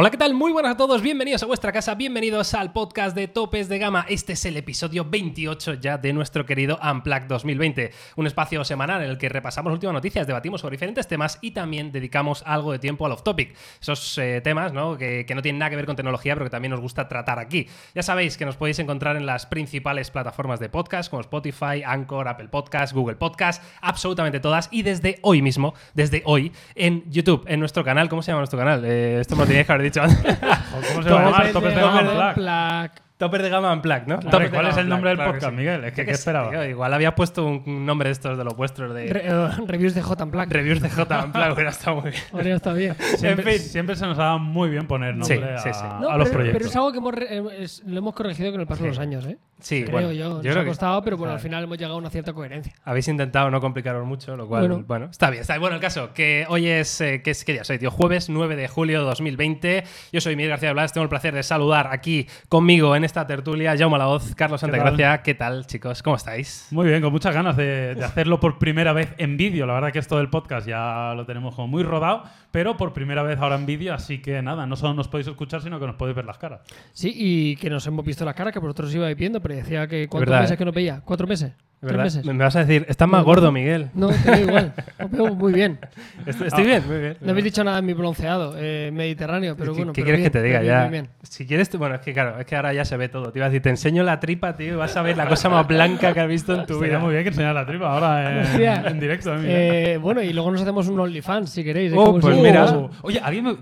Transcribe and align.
Hola, 0.00 0.12
¿qué 0.12 0.16
tal? 0.16 0.32
Muy 0.32 0.52
buenas 0.52 0.74
a 0.74 0.76
todos, 0.76 1.02
bienvenidos 1.02 1.42
a 1.42 1.46
vuestra 1.46 1.72
casa, 1.72 1.96
bienvenidos 1.96 2.54
al 2.54 2.72
podcast 2.72 3.16
de 3.16 3.26
Topes 3.26 3.68
de 3.68 3.80
Gama. 3.80 4.06
Este 4.08 4.34
es 4.34 4.44
el 4.44 4.56
episodio 4.56 5.04
28 5.04 5.74
ya 5.74 5.98
de 5.98 6.12
nuestro 6.12 6.46
querido 6.46 6.78
Unplugged 6.80 7.26
2020, 7.26 7.90
un 8.14 8.28
espacio 8.28 8.64
semanal 8.64 9.02
en 9.02 9.10
el 9.10 9.18
que 9.18 9.28
repasamos 9.28 9.72
últimas 9.72 9.94
noticias, 9.94 10.24
debatimos 10.28 10.60
sobre 10.60 10.74
diferentes 10.74 11.08
temas 11.08 11.40
y 11.40 11.50
también 11.50 11.90
dedicamos 11.90 12.44
algo 12.46 12.70
de 12.70 12.78
tiempo 12.78 13.06
al 13.06 13.10
off-topic. 13.10 13.56
Esos 13.80 14.16
eh, 14.18 14.40
temas 14.40 14.72
¿no? 14.72 14.96
Que, 14.96 15.26
no 15.34 15.42
tienen 15.42 15.58
nada 15.58 15.70
que 15.70 15.74
ver 15.74 15.86
con 15.86 15.96
tecnología, 15.96 16.34
pero 16.34 16.46
que 16.46 16.50
también 16.50 16.70
nos 16.70 16.80
gusta 16.80 17.08
tratar 17.08 17.40
aquí. 17.40 17.66
Ya 17.92 18.04
sabéis 18.04 18.36
que 18.36 18.44
nos 18.44 18.56
podéis 18.56 18.78
encontrar 18.78 19.16
en 19.16 19.26
las 19.26 19.46
principales 19.46 20.12
plataformas 20.12 20.60
de 20.60 20.68
podcast 20.68 21.10
como 21.10 21.22
Spotify, 21.22 21.82
Anchor, 21.84 22.28
Apple 22.28 22.50
Podcast, 22.50 22.92
Google 22.92 23.16
Podcast, 23.16 23.64
absolutamente 23.80 24.38
todas 24.38 24.68
y 24.70 24.82
desde 24.82 25.18
hoy 25.22 25.42
mismo, 25.42 25.74
desde 25.94 26.22
hoy, 26.24 26.52
en 26.76 27.02
YouTube, 27.10 27.44
en 27.48 27.58
nuestro 27.58 27.82
canal. 27.82 28.08
¿Cómo 28.08 28.22
se 28.22 28.30
llama 28.30 28.42
nuestro 28.42 28.60
canal? 28.60 28.84
Eh, 28.84 29.18
esto 29.22 29.34
me 29.34 29.42
lo 29.42 29.48
que 29.48 29.72
haber 29.72 29.87
dicho 29.88 30.02
antes. 30.02 30.36
¿Cómo 30.92 31.02
se 31.02 31.10
va 31.10 31.20
a 31.20 31.24
llamar? 31.24 31.52
Topes 31.52 31.74
de 31.74 31.80
gama 31.80 32.00
Unplugged. 32.00 32.34
Black. 32.36 33.02
Topper 33.18 33.42
de 33.42 33.48
gama 33.48 33.74
¿no? 33.74 33.74
Hombre, 33.74 34.30
Topper 34.30 34.42
de 34.42 34.50
¿Cuál 34.50 34.66
es 34.68 34.76
el 34.76 34.88
nombre 34.88 35.10
del 35.10 35.18
podcast, 35.18 35.38
claro. 35.40 35.56
Miguel? 35.56 35.84
Es 35.86 35.92
que, 35.92 36.04
¿qué 36.04 36.12
esperaba? 36.12 36.50
tío, 36.50 36.64
igual 36.64 36.94
había 36.94 37.16
puesto 37.16 37.44
un 37.46 37.84
nombre 37.84 38.10
de 38.10 38.12
estos 38.12 38.38
de 38.38 38.44
los 38.44 38.54
vuestros 38.54 38.94
de 38.94 39.12
Re- 39.12 39.22
eh, 39.26 39.48
reviews 39.66 39.92
de 39.96 40.02
J 40.02 40.24
Black. 40.26 40.52
reviews 40.52 40.80
de 40.80 40.88
J 40.88 41.24
Unplugged, 41.24 41.52
hubiera 41.52 41.70
estado 41.70 42.00
muy 42.00 42.12
bien. 42.12 42.54
Estado 42.54 42.76
bien. 42.76 42.94
Siempre, 43.16 43.54
En 43.54 43.58
fin. 43.60 43.68
siempre 43.68 43.96
se 43.96 44.06
nos 44.06 44.16
ha 44.20 44.22
dado 44.22 44.38
muy 44.38 44.70
bien 44.70 44.86
poner 44.86 45.16
nombre 45.16 45.36
Sí, 45.36 45.42
a, 45.42 45.58
sí, 45.58 45.70
sí. 45.72 45.84
No, 46.00 46.10
a 46.10 46.16
los 46.16 46.28
pero, 46.28 46.38
proyectos. 46.38 46.58
pero 46.58 46.70
es 46.70 46.76
algo 46.76 46.92
que 46.92 46.98
hemos 46.98 47.12
re- 47.14 47.26
eh, 47.38 47.42
es- 47.64 47.82
lo 47.86 47.98
hemos 47.98 48.14
corregido 48.14 48.52
con 48.52 48.60
el 48.60 48.68
paso 48.68 48.84
de 48.84 48.90
los 48.90 48.98
años, 49.00 49.26
¿eh? 49.26 49.36
Sí, 49.60 49.82
Creo 49.82 49.92
bueno, 49.92 50.12
yo. 50.12 50.28
Nos 50.28 50.40
creo 50.42 50.58
ha 50.58 50.60
que 50.60 50.68
costado, 50.68 51.02
pero 51.02 51.16
bueno, 51.16 51.30
claro. 51.30 51.36
al 51.38 51.42
final 51.42 51.64
hemos 51.64 51.78
llegado 51.78 51.94
a 51.94 51.98
una 51.98 52.10
cierta 52.10 52.32
coherencia. 52.32 52.72
habéis 52.84 53.08
intentado 53.08 53.50
no 53.50 53.60
complicaros 53.60 54.06
mucho, 54.06 54.36
lo 54.36 54.46
cual, 54.46 54.68
bueno, 54.68 54.84
Bueno. 54.86 55.06
está 55.10 55.30
bien. 55.30 55.40
Está 55.40 55.54
bien. 55.54 55.62
Bueno, 55.62 55.76
el 55.76 55.82
caso, 55.82 56.12
que 56.14 56.46
hoy 56.48 56.68
es, 56.68 57.00
eh, 57.00 57.22
¿qué, 57.24 57.32
es 57.32 57.44
¿qué 57.44 57.54
día 57.54 57.64
soy, 57.64 57.78
tío? 57.78 57.90
Jueves 57.90 58.28
9 58.28 58.54
de 58.56 58.68
julio 58.68 59.00
de 59.00 59.06
2020. 59.06 59.84
Yo 60.12 60.20
soy 60.20 60.36
Miguel 60.36 60.50
García 60.50 60.72
Blas, 60.72 60.92
tengo 60.92 61.02
el 61.02 61.08
placer 61.08 61.34
de 61.34 61.42
saludar 61.42 61.88
aquí 61.90 62.26
conmigo 62.48 62.94
en 62.94 63.04
esta 63.04 63.26
tertulia, 63.26 63.76
Jaume 63.76 63.98
La 63.98 64.06
Voz, 64.06 64.34
Carlos? 64.36 64.60
Santagracia. 64.60 65.22
¿Qué 65.22 65.34
tal, 65.34 65.66
chicos? 65.66 66.02
¿Cómo 66.02 66.16
estáis? 66.16 66.68
Muy 66.70 66.86
bien, 66.86 67.02
con 67.02 67.12
muchas 67.12 67.34
ganas 67.34 67.56
de, 67.56 67.94
de 67.96 68.04
hacerlo 68.04 68.38
por 68.40 68.58
primera 68.58 68.92
vez 68.92 69.12
en 69.18 69.36
vídeo. 69.36 69.66
La 69.66 69.74
verdad 69.74 69.92
que 69.92 69.98
esto 69.98 70.18
del 70.18 70.30
podcast 70.30 70.66
ya 70.68 71.14
lo 71.16 71.26
tenemos 71.26 71.54
como 71.56 71.66
muy 71.68 71.82
rodado, 71.82 72.22
pero 72.52 72.76
por 72.76 72.92
primera 72.92 73.22
vez 73.24 73.38
ahora 73.40 73.56
en 73.56 73.66
vídeo, 73.66 73.92
así 73.92 74.18
que 74.22 74.40
nada, 74.40 74.66
no 74.66 74.76
solo 74.76 74.94
nos 74.94 75.08
podéis 75.08 75.26
escuchar, 75.28 75.62
sino 75.62 75.80
que 75.80 75.86
nos 75.86 75.96
podéis 75.96 76.14
ver 76.16 76.24
las 76.26 76.38
caras. 76.38 76.60
Sí, 76.92 77.12
y 77.14 77.56
que 77.56 77.68
nos 77.70 77.86
hemos 77.88 78.04
visto 78.04 78.24
la 78.24 78.34
cara, 78.34 78.52
que 78.52 78.58
vosotros 78.60 78.94
ibais 78.94 79.16
viendo, 79.16 79.40
pero 79.40 79.47
decía 79.56 79.86
que 79.88 80.08
¿cuántos 80.08 80.28
verdad, 80.28 80.40
meses 80.42 80.54
¿eh? 80.54 80.58
que 80.58 80.64
no 80.64 80.72
veía? 80.72 81.00
¿Cuatro 81.04 81.26
meses? 81.26 81.52
¿Tres 81.80 81.92
¿Verdad? 81.92 82.04
meses? 82.04 82.24
Me 82.24 82.32
vas 82.42 82.56
a 82.56 82.64
decir, 82.64 82.84
estás 82.88 83.08
más 83.08 83.20
No, 83.20 83.24
gordo. 83.24 83.52
Miguel. 83.52 83.88
No, 83.94 84.08
te 84.08 84.30
veo 84.32 84.40
igual. 84.48 84.72
Os 85.00 85.10
veo 85.12 85.34
muy 85.34 85.52
bien. 85.52 85.78
Estoy, 86.26 86.48
estoy 86.48 86.64
bien, 86.64 86.82
muy 86.88 86.98
bien. 86.98 87.16
No 87.20 87.30
habéis 87.30 87.44
dicho 87.44 87.62
nada 87.62 87.76
de 87.76 87.82
mi 87.82 87.92
bronceado 87.92 88.54
eh, 88.58 88.90
mediterráneo, 88.92 89.54
pero 89.56 89.72
¿Qué, 89.72 89.76
bueno. 89.78 89.92
qué 89.92 90.02
pero 90.02 90.06
quieres 90.06 90.20
bien, 90.20 90.32
que 90.32 90.38
te 90.38 90.42
diga 90.44 90.62
ya? 90.64 90.80
bien, 90.88 90.90
bien. 90.90 91.08
Si 91.22 91.46
quieres, 91.46 91.70
bueno, 91.78 91.94
es 91.94 92.00
que 92.00 92.12
claro, 92.12 92.40
es 92.40 92.46
que 92.46 92.56
ahora 92.56 92.72
ya 92.72 92.84
se 92.84 92.96
ve 92.96 93.08
todo. 93.08 93.30
Te 93.30 93.38
iba 93.38 93.46
a 93.46 93.48
decir, 93.48 93.62
te 93.62 93.70
enseño 93.70 94.02
la 94.02 94.18
tripa, 94.18 94.56
tío, 94.56 94.72
y 94.74 94.76
vas 94.76 94.96
a 94.96 95.02
ver 95.02 95.16
la 95.16 95.28
cosa 95.28 95.48
más 95.48 95.66
blanca 95.68 96.12
que 96.12 96.18
has 96.20 96.28
visto 96.28 96.52
en 96.54 96.66
tu 96.66 96.80
vida. 96.80 96.98
muy 96.98 97.12
bien 97.12 97.22
que 97.22 97.28
enseñar 97.28 97.54
la 97.54 97.64
tripa 97.64 97.92
ahora 97.92 98.32
en, 98.32 98.38
Hostia. 98.42 98.82
en 98.86 98.98
directo. 98.98 99.36
eh. 99.36 99.92
Eh, 99.94 99.96
bueno, 99.98 100.20
y 100.20 100.32
luego 100.32 100.50
nos 100.50 100.60
hacemos 100.62 100.88
un 100.88 100.98
OnlyFans 100.98 101.48
si 101.48 101.62
queréis. 101.62 101.92
¿eh? 101.92 101.96
Oh, 101.96 102.18
pues 102.18 102.34
si- 102.34 102.42
mira. 102.42 102.64
Oh. 102.66 102.90
Oye, 103.02 103.20
¿alguien 103.22 103.44
me- 103.44 103.56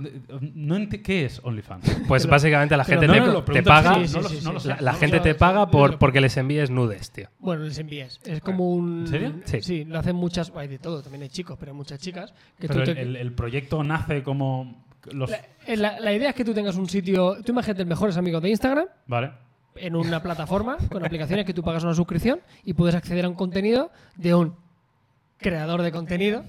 no 0.54 0.76
¿qué 1.04 1.26
es 1.26 1.40
OnlyFans? 1.44 2.02
Pues 2.08 2.26
básicamente 2.26 2.76
la 2.76 2.84
gente 2.84 3.06
te, 3.06 3.62
paga. 3.62 3.96
en. 3.96 4.84
La, 4.84 4.94
gente 4.94 5.20
te 5.20 5.34
paga 5.34 5.70
porque 5.70 6.20
les 6.22 6.36
envíes 6.38 6.70
nudes, 6.70 7.10
tío. 7.10 7.28
Bueno, 7.38 7.64
les 7.64 7.78
envíes. 7.78 8.05
Es 8.24 8.40
como 8.40 8.70
un. 8.72 9.00
¿En 9.02 9.06
serio? 9.06 9.32
Sí. 9.44 9.62
Sí, 9.62 9.84
lo 9.84 9.98
hacen 9.98 10.16
muchas. 10.16 10.52
Hay 10.56 10.68
de 10.68 10.78
todo, 10.78 11.02
también 11.02 11.22
hay 11.22 11.28
chicos, 11.28 11.56
pero 11.58 11.72
hay 11.72 11.76
muchas 11.76 11.98
chicas. 11.98 12.32
Que 12.58 12.68
Pero 12.68 12.84
tú 12.84 12.90
el, 12.90 12.96
te- 12.96 13.02
el- 13.02 13.16
el 13.16 13.32
proyecto 13.32 13.82
nace 13.84 14.22
como... 14.22 14.84
Los... 15.12 15.30
la, 15.30 15.40
eh, 15.66 15.76
la- 15.76 16.00
la 16.00 16.12
idea 16.12 16.30
es 16.30 16.34
que 16.34 16.44
tú 16.44 16.52
tengas 16.52 16.76
un 16.76 16.88
sitio. 16.88 17.36
Tú 17.44 17.52
imagínate 17.52 17.82
el 17.82 17.88
mejores 17.88 18.16
amigos 18.16 18.42
de 18.42 18.48
Instagram 18.50 18.86
Vale. 19.06 19.30
en 19.76 19.94
una 19.94 20.20
plataforma 20.22 20.76
con 20.90 21.04
aplicaciones 21.04 21.44
que 21.46 21.54
tú 21.54 21.62
pagas 21.62 21.84
una 21.84 21.94
suscripción 21.94 22.40
y 22.64 22.72
puedes 22.72 22.94
acceder 22.94 23.24
a 23.24 23.28
un 23.28 23.34
contenido 23.34 23.90
de 24.16 24.34
un 24.34 24.54
creador 25.38 25.82
de 25.82 25.92
contenido 25.92 26.44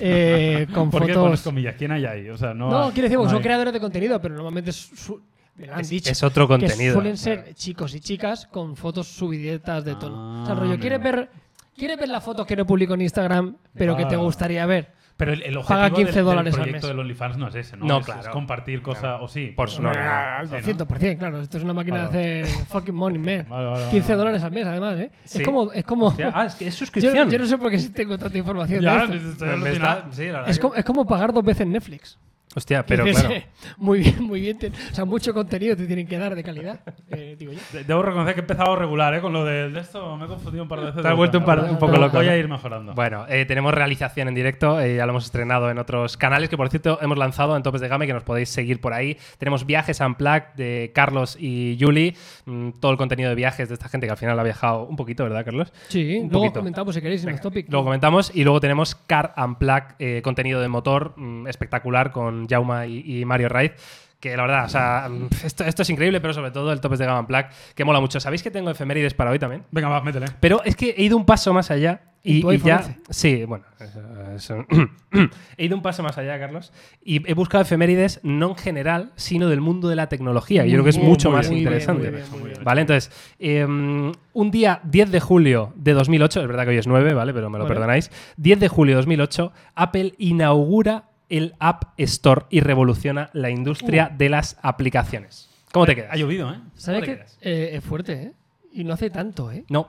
eh, 0.00 0.66
con 0.74 0.90
¿Por 0.90 1.06
qué 1.06 1.14
pones 1.14 1.40
fotos. 1.40 1.42
comillas? 1.42 1.74
¿Quién 1.78 1.92
hay 1.92 2.04
ahí? 2.04 2.28
O 2.28 2.36
sea, 2.36 2.52
no, 2.54 2.68
No, 2.70 2.84
hay- 2.84 2.90
quiero 2.92 3.04
decir, 3.04 3.16
porque 3.16 3.26
no 3.26 3.30
son 3.30 3.36
hay- 3.38 3.42
creadores 3.44 3.72
de 3.72 3.80
contenido, 3.80 4.20
pero 4.20 4.34
normalmente 4.34 4.72
su- 4.72 5.22
me 5.56 5.66
lo 5.66 5.74
han 5.74 5.80
Es, 5.80 5.90
dicho. 5.90 6.10
es 6.10 6.22
otro 6.22 6.46
que 6.48 6.54
contenido. 6.58 6.94
suelen 6.94 7.16
ser 7.16 7.54
chicos 7.54 7.94
y 7.94 8.00
chicas 8.00 8.46
con 8.46 8.76
fotos 8.76 9.08
subiditas 9.08 9.84
de 9.84 9.94
tono. 9.96 10.42
o 10.42 10.46
sea, 10.46 10.52
el 10.54 10.58
Ah, 10.58 10.60
rollo, 10.60 10.70
amigo. 10.72 10.80
¿quieres 10.80 11.02
ver, 11.02 11.28
¿quieres 11.76 11.98
ver 11.98 12.08
las 12.08 12.24
fotos 12.24 12.46
que 12.46 12.56
no 12.56 12.66
publico 12.66 12.94
en 12.94 13.02
Instagram, 13.02 13.56
pero 13.74 13.96
que 13.96 14.02
te 14.04 14.08
Claro. 14.10 14.24
gustaría 14.24 14.64
ver? 14.66 14.92
Pero 15.14 15.34
el, 15.34 15.42
el 15.42 15.56
objetivo 15.58 15.78
Paga 15.78 15.90
15 15.90 16.04
del- 16.06 16.14
del, 16.14 16.24
dólares 16.24 16.54
al 16.54 16.60
proyecto 16.62 16.86
mes. 16.86 16.88
del 16.88 16.98
OnlyFans 16.98 17.36
no 17.36 17.48
es 17.48 17.54
ese, 17.54 17.76
¿no? 17.76 17.84
No, 17.86 17.98
es, 18.00 18.06
claro. 18.06 18.20
es 18.22 18.28
compartir 18.28 18.82
cosas, 18.82 19.18
o 19.20 19.28
sí. 19.28 19.52
Por 19.54 19.70
su- 19.70 19.82
no, 19.82 19.92
no, 19.92 20.02
no. 20.02 20.10
Al 20.10 20.48
Sí, 20.48 20.54
¿no? 20.72 20.86
200%, 20.86 21.18
claro. 21.18 21.40
Esto 21.42 21.58
es 21.58 21.64
una 21.64 21.74
máquina 21.74 22.06
Vale. 22.06 22.18
de 22.18 22.42
hacer 22.42 22.66
fucking 22.66 22.94
money, 22.94 23.18
man. 23.18 23.46
Vale, 23.48 23.66
vale, 23.66 23.78
vale, 23.82 23.90
15 23.90 24.08
vale. 24.08 24.18
dólares 24.18 24.42
al 24.42 24.50
mes, 24.52 24.66
además, 24.66 24.98
¿eh? 24.98 25.10
Sí. 25.24 25.38
Es 25.38 25.44
como... 25.44 25.70
Es 25.72 25.84
como 25.84 26.06
Hostia, 26.06 26.32
ah, 26.34 26.46
es 26.46 26.54
que 26.56 26.66
es 26.66 26.74
yo, 26.74 26.78
suscripción. 26.78 27.30
yo 27.30 27.38
no 27.38 27.46
sé 27.46 27.58
por 27.58 27.70
qué 27.70 27.78
tengo 27.94 28.18
tanta 28.18 28.38
información 28.38 28.80
de 28.80 28.84
Ya, 28.86 29.04
esto. 29.04 29.44
me 29.44 29.52
alucinado. 29.52 29.98
está- 29.98 30.12
sí, 30.12 30.24
la 30.26 30.32
verdad 30.32 30.48
Es 30.50 30.56
que- 30.56 30.62
como, 30.62 30.74
es 30.74 30.84
como 30.84 31.06
pagar 31.06 31.32
dos 31.32 31.44
veces 31.44 31.66
Netflix. 31.66 32.18
Hostia, 32.54 32.84
pero 32.84 33.04
claro. 33.10 33.30
Muy 33.78 34.00
bien, 34.00 34.22
muy 34.22 34.40
bien. 34.40 34.58
o 34.90 34.94
sea, 34.94 35.04
mucho 35.04 35.32
contenido 35.32 35.76
te 35.76 35.86
tienen 35.86 36.06
que 36.06 36.18
dar 36.18 36.34
de 36.34 36.42
calidad, 36.44 36.80
eh, 37.10 37.34
digo 37.38 37.52
yo. 37.52 37.58
De- 37.72 37.84
Debo 37.84 38.02
reconocer 38.02 38.34
que 38.34 38.40
he 38.40 38.42
empezado 38.44 38.76
regular, 38.76 39.14
¿eh? 39.14 39.20
Con 39.20 39.32
lo 39.32 39.44
de, 39.44 39.70
de 39.70 39.80
esto 39.80 40.16
me 40.16 40.24
he 40.26 40.28
confundido 40.28 40.62
un 40.62 40.68
par 40.68 40.80
de 40.80 40.86
veces. 40.86 41.02
Te 41.02 41.08
has 41.08 41.16
vuelto 41.16 41.38
un, 41.38 41.44
par- 41.44 41.60
un 41.64 41.78
poco 41.78 41.96
loco. 41.96 42.16
Voy 42.18 42.28
a 42.28 42.36
ir 42.36 42.48
mejorando. 42.48 42.94
Bueno, 42.94 43.24
eh, 43.28 43.46
tenemos 43.46 43.72
realización 43.72 44.28
en 44.28 44.34
directo, 44.34 44.80
eh, 44.80 44.96
ya 44.96 45.06
lo 45.06 45.12
hemos 45.12 45.24
estrenado 45.24 45.70
en 45.70 45.78
otros 45.78 46.16
canales 46.16 46.48
que 46.48 46.56
por 46.56 46.68
cierto 46.68 46.98
hemos 47.00 47.16
lanzado 47.18 47.56
en 47.56 47.62
Topes 47.62 47.80
de 47.80 47.88
Gama 47.88 48.04
y 48.04 48.06
que 48.08 48.12
nos 48.14 48.22
podéis 48.22 48.48
seguir 48.50 48.80
por 48.80 48.92
ahí. 48.92 49.16
Tenemos 49.38 49.64
viajes 49.66 50.00
a 50.00 50.06
Unplugged 50.06 50.54
de 50.56 50.92
Carlos 50.94 51.36
y 51.40 51.76
Julie, 51.80 52.14
mm, 52.44 52.70
todo 52.80 52.92
el 52.92 52.98
contenido 52.98 53.30
de 53.30 53.34
viajes 53.36 53.68
de 53.68 53.74
esta 53.74 53.88
gente 53.88 54.06
que 54.06 54.10
al 54.10 54.16
final 54.18 54.38
ha 54.38 54.42
viajado 54.42 54.84
un 54.84 54.96
poquito, 54.96 55.22
¿verdad, 55.24 55.44
Carlos? 55.44 55.72
Sí, 55.88 56.16
Un 56.18 56.28
luego 56.28 56.44
poquito. 56.46 56.60
comentamos 56.60 56.94
si 56.94 57.00
queréis 57.00 57.24
en 57.24 57.30
los 57.32 57.40
topics. 57.40 57.70
Luego 57.70 57.84
comentamos 57.84 58.30
y 58.34 58.44
luego 58.44 58.60
tenemos 58.60 58.94
Car 58.94 59.32
Unplugged, 59.36 59.94
eh, 59.98 60.20
contenido 60.22 60.60
de 60.60 60.68
motor 60.68 61.14
mm, 61.16 61.46
espectacular 61.46 62.12
con 62.12 62.41
Jauma 62.48 62.86
y, 62.86 63.20
y 63.20 63.24
Mario 63.24 63.48
Raiz. 63.48 63.72
Que 64.20 64.36
la 64.36 64.42
verdad, 64.42 64.66
o 64.66 64.68
sea, 64.68 65.08
mm, 65.10 65.28
esto, 65.44 65.64
esto 65.64 65.82
es 65.82 65.90
increíble, 65.90 66.20
pero 66.20 66.32
sobre 66.32 66.52
todo 66.52 66.72
el 66.72 66.80
Topes 66.80 67.00
de 67.00 67.06
Gama 67.06 67.18
Unplugged, 67.20 67.46
que 67.74 67.84
mola 67.84 67.98
mucho. 67.98 68.20
¿Sabéis 68.20 68.40
que 68.44 68.52
tengo 68.52 68.70
efemérides 68.70 69.14
para 69.14 69.32
hoy 69.32 69.40
también? 69.40 69.64
Venga, 69.72 69.88
va, 69.88 70.00
métele. 70.00 70.26
Pero 70.38 70.62
es 70.64 70.76
que 70.76 70.90
he 70.96 71.02
ido 71.02 71.16
un 71.16 71.26
paso 71.26 71.52
más 71.52 71.72
allá 71.72 72.02
y, 72.22 72.36
¿En 72.36 72.42
tu 72.42 72.50
y 72.52 72.54
iPhone 72.54 72.68
ya. 72.68 72.76
11? 72.76 72.98
Sí, 73.10 73.44
bueno. 73.46 73.64
eso- 73.80 74.00
eso- 74.36 74.66
he 75.56 75.64
ido 75.64 75.74
un 75.74 75.82
paso 75.82 76.04
más 76.04 76.16
allá, 76.18 76.38
Carlos, 76.38 76.72
y 77.04 77.28
he 77.28 77.34
buscado 77.34 77.62
efemérides 77.62 78.20
no 78.22 78.50
en 78.50 78.54
general, 78.54 79.10
sino 79.16 79.48
del 79.48 79.60
mundo 79.60 79.88
de 79.88 79.96
la 79.96 80.08
tecnología. 80.08 80.64
y 80.66 80.68
yo 80.70 80.74
creo 80.76 80.84
que 80.84 80.90
es 80.90 80.98
Muy 80.98 81.08
mucho 81.08 81.32
más 81.32 81.46
muy 81.48 81.56
bien, 81.56 81.66
interesante. 81.68 82.10
muy 82.12 82.20
bien, 82.20 82.30
muy 82.30 82.50
bien. 82.50 82.62
Vale, 82.62 82.80
entonces, 82.82 83.10
eh, 83.40 83.64
un 83.64 84.50
día 84.52 84.80
10 84.84 85.10
de 85.10 85.18
julio 85.18 85.72
de 85.74 85.94
2008, 85.94 86.42
es 86.42 86.46
verdad 86.46 86.62
que 86.62 86.70
hoy 86.70 86.76
es 86.78 86.86
9, 86.86 87.12
¿vale? 87.12 87.34
Pero 87.34 87.50
me 87.50 87.58
lo 87.58 87.64
Vale. 87.64 87.74
perdonáis. 87.74 88.08
10 88.36 88.60
de 88.60 88.68
julio 88.68 88.92
de 88.94 88.96
2008, 88.98 89.52
Apple 89.74 90.14
inaugura 90.18 91.06
el 91.38 91.54
App 91.58 91.94
Store 91.98 92.46
y 92.50 92.60
revoluciona 92.60 93.30
la 93.32 93.50
industria 93.50 94.10
Uh. 94.12 94.16
de 94.18 94.28
las 94.28 94.56
aplicaciones. 94.62 95.48
¿Cómo 95.72 95.86
te 95.86 95.94
quedas? 95.96 96.10
Ha 96.12 96.16
llovido, 96.16 96.52
¿eh? 96.52 96.58
¿Sabes 96.74 97.02
quedas? 97.04 97.38
eh, 97.40 97.70
es 97.74 97.82
fuerte, 97.84 98.12
eh? 98.12 98.32
Y 98.72 98.84
no 98.84 98.92
hace 98.94 99.10
tanto, 99.10 99.50
¿eh? 99.50 99.64
No, 99.68 99.88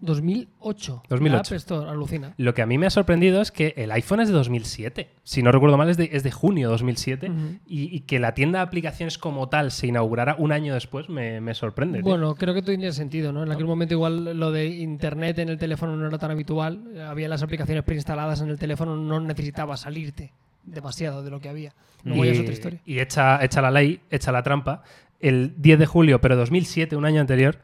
2008. 0.00 1.02
2008. 1.08 1.32
La 1.34 1.38
App 1.40 1.52
Store, 1.52 1.90
alucina. 1.90 2.34
Lo 2.36 2.54
que 2.54 2.62
a 2.62 2.66
mí 2.66 2.78
me 2.78 2.86
ha 2.86 2.90
sorprendido 2.90 3.40
es 3.40 3.50
que 3.50 3.74
el 3.76 3.90
iPhone 3.92 4.20
es 4.20 4.28
de 4.28 4.34
2007. 4.34 5.08
Si 5.24 5.42
no 5.42 5.50
recuerdo 5.52 5.76
mal, 5.76 5.88
es 5.88 5.96
de, 5.96 6.08
es 6.12 6.22
de 6.22 6.30
junio 6.30 6.68
de 6.68 6.72
2007. 6.72 7.30
Ujú. 7.30 7.38
y, 7.66 7.94
y 7.94 8.00
que 8.00 8.18
la 8.18 8.32
tienda 8.34 8.60
de 8.60 8.64
aplicaciones 8.64 9.18
como 9.18 9.48
tal 9.48 9.70
se 9.70 9.86
inaugurara 9.88 10.36
un 10.38 10.52
año 10.52 10.74
después 10.74 11.08
me, 11.08 11.40
me 11.40 11.54
sorprende. 11.54 11.98
tío. 11.98 12.08
Bueno, 12.10 12.34
creo 12.34 12.54
que 12.54 12.62
tiene 12.62 12.92
sentido, 12.92 13.32
¿no? 13.32 13.42
En 13.42 13.52
aquel 13.52 13.66
momento 13.66 13.94
igual 13.94 14.38
lo 14.38 14.52
de 14.52 14.66
internet 14.66 15.38
en 15.40 15.48
el 15.48 15.58
teléfono 15.58 15.96
no 15.96 16.06
era 16.06 16.18
tan 16.18 16.30
habitual. 16.30 16.96
Había 17.06 17.28
las 17.28 17.42
aplicaciones 17.42 17.84
preinstaladas 17.84 18.40
en 18.40 18.48
el 18.50 18.58
teléfono, 18.58 18.96
no 18.96 19.20
necesitaba 19.20 19.76
salirte 19.76 20.32
demasiado 20.70 21.22
de 21.22 21.30
lo 21.30 21.40
que 21.40 21.48
había. 21.48 21.72
Luego 22.04 22.24
ya 22.24 22.32
es 22.32 22.40
otra 22.40 22.52
historia. 22.52 22.80
y 22.86 23.00
echa, 23.00 23.44
echa 23.44 23.60
la 23.60 23.70
ley, 23.70 24.00
echa 24.10 24.30
la 24.32 24.42
trampa. 24.42 24.82
El 25.20 25.54
10 25.60 25.78
de 25.80 25.86
julio, 25.86 26.20
pero 26.20 26.36
2007, 26.36 26.94
un 26.96 27.04
año 27.04 27.20
anterior, 27.20 27.58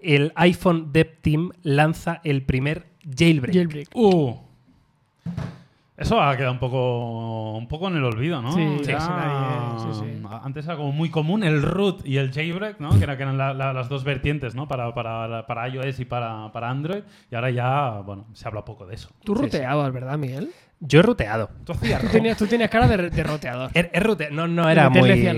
el 0.00 0.32
iPhone 0.36 0.92
Dev 0.92 1.16
Team 1.20 1.50
lanza 1.62 2.20
el 2.24 2.42
primer 2.42 2.86
jailbreak. 3.16 3.54
Jailbreak. 3.54 3.88
Uh. 3.94 4.36
Eso 5.96 6.18
ha 6.18 6.34
quedado 6.34 6.52
un 6.52 6.58
poco, 6.58 7.58
un 7.58 7.68
poco 7.68 7.88
en 7.88 7.96
el 7.96 8.04
olvido, 8.04 8.40
¿no? 8.40 8.52
Sí, 8.52 8.60
Ya- 8.84 9.00
sí, 9.00 9.08
nadie- 9.10 9.92
sí, 9.94 10.00
sí. 10.00 10.22
Antes 10.42 10.64
era 10.64 10.76
como 10.76 10.92
muy 10.92 11.10
común 11.10 11.42
el 11.44 11.60
root 11.60 12.06
y 12.06 12.16
el 12.16 12.32
jailbreak, 12.32 12.80
¿no? 12.80 12.90
Que, 12.96 13.02
era- 13.04 13.18
que 13.18 13.24
eran 13.24 13.36
la- 13.36 13.52
la- 13.52 13.74
las 13.74 13.90
dos 13.90 14.02
vertientes, 14.02 14.54
¿no? 14.54 14.66
Para, 14.66 14.94
para, 14.94 15.46
para 15.46 15.68
iOS 15.68 16.00
y 16.00 16.06
para, 16.06 16.50
para 16.52 16.70
Android. 16.70 17.02
Y 17.30 17.34
ahora 17.34 17.50
ya, 17.50 18.00
bueno, 18.06 18.24
se 18.32 18.48
habla 18.48 18.64
poco 18.64 18.86
de 18.86 18.94
eso. 18.94 19.10
Tú 19.24 19.34
Sí, 19.36 19.42
ruteabas, 19.42 19.92
¿verdad, 19.92 20.16
Miguel? 20.16 20.50
Yo 20.82 21.00
he 21.00 21.02
ruteado. 21.02 21.50
Tú 21.66 21.72
hacías 21.72 22.00
Tú 22.00 22.08
tenías, 22.08 22.38
tú 22.38 22.46
tenías 22.46 22.70
cara 22.70 22.88
de, 22.88 23.10
de 23.10 23.22
roteador. 23.22 23.70
Rute- 23.72 24.30
No, 24.30 24.48
no 24.48 24.68
era 24.70 24.88
muy. 24.88 25.28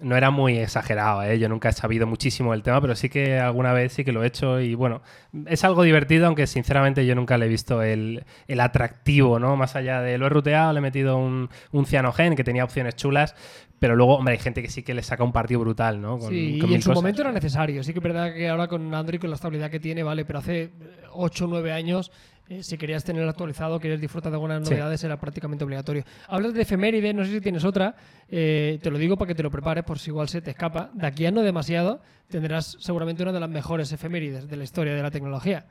No 0.00 0.16
era 0.16 0.30
muy 0.30 0.58
exagerado, 0.58 1.24
¿eh? 1.24 1.40
Yo 1.40 1.48
nunca 1.48 1.70
he 1.70 1.72
sabido 1.72 2.06
muchísimo 2.06 2.52
del 2.52 2.62
tema, 2.62 2.80
pero 2.80 2.94
sí 2.94 3.08
que 3.08 3.38
alguna 3.40 3.72
vez 3.72 3.92
sí 3.92 4.04
que 4.04 4.12
lo 4.12 4.22
he 4.22 4.28
hecho. 4.28 4.60
Y 4.60 4.76
bueno, 4.76 5.02
es 5.46 5.64
algo 5.64 5.82
divertido, 5.82 6.26
aunque 6.28 6.46
sinceramente 6.46 7.04
yo 7.04 7.16
nunca 7.16 7.36
le 7.36 7.46
he 7.46 7.48
visto 7.48 7.82
el, 7.82 8.24
el 8.46 8.60
atractivo, 8.60 9.40
¿no? 9.40 9.56
Más 9.56 9.74
allá 9.74 10.00
de 10.02 10.18
lo 10.18 10.26
he 10.26 10.28
ruteado, 10.28 10.72
le 10.72 10.78
he 10.78 10.82
metido 10.82 11.16
un, 11.16 11.50
un 11.72 11.84
cianogen 11.86 12.36
que 12.36 12.44
tenía 12.44 12.62
opciones 12.62 12.94
chulas. 12.94 13.34
Pero 13.80 13.96
luego, 13.96 14.14
hombre, 14.18 14.34
hay 14.34 14.38
gente 14.38 14.62
que 14.62 14.70
sí 14.70 14.84
que 14.84 14.94
le 14.94 15.02
saca 15.02 15.24
un 15.24 15.32
partido 15.32 15.58
brutal, 15.58 16.00
¿no? 16.00 16.16
Con- 16.20 16.30
Sí, 16.30 16.58
con 16.60 16.70
y 16.70 16.74
en 16.76 16.82
su 16.82 16.90
cosas. 16.90 17.02
momento 17.02 17.22
era 17.22 17.32
necesario. 17.32 17.82
Sí 17.82 17.92
que 17.92 17.98
es 17.98 18.02
verdad 18.04 18.32
que 18.32 18.48
ahora 18.48 18.68
con 18.68 18.94
Android, 18.94 19.18
con 19.20 19.30
la 19.30 19.34
estabilidad 19.34 19.68
que 19.72 19.80
tiene, 19.80 20.04
vale, 20.04 20.24
pero 20.24 20.38
hace 20.38 20.70
8 21.10 21.46
o 21.46 21.48
9 21.48 21.72
años, 21.72 22.12
eh, 22.48 22.62
si 22.62 22.76
querías 22.76 23.04
tenerlo 23.04 23.30
actualizado, 23.30 23.78
querías 23.80 24.00
disfrutar 24.00 24.30
de 24.32 24.36
algunas 24.36 24.66
Sí. 24.66 24.74
novedades, 24.74 25.02
era 25.04 25.18
prácticamente 25.18 25.64
obligatorio. 25.64 26.04
Hablas 26.28 26.54
de 26.54 26.62
efemérides, 26.62 27.14
no 27.14 27.24
sé 27.24 27.30
si 27.32 27.40
tienes 27.40 27.64
otra, 27.64 27.94
eh, 28.28 28.78
te 28.82 28.90
lo 28.90 28.98
digo 28.98 29.16
para 29.16 29.28
que 29.28 29.34
te 29.34 29.42
lo 29.42 29.50
prepares 29.50 29.84
por 29.84 29.98
si 29.98 30.10
igual 30.10 30.28
se 30.28 30.40
te 30.42 30.50
escapa. 30.50 30.90
De 30.94 31.06
aquí 31.06 31.24
a 31.26 31.30
no 31.30 31.42
demasiado 31.42 32.00
tendrás 32.28 32.76
seguramente 32.80 33.22
una 33.22 33.32
de 33.32 33.40
las 33.40 33.50
mejores 33.50 33.92
efemérides 33.92 34.48
de 34.48 34.56
la 34.56 34.64
historia 34.64 34.94
de 34.94 35.02
la 35.02 35.10
tecnología. 35.10 35.66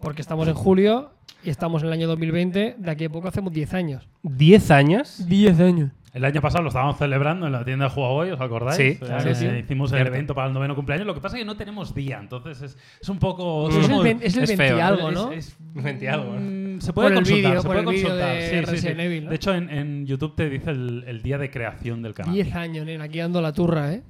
Porque 0.00 0.22
estamos 0.22 0.48
en 0.48 0.54
julio 0.54 1.12
y 1.44 1.50
estamos 1.50 1.82
en 1.82 1.88
el 1.88 1.92
año 1.92 2.08
2020, 2.08 2.76
de 2.78 2.90
aquí 2.90 3.04
a 3.04 3.10
poco 3.10 3.28
hacemos 3.28 3.52
10 3.52 3.74
años. 3.74 4.08
¿10 4.22 4.70
años? 4.70 5.26
10 5.28 5.60
años. 5.60 5.90
El 6.12 6.24
año 6.24 6.40
pasado 6.40 6.62
lo 6.64 6.68
estábamos 6.70 6.98
celebrando 6.98 7.46
en 7.46 7.52
la 7.52 7.64
tienda 7.64 7.88
de 7.88 7.94
Huawei, 7.94 8.32
¿os 8.32 8.40
acordáis? 8.40 8.76
Sí, 8.76 8.82
Eh, 8.82 8.98
claro, 8.98 9.32
sí. 9.34 9.46
Hicimos 9.46 9.92
el 9.92 10.06
evento 10.06 10.34
para 10.34 10.48
el 10.48 10.52
noveno 10.54 10.74
cumpleaños. 10.74 11.06
Lo 11.06 11.14
que 11.14 11.20
pasa 11.20 11.36
es 11.36 11.42
que 11.42 11.46
no 11.46 11.56
tenemos 11.56 11.94
día, 11.94 12.18
entonces 12.18 12.60
es, 12.62 12.78
es 13.00 13.08
un 13.08 13.18
poco... 13.20 13.68
Es 13.68 13.76
el, 13.76 13.82
somos- 13.84 14.06
es 14.20 14.36
el 14.36 14.42
es 14.42 14.48
20 14.48 14.56
feo, 14.56 14.76
y 14.76 14.80
¿no? 14.80 14.86
algo, 14.86 15.08
es- 15.08 15.14
¿no? 15.14 15.32
es- 15.32 15.56
20 15.74 16.04
y 16.04 16.08
algo, 16.08 16.32
¿no? 16.34 16.80
Se 16.80 16.92
puede 16.92 17.08
Por 17.10 17.14
consultar, 17.16 17.60
se 17.60 17.66
puede 17.68 17.84
consultar. 17.84 18.34
de 18.36 18.66
sí, 18.66 18.76
sí, 18.78 18.88
Evil, 18.88 19.24
¿no? 19.24 19.30
De 19.30 19.36
hecho, 19.36 19.54
en, 19.54 19.70
en 19.70 20.06
YouTube 20.06 20.34
te 20.34 20.48
dice 20.50 20.70
el, 20.70 21.04
el 21.06 21.22
día 21.22 21.38
de 21.38 21.50
creación 21.50 22.02
del 22.02 22.14
canal. 22.14 22.34
10 22.34 22.54
años, 22.56 22.86
nena, 22.86 23.04
aquí 23.04 23.20
ando 23.20 23.40
la 23.40 23.52
turra, 23.52 23.92
¿eh? 23.92 24.02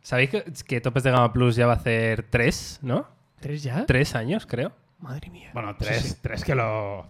¿Sabéis 0.00 0.30
que, 0.30 0.44
que 0.66 0.80
Topes 0.80 1.02
de 1.02 1.10
Gama 1.10 1.32
Plus 1.32 1.56
ya 1.56 1.66
va 1.66 1.74
a 1.74 1.76
hacer 1.76 2.24
3, 2.30 2.80
¿no? 2.82 3.06
¿Tres 3.40 3.62
ya? 3.62 3.84
3 3.84 4.14
años, 4.14 4.46
creo. 4.46 4.72
Madre 5.00 5.30
mía. 5.30 5.50
Bueno, 5.54 5.76
tres, 5.78 6.18
tres 6.22 6.42
que 6.42 6.54
lo, 6.56 7.08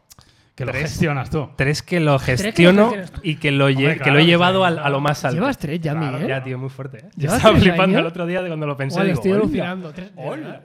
que 0.59 0.65
lo 0.65 0.73
Tres. 0.73 0.83
gestionas 0.91 1.31
tú. 1.31 1.49
Tres 1.55 1.83
que 1.83 2.01
lo 2.01 2.19
que 2.19 2.33
lo 2.33 2.37
gestiono 2.39 2.93
y 3.23 3.37
que 3.37 3.53
lo, 3.53 3.69
que 3.69 4.11
lo 4.11 4.19
he 4.19 4.27
llevado 4.27 4.65
a 4.65 4.91
lo 4.91 5.01
más 5.01 5.25
alto. 5.25 5.37
Llevas 5.37 5.57
tres 5.57 5.81
ya, 5.81 5.93
Claro, 5.93 6.15
Miguel. 6.15 6.29
Ya, 6.29 6.43
tío, 6.43 6.59
muy 6.59 6.69
fuerte. 6.69 6.99
¿eh? 6.99 7.05
Yo 7.05 7.11
¿Llevas 7.23 7.37
estaba 7.37 7.57
flipando 7.59 7.85
años? 7.97 8.01
el 8.01 8.07
otro 8.07 8.27
día 8.27 8.43
de 8.43 8.49
cuando 8.49 8.67
lo 8.67 8.77
pensé. 8.77 9.01
Digo, 9.03 9.15
estoy 9.15 9.31
alucinando. 9.33 9.93
Sí, 9.95 10.03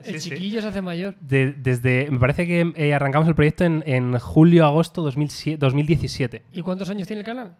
el 0.04 0.20
sí. 0.20 0.30
chiquillo 0.30 0.60
se 0.60 0.66
hace 0.66 0.82
mayor. 0.82 1.14
De- 1.20 1.52
desde, 1.52 2.08
me 2.10 2.18
parece 2.18 2.44
que 2.44 2.72
eh, 2.74 2.92
arrancamos 2.92 3.28
el 3.28 3.36
proyecto 3.36 3.64
en, 3.64 3.84
en 3.86 4.18
julio-agosto 4.18 5.00
2007 5.02 5.58
2017. 5.58 6.42
¿Y 6.52 6.62
cuántos 6.62 6.90
años 6.90 7.06
tiene 7.06 7.20
el 7.20 7.26
canal? 7.26 7.54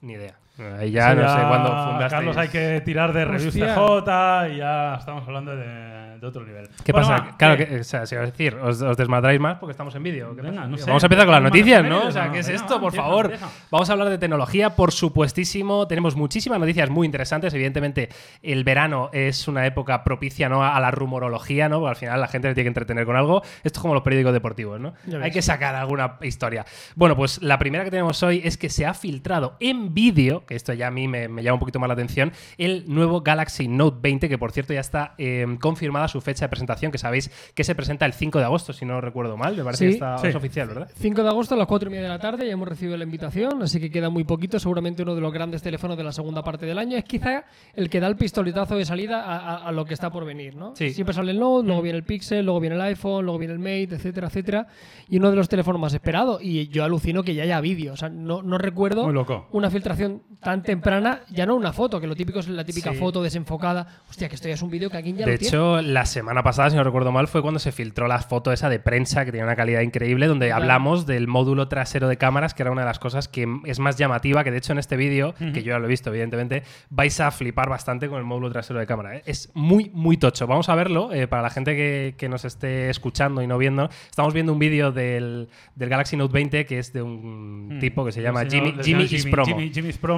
Ni 0.00 0.14
idea. 0.14 0.38
Ahí 0.78 0.90
ya 0.90 1.14
no 1.14 1.28
sé 1.28 1.46
cuándo 1.46 1.68
fundaste. 1.68 2.16
Carlos, 2.16 2.36
hay 2.36 2.48
que 2.48 2.80
tirar 2.80 3.12
de 3.12 3.24
reviews 3.24 3.48
Hostia. 3.54 3.74
CJ 3.74 4.54
y 4.54 4.56
ya 4.58 4.94
estamos 4.98 5.26
hablando 5.26 5.54
de, 5.54 6.18
de 6.18 6.26
otro 6.26 6.44
nivel. 6.46 6.68
¿Qué 6.82 6.92
Bueno, 6.92 7.08
pasa? 7.08 7.24
va, 7.24 7.36
claro, 7.36 7.56
¿qué? 7.58 7.66
que, 7.66 7.80
o 7.80 7.84
sea, 7.84 8.06
si 8.06 8.16
os 8.16 8.24
decir, 8.24 8.54
os, 8.54 8.80
os 8.80 8.96
desmadráis 8.96 9.38
más 9.38 9.58
porque 9.58 9.72
estamos 9.72 9.94
en 9.94 10.02
vídeo. 10.02 10.34
Vamos 10.34 11.02
a 11.02 11.06
empezar 11.06 11.26
con 11.26 11.34
las 11.34 11.42
noticias, 11.42 11.84
¿no? 11.84 12.06
O 12.06 12.10
sea. 12.10 12.32
¿qué 12.32 12.38
es 12.38 12.48
esto? 12.48 12.80
Por 12.80 12.94
favor. 12.94 13.32
Vamos 13.70 13.90
a 13.90 13.92
hablar 13.92 14.08
de 14.08 14.16
tecnología, 14.18 14.70
por 14.76 14.92
supuestísimo. 14.92 15.86
Tenemos 15.86 16.16
muchísimas 16.16 16.58
noticias 16.58 16.88
muy 16.88 17.04
interesantes. 17.06 17.52
Evidentemente, 17.52 18.08
el 18.42 18.64
verano 18.64 19.10
es 19.12 19.48
una 19.48 19.66
época 19.66 20.04
propicia 20.04 20.48
¿no? 20.48 20.64
a 20.64 20.80
la 20.80 20.90
rumorología, 20.90 21.68
¿no? 21.68 21.80
Porque 21.80 21.90
al 21.90 21.96
final 21.96 22.20
la 22.20 22.28
gente 22.28 22.48
le 22.48 22.54
tiene 22.54 22.64
que 22.64 22.68
entretener 22.68 23.04
con 23.04 23.16
algo. 23.16 23.42
Esto 23.62 23.78
es 23.78 23.82
como 23.82 23.92
los 23.92 24.02
periódicos 24.02 24.32
deportivos, 24.32 24.80
¿no? 24.80 24.94
Hay 25.22 25.30
que 25.30 25.42
sacar 25.42 25.74
alguna 25.74 26.16
historia. 26.22 26.64
Bueno, 26.94 27.14
pues 27.14 27.42
la 27.42 27.58
primera 27.58 27.84
que 27.84 27.90
tenemos 27.90 28.22
hoy 28.22 28.40
es 28.42 28.56
que 28.56 28.70
se 28.70 28.86
ha 28.86 28.94
filtrado 28.94 29.56
en 29.60 29.92
vídeo, 29.92 30.45
que 30.46 30.54
esto 30.54 30.72
ya 30.72 30.86
a 30.88 30.90
mí 30.90 31.08
me, 31.08 31.28
me 31.28 31.42
llama 31.42 31.54
un 31.54 31.60
poquito 31.60 31.78
más 31.78 31.88
la 31.88 31.94
atención, 31.94 32.32
el 32.58 32.84
nuevo 32.86 33.20
Galaxy 33.22 33.68
Note 33.68 33.98
20, 34.00 34.28
que 34.28 34.38
por 34.38 34.52
cierto 34.52 34.72
ya 34.72 34.80
está 34.80 35.14
eh, 35.18 35.46
confirmada 35.60 36.08
su 36.08 36.20
fecha 36.20 36.44
de 36.44 36.48
presentación, 36.48 36.92
que 36.92 36.98
sabéis 36.98 37.30
que 37.54 37.64
se 37.64 37.74
presenta 37.74 38.06
el 38.06 38.12
5 38.12 38.38
de 38.38 38.44
agosto, 38.44 38.72
si 38.72 38.84
no 38.84 39.00
recuerdo 39.00 39.36
mal. 39.36 39.56
Me 39.56 39.64
parece 39.64 39.84
Sí. 39.84 39.88
que 39.90 39.94
está, 39.94 40.18
Sí. 40.18 40.28
es 40.28 40.34
oficial, 40.34 40.68
¿verdad? 40.68 40.88
5 40.96 41.22
de 41.22 41.28
agosto 41.28 41.54
a 41.54 41.58
las 41.58 41.66
4 41.66 41.88
y 41.88 41.90
media 41.92 42.04
de 42.04 42.08
la 42.10 42.18
tarde 42.18 42.46
ya 42.46 42.52
hemos 42.52 42.68
recibido 42.68 42.96
la 42.96 43.04
invitación, 43.04 43.62
así 43.62 43.80
que 43.80 43.90
queda 43.90 44.10
muy 44.10 44.24
poquito. 44.24 44.58
Seguramente 44.58 45.02
uno 45.02 45.14
de 45.14 45.20
los 45.20 45.32
grandes 45.32 45.62
teléfonos 45.62 45.96
de 45.96 46.04
la 46.04 46.12
segunda 46.12 46.42
parte 46.42 46.66
del 46.66 46.78
año 46.78 46.96
es 46.96 47.04
quizá 47.04 47.44
el 47.74 47.90
que 47.90 48.00
da 48.00 48.06
el 48.06 48.16
pistoletazo 48.16 48.76
de 48.76 48.84
salida 48.84 49.22
a, 49.24 49.36
a- 49.38 49.68
a 49.68 49.72
lo 49.72 49.84
que 49.84 49.94
está 49.94 50.10
por 50.10 50.24
venir, 50.24 50.54
¿no? 50.56 50.74
Sí. 50.76 50.90
Siempre 50.90 51.14
sale 51.14 51.32
el 51.32 51.38
Note, 51.40 51.66
luego 51.66 51.82
viene 51.82 51.98
el 51.98 52.04
Pixel, 52.04 52.44
luego 52.44 52.60
viene 52.60 52.76
el 52.76 52.82
iPhone, 52.82 53.24
luego 53.24 53.38
viene 53.38 53.54
el 53.54 53.58
Mate, 53.58 53.94
etcétera, 53.96 54.28
etcétera. 54.28 54.66
Y 55.08 55.18
uno 55.18 55.30
de 55.30 55.36
los 55.36 55.48
teléfonos 55.48 55.80
más 55.80 55.92
esperados. 55.94 56.40
Y 56.42 56.68
yo 56.68 56.84
alucino 56.84 57.22
que 57.22 57.34
ya 57.34 57.42
haya 57.42 57.60
vídeo. 57.60 57.92
O 57.92 57.96
sea, 57.96 58.08
no, 58.08 58.42
no 58.42 58.58
recuerdo 58.58 59.04
una 59.52 59.70
filtración 59.70 60.22
tan 60.40 60.62
temprana, 60.62 61.20
ya 61.30 61.44
no 61.46 61.56
una 61.56 61.72
foto, 61.72 62.00
que 62.00 62.06
lo 62.06 62.14
típico 62.14 62.38
es 62.38 62.48
la 62.48 62.64
típica 62.64 62.92
Sí. 62.92 62.98
foto 62.98 63.22
desenfocada. 63.22 63.86
Hostia, 64.08 64.28
que 64.28 64.34
esto 64.36 64.48
ya 64.48 64.54
es 64.54 64.62
un 64.62 64.70
vídeo 64.70 64.88
que 64.90 64.96
aquí 64.96 65.12
ya 65.12 65.24
De 65.26 65.32
lo 65.32 65.38
tiene. 65.38 65.48
hecho, 65.48 65.82
la 65.82 66.06
semana 66.06 66.42
pasada, 66.42 66.70
si 66.70 66.76
no 66.76 66.84
recuerdo 66.84 67.10
mal, 67.12 67.26
fue 67.26 67.42
cuando 67.42 67.58
se 67.58 67.72
filtró 67.72 68.06
la 68.06 68.18
foto 68.20 68.52
esa 68.52 68.68
de 68.68 68.78
prensa 68.78 69.24
que 69.24 69.32
tenía 69.32 69.44
una 69.44 69.56
calidad 69.56 69.80
increíble, 69.80 70.26
donde 70.26 70.46
Claro. 70.46 70.62
hablamos 70.62 71.06
del 71.06 71.26
módulo 71.26 71.68
trasero 71.68 72.06
de 72.08 72.16
cámaras, 72.16 72.54
que 72.54 72.62
era 72.62 72.70
una 72.70 72.82
de 72.82 72.86
las 72.86 72.98
cosas 72.98 73.28
que 73.28 73.46
es 73.64 73.78
más 73.78 73.96
llamativa, 73.96 74.44
que 74.44 74.50
de 74.50 74.58
hecho 74.58 74.72
en 74.72 74.78
este 74.78 74.96
vídeo, 74.96 75.34
que 75.38 75.62
yo 75.62 75.72
ya 75.72 75.78
lo 75.78 75.86
he 75.86 75.88
visto, 75.88 76.10
evidentemente, 76.10 76.62
vais 76.90 77.18
a 77.20 77.30
flipar 77.30 77.68
bastante 77.68 78.08
con 78.08 78.18
el 78.18 78.24
módulo 78.24 78.50
trasero 78.50 78.78
de 78.78 78.86
cámara. 78.86 79.16
¿eh? 79.16 79.22
Es 79.26 79.50
muy, 79.54 79.90
muy 79.94 80.16
tocho. 80.16 80.46
Vamos 80.46 80.68
a 80.68 80.74
verlo, 80.74 81.12
eh, 81.12 81.26
para 81.26 81.42
la 81.42 81.50
gente 81.50 81.74
que, 81.74 82.14
que 82.16 82.28
nos 82.28 82.44
esté 82.44 82.88
escuchando 82.90 83.42
y 83.42 83.46
no 83.46 83.58
viendo. 83.58 83.88
Estamos 84.10 84.32
viendo 84.34 84.52
un 84.52 84.58
vídeo 84.58 84.92
del, 84.92 85.48
del 85.74 85.88
Galaxy 85.88 86.16
Note 86.16 86.32
20, 86.32 86.66
que 86.66 86.78
es 86.78 86.92
de 86.92 87.02
un 87.02 87.78
tipo 87.80 88.04
que 88.04 88.12
se 88.12 88.22
llama 88.22 88.42
El 88.42 88.50
señor- 88.50 88.84
Jimmy, 88.84 89.02
el 89.02 89.08
Jimmy 89.08 89.18
señor 89.18 89.32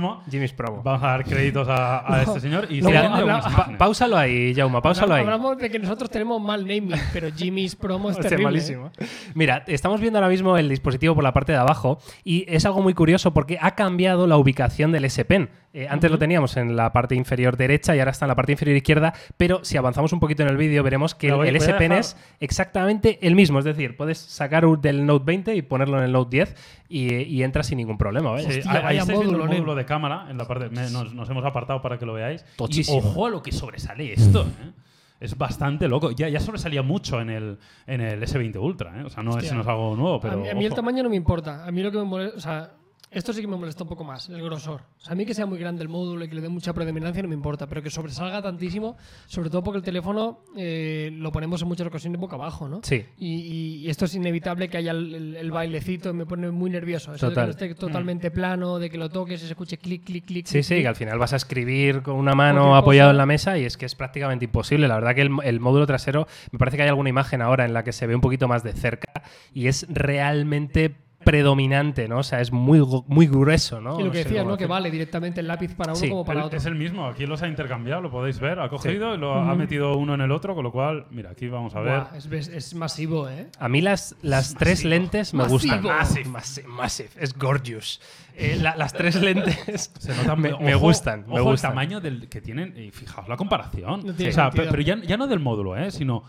is 0.08 0.16
Promo. 0.16 0.22
Jimmy, 0.24 0.30
Jimmy's 0.30 0.52
Promo. 0.52 0.52
Jimmy's 0.52 0.52
Promo. 0.52 0.82
Vamos 0.82 1.02
a 1.02 1.06
dar 1.06 1.24
créditos 1.24 1.68
a, 1.68 2.14
a 2.14 2.22
este 2.22 2.40
señor 2.40 2.66
y 2.70 2.78
estoy 2.78 2.92
Mira, 2.92 3.14
habla- 3.14 3.40
pa- 3.40 3.70
páusalo 3.78 4.16
ahí, 4.16 4.54
Jauma, 4.54 4.80
páusalo 4.82 5.14
ahí. 5.14 5.22
Hablamos 5.22 5.58
de 5.58 5.70
que 5.70 5.78
nosotros 5.78 6.10
tenemos 6.10 6.40
mal 6.42 6.62
naming, 6.66 6.92
pero 7.12 7.28
Jimmy's 7.34 7.76
promo 7.76 8.10
es 8.10 8.18
terrible. 8.18 8.44
malísimo. 8.44 8.90
Mira, 9.34 9.64
estamos 9.66 10.00
viendo 10.00 10.18
ahora 10.18 10.28
mismo 10.28 10.56
el 10.56 10.68
dispositivo 10.68 11.14
por 11.14 11.24
la 11.24 11.32
parte 11.32 11.52
de 11.52 11.58
abajo 11.58 11.98
y 12.24 12.44
es 12.48 12.64
algo 12.66 12.82
muy 12.82 12.94
curioso 12.94 13.32
porque 13.32 13.58
ha 13.60 13.72
cambiado 13.74 14.26
la 14.26 14.36
ubicación 14.36 14.92
del 14.92 15.04
S 15.04 15.24
Pen. 15.24 15.48
Eh, 15.74 15.86
antes 15.88 16.10
lo 16.10 16.18
teníamos 16.18 16.56
en 16.56 16.76
la 16.76 16.92
parte 16.92 17.14
inferior 17.14 17.56
derecha 17.58 17.94
y 17.94 17.98
ahora 17.98 18.10
está 18.10 18.24
en 18.24 18.28
la 18.30 18.34
parte 18.36 18.52
inferior 18.52 18.76
izquierda, 18.76 19.12
pero 19.36 19.60
si 19.64 19.76
avanzamos 19.76 20.12
un 20.14 20.18
poquito 20.20 20.42
en 20.42 20.48
el 20.48 20.56
vídeo 20.56 20.82
veremos 20.82 21.14
que 21.14 21.28
el, 21.28 21.34
voy- 21.34 21.48
el 21.48 21.58
voy 21.58 21.62
a 21.62 21.70
S 21.70 21.74
Pen 21.74 21.90
dejar- 21.90 22.00
es 22.00 22.16
exactamente 22.40 23.18
el 23.26 23.34
mismo. 23.34 23.58
Es 23.58 23.64
decir, 23.66 23.96
puedes 23.96 24.18
sacar 24.18 24.64
del 24.80 25.04
Note 25.06 25.24
20 25.26 25.54
y 25.54 25.62
ponerlo 25.62 25.98
en 25.98 26.04
el 26.04 26.12
Note 26.12 26.36
10 26.36 26.54
y, 26.88 27.14
y 27.22 27.42
entra 27.42 27.62
sin 27.62 27.76
ningún 27.78 27.98
problema. 27.98 28.30
¿vale? 28.30 28.44
Sí, 28.50 28.58
Hostia, 28.60 28.70
ahí- 28.72 28.76
ahí 28.78 28.82
vaya 28.84 29.00
estáis 29.00 29.18
viendo 29.18 29.26
módulo, 29.32 29.44
el 29.44 29.50
nen. 29.50 29.58
módulo 29.60 29.74
de 29.76 29.84
cámara 29.84 29.97
en 30.30 30.38
la 30.38 30.46
parte. 30.46 30.68
me- 30.70 30.90
nos, 30.90 31.12
nos 31.14 31.28
hemos 31.30 31.44
apartado 31.44 31.82
para 31.82 31.98
que 31.98 32.06
lo 32.06 32.14
veáis. 32.14 32.44
Tochísimo. 32.56 32.98
Y 32.98 33.00
ojo 33.00 33.26
a 33.26 33.30
lo 33.30 33.42
que 33.42 33.52
sobresale 33.52 34.12
esto. 34.12 34.42
¿eh? 34.42 34.72
Es 35.20 35.36
bastante 35.36 35.88
loco. 35.88 36.12
Ya, 36.12 36.28
ya 36.28 36.38
sobresalía 36.40 36.82
mucho 36.82 37.20
en 37.20 37.30
el, 37.30 37.58
en 37.86 38.00
el 38.00 38.22
S20 38.22 38.56
Ultra. 38.60 39.00
¿eh? 39.00 39.04
O 39.04 39.10
sea, 39.10 39.22
no 39.22 39.30
es, 39.30 39.36
Hostia. 39.38 39.54
no 39.54 39.62
es 39.62 39.66
algo 39.66 39.96
nuevo, 39.96 40.20
pero. 40.20 40.34
a 40.34 40.36
mí, 40.36 40.48
a 40.48 40.54
mí 40.54 40.64
el 40.64 40.74
tamaño 40.74 41.02
no 41.02 41.10
me 41.10 41.16
importa. 41.16 41.66
A 41.66 41.72
mí 41.72 41.82
lo 41.82 41.90
que 41.90 41.98
me 41.98 42.04
molesta, 42.04 42.36
o 42.36 42.40
sea, 42.40 42.70
esto 43.10 43.32
sí 43.32 43.40
que 43.40 43.46
me 43.46 43.56
molesta 43.56 43.82
un 43.84 43.88
poco 43.88 44.04
más, 44.04 44.28
el 44.28 44.42
grosor. 44.42 44.82
O 44.98 45.00
sea, 45.00 45.12
a 45.12 45.14
mí 45.16 45.24
que 45.24 45.34
sea 45.34 45.46
muy 45.46 45.58
grande 45.58 45.82
el 45.82 45.88
módulo 45.88 46.24
y 46.24 46.28
que 46.28 46.34
le 46.34 46.40
dé 46.40 46.48
mucha 46.48 46.72
predominancia 46.72 47.22
no 47.22 47.28
me 47.28 47.34
importa, 47.34 47.66
pero 47.66 47.82
que 47.82 47.90
sobresalga 47.90 48.42
tantísimo, 48.42 48.96
sobre 49.26 49.50
todo 49.50 49.62
porque 49.62 49.78
el 49.78 49.84
teléfono 49.84 50.40
eh, 50.56 51.10
lo 51.12 51.32
ponemos 51.32 51.62
en 51.62 51.68
muchas 51.68 51.86
ocasiones 51.86 52.20
boca 52.20 52.36
abajo, 52.36 52.68
¿no? 52.68 52.80
Sí. 52.82 53.04
Y, 53.18 53.76
y 53.84 53.90
esto 53.90 54.04
es 54.04 54.14
inevitable 54.14 54.68
que 54.68 54.76
haya 54.78 54.90
el, 54.92 55.14
el- 55.14 55.36
el 55.36 55.50
bailecito, 55.50 56.12
me 56.12 56.26
pone 56.26 56.50
muy 56.50 56.70
nervioso. 56.70 57.14
Eso 57.14 57.28
Total. 57.28 57.46
de 57.48 57.56
que 57.56 57.64
no 57.66 57.70
esté 57.72 57.80
totalmente 57.80 58.30
plano, 58.30 58.78
de 58.78 58.90
que 58.90 58.98
lo 58.98 59.08
toques 59.08 59.42
y 59.42 59.46
se 59.46 59.52
escuche 59.52 59.78
clic, 59.78 60.04
clic, 60.04 60.24
clic. 60.26 60.46
Sí, 60.46 60.52
clic, 60.54 60.64
sí, 60.64 60.74
clic. 60.74 60.84
que 60.84 60.88
al 60.88 60.96
final 60.96 61.18
vas 61.18 61.32
a 61.32 61.36
escribir 61.36 62.02
con 62.02 62.16
una 62.16 62.34
mano 62.34 62.76
apoyado 62.76 63.10
en 63.10 63.16
la 63.16 63.26
mesa 63.26 63.58
y 63.58 63.64
es 63.64 63.76
que 63.76 63.86
es 63.86 63.94
prácticamente 63.94 64.44
imposible. 64.44 64.86
La 64.88 64.94
verdad 64.96 65.14
que 65.14 65.22
el, 65.22 65.30
el 65.44 65.60
módulo 65.60 65.86
trasero, 65.86 66.26
me 66.52 66.58
parece 66.58 66.76
que 66.76 66.82
hay 66.82 66.88
alguna 66.88 67.08
imagen 67.08 67.40
ahora 67.42 67.64
en 67.64 67.72
la 67.72 67.84
que 67.84 67.92
se 67.92 68.06
ve 68.06 68.14
un 68.14 68.20
poquito 68.20 68.48
más 68.48 68.62
de 68.62 68.72
cerca 68.72 69.12
y 69.54 69.66
es 69.68 69.86
realmente 69.88 70.96
predominante, 71.24 72.08
¿no? 72.08 72.18
O 72.18 72.22
sea, 72.22 72.40
es 72.40 72.52
muy, 72.52 72.80
muy 73.06 73.26
grueso, 73.26 73.80
¿no? 73.80 73.96
Y 73.96 73.98
lo 74.00 74.06
No 74.06 74.12
que 74.12 74.18
sé 74.18 74.24
decías, 74.24 74.46
¿no? 74.46 74.56
Que 74.56 74.66
vale 74.66 74.90
directamente 74.90 75.40
el 75.40 75.48
lápiz 75.48 75.74
para 75.74 75.92
uno 75.92 76.00
Sí, 76.00 76.08
como 76.08 76.24
para 76.24 76.40
El- 76.40 76.46
otro. 76.46 76.58
es 76.58 76.64
el 76.66 76.74
mismo, 76.74 77.06
aquí 77.06 77.26
los 77.26 77.42
ha 77.42 77.48
intercambiado, 77.48 78.00
lo 78.00 78.10
podéis 78.10 78.40
ver. 78.40 78.58
Ha 78.60 78.68
cogido 78.68 79.14
y 79.14 79.18
lo 79.18 79.34
ha- 79.34 79.54
metido 79.54 79.96
uno 79.96 80.14
en 80.14 80.20
el 80.20 80.30
otro, 80.30 80.54
con 80.54 80.64
lo 80.64 80.72
cual, 80.72 81.06
mira, 81.10 81.30
aquí 81.30 81.48
vamos 81.48 81.74
a 81.74 81.80
ver. 81.80 82.00
Buah, 82.00 82.16
es, 82.16 82.26
es- 82.26 82.48
es 82.48 82.74
masivo, 82.74 83.28
¿eh? 83.28 83.48
A 83.58 83.68
mí 83.68 83.80
las, 83.80 84.14
las 84.22 84.54
tres 84.54 84.84
lentes 84.84 85.34
me 85.34 85.42
Masivo. 85.42 85.58
gustan. 85.58 85.82
Massive. 85.82 86.28
Massive, 86.28 86.68
massive. 86.68 87.10
Es 87.18 87.36
gorgeous. 87.36 88.00
Eh, 88.36 88.56
la- 88.60 88.76
las 88.76 88.92
tres 88.92 89.16
lentes 89.20 89.90
Se 89.98 90.14
nota 90.16 90.36
me, 90.36 90.56
me 90.58 90.74
gustan. 90.76 91.24
me 91.26 91.40
ojo 91.40 91.50
gustan. 91.50 91.70
el 91.70 91.74
tamaño 91.74 92.00
del 92.00 92.28
que 92.28 92.40
tienen. 92.40 92.74
Y 92.76 92.90
fijaos 92.90 93.28
la 93.28 93.36
comparación. 93.36 94.02
No 94.06 94.12
O 94.12 94.32
sea, 94.32 94.50
pero 94.50 94.80
ya, 94.80 94.96
ya 95.02 95.16
no 95.16 95.26
del 95.26 95.40
módulo, 95.40 95.76
¿eh? 95.76 95.90
sino 95.90 96.22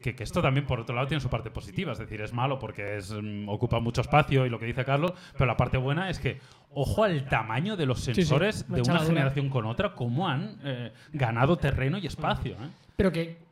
que, 0.00 0.14
que 0.14 0.24
esto 0.24 0.40
también, 0.42 0.66
por 0.66 0.80
otro 0.80 0.94
lado, 0.94 1.06
tiene 1.06 1.20
su 1.20 1.28
parte 1.28 1.50
positiva. 1.50 1.92
Es 1.92 1.98
decir, 1.98 2.20
es 2.20 2.32
malo 2.32 2.58
porque 2.58 2.96
es, 2.96 3.12
mm, 3.12 3.48
ocupa 3.48 3.80
mucho 3.80 4.00
espacio 4.00 4.46
y 4.46 4.50
lo 4.50 4.58
que 4.58 4.66
dice 4.66 4.84
Carlos. 4.84 5.12
Pero 5.32 5.46
la 5.46 5.56
parte 5.56 5.76
buena 5.76 6.10
es 6.10 6.18
que, 6.18 6.40
ojo 6.72 7.04
al 7.04 7.28
tamaño 7.28 7.76
de 7.76 7.86
los 7.86 8.00
sí, 8.00 8.14
sensores 8.14 8.66
de 8.68 8.82
una 8.82 9.00
generación 9.00 9.48
con 9.48 9.66
otra, 9.66 9.94
cómo 9.94 10.28
han 10.28 10.58
eh, 10.64 10.92
ganado 11.12 11.56
terreno 11.56 11.98
y 11.98 12.06
espacio. 12.06 12.52
¿eh? 12.52 12.70
Pero 12.96 13.12
que 13.12 13.50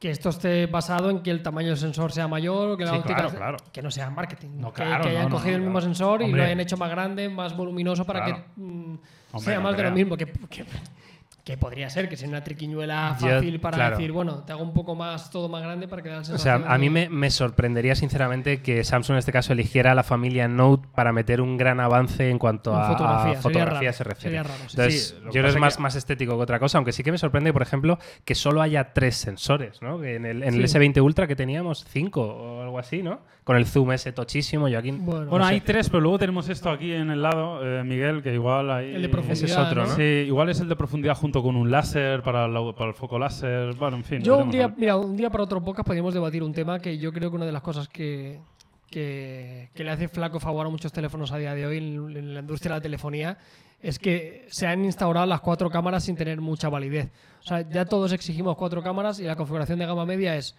que 0.00 0.10
esto 0.10 0.30
esté 0.30 0.66
basado 0.66 1.10
en 1.10 1.22
que 1.22 1.30
el 1.30 1.42
tamaño 1.42 1.68
del 1.68 1.76
sensor 1.76 2.10
sea 2.10 2.26
mayor, 2.26 2.78
que 2.78 2.86
la 2.86 2.92
Sí, 2.92 2.96
óptica 2.96 3.16
claro, 3.16 3.36
claro. 3.36 3.56
que 3.70 3.82
no 3.82 3.90
sea 3.90 4.08
marketing, 4.08 4.48
No, 4.54 4.72
claro, 4.72 5.04
que 5.04 5.10
hayan 5.10 5.24
no, 5.24 5.28
no, 5.28 5.36
cogido 5.36 5.56
el 5.56 5.62
mismo 5.62 5.80
sensor 5.82 6.22
y 6.22 6.32
lo 6.32 6.42
hayan 6.42 6.58
hecho 6.58 6.78
más 6.78 6.88
grande, 6.88 7.28
más 7.28 7.54
voluminoso 7.54 8.06
para 8.06 8.24
que 8.24 8.34
mm, 8.56 8.94
sea 9.36 9.60
más 9.60 9.76
de 9.76 9.82
lo 9.82 9.90
mismo, 9.90 10.16
que, 10.16 10.24
que, 10.24 10.64
que 11.50 11.56
podría 11.58 11.90
ser 11.90 12.08
que 12.08 12.16
sea 12.16 12.28
una 12.28 12.44
triquiñuela 12.44 13.16
Yo- 13.20 13.28
fácil 13.28 13.60
para 13.60 13.76
claro. 13.76 13.96
decir, 13.96 14.12
bueno, 14.12 14.44
te 14.44 14.52
hago 14.52 14.62
un 14.62 14.72
poco 14.72 14.94
más 14.94 15.30
todo 15.30 15.48
más 15.48 15.62
grande 15.62 15.88
para 15.88 16.02
que 16.02 16.08
da 16.08 16.16
la 16.16 16.34
O 16.34 16.38
sea, 16.38 16.54
a 16.54 16.78
mí 16.78 16.90
me, 16.90 17.08
me 17.08 17.30
sorprendería 17.30 17.94
sinceramente 17.94 18.62
que 18.62 18.84
Samsung 18.84 19.14
en 19.14 19.18
este 19.18 19.32
caso 19.32 19.52
eligiera 19.52 19.94
la 19.94 20.02
familia 20.02 20.48
Note 20.48 20.86
para 20.94 21.12
meter 21.12 21.40
un 21.40 21.56
gran 21.56 21.80
avance 21.80 22.30
en 22.30 22.38
cuanto 22.38 22.72
En 22.72 22.80
a 22.80 22.84
fotografía, 22.84 23.20
a 23.20 23.24
sería 23.24 23.42
fotografía 23.42 23.80
raro, 23.90 23.92
se 23.96 24.04
refiere. 24.04 24.36
sería 24.36 24.42
raro, 24.42 24.60
sí. 24.68 24.76
Entonces, 24.76 25.08
Sí, 25.08 25.14
lo 25.24 25.30
que 25.30 25.36
yo 25.36 25.42
creo 25.42 25.54
es 25.54 25.60
más, 25.60 25.76
que- 25.76 25.82
más 25.82 25.94
estético 25.96 26.36
que 26.36 26.42
otra 26.42 26.58
cosa, 26.58 26.78
aunque 26.78 26.92
sí 26.92 27.02
que 27.02 27.10
me 27.12 27.18
sorprende, 27.18 27.52
por 27.52 27.62
ejemplo, 27.62 27.98
que 28.24 28.34
solo 28.34 28.62
haya 28.62 28.92
tres 28.92 29.16
sensores, 29.16 29.82
¿no? 29.82 30.02
En 30.04 30.24
el, 30.26 30.42
en 30.42 30.54
el 30.54 30.68
Sí. 30.68 30.78
S20 30.78 31.00
Ultra 31.02 31.26
que 31.26 31.36
teníamos 31.36 31.84
cinco 31.88 32.22
o 32.22 32.62
algo 32.62 32.78
así, 32.78 33.02
¿no? 33.02 33.20
Con 33.44 33.56
el 33.56 33.66
zoom 33.66 33.90
ese 33.92 34.12
tochísimo, 34.12 34.68
Joaquín. 34.68 35.04
Bueno, 35.04 35.26
Bueno, 35.26 35.38
no 35.44 35.48
sé. 35.48 35.54
hay 35.54 35.60
tres, 35.62 35.88
pero 35.88 36.00
luego 36.00 36.18
tenemos 36.18 36.48
esto 36.48 36.70
aquí 36.70 36.92
en 36.92 37.10
el 37.10 37.22
lado, 37.22 37.60
eh, 37.66 37.82
Miguel, 37.82 38.22
que 38.22 38.32
igual 38.34 38.70
ahí... 38.70 38.94
El 38.94 39.02
de 39.02 39.08
profundidad, 39.08 39.44
Ese 39.44 39.46
es 39.52 39.56
otro, 39.56 39.86
¿no? 39.86 39.96
Sí, 39.96 40.02
igual 40.02 40.50
es 40.50 40.60
el 40.60 40.68
de 40.68 40.76
profundidad 40.76 41.16
junto 41.16 41.39
con 41.42 41.56
un 41.56 41.70
láser 41.70 42.22
para, 42.22 42.46
la- 42.48 42.72
para 42.74 42.90
el 42.90 42.94
foco 42.94 43.18
láser. 43.18 43.74
Bueno, 43.76 43.96
en 43.98 44.04
fin. 44.04 44.22
Yo 44.22 44.38
un 44.38 44.50
día, 44.50 44.72
mira, 44.76 44.96
un 44.96 45.16
día 45.16 45.30
para 45.30 45.44
otro 45.44 45.62
podcast 45.62 45.86
podríamos 45.86 46.14
debatir 46.14 46.42
un 46.42 46.52
tema 46.52 46.78
que 46.78 46.98
yo 46.98 47.12
creo 47.12 47.30
que 47.30 47.36
una 47.36 47.46
de 47.46 47.52
las 47.52 47.62
cosas 47.62 47.88
que, 47.88 48.40
que, 48.90 49.70
que 49.74 49.84
le 49.84 49.90
hace 49.90 50.08
flaco 50.08 50.40
favor 50.40 50.66
a 50.66 50.70
muchos 50.70 50.92
teléfonos 50.92 51.32
a 51.32 51.38
día 51.38 51.54
de 51.54 51.66
hoy 51.66 51.78
en, 51.78 52.16
en 52.16 52.34
la 52.34 52.40
industria 52.40 52.72
de 52.74 52.78
la 52.78 52.82
telefonía 52.82 53.38
es 53.82 53.98
que 53.98 54.46
se 54.50 54.66
han 54.66 54.84
instaurado 54.84 55.26
las 55.26 55.40
cuatro 55.40 55.70
cámaras 55.70 56.04
sin 56.04 56.16
tener 56.16 56.40
mucha 56.40 56.68
validez. 56.68 57.10
O 57.40 57.46
sea, 57.46 57.68
ya 57.68 57.84
todos 57.86 58.12
exigimos 58.12 58.56
cuatro 58.56 58.82
cámaras 58.82 59.20
y 59.20 59.24
la 59.24 59.36
configuración 59.36 59.78
de 59.78 59.86
gama 59.86 60.04
media 60.04 60.36
es 60.36 60.54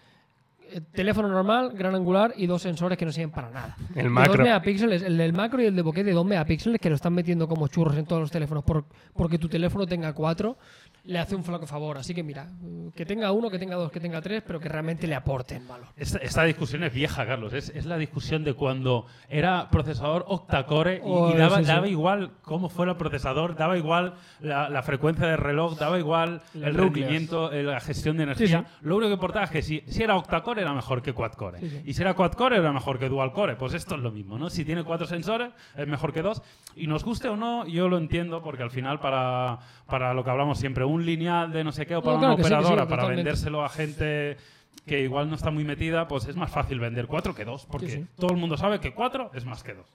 teléfono 0.92 1.28
normal, 1.28 1.72
gran 1.74 1.96
angular 1.96 2.34
y 2.38 2.48
dos 2.48 2.62
sensores 2.62 2.98
que 2.98 3.06
no 3.06 3.12
sirven 3.12 3.32
para 3.32 3.50
nada. 3.50 3.76
El 3.96 4.04
De 4.04 4.10
macro. 4.10 4.34
2 4.34 4.44
megapíxeles, 4.44 5.02
el 5.04 5.18
del 5.18 5.34
macro 5.34 5.62
y 5.62 5.66
el 5.66 5.76
de 5.76 5.82
bokeh 5.82 6.04
de 6.04 6.14
2 6.14 6.26
megapíxeles 6.26 6.80
que 6.80 6.90
lo 6.90 6.96
están 6.96 7.14
metiendo 7.14 7.48
como 7.48 7.68
churros 7.68 7.98
en 7.98 8.06
todos 8.06 8.22
los 8.22 8.32
teléfonos 8.32 8.64
por, 8.64 8.86
porque 9.14 9.38
tu 9.38 9.50
teléfono 9.50 9.86
tenga 9.86 10.14
4 10.14 10.58
le 11.04 11.18
hace 11.20 11.36
un 11.36 11.44
flaco 11.44 11.66
favor. 11.68 11.98
Así 11.98 12.14
que 12.14 12.24
mira, 12.24 12.48
que 12.96 13.06
tenga 13.06 13.32
uno, 13.32 13.50
que 13.50 13.58
tenga 13.58 13.76
dos, 13.76 13.92
que 13.92 14.00
tenga 14.00 14.22
tres, 14.22 14.44
pero 14.46 14.60
que 14.60 14.70
realmente 14.70 15.08
le 15.08 15.16
aporten 15.16 15.68
valor. 15.68 15.88
Esta, 15.96 16.20
esta 16.20 16.44
discusión 16.44 16.84
es 16.84 16.94
vieja, 16.94 17.26
Carlos. 17.26 17.54
Es, 17.54 17.70
es 17.70 17.86
la 17.86 17.98
discusión 17.98 18.44
de 18.44 18.54
cuando 18.54 19.06
era 19.30 19.70
procesador 19.72 20.26
octa-core 20.28 20.98
y, 20.98 21.02
Oh, 21.04 21.32
y 21.34 21.38
daba, 21.38 21.58
sí, 21.58 21.64
sí. 21.64 21.68
daba 21.68 21.88
igual 21.88 22.32
cómo 22.44 22.70
fuera 22.70 22.92
el 22.92 22.98
procesador, 22.98 23.56
daba 23.56 23.78
igual 23.78 24.14
la, 24.42 24.70
la 24.70 24.84
frecuencia 24.84 25.26
del 25.28 25.38
reloj, 25.38 25.78
daba 25.78 25.98
igual 25.98 26.42
el 26.54 26.74
rendimiento, 26.76 27.52
eh, 27.52 27.64
la 27.64 27.80
gestión 27.80 28.18
de 28.18 28.24
energía. 28.24 28.60
Sí, 28.68 28.74
Lo 28.82 28.96
único 28.98 29.10
que 29.10 29.14
importaba 29.16 29.46
es 29.46 29.52
que 29.52 29.62
si, 29.62 29.82
si 29.88 30.04
era 30.04 30.16
octa-core 30.16 30.62
era 30.62 30.74
mejor 30.74 31.02
que 31.02 31.14
quad-core. 31.14 31.60
Y 31.86 31.94
si 31.94 32.02
era 32.02 32.14
quad-core 32.14 32.58
era 32.58 32.72
mejor 32.72 33.00
que 33.00 33.10
dual-core. 33.10 33.56
Pues 33.56 33.74
esto 33.74 33.96
es 33.96 34.02
lo 34.02 34.12
mismo, 34.12 34.38
¿no? 34.38 34.50
Si 34.50 34.64
tiene 34.66 34.84
cuatro 34.84 35.08
sensores 35.08 35.52
es 35.76 35.88
mejor 35.88 36.14
que 36.14 36.22
dos. 36.22 36.42
Y 36.76 36.88
nos 36.88 37.04
guste 37.04 37.28
o 37.30 37.36
no, 37.36 37.66
yo 37.68 37.90
lo 37.90 37.98
entiendo 37.98 38.42
porque 38.44 38.64
al 38.64 38.72
final 38.72 39.00
para, 39.00 39.60
para 39.88 40.14
lo 40.14 40.24
que 40.24 40.30
hablamos 40.30 40.60
siempre, 40.60 40.84
un 40.92 41.06
lineal 41.06 41.52
de 41.52 41.64
no 41.64 41.72
sé 41.72 41.86
qué 41.86 41.96
o 41.96 42.02
para 42.02 42.16
No, 42.16 42.20
claro 42.20 42.36
una 42.36 42.44
sí, 42.44 42.50
sí, 42.50 42.54
operadora, 42.54 42.88
para 42.88 43.02
totalmente. 43.04 43.24
vendérselo 43.24 43.64
a 43.66 43.70
gente 43.70 44.38
que 44.86 45.02
igual 45.02 45.30
no 45.30 45.36
está 45.36 45.52
muy 45.52 45.64
metida, 45.64 46.08
pues 46.08 46.28
es 46.28 46.36
más 46.36 46.52
fácil 46.52 46.80
vender 46.80 47.08
cuatro 47.08 47.34
que 47.36 47.46
dos, 47.46 47.66
porque 47.70 47.90
sí. 47.90 48.06
todo 48.18 48.32
el 48.32 48.38
mundo 48.38 48.58
sabe 48.58 48.80
que 48.80 48.94
cuatro 48.94 49.32
es 49.34 49.46
más 49.46 49.64
que 49.64 49.74
dos. 49.74 49.86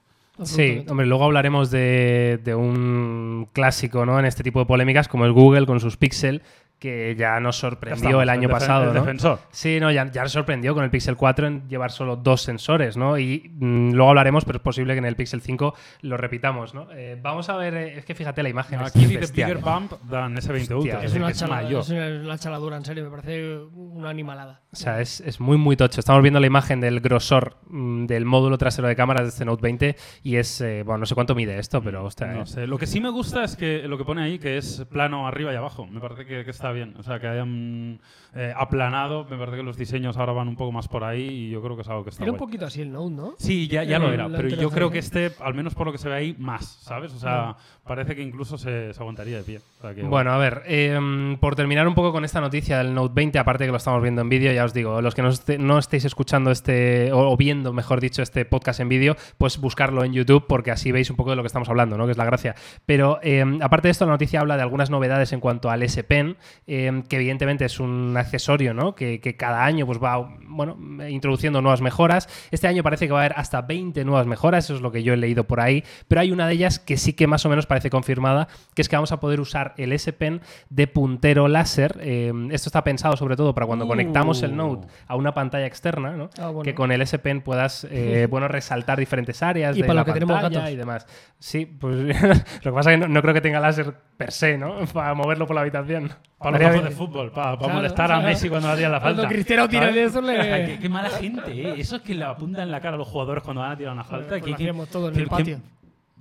Sí, 0.43 0.85
hombre, 0.89 1.05
luego 1.05 1.25
hablaremos 1.25 1.71
de, 1.71 2.39
de 2.43 2.53
un 2.55 3.49
clásico, 3.53 4.05
¿no? 4.05 4.19
En 4.19 4.25
este 4.25 4.43
tipo 4.43 4.59
de 4.59 4.65
polémicas, 4.65 5.07
como 5.07 5.25
es 5.25 5.31
Google 5.31 5.65
con 5.65 5.79
sus 5.79 5.97
Pixel, 5.97 6.41
que 6.79 7.15
ya 7.17 7.39
nos 7.39 7.55
Ya 7.57 7.61
sorprendió 7.61 7.95
estamos, 8.09 8.21
el 8.21 8.29
año 8.29 8.49
pasado, 8.49 8.83
el 8.83 8.93
¿no? 8.93 8.99
defensor. 8.99 9.39
Sí, 9.49 9.79
no, 9.79 9.89
ya, 9.91 10.11
ya 10.11 10.21
nos 10.21 10.31
sorprendió 10.31 10.75
con 10.75 10.83
el 10.83 10.91
Pixel 10.91 11.15
4 11.15 11.47
en 11.47 11.67
llevar 11.67 11.91
solo 11.91 12.17
dos 12.17 12.43
sensores, 12.43 12.95
¿no? 12.97 13.17
Y 13.17 13.49
mm, 13.55 13.93
luego 13.93 14.09
hablaremos, 14.09 14.45
pero 14.45 14.57
es 14.57 14.61
posible 14.61 14.93
que 14.93 14.99
en 14.99 15.05
el 15.05 15.15
Pixel 15.15 15.41
5 15.41 15.73
lo 16.01 16.17
repitamos, 16.17 16.75
¿no? 16.75 16.87
Eh, 16.91 17.17
vamos 17.19 17.49
a 17.49 17.57
ver, 17.57 17.73
eh, 17.73 17.97
es 17.97 18.05
que 18.05 18.13
fíjate 18.13 18.43
la 18.43 18.49
imagen. 18.49 18.79
Aquí 18.79 19.07
dice 19.07 19.33
Bigger. 19.33 19.57
Bump 19.57 19.93
dan 20.07 20.35
S20 20.35 20.75
Ultra. 20.77 21.03
Es 21.03 21.15
una, 21.15 21.31
es 21.31 21.39
chala- 21.39 21.63
mayor. 21.63 21.81
es 21.81 21.89
una, 21.89 22.05
una 22.25 22.37
chaladura, 22.37 22.77
en 22.77 22.85
serio, 22.85 23.05
me 23.05 23.09
parece 23.09 23.57
una 23.73 24.11
animalada. 24.11 24.61
O 24.71 24.75
sea, 24.75 25.01
es, 25.01 25.19
es 25.21 25.39
muy, 25.39 25.57
muy 25.57 25.75
tocho. 25.77 25.99
Estamos 25.99 26.21
viendo 26.21 26.39
la 26.39 26.45
imagen 26.45 26.79
del 26.79 26.99
grosor 26.99 27.57
mm, 27.69 28.05
del 28.05 28.25
módulo 28.25 28.59
trasero 28.59 28.87
de 28.87 28.95
cámaras 28.95 29.23
de 29.23 29.29
este 29.29 29.45
Note 29.45 29.63
20 29.63 29.95
y 30.27 30.35
es, 30.35 30.59
eh, 30.59 30.83
bueno, 30.83 30.99
no 30.99 31.05
sé 31.05 31.15
cuánto 31.15 31.35
mide 31.35 31.57
esto, 31.57 31.81
pero, 31.81 32.03
ostras, 32.03 32.35
No 32.35 32.43
eh. 32.43 32.47
sé. 32.47 32.67
Lo 32.67 32.77
que 32.77 32.85
sí 32.85 32.99
me 32.99 33.09
gusta 33.09 33.45
es 33.45 33.55
que 33.55 33.87
lo 33.87 33.97
que 33.97 34.03
pone 34.03 34.21
ahí, 34.21 34.39
que 34.39 34.57
es 34.57 34.85
plano 34.91 35.25
arriba 35.25 35.53
y 35.53 35.55
abajo. 35.55 35.87
Me 35.87 36.01
parece 36.01 36.25
que, 36.25 36.43
que 36.43 36.51
está 36.51 36.73
bien. 36.73 36.95
O 36.99 37.03
sea, 37.03 37.19
que 37.21 37.27
hayan 37.27 38.01
eh, 38.35 38.53
aplanado. 38.55 39.23
Me 39.29 39.37
parece 39.37 39.55
que 39.55 39.63
los 39.63 39.77
diseños 39.77 40.17
ahora 40.17 40.33
van 40.33 40.49
un 40.49 40.57
poco 40.57 40.73
más 40.73 40.89
por 40.89 41.05
ahí 41.05 41.21
y 41.27 41.49
yo 41.49 41.61
creo 41.61 41.77
que 41.77 41.83
es 41.83 41.87
algo 41.87 42.03
que 42.03 42.09
está 42.09 42.23
Era 42.23 42.33
un 42.33 42.37
poquito 42.37 42.65
así 42.65 42.81
el 42.81 42.91
Note, 42.91 43.15
¿no? 43.15 43.35
Sí, 43.37 43.69
ya, 43.69 43.85
ya 43.85 43.99
lo 43.99 44.11
era, 44.11 44.27
pero 44.27 44.49
yo 44.49 44.69
creo 44.69 44.91
que 44.91 44.99
este, 44.99 45.31
al 45.39 45.53
menos 45.53 45.73
por 45.75 45.85
lo 45.87 45.93
que 45.93 45.97
se 45.97 46.09
ve 46.09 46.15
ahí, 46.15 46.35
más, 46.37 46.65
¿sabes? 46.81 47.13
O 47.13 47.19
sea, 47.19 47.55
parece 47.85 48.13
que 48.13 48.21
incluso 48.21 48.57
se, 48.57 48.93
se 48.93 48.99
aguantaría 48.99 49.37
de 49.37 49.43
pie. 49.43 49.59
O 49.77 49.81
sea, 49.81 49.95
que- 49.95 50.03
Bueno, 50.03 50.33
a 50.33 50.37
ver, 50.37 50.63
eh, 50.67 51.37
por 51.39 51.55
terminar 51.55 51.87
un 51.87 51.95
poco 51.95 52.11
con 52.11 52.25
esta 52.25 52.41
noticia 52.41 52.79
del 52.79 52.93
Note 52.93 53.13
20, 53.15 53.39
aparte 53.39 53.65
que 53.65 53.71
lo 53.71 53.77
estamos 53.77 54.01
viendo 54.01 54.21
en 54.21 54.27
vídeo, 54.29 54.51
ya 54.51 54.65
os 54.65 54.73
digo, 54.73 55.01
los 55.01 55.15
que 55.15 55.21
no, 55.21 55.29
este- 55.29 55.57
no 55.57 55.77
estéis 55.79 56.03
escuchando 56.03 56.51
este, 56.51 57.13
o, 57.13 57.31
o 57.31 57.37
viendo, 57.37 57.71
mejor 57.71 58.01
dicho, 58.01 58.21
este 58.21 58.43
podcast 58.43 58.81
en 58.81 58.89
vídeo, 58.89 59.15
pues 59.37 59.57
buscarlo 59.57 60.03
en 60.03 60.16
YouTube 60.17 60.45
porque 60.47 60.71
así 60.71 60.91
veis 60.91 61.09
un 61.09 61.15
poco 61.15 61.29
de 61.29 61.35
lo 61.35 61.43
que 61.43 61.47
estamos 61.47 61.69
hablando, 61.69 61.97
¿no? 61.97 62.05
Que 62.05 62.11
es 62.11 62.17
la 62.17 62.25
gracia. 62.25 62.55
Pero 62.85 63.19
eh, 63.23 63.43
aparte 63.61 63.87
de 63.87 63.91
esto, 63.91 64.05
la 64.05 64.11
noticia 64.11 64.39
habla 64.41 64.55
de 64.57 64.63
algunas 64.63 64.89
novedades 64.89 65.31
en 65.33 65.39
cuanto 65.39 65.69
al 65.69 65.83
S 65.83 66.03
Pen, 66.03 66.37
eh, 66.67 67.03
que 67.07 67.15
evidentemente 67.15 67.65
es 67.65 67.79
un 67.79 68.15
accesorio, 68.17 68.73
¿no? 68.73 68.95
Que, 68.95 69.19
que 69.19 69.35
cada 69.35 69.63
año 69.65 69.85
pues 69.85 69.99
va, 70.03 70.35
bueno, 70.41 70.77
introduciendo 71.07 71.61
nuevas 71.61 71.81
mejoras. 71.81 72.27
Este 72.51 72.67
año 72.67 72.83
parece 72.83 73.07
que 73.07 73.13
va 73.13 73.19
a 73.19 73.25
haber 73.25 73.39
hasta 73.39 73.61
20 73.61 74.03
nuevas 74.05 74.27
mejoras, 74.27 74.65
eso 74.65 74.75
es 74.75 74.81
lo 74.81 74.91
que 74.91 75.03
yo 75.03 75.13
he 75.13 75.17
leído 75.17 75.45
por 75.45 75.59
ahí, 75.59 75.83
pero 76.07 76.21
hay 76.21 76.31
una 76.31 76.47
de 76.47 76.53
ellas 76.53 76.79
que 76.79 76.97
sí 76.97 77.13
que 77.13 77.27
más 77.27 77.45
o 77.45 77.49
menos 77.49 77.65
parece 77.65 77.89
confirmada, 77.89 78.47
que 78.73 78.81
es 78.81 78.89
que 78.89 78.95
vamos 78.95 79.11
a 79.11 79.19
poder 79.19 79.39
usar 79.39 79.73
el 79.77 79.93
S 79.93 80.11
Pen 80.13 80.41
de 80.69 80.87
puntero 80.87 81.47
láser. 81.47 81.97
Eh, 82.01 82.31
esto 82.51 82.69
está 82.69 82.83
pensado 82.83 83.17
sobre 83.17 83.35
todo 83.35 83.53
para 83.53 83.65
cuando 83.65 83.85
Uh. 83.85 83.87
conectamos 83.87 84.43
el 84.43 84.55
Note 84.55 84.87
a 85.07 85.15
una 85.15 85.33
pantalla 85.33 85.65
externa, 85.65 86.11
¿no? 86.11 86.29
Ah, 86.39 86.47
bueno. 86.47 86.63
que 86.63 86.75
con 86.75 86.91
el 86.91 87.01
S 87.01 87.17
Pen 87.19 87.41
puedas 87.41 87.87
eh, 87.89 88.27
bueno, 88.29 88.47
resaltar 88.47 88.99
diferentes 88.99 89.41
áreas 89.43 89.77
Y 89.77 89.81
de 89.81 89.87
para 89.87 90.01
la 90.01 90.05
que 90.07 90.19
tenemos 90.19 90.41
gatos. 90.41 90.69
y 90.71 90.75
demás. 90.75 91.05
Sí, 91.39 91.65
pues 91.65 91.95
lo 92.63 92.71
que 92.71 92.71
pasa 92.71 92.91
es 92.93 92.99
que 92.99 93.07
no, 93.07 93.07
no 93.13 93.21
creo 93.21 93.33
que 93.33 93.41
tenga 93.41 93.59
láser 93.59 93.93
per 94.17 94.31
se, 94.31 94.57
¿no? 94.57 94.85
Para 94.93 95.13
moverlo 95.13 95.45
por 95.47 95.55
la 95.55 95.61
habitación. 95.61 96.11
Para 96.39 96.71
los 96.71 96.83
de 96.83 96.91
fútbol, 96.91 97.31
para, 97.31 97.57
Claro, 97.57 97.73
molestar 97.73 98.05
a 98.05 98.15
claro. 98.15 98.27
Messi 98.27 98.47
cuando 98.49 98.67
le 98.67 98.73
haría 98.73 98.89
la 98.89 98.99
Cuando 98.99 99.23
falta. 99.23 99.33
Cristiano 99.33 99.67
tira 99.67 99.91
de 99.91 100.03
eso, 100.03 100.21
le- 100.21 100.39
Ay, 100.39 100.65
qué, 100.67 100.79
qué 100.79 100.89
mala 100.89 101.09
gente, 101.09 101.51
¿eh? 101.51 101.73
Eso 101.77 101.95
es 101.95 102.01
que 102.03 102.13
le 102.13 102.23
apuntan 102.25 102.63
en 102.63 102.71
la 102.71 102.79
cara 102.79 102.95
a 102.95 102.97
los 102.99 103.07
jugadores 103.07 103.43
cuando 103.43 103.61
van 103.61 103.71
a 103.71 103.77
tirar 103.77 103.93
una 103.93 104.03
falta. 104.03 104.27
Pues 104.29 104.43
que- 104.43 104.49
lo 104.51 104.55
que- 104.57 104.63
hacíamos 104.63 104.87
todo 104.89 105.07
en 105.07 105.13
que- 105.15 105.19
el 105.21 105.25
que- 105.25 105.29
patio 105.29 105.59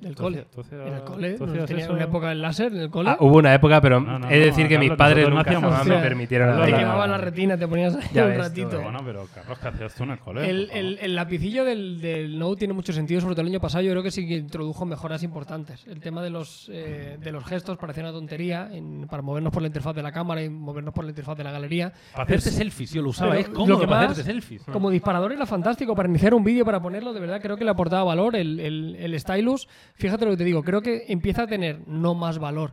del 0.01 0.15
¿Tú 0.15 0.23
cole. 0.25 0.47
En 0.73 0.93
el 0.95 1.03
cole, 1.05 1.35
hacías 1.41 1.67
tenía 1.67 1.85
eso? 1.85 1.93
una 1.95 2.05
época 2.05 2.29
del 2.29 2.43
láser 2.43 2.73
en 2.73 2.81
el 2.81 2.91
cole. 2.91 3.11
Ah, 3.11 3.17
hubo 3.21 3.39
una 3.39 3.55
época, 3.55 3.81
pero 3.81 3.99
No, 4.01 4.19
no, 4.19 4.29
he 4.29 4.35
de 4.35 4.41
no, 4.41 4.47
decir 4.47 4.69
que 4.69 4.79
mis 4.79 4.93
padres 4.93 5.29
no 5.29 5.37
nunca 5.37 5.53
jamás 5.53 5.87
me 5.87 5.97
permitieron 5.99 6.49
te 6.49 6.53
hacerlo. 6.55 6.77
no, 6.77 6.79
quemaba 6.83 7.07
no, 7.07 7.13
la 7.13 7.19
no. 7.19 7.25
retina, 7.25 7.57
te 7.57 7.67
ponías 7.67 7.97
ahí 7.97 8.03
Ya 8.13 8.25
un 8.25 8.29
ves, 8.31 8.39
ratito. 8.39 8.69
tú, 8.69 8.81
Bueno, 8.83 9.01
pero 9.05 9.27
Carlos, 9.35 9.59
¿qué 9.59 9.69
hacías 9.69 9.95
tú 9.95 10.05
en 10.05 10.11
el 10.11 10.19
colegio? 10.19 10.51
El, 10.51 10.71
el- 10.71 10.99
el 11.01 11.15
lapicillo 11.15 11.65
del, 11.65 12.01
del 12.01 12.39
Note 12.39 12.59
tiene 12.59 12.75
mucho 12.75 12.93
sentido, 12.93 13.21
sobre 13.21 13.35
todo 13.35 13.43
el 13.43 13.49
año 13.49 13.61
pasado. 13.61 13.83
Yo 13.85 13.91
creo 13.93 14.03
que 14.03 14.11
sí 14.11 14.29
que 14.29 14.37
introdujo 14.37 14.85
mejoras 14.85 15.23
importantes. 15.23 15.87
El 15.87 16.01
tema 16.01 16.23
de 16.23 16.31
los, 16.31 16.71
eh, 16.73 17.17
de 17.19 17.33
los 17.33 17.45
gestos 17.45 17.79
parecía 17.79 18.03
una 18.03 18.13
tontería 18.13 18.69
en- 18.73 19.07
para 19.09 19.23
movernos 19.23 19.53
por 19.53 19.63
la 19.63 19.69
interfaz 19.69 19.95
de 19.97 20.03
la 20.03 20.13
cámara 20.13 20.43
y 20.43 20.51
movernos 20.51 20.93
por 20.93 21.05
la 21.05 21.11
interfaz 21.11 21.39
de 21.39 21.45
la 21.45 21.53
galería. 21.53 21.93
Para 22.13 22.25
hacerte 22.25 22.45
Pero- 22.51 22.57
selfies, 22.57 22.93
yo 22.93 23.01
lo 23.03 23.09
usaba, 23.11 23.31
pero 23.31 23.41
es 23.43 23.49
lo 23.49 23.55
cómodo 23.55 23.81
que 23.81 23.87
para 23.89 24.01
más- 24.03 24.11
hacerte 24.13 24.31
selfies. 24.31 24.63
Como 24.71 24.91
disparador 24.91 25.33
era 25.33 25.47
fantástico 25.47 25.95
para 25.97 26.09
iniciar 26.09 26.35
un 26.35 26.45
vídeo, 26.45 26.65
para 26.65 26.81
ponerlo, 26.83 27.13
de 27.15 27.21
verdad 27.21 27.41
creo 27.41 27.57
que 27.57 27.65
le 27.65 27.71
aportaba 27.71 28.05
valor 28.05 28.37
el, 28.37 28.61
el, 28.61 28.97
el 29.01 29.19
stylus. 29.21 29.67
Fíjate 29.97 30.25
lo 30.25 30.33
que 30.33 30.37
te 30.39 30.45
digo, 30.45 30.63
creo 30.63 30.83
que 30.83 31.05
empieza 31.09 31.43
a 31.43 31.47
tener 31.47 31.81
no 31.89 32.15
más 32.15 32.39
valor, 32.39 32.73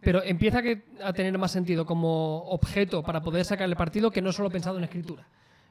pero 0.00 0.22
empieza 0.22 0.62
a 1.02 1.12
tener 1.12 1.36
más 1.38 1.52
sentido 1.52 1.86
como 1.86 2.38
objeto 2.48 3.02
para 3.02 3.22
poder 3.22 3.44
sacarle 3.44 3.76
partido 3.76 4.10
que 4.10 4.22
no 4.22 4.32
solo 4.32 4.50
pensado 4.50 4.78
en 4.78 4.84
escritura. 4.84 5.26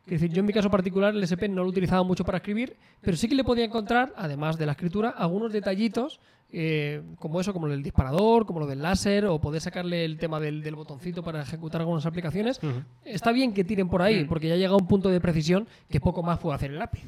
Es 0.05 0.21
decir, 0.21 0.31
yo 0.31 0.39
en 0.39 0.45
mi 0.45 0.53
caso 0.53 0.69
particular 0.71 1.13
el 1.13 1.21
SP 1.27 1.49
no 1.49 1.63
lo 1.63 1.69
utilizaba 1.69 2.01
mucho 2.01 2.23
para 2.23 2.37
escribir, 2.37 2.77
pero 3.01 3.17
sí 3.17 3.27
que 3.27 3.35
le 3.35 3.43
podía 3.43 3.65
encontrar, 3.65 4.13
además 4.15 4.57
de 4.57 4.65
la 4.65 4.71
escritura, 4.71 5.09
algunos 5.09 5.51
detallitos 5.51 6.21
eh, 6.53 7.01
como 7.19 7.41
eso, 7.41 7.51
como 7.51 7.67
lo 7.67 7.73
del 7.73 7.83
disparador, 7.83 8.45
como 8.45 8.61
lo 8.61 8.67
del 8.67 8.81
láser, 8.81 9.25
o 9.25 9.39
poder 9.41 9.59
sacarle 9.59 10.05
el 10.05 10.17
tema 10.17 10.39
del, 10.39 10.63
del 10.63 10.75
botoncito 10.75 11.23
para 11.23 11.41
ejecutar 11.41 11.81
algunas 11.81 12.05
aplicaciones. 12.05 12.61
Está 13.03 13.33
bien 13.33 13.53
que 13.53 13.65
tiren 13.65 13.89
por 13.89 14.01
ahí, 14.01 14.23
porque 14.23 14.47
ya 14.47 14.55
llega 14.55 14.71
a 14.71 14.77
un 14.77 14.87
punto 14.87 15.09
de 15.09 15.19
precisión 15.19 15.67
que 15.89 15.99
poco 15.99 16.23
más 16.23 16.39
puede 16.39 16.55
hacer 16.55 16.71
el 16.71 16.79
lápiz. 16.79 17.03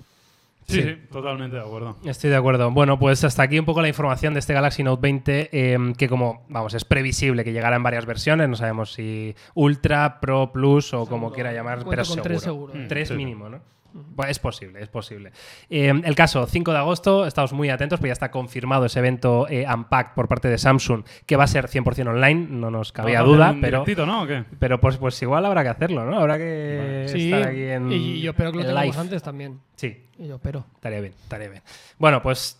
Sí, 0.69 0.81
Sí. 0.83 0.97
totalmente 1.11 1.55
de 1.57 1.61
acuerdo. 1.63 1.97
Estoy 2.05 2.29
de 2.29 2.35
acuerdo. 2.35 2.69
Bueno, 2.71 2.99
pues 2.99 3.23
hasta 3.23 3.43
aquí 3.43 3.57
un 3.59 3.65
poco 3.65 3.81
la 3.81 3.87
información 3.87 4.33
de 4.33 4.39
este 4.39 4.53
Galaxy 4.53 4.83
Note 4.83 5.01
20, 5.01 5.49
eh, 5.51 5.77
que 5.97 6.07
como, 6.07 6.45
vamos, 6.49 6.73
es 6.73 6.85
previsible 6.85 7.43
que 7.43 7.51
llegará 7.53 7.75
en 7.75 7.83
varias 7.83 8.05
versiones, 8.05 8.47
no 8.49 8.55
sabemos 8.55 8.93
si 8.93 9.35
Ultra, 9.55 10.19
Pro, 10.19 10.51
Plus 10.51 10.93
o 10.93 11.05
como 11.07 11.31
quiera 11.31 11.51
llamar, 11.53 11.83
Cuento 11.83 11.89
pero 11.89 12.01
con 12.03 12.05
seguro. 12.15 12.23
tres 12.23 12.41
seguro. 12.41 12.73
Mm, 12.75 12.77
Mm, 12.83 12.87
Tres 12.87 13.07
sí. 13.09 13.13
mínimo, 13.15 13.49
¿no? 13.49 13.59
Bueno, 13.93 14.29
es 14.31 14.39
posible, 14.39 14.81
es 14.81 14.87
posible. 14.89 15.31
Eh, 15.69 15.89
el 16.03 16.15
caso, 16.15 16.45
5 16.45 16.71
de 16.71 16.77
agosto, 16.77 17.25
estamos 17.25 17.53
muy 17.53 17.69
atentos, 17.69 17.99
porque 17.99 18.09
ya 18.09 18.13
está 18.13 18.31
confirmado 18.31 18.85
ese 18.85 18.99
evento 18.99 19.47
eh, 19.49 19.65
Unpacked 19.71 20.13
por 20.15 20.27
parte 20.27 20.47
de 20.47 20.57
Samsung, 20.57 21.03
que 21.25 21.35
va 21.35 21.45
a 21.45 21.47
ser 21.47 21.67
100% 21.67 22.07
online, 22.07 22.47
no 22.49 22.69
nos 22.71 22.91
cabía 22.91 23.21
duda, 23.21 23.55
pero, 23.59 23.83
¿no? 24.05 24.23
¿O 24.23 24.27
qué? 24.27 24.43
pero 24.59 24.79
pues, 24.79 24.97
pues 24.97 25.21
igual 25.21 25.45
habrá 25.45 25.63
que 25.63 25.69
hacerlo, 25.69 26.05
¿no? 26.05 26.19
Habrá 26.19 26.37
que 26.37 27.05
Sí, 27.07 27.31
estar 27.31 27.49
aquí 27.49 27.63
en 27.63 27.91
y 27.91 28.21
yo 28.21 28.31
espero 28.31 28.51
que 28.51 28.57
lo 28.57 28.63
en 28.63 28.67
tengamos 28.69 28.95
live. 28.95 29.01
antes 29.01 29.23
también. 29.23 29.59
Sí, 29.75 30.05
Y 30.17 30.27
yo 30.27 30.35
espero. 30.35 30.65
Estaría 30.75 30.99
bien, 31.01 31.13
estaría 31.23 31.49
bien. 31.49 31.63
Bueno, 31.97 32.21
pues 32.21 32.57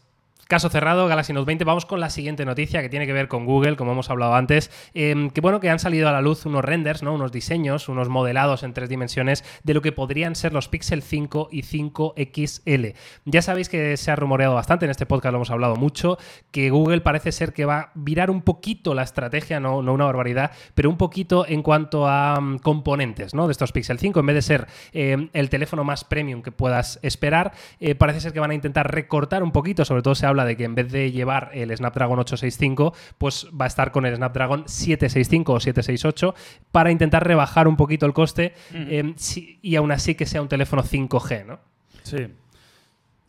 caso 0.49 0.67
cerrado, 0.69 1.07
Galaxy 1.07 1.31
Note 1.31 1.45
20. 1.45 1.63
Vamos 1.63 1.85
con 1.85 1.99
la 1.99 2.09
siguiente 2.09 2.43
noticia 2.43 2.81
que 2.81 2.89
tiene 2.89 3.05
que 3.05 3.13
ver 3.13 3.27
con 3.27 3.45
Google, 3.45 3.75
como 3.75 3.91
hemos 3.91 4.09
hablado 4.09 4.33
antes. 4.33 4.71
Eh, 4.95 5.29
que 5.31 5.41
bueno, 5.41 5.59
que 5.59 5.69
han 5.69 5.77
salido 5.77 6.09
a 6.09 6.11
la 6.11 6.21
luz 6.21 6.47
unos 6.47 6.65
renders, 6.65 7.03
¿no? 7.03 7.13
Unos 7.13 7.31
diseños, 7.31 7.87
unos 7.87 8.09
modelados 8.09 8.63
en 8.63 8.73
tres 8.73 8.89
dimensiones 8.89 9.45
de 9.63 9.75
lo 9.75 9.83
que 9.83 9.91
podrían 9.91 10.33
ser 10.33 10.51
los 10.51 10.67
Pixel 10.67 11.03
5 11.03 11.49
y 11.51 11.61
5XL. 11.61 12.95
Ya 13.25 13.41
sabéis 13.43 13.69
que 13.69 13.95
se 13.95 14.09
ha 14.09 14.15
rumoreado 14.15 14.55
bastante, 14.55 14.85
en 14.85 14.91
este 14.91 15.05
podcast 15.05 15.33
lo 15.33 15.37
hemos 15.37 15.51
hablado 15.51 15.75
mucho, 15.75 16.17
que 16.49 16.71
Google 16.71 17.01
parece 17.01 17.31
ser 17.31 17.53
que 17.53 17.65
va 17.65 17.79
a 17.79 17.91
virar 17.93 18.31
un 18.31 18.41
poquito 18.41 18.95
la 18.95 19.03
estrategia, 19.03 19.59
no, 19.59 19.83
no 19.83 19.93
una 19.93 20.05
barbaridad, 20.05 20.49
pero 20.73 20.89
un 20.89 20.97
poquito 20.97 21.45
en 21.47 21.61
cuanto 21.61 22.07
a 22.07 22.41
mm, 22.41 22.57
componentes, 22.57 23.35
¿no? 23.35 23.45
De 23.45 23.51
estos 23.51 23.71
Pixel 23.71 23.99
5, 23.99 24.19
en 24.19 24.25
vez 24.25 24.35
de 24.35 24.41
ser 24.41 24.67
eh, 24.93 25.29
el 25.31 25.49
teléfono 25.51 25.83
más 25.83 26.05
premium 26.05 26.41
que 26.41 26.51
puedas 26.51 26.97
esperar, 27.03 27.53
eh, 27.79 27.93
parece 27.93 28.19
ser 28.21 28.33
que 28.33 28.39
van 28.39 28.49
a 28.49 28.55
intentar 28.55 28.91
recortar 28.91 29.43
un 29.43 29.51
poquito, 29.51 29.85
sobre 29.85 30.01
todo 30.01 30.15
se 30.15 30.25
habla 30.25 30.38
de 30.45 30.57
que 30.57 30.63
en 30.63 30.75
vez 30.75 30.91
de 30.91 31.11
llevar 31.11 31.51
el 31.53 31.75
Snapdragon 31.75 32.19
865, 32.19 32.93
pues 33.17 33.47
va 33.59 33.65
a 33.65 33.67
estar 33.67 33.91
con 33.91 34.05
el 34.05 34.15
Snapdragon 34.15 34.67
765 34.67 35.53
o 35.53 35.59
768 35.59 36.35
para 36.71 36.91
intentar 36.91 37.25
rebajar 37.25 37.67
un 37.67 37.75
poquito 37.77 38.05
el 38.05 38.13
coste 38.13 38.53
eh, 38.73 39.13
si- 39.17 39.59
y 39.61 39.75
aún 39.75 39.91
así 39.91 40.15
que 40.15 40.25
sea 40.25 40.41
un 40.41 40.47
teléfono 40.47 40.83
5G, 40.83 41.45
¿no? 41.45 41.59
Sí. 42.03 42.27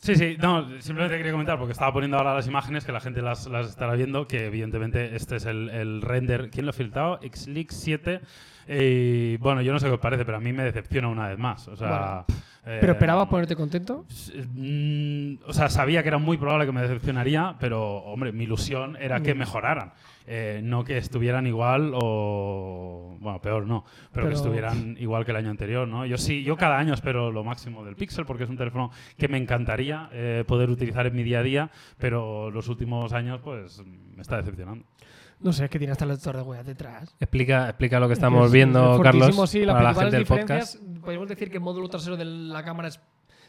Sí, 0.03 0.15
sí, 0.17 0.37
no, 0.41 0.67
simplemente 0.81 1.19
quería 1.19 1.33
comentar 1.33 1.59
porque 1.59 1.73
estaba 1.73 1.93
poniendo 1.93 2.17
ahora 2.17 2.33
las 2.35 2.47
imágenes 2.47 2.87
que 2.87 2.93
la 2.93 3.01
gente 3.01 3.21
las, 3.21 3.47
las 3.49 3.69
estará 3.69 3.93
viendo, 3.95 4.27
que 4.27 4.47
evidentemente 4.47 5.15
este 5.15 5.37
es 5.37 5.45
el, 5.45 5.69
el 5.69 6.01
render. 6.01 6.49
¿Quién 6.51 6.65
lo 6.65 6.71
ha 6.71 6.73
filtrado? 6.73 7.21
Xleak 7.23 7.71
7. 7.71 8.21
Y 8.67 9.37
bueno, 9.37 9.61
yo 9.61 9.73
no 9.75 9.79
sé 9.79 9.89
qué 9.89 9.93
os 9.93 10.01
parece, 10.01 10.25
pero 10.25 10.39
a 10.39 10.41
mí 10.41 10.55
me 10.55 10.63
decepciona 10.65 11.09
una 11.09 11.29
vez 11.29 11.39
más. 11.39 11.69
O 11.69 11.77
sea, 11.77 12.25
eh, 12.27 12.33
¿Pero 12.63 12.93
esperabas 12.93 13.29
ponerte 13.29 13.57
contento? 13.57 14.05
Mm, 14.55 15.37
o 15.47 15.53
sea, 15.53 15.71
sabía 15.71 16.03
que 16.03 16.09
era 16.09 16.19
muy 16.19 16.37
probable 16.37 16.67
que 16.67 16.73
me 16.73 16.83
decepcionaría, 16.83 17.57
pero 17.59 17.99
hombre, 18.05 18.33
mi 18.33 18.45
ilusión 18.45 18.97
era 19.01 19.21
que 19.21 19.35
mejoraran. 19.35 19.93
Eh, 20.27 20.61
no 20.63 20.85
que 20.85 20.97
estuvieran 20.99 21.47
igual 21.47 21.93
o. 21.95 23.17
Bueno, 23.19 23.41
peor 23.41 23.67
no, 23.67 23.85
pero, 24.13 24.29
que 24.29 24.35
estuvieran 24.35 24.97
igual 25.01 25.25
que 25.25 25.33
el 25.33 25.39
año 25.39 25.51
anterior, 25.51 25.89
¿no? 25.89 26.07
Yo 26.07 26.19
sí, 26.19 26.45
yo 26.45 26.57
cada 26.57 26.79
año 26.79 26.95
espero 26.95 27.33
lo 27.33 27.43
máximo 27.43 27.85
del 27.85 27.97
Pixel 27.97 28.27
porque 28.27 28.45
es 28.45 28.51
un 28.51 28.57
teléfono 28.57 28.93
que 29.19 29.27
me 29.27 29.39
encantaría 29.39 30.09
eh, 30.13 30.45
poder 30.47 30.71
utilizar 30.71 31.07
en 31.07 31.17
mi 31.17 31.25
día 31.25 31.41
a 31.41 31.43
día, 31.43 31.71
pero 31.99 32.51
los 32.51 32.69
últimos 32.69 33.13
años, 33.13 33.41
pues, 33.43 33.83
me 34.15 34.23
está 34.23 34.37
decepcionando. 34.37 34.85
No 35.43 35.53
sé, 35.53 35.65
es 35.65 35.71
que 35.71 35.79
tiene 35.79 35.93
hasta 35.93 36.05
el 36.05 36.11
lector 36.11 36.37
de 36.37 36.43
huellas 36.43 36.67
detrás. 36.67 37.15
Explica, 37.19 37.69
explica 37.69 37.99
lo 37.99 38.07
que 38.09 38.13
estamos 38.15 38.47
Es- 38.47 38.53
viendo, 38.53 38.97
es 38.97 39.01
Carlos, 39.01 39.23
fortísimo, 39.23 39.47
sí, 39.47 39.65
las 39.65 39.75
para 39.75 39.93
la 39.93 39.95
gente 40.01 40.17
del 40.17 40.27
podcast. 40.27 40.77
podemos 41.03 41.29
decir 41.29 41.51
que 41.51 41.57
el 41.57 41.63
módulo 41.63 41.89
trasero 41.89 42.17
de 42.17 42.25
la 42.27 42.63
cámara 42.63 42.89
es- 42.89 43.01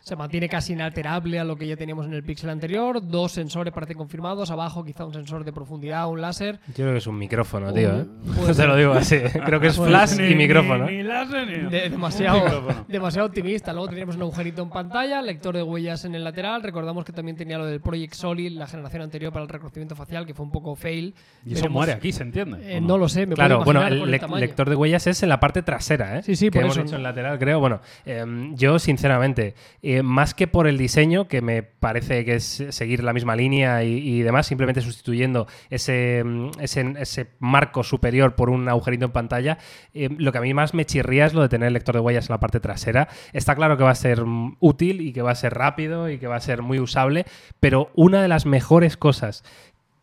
se 0.02 0.16
mantiene 0.16 0.50
casi 0.50 0.74
inalterable 0.74 1.40
a 1.40 1.44
lo 1.44 1.56
que 1.56 1.68
ya 1.68 1.78
teníamos 1.78 2.06
en 2.08 2.14
el 2.14 2.24
Pixel 2.24 2.50
anterior. 2.50 3.02
Dos 3.08 3.32
sensores 3.34 3.72
parecen 3.74 3.98
confirmados. 3.98 4.50
Abajo 4.52 4.84
quizá 4.84 5.06
un 5.06 5.14
sensor 5.14 5.44
de 5.46 5.54
profundidad, 5.54 6.10
un 6.10 6.20
láser. 6.22 6.60
Yo 6.70 6.74
creo 6.74 6.92
que 6.94 6.98
es 6.98 7.08
un 7.08 7.18
micrófono, 7.18 7.72
tío. 7.72 8.00
¿eh? 8.02 8.06
Te 8.56 8.66
lo 8.68 8.76
digo 8.76 8.94
así. 8.94 9.18
Creo 9.46 9.60
que 9.60 9.68
es 9.68 9.78
flash 9.80 10.20
y 10.20 10.36
micrófono. 10.36 10.86
Ni, 10.88 10.98
ni 10.98 11.04
láser 11.04 11.48
ni- 11.48 11.70
De- 11.70 11.90
demasiado, 11.90 12.44
micrófono. 12.44 12.86
demasiado 12.88 13.28
optimista. 13.28 13.74
Luego 13.74 13.90
teníamos 13.90 14.16
un 14.16 14.24
agujerito 14.24 14.64
en 14.64 14.70
pantalla, 14.70 15.22
lector 15.22 15.56
de 15.56 15.64
huellas 15.64 16.04
en 16.06 16.16
el 16.16 16.24
lateral. 16.24 16.64
Recordamos 16.64 17.06
que 17.06 17.14
también 17.14 17.38
tenía 17.38 17.58
lo 17.60 17.66
del 17.66 17.80
Project 17.80 18.14
Solid, 18.16 18.52
la 18.58 18.66
generación 18.68 19.04
anterior 19.04 19.32
para 19.32 19.44
el 19.44 19.50
reconocimiento 19.50 19.96
facial, 19.96 20.26
que 20.26 20.34
fue 20.34 20.46
un 20.46 20.52
poco 20.52 20.76
fail. 20.76 21.14
Y 21.46 21.54
eso 21.54 21.62
Veremos- 21.64 21.72
muere 21.74 21.92
aquí, 21.94 22.12
¿se 22.12 22.24
entiende? 22.24 22.58
Eh, 22.76 22.78
¿O 22.80 22.82
no 22.82 22.98
lo 22.98 23.08
sé, 23.08 23.26
me 23.28 23.36
Claro, 23.36 23.64
puedo 23.64 23.80
bueno, 23.80 23.86
el 23.88 24.04
lec- 24.12 24.20
tamaño. 24.22 24.40
lector 24.42 24.68
de 24.70 24.76
huellas 24.76 25.06
es 25.08 25.22
en 25.22 25.30
la 25.30 25.40
parte 25.40 25.62
trasera, 25.62 26.18
¿eh? 26.18 26.24
Sí, 26.24 26.36
sí, 26.36 26.46
que 26.48 26.54
por 26.54 26.64
hemos 26.64 26.78
eso. 26.78 26.86
hecho 26.88 26.96
en 26.96 27.04
lateral, 27.04 27.38
creo. 27.38 27.60
Bueno, 27.60 27.82
em, 28.06 28.56
yo 28.56 28.80
sinceramente, 28.80 29.54
eh, 29.98 30.04
más 30.04 30.34
que 30.34 30.48
por 30.48 30.68
el 30.68 30.78
diseño, 30.78 31.28
que 31.28 31.42
me 31.42 31.64
parece 31.64 32.24
que 32.26 32.36
es 32.36 32.64
seguir 32.70 33.04
la 33.04 33.14
misma 33.14 33.36
línea 33.36 33.84
y, 33.84 34.22
demás, 34.22 34.48
simplemente 34.48 34.82
sustituyendo 34.82 35.48
ese, 35.70 36.24
mm, 36.24 36.52
ese, 36.60 36.94
ese 36.98 37.28
marco 37.40 37.84
superior 37.84 38.36
por 38.36 38.50
un 38.50 38.68
agujerito 38.70 39.06
en 39.06 39.12
pantalla, 39.12 39.58
eh, 39.94 40.10
lo 40.18 40.32
que 40.32 40.38
a 40.38 40.42
mí 40.42 40.54
más 40.54 40.74
me 40.74 40.86
chirría 40.86 41.26
es 41.26 41.34
lo 41.34 41.42
de 41.42 41.50
tener 41.50 41.68
el 41.68 41.74
lector 41.74 41.96
de 41.96 42.02
huellas 42.02 42.30
en 42.30 42.34
la 42.34 42.40
parte 42.40 42.60
trasera. 42.60 43.08
Está 43.34 43.56
claro 43.56 43.78
que 43.78 43.84
va 43.84 43.92
a 43.92 43.96
ser 43.96 44.26
mm, 44.26 44.58
útil 44.60 45.02
y 45.02 45.14
que 45.14 45.22
va 45.22 45.32
a 45.32 45.36
ser 45.36 45.54
rápido 45.54 46.10
y 46.10 46.18
que 46.18 46.28
va 46.28 46.36
a 46.36 46.42
ser 46.42 46.62
muy 46.62 46.80
usable, 46.80 47.26
pero 47.60 47.92
una 47.96 48.22
de 48.22 48.28
las 48.28 48.46
mejores 48.46 48.98
cosas 48.98 49.44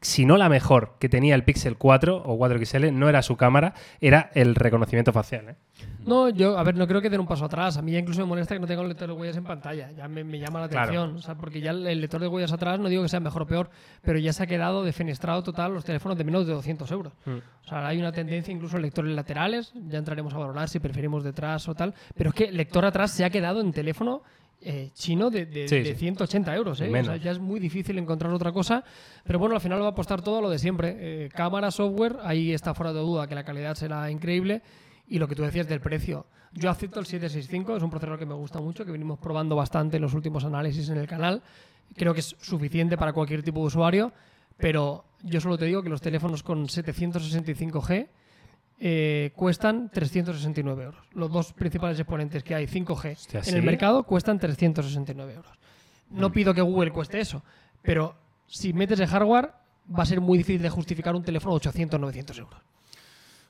si 0.00 0.24
no 0.24 0.36
la 0.36 0.48
mejor 0.48 0.94
que 1.00 1.08
tenía 1.08 1.34
el 1.34 1.44
Pixel 1.44 1.76
4 1.76 2.22
o 2.24 2.38
4XL, 2.38 2.92
no 2.92 3.08
era 3.08 3.22
su 3.22 3.36
cámara, 3.36 3.74
era 4.00 4.30
el 4.34 4.54
reconocimiento 4.54 5.12
facial. 5.12 5.48
¿eh? 5.50 5.56
No, 6.06 6.28
yo, 6.30 6.56
a 6.56 6.62
ver, 6.62 6.76
no 6.76 6.86
creo 6.86 7.00
que 7.02 7.10
den 7.10 7.20
un 7.20 7.26
paso 7.26 7.44
atrás. 7.44 7.76
A 7.76 7.82
mí 7.82 7.92
ya 7.92 7.98
incluso 7.98 8.20
me 8.20 8.26
molesta 8.26 8.54
que 8.54 8.60
no 8.60 8.66
tenga 8.66 8.80
un 8.82 8.88
lector 8.88 9.08
de 9.08 9.14
huellas 9.14 9.36
en 9.36 9.44
pantalla. 9.44 9.90
Ya 9.92 10.06
me, 10.08 10.22
me 10.24 10.38
llama 10.38 10.60
la 10.60 10.68
Claro. 10.68 10.84
atención. 10.90 11.16
O 11.16 11.20
sea, 11.20 11.34
porque 11.34 11.60
ya 11.60 11.72
el, 11.72 11.86
el 11.86 12.00
lector 12.00 12.20
de 12.20 12.28
huellas 12.28 12.52
atrás, 12.52 12.78
no 12.78 12.88
digo 12.88 13.02
que 13.02 13.08
sea 13.08 13.20
mejor 13.20 13.42
o 13.42 13.46
peor, 13.46 13.70
pero 14.02 14.18
ya 14.18 14.32
se 14.32 14.42
ha 14.44 14.46
quedado 14.46 14.84
defenestrado 14.84 15.42
total 15.42 15.74
los 15.74 15.84
teléfonos 15.84 16.16
de 16.16 16.24
menos 16.24 16.46
de 16.46 16.52
200 16.54 16.90
euros. 16.92 17.12
Mm. 17.26 17.30
O 17.64 17.68
sea, 17.68 17.86
hay 17.86 17.98
una 17.98 18.12
tendencia 18.12 18.52
incluso 18.54 18.76
en 18.76 18.82
lectores 18.82 19.12
laterales. 19.14 19.72
Ya 19.88 19.98
entraremos 19.98 20.32
a 20.32 20.38
valorar 20.38 20.68
si 20.68 20.78
preferimos 20.78 21.24
detrás 21.24 21.68
o 21.68 21.74
tal. 21.74 21.92
Pero 22.14 22.30
es 22.30 22.36
que 22.36 22.44
el 22.44 22.56
lector 22.56 22.84
atrás 22.84 23.10
se 23.10 23.24
ha 23.24 23.30
quedado 23.30 23.60
en 23.60 23.72
teléfono 23.72 24.22
eh, 24.60 24.90
chino 24.94 25.30
de, 25.30 25.46
de- 25.46 25.68
Sí, 25.68 25.76
de 25.80 25.92
sí. 25.92 26.00
180 26.00 26.54
euros. 26.56 26.80
¿eh? 26.80 26.84
O 26.84 26.86
sea, 26.86 27.02
Menos. 27.02 27.22
ya 27.22 27.30
es 27.30 27.38
muy 27.38 27.60
difícil 27.60 27.96
encontrar 27.98 28.32
otra 28.32 28.52
cosa. 28.52 28.82
Pero 29.24 29.38
bueno, 29.38 29.54
al 29.54 29.60
final 29.60 29.80
va 29.82 29.86
a 29.86 29.90
apostar 29.90 30.20
todo 30.22 30.38
a 30.38 30.40
lo 30.42 30.50
de 30.50 30.58
siempre. 30.58 30.96
Eh, 30.98 31.28
cámara, 31.28 31.70
software, 31.70 32.16
ahí 32.22 32.52
está 32.52 32.74
fuera 32.74 32.92
de 32.92 33.00
duda 33.00 33.26
que 33.26 33.34
la 33.34 33.44
calidad 33.44 33.74
será 33.74 34.10
increíble. 34.10 34.62
Y 35.06 35.18
lo 35.18 35.28
que 35.28 35.34
tú 35.34 35.42
decías 35.42 35.68
del 35.68 35.80
precio. 35.80 36.26
Yo 36.52 36.70
acepto 36.70 36.98
el 36.98 37.06
765, 37.06 37.76
es 37.76 37.82
un 37.82 37.90
procesador 37.90 38.18
que 38.18 38.26
me 38.26 38.34
gusta 38.34 38.58
mucho, 38.60 38.84
que 38.84 38.90
venimos 38.92 39.18
probando 39.18 39.54
bastante 39.54 39.96
en 39.96 40.02
los 40.02 40.14
últimos 40.14 40.44
análisis 40.44 40.88
en 40.88 40.96
el 40.96 41.06
canal. 41.06 41.42
Creo 41.94 42.14
que 42.14 42.20
es 42.20 42.34
suficiente 42.40 42.96
para 42.96 43.12
cualquier 43.12 43.42
tipo 43.42 43.60
de 43.60 43.66
usuario, 43.66 44.12
pero 44.56 45.04
yo 45.22 45.40
solo 45.40 45.56
te 45.58 45.66
digo 45.66 45.82
que 45.82 45.88
los 45.90 46.00
teléfonos 46.00 46.42
con 46.42 46.66
765G 46.66 48.08
eh, 48.80 49.32
cuestan 49.34 49.90
369 49.90 50.84
euros. 50.84 51.04
Los 51.12 51.30
dos 51.32 51.52
principales 51.52 51.98
exponentes 51.98 52.44
que 52.44 52.54
hay 52.54 52.66
5G 52.66 53.12
Hostia, 53.12 53.42
en 53.44 53.56
el 53.56 53.62
mercado 53.62 54.04
cuestan 54.04 54.38
369 54.38 55.34
euros. 55.34 55.58
No 56.10 56.32
pido 56.32 56.54
que 56.54 56.62
Google 56.62 56.92
cueste 56.92 57.20
eso, 57.20 57.42
pero 57.82 58.14
si 58.46 58.72
metes 58.72 59.00
el 59.00 59.08
hardware 59.08 59.50
va 59.96 60.02
a 60.02 60.06
ser 60.06 60.20
muy 60.20 60.38
difícil 60.38 60.62
de 60.62 60.70
justificar 60.70 61.14
un 61.14 61.22
teléfono 61.22 61.58
de 61.58 61.68
800-900 61.68 62.38
euros. 62.38 62.60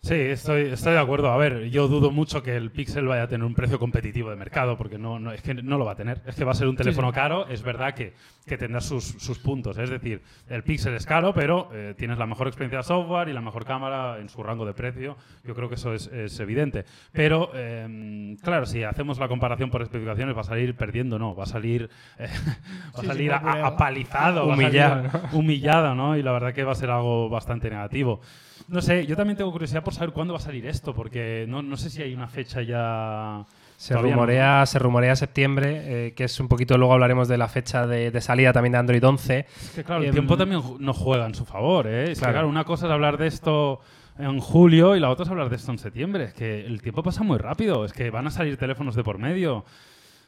Sí, 0.08 0.14
estoy, 0.14 0.62
estoy 0.72 0.94
de 0.94 0.98
acuerdo. 1.00 1.30
A 1.30 1.36
ver, 1.36 1.68
yo 1.68 1.86
dudo 1.86 2.10
mucho 2.10 2.42
que 2.42 2.56
el 2.56 2.70
Pixel 2.70 3.06
vaya 3.06 3.24
a 3.24 3.28
tener 3.28 3.44
un 3.46 3.54
precio 3.54 3.78
competitivo 3.78 4.30
de 4.30 4.36
mercado, 4.36 4.78
porque 4.78 4.96
no, 4.96 5.18
no- 5.18 5.32
es 5.32 5.42
que 5.42 5.52
no 5.52 5.76
lo 5.76 5.84
va 5.84 5.92
a 5.92 5.96
tener. 5.96 6.22
Es 6.26 6.34
que 6.34 6.44
va 6.44 6.52
a 6.52 6.54
ser 6.54 6.66
un 6.66 6.76
teléfono 6.76 7.12
caro. 7.12 7.46
Es 7.48 7.62
verdad 7.62 7.92
que, 7.92 8.14
que 8.46 8.56
tendrá 8.56 8.80
sus, 8.80 9.04
sus 9.04 9.38
puntos. 9.38 9.76
Es 9.76 9.90
decir, 9.90 10.22
el 10.48 10.62
Pixel 10.62 10.94
es 10.94 11.04
caro, 11.04 11.34
pero 11.34 11.68
eh, 11.74 11.94
tienes 11.98 12.16
la 12.16 12.24
mejor 12.24 12.46
experiencia 12.46 12.78
de 12.78 12.84
software 12.84 13.28
y 13.28 13.34
la 13.34 13.42
mejor 13.42 13.66
cámara 13.66 14.18
en 14.18 14.30
su 14.30 14.42
rango 14.42 14.64
de 14.64 14.72
precio. 14.72 15.16
Yo 15.44 15.54
creo 15.54 15.68
que 15.68 15.74
eso 15.74 15.92
es, 15.92 16.06
es 16.06 16.40
evidente. 16.40 16.86
Pero, 17.12 17.50
eh, 17.54 18.34
claro, 18.42 18.64
si 18.64 18.84
hacemos 18.84 19.18
la 19.18 19.28
comparación 19.28 19.68
por 19.68 19.82
especificaciones, 19.82 20.34
va 20.34 20.40
a 20.40 20.44
salir 20.44 20.74
perdiendo, 20.74 21.18
no. 21.18 21.34
Va 21.34 21.42
a 21.42 21.46
salir, 21.46 21.90
eh, 22.18 22.28
va 22.96 23.00
a 23.02 23.04
salir 23.04 23.30
apalizado, 23.32 24.46
Humillado, 25.02 25.28
humillado, 25.32 25.94
¿no? 25.94 26.16
Y 26.16 26.22
la 26.22 26.32
verdad 26.32 26.54
que 26.54 26.64
va 26.64 26.72
a 26.72 26.76
ser 26.76 26.88
algo 26.88 27.28
bastante 27.28 27.68
negativo. 27.68 28.22
No 28.68 28.82
sé, 28.82 29.06
yo 29.06 29.16
también 29.16 29.36
tengo 29.36 29.50
curiosidad 29.50 29.82
por 29.82 29.94
saber 29.94 30.10
cuándo 30.12 30.34
va 30.34 30.38
a 30.38 30.42
salir 30.42 30.66
esto, 30.66 30.94
porque 30.94 31.46
no, 31.48 31.62
no 31.62 31.76
sé 31.78 31.88
si 31.90 32.02
hay 32.02 32.14
una 32.14 32.28
fecha 32.28 32.60
ya. 32.62 33.44
Se 33.78 33.94
Todavía 33.94 34.10
no. 34.10 34.16
rumorea, 34.16 34.66
se 34.66 34.78
rumorea 34.78 35.16
septiembre, 35.16 36.06
eh, 36.08 36.12
que 36.14 36.24
es 36.24 36.38
un 36.40 36.48
poquito, 36.48 36.76
luego 36.76 36.92
hablaremos 36.92 37.28
de 37.28 37.38
la 37.38 37.46
fecha 37.48 37.86
de, 37.86 38.10
de 38.10 38.20
salida 38.20 38.52
también 38.52 38.72
de 38.72 38.78
Android 38.78 39.02
11. 39.04 39.38
Es 39.48 39.70
que 39.70 39.84
claro, 39.84 40.02
el 40.02 40.08
Em, 40.08 40.12
tiempo 40.12 40.36
también 40.36 40.60
no 40.80 40.92
juega 40.92 41.26
en 41.26 41.34
su 41.34 41.44
favor, 41.44 41.86
¿eh? 41.86 42.04
Es 42.10 42.18
que 42.18 42.22
Claro. 42.24 42.32
claro, 42.34 42.48
una 42.48 42.64
cosa 42.64 42.86
es 42.86 42.92
hablar 42.92 43.16
de 43.18 43.28
esto 43.28 43.80
en 44.18 44.40
julio 44.40 44.96
y 44.96 45.00
la 45.00 45.10
otra 45.10 45.24
es 45.24 45.30
hablar 45.30 45.48
de 45.48 45.56
esto 45.56 45.70
en 45.70 45.78
septiembre. 45.78 46.24
Es 46.24 46.34
que 46.34 46.66
el 46.66 46.82
tiempo 46.82 47.02
pasa 47.04 47.22
muy 47.22 47.38
rápido, 47.38 47.84
es 47.84 47.92
que 47.92 48.10
van 48.10 48.26
a 48.26 48.30
salir 48.30 48.56
teléfonos 48.56 48.96
de 48.96 49.04
por 49.04 49.16
medio. 49.18 49.64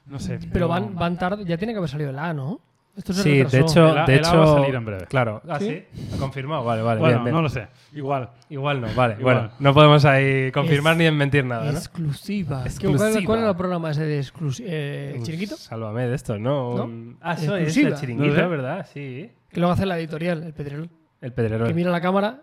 No 0.07 0.19
sé. 0.21 0.39
Pero 0.53 0.67
no- 0.67 0.69
van, 0.69 0.95
van 0.95 1.19
tarde, 1.19 1.45
ya 1.45 1.59
tiene 1.59 1.73
que 1.75 1.79
haber 1.79 1.91
salido 1.91 2.11
el 2.11 2.19
A, 2.21 2.33
¿no? 2.33 2.61
Esto 2.97 3.13
se 3.13 3.23
Sí, 3.23 3.39
de 3.39 3.45
retrasó. 3.45 3.67
hecho, 3.67 3.89
El 4.01 4.07
de 4.07 4.13
el 4.17 4.19
A 4.25 4.29
hecho 4.29 4.39
va 4.39 4.45
a 4.45 4.55
salir 4.61 4.75
en 4.75 4.85
breve. 4.85 5.07
Claro. 5.07 5.43
¿Ah, 5.49 5.59
¿Sí? 5.59 5.85
sí? 5.93 6.17
Confirmado, 6.19 6.65
vale, 6.65 6.83
vale. 6.83 7.01
Bueno, 7.01 7.15
bien, 7.17 7.25
bien. 7.25 7.35
no 7.37 7.43
lo 7.43 7.49
sé. 7.49 7.69
Igual. 7.95 8.31
Igual 8.51 8.81
no, 8.81 8.89
vale. 8.95 9.17
Igual. 9.19 9.37
Bueno, 9.37 9.51
no 9.59 9.75
podemos 9.75 10.05
ahí 10.05 10.51
confirmar 10.53 10.93
Es- 10.95 10.99
ni 10.99 11.05
desmentir 11.05 11.45
nada, 11.45 11.65
¿no? 11.71 11.79
Exclusiva. 11.79 12.63
Exclusiva. 12.67 13.11
¿Cuál, 13.13 13.25
cuál 13.25 13.39
era 13.41 13.51
el 13.51 13.57
programa 13.57 13.91
ese 13.93 14.05
de 14.05 14.19
exclusiva? 14.19 14.69
Eh, 14.71 15.21
¿Chiringuito? 15.23 15.57
Sálvame 15.57 16.09
de 16.09 16.15
esto, 16.15 16.39
¿no? 16.39 16.77
¿No? 16.77 16.85
Un- 16.85 17.17
Ah, 17.21 17.35
es 17.35 17.43
Exclusiva. 17.45 17.89
el 17.91 17.95
chiringuito, 17.95 18.35
No 18.35 18.41
sé. 18.43 18.47
¿verdad? 18.49 18.87
Sí. 18.93 19.31
Que 19.51 19.61
luego 19.61 19.73
hace 19.73 19.87
la 19.87 19.99
editorial, 19.99 20.43
el 20.43 20.53
Pedrerol. 20.53 20.91
El 21.21 21.33
pedrero. 21.33 21.67
Que 21.67 21.75
mira 21.75 21.91
la 21.91 22.01
cámara 22.01 22.43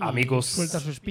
Amigos, 0.00 0.58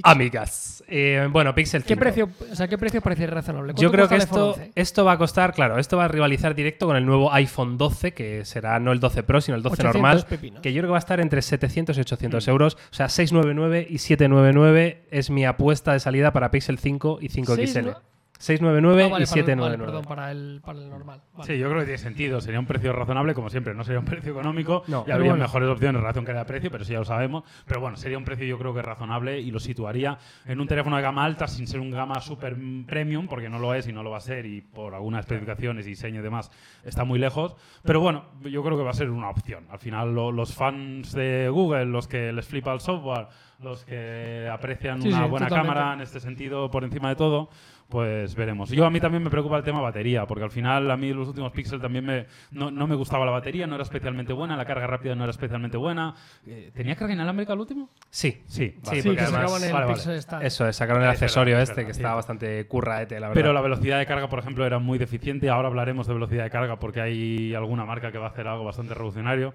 amigas. 0.04 0.84
Eh, 0.88 1.28
bueno, 1.32 1.56
Pixel 1.56 1.84
5. 1.84 1.88
¿Qué 1.88 1.98
precio, 1.98 2.30
o 2.52 2.56
sea, 2.56 2.68
¿Qué 2.68 2.78
precio 2.78 3.02
parece 3.02 3.28
razonable? 3.28 3.74
Yo 3.74 3.90
¿Cuánto 3.90 3.92
creo 3.92 4.10
que 4.10 4.16
esto, 4.18 4.50
iPhone 4.50 4.62
11? 4.64 4.72
esto 4.76 5.06
va 5.06 5.12
a 5.14 5.18
costar, 5.18 5.54
claro, 5.54 5.80
esto 5.80 5.96
va 5.98 6.06
a 6.06 6.08
rivalizar 6.10 6.54
directo 6.54 6.86
con 6.86 6.98
el 6.98 7.06
nuevo 7.06 7.32
iPhone 7.32 7.78
12, 7.78 8.14
que 8.14 8.44
será 8.46 8.80
no 8.80 8.92
el 8.92 9.00
12 9.00 9.24
Pro, 9.24 9.40
sino 9.40 9.56
el 9.56 9.64
12 9.64 9.74
800 9.74 9.94
normal, 10.02 10.26
pepinos. 10.28 10.62
que 10.62 10.74
yo 10.74 10.82
creo 10.82 10.90
que 10.90 10.92
va 10.92 10.98
a 10.98 11.00
estar 11.00 11.20
entre 11.22 11.42
700 11.42 11.98
y 11.98 12.02
800 12.02 12.48
euros. 12.50 12.76
O 12.92 12.94
sea, 12.94 13.08
699 13.08 13.88
y 13.90 13.98
799 14.00 15.08
es 15.12 15.30
mi 15.30 15.46
apuesta 15.46 15.94
de 15.94 16.00
salida 16.00 16.34
para 16.34 16.52
Pixel 16.52 16.78
5 16.78 17.20
y 17.22 17.30
5XL. 17.30 17.56
Seis, 17.56 17.86
¿no? 17.86 18.13
699 18.44 19.04
Ah, 19.04 19.08
vale, 19.08 19.08
y 19.08 19.10
para 19.10 19.18
el- 19.18 19.22
vale, 19.22 19.26
799. 19.26 19.86
perdón, 19.86 20.04
para 20.06 20.32
el, 20.32 20.62
para 20.64 20.80
el 20.80 20.90
normal. 20.90 21.22
Vale. 21.34 21.48
Sí, 21.54 21.58
yo 21.58 21.68
creo 21.70 21.80
que 21.80 21.86
tiene 21.86 21.98
sentido. 21.98 22.42
Sería 22.42 22.60
un 22.60 22.66
precio 22.66 22.92
razonable, 22.92 23.34
como 23.34 23.50
siempre. 23.50 23.74
No 23.74 23.84
sería 23.86 24.00
un 24.00 24.06
precio 24.06 24.32
económico. 24.34 24.84
No, 24.88 25.06
y 25.08 25.12
habría 25.12 25.32
bueno. 25.32 25.44
mejores 25.46 25.70
opciones 25.70 25.96
en 25.96 26.02
relación 26.02 26.26
calidad-precio, 26.26 26.70
pero 26.70 26.84
eso 26.84 26.92
ya 26.94 27.00
lo 27.00 27.06
sabemos. 27.06 27.44
Pero 27.66 27.80
bueno, 27.80 27.96
sería 27.96 28.18
un 28.18 28.26
precio 28.26 28.46
yo 28.46 28.58
creo 28.60 28.74
que 28.74 28.82
razonable 28.82 29.40
y 29.40 29.50
lo 29.52 29.60
situaría 29.60 30.18
en 30.46 30.60
un 30.60 30.68
teléfono 30.68 30.98
de 30.98 31.02
gama 31.02 31.24
alta 31.24 31.48
sin 31.48 31.68
ser 31.68 31.80
un 31.80 31.90
gama 31.92 32.20
super 32.20 32.56
premium, 32.86 33.28
porque 33.28 33.48
no 33.50 33.60
lo 33.60 33.74
es 33.74 33.88
y 33.88 33.94
no 33.94 34.04
lo 34.04 34.12
va 34.12 34.18
a 34.18 34.22
ser 34.22 34.46
y 34.46 34.62
por 34.62 34.94
algunas 34.94 35.22
especificaciones, 35.22 35.86
diseño 35.86 36.20
y 36.20 36.24
demás 36.24 36.52
está 36.84 37.06
muy 37.06 37.20
lejos. 37.20 37.56
Pero 37.84 38.02
bueno, 38.02 38.26
yo 38.44 38.62
creo 38.64 38.78
que 38.78 38.84
va 38.84 38.90
a 38.92 38.94
ser 38.94 39.10
una 39.10 39.30
opción. 39.30 39.66
Al 39.70 39.80
final 39.80 40.14
lo- 40.14 40.32
los 40.34 40.54
fans 40.54 41.14
de 41.14 41.48
Google, 41.50 41.86
los 41.86 42.08
que 42.08 42.34
les 42.34 42.46
flipa 42.46 42.74
el 42.74 42.82
software, 42.82 43.28
los 43.64 43.84
que 43.86 44.50
aprecian 44.52 45.02
Sí, 45.02 45.08
una 45.10 45.24
sí, 45.24 45.30
buena 45.30 45.48
totalmente. 45.48 45.74
cámara 45.76 45.94
en 45.96 46.02
este 46.02 46.20
sentido 46.20 46.70
por 46.70 46.84
encima 46.84 47.10
de 47.10 47.16
todo, 47.16 47.50
pues 47.90 48.34
veremos. 48.36 48.70
Yo 48.72 48.86
a 48.86 48.90
mí 48.90 49.00
también 49.00 49.24
me 49.24 49.30
preocupa 49.30 49.58
el 49.58 49.64
tema 49.64 49.80
batería, 49.82 50.26
porque 50.26 50.44
al 50.44 50.50
final 50.52 50.90
a 50.90 50.98
mí 50.98 51.14
los 51.14 51.28
últimos 51.28 51.52
Pixel 51.52 51.80
también 51.80 52.06
me, 52.06 52.26
no, 52.52 52.72
no 52.72 52.88
me 52.88 52.96
gustaba 52.96 53.26
la 53.26 53.32
batería, 53.32 53.68
no 53.68 53.76
era 53.76 53.84
especialmente 53.84 54.34
buena, 54.34 54.58
la 54.58 54.66
carga 54.66 54.88
rápida 54.88 55.14
no 55.16 55.24
era 55.24 55.32
especialmente 55.32 55.78
buena. 55.78 56.16
Eh, 56.48 56.72
¿Tenía 56.74 56.96
carga 56.96 57.14
inalámbrica 57.14 57.54
el 57.54 57.60
último? 57.60 57.90
Sí, 58.10 58.42
Sí, 58.48 58.76
Sí, 58.84 59.02
Sí, 59.02 59.02
porque 59.04 59.16
que 59.18 59.22
además- 59.22 59.52
sacaban 59.52 59.64
el 59.64 59.74
vale, 59.74 59.86
vale. 60.06 60.22
Stand. 60.22 60.44
eso 60.46 60.68
es, 60.68 60.76
sacaron 60.76 61.04
el 61.04 61.10
Es 61.10 61.14
verdad, 61.14 61.24
accesorio 61.24 61.58
es 61.58 61.64
este 61.70 61.76
verdad, 61.82 61.86
que 61.88 61.92
está 61.92 62.16
bastante 62.16 62.68
curraete, 62.68 63.16
la 63.20 63.28
verdad. 63.28 63.42
Pero 63.42 63.54
la 63.54 63.62
velocidad 63.62 64.00
de 64.00 64.06
carga, 64.06 64.28
por 64.30 64.40
ejemplo, 64.40 64.66
era 64.66 64.80
muy 64.80 64.98
deficiente. 64.98 65.50
Ahora 65.50 65.68
hablaremos 65.68 66.08
de 66.08 66.14
velocidad 66.14 66.44
de 66.46 66.50
carga 66.50 66.80
porque 66.80 67.02
hay 67.02 67.54
alguna 67.54 67.86
marca 67.86 68.12
que 68.12 68.18
va 68.18 68.28
a 68.28 68.30
hacer 68.30 68.48
algo 68.48 68.64
bastante 68.64 68.94
revolucionario. 68.94 69.54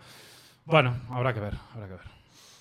Bueno, 0.65 0.95
habrá 1.11 1.33
que 1.35 1.41
ver, 1.41 1.55
habrá 1.75 1.87
que 1.87 1.93
ver. 1.95 2.18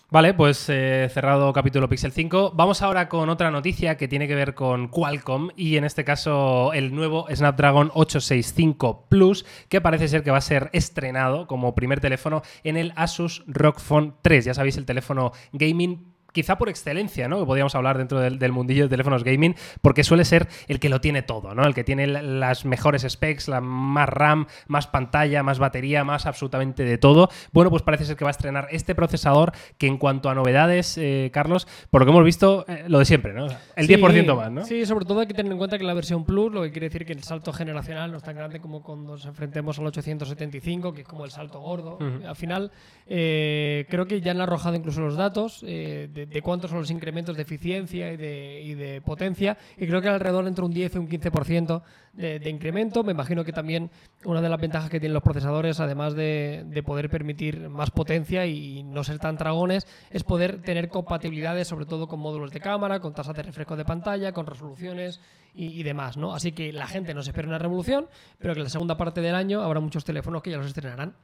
Vale, 0.10 0.34
pues 0.34 0.70
eh, 0.70 1.10
cerrado 1.14 1.52
capítulo 1.52 1.90
Pixel 1.90 2.14
5. 2.14 2.54
Vamos 2.56 2.82
ahora 2.82 3.10
con 3.10 3.28
otra 3.28 3.52
noticia 3.52 3.98
que 3.98 4.08
tiene 4.08 4.26
que 4.30 4.36
ver 4.36 4.54
con 4.54 4.88
Qualcomm 4.88 5.50
y 5.58 5.76
en 5.76 5.84
este 5.84 6.06
caso 6.06 6.72
el 6.72 6.96
nuevo 6.96 7.28
Snapdragon 7.30 7.92
865 7.94 9.08
Plus 9.10 9.46
que 9.68 9.82
parece 9.82 10.08
ser 10.08 10.24
que 10.24 10.32
va 10.32 10.38
a 10.38 10.42
ser 10.42 10.70
estrenado 10.72 11.46
como 11.46 11.76
primer 11.76 12.00
teléfono 12.00 12.42
en 12.64 12.78
el 12.78 12.94
Asus 12.96 13.44
ROG 13.48 13.82
Phone 13.82 14.16
3. 14.22 14.46
Ya 14.46 14.54
sabéis, 14.54 14.78
el 14.78 14.86
teléfono 14.86 15.34
gaming 15.52 16.07
quizá 16.38 16.56
por 16.60 16.70
excelencia, 16.70 17.28
¿no? 17.28 17.40
Que 17.40 17.46
podríamos 17.48 17.74
hablar 17.74 17.98
dentro 17.98 18.20
del, 18.20 18.38
del 18.38 18.52
mundillo 18.52 18.84
de 18.84 18.90
teléfonos 18.90 19.24
gaming, 19.24 19.56
porque 19.82 20.04
suele 20.04 20.24
ser 20.24 20.48
el 20.68 20.80
que 20.80 20.88
lo 20.88 21.02
tiene 21.02 21.24
todo, 21.24 21.56
¿no? 21.56 21.66
El 21.66 21.74
que 21.74 21.84
tiene 21.84 22.06
la- 22.06 22.22
las 22.22 22.64
mejores 22.64 23.02
specs, 23.10 23.48
la 23.48 23.60
más 23.60 24.08
RAM, 24.08 24.46
más 24.68 24.86
pantalla, 24.86 25.42
más 25.42 25.58
batería, 25.58 26.04
más 26.04 26.28
absolutamente 26.28 26.84
de 26.84 27.00
todo. 27.00 27.30
Bueno, 27.54 27.72
pues 27.72 27.82
parece 27.82 28.06
ser 28.06 28.16
que 28.18 28.24
va 28.24 28.30
a 28.30 28.38
estrenar 28.38 28.68
este 28.70 28.94
procesador 28.94 29.52
que 29.80 29.88
en 29.88 29.98
cuanto 29.98 30.30
a 30.30 30.36
novedades, 30.36 30.96
eh, 31.00 31.32
Carlos, 31.34 31.68
por 31.90 32.02
lo 32.02 32.06
que 32.06 32.12
hemos 32.12 32.24
visto, 32.24 32.66
eh, 32.68 32.84
lo 32.88 33.00
de 33.00 33.06
siempre, 33.06 33.34
¿no? 33.34 33.48
El 33.76 33.88
Sí, 33.88 33.96
10% 33.96 34.36
más, 34.36 34.52
¿no? 34.52 34.64
Sí, 34.64 34.86
sobre 34.86 35.06
todo 35.06 35.22
hay 35.22 35.28
que 35.28 35.34
tener 35.34 35.52
en 35.52 35.58
cuenta 35.58 35.80
que 35.80 35.84
la 35.86 35.96
versión 35.96 36.24
Plus, 36.24 36.54
lo 36.54 36.62
que 36.62 36.72
quiere 36.72 36.90
decir 36.90 37.04
que 37.06 37.14
el 37.14 37.24
salto 37.24 37.52
generacional 37.52 38.12
no 38.12 38.18
es 38.18 38.24
tan 38.24 38.36
grande 38.36 38.60
como 38.60 38.84
cuando 38.84 39.14
nos 39.14 39.26
enfrentemos 39.26 39.80
al 39.80 39.88
875, 39.88 40.94
que 40.94 41.02
es 41.02 41.08
como 41.08 41.26
el 41.26 41.32
salto 41.32 41.60
gordo. 41.62 41.98
Al 42.28 42.36
final, 42.36 42.72
eh, 43.08 43.86
creo 43.90 44.06
que 44.06 44.22
ya 44.22 44.32
han 44.32 44.42
arrojado 44.42 44.76
incluso 44.76 45.02
los 45.02 45.16
datos 45.16 45.62
de, 45.62 46.27
de 46.30 46.42
cuántos 46.42 46.70
son 46.70 46.80
los 46.80 46.92
incrementos 46.92 47.36
de 47.36 47.44
eficiencia 47.44 48.12
y 48.12 48.18
de, 48.18 49.02
potencia, 49.06 49.58
y 49.78 49.88
creo 49.88 50.02
que 50.02 50.10
alrededor 50.10 50.48
entre 50.48 50.66
un 50.66 50.72
10 50.72 50.96
y 50.96 50.98
un 50.98 51.10
15% 51.10 51.82
de, 52.14 52.40
de 52.40 52.50
incremento. 52.50 53.04
Me 53.04 53.12
imagino 53.12 53.44
que 53.44 53.54
también 53.54 53.90
una 54.26 54.42
de 54.42 54.50
las 54.50 54.60
ventajas 54.60 54.90
que 54.90 55.00
tienen 55.00 55.14
los 55.14 55.24
procesadores, 55.24 55.80
además 55.80 56.14
de, 56.14 56.64
de 56.66 56.84
poder 56.84 57.10
permitir 57.10 57.70
más 57.70 57.92
potencia 57.92 58.46
y 58.46 58.84
no 58.84 59.04
ser 59.04 59.20
tan 59.20 59.38
dragones, 59.38 59.88
es 60.10 60.24
poder 60.24 60.62
tener 60.62 60.90
compatibilidades, 60.90 61.68
sobre 61.68 61.86
todo 61.86 62.08
con 62.08 62.20
módulos 62.20 62.52
de 62.52 62.60
cámara, 62.60 63.00
con 63.00 63.14
tasas 63.14 63.36
de 63.36 63.44
refresco 63.44 63.76
de 63.76 63.86
pantalla, 63.86 64.32
con 64.32 64.46
resoluciones 64.46 65.20
y, 65.54 65.82
demás, 65.82 66.18
¿no? 66.18 66.36
Así 66.36 66.52
que 66.52 66.72
la 66.72 66.86
gente 66.86 67.14
no 67.16 67.24
se 67.24 67.32
espera 67.32 67.48
una 67.48 67.58
revolución, 67.58 68.08
pero 68.38 68.54
que 68.54 68.60
en 68.60 68.66
la 68.66 68.70
segunda 68.70 68.96
parte 68.96 69.22
del 69.22 69.34
año 69.34 69.62
habrá 69.62 69.80
muchos 69.80 70.06
teléfonos 70.06 70.44
que 70.44 70.52
ya 70.52 70.58
los 70.58 70.68
estrenarán. 70.68 71.16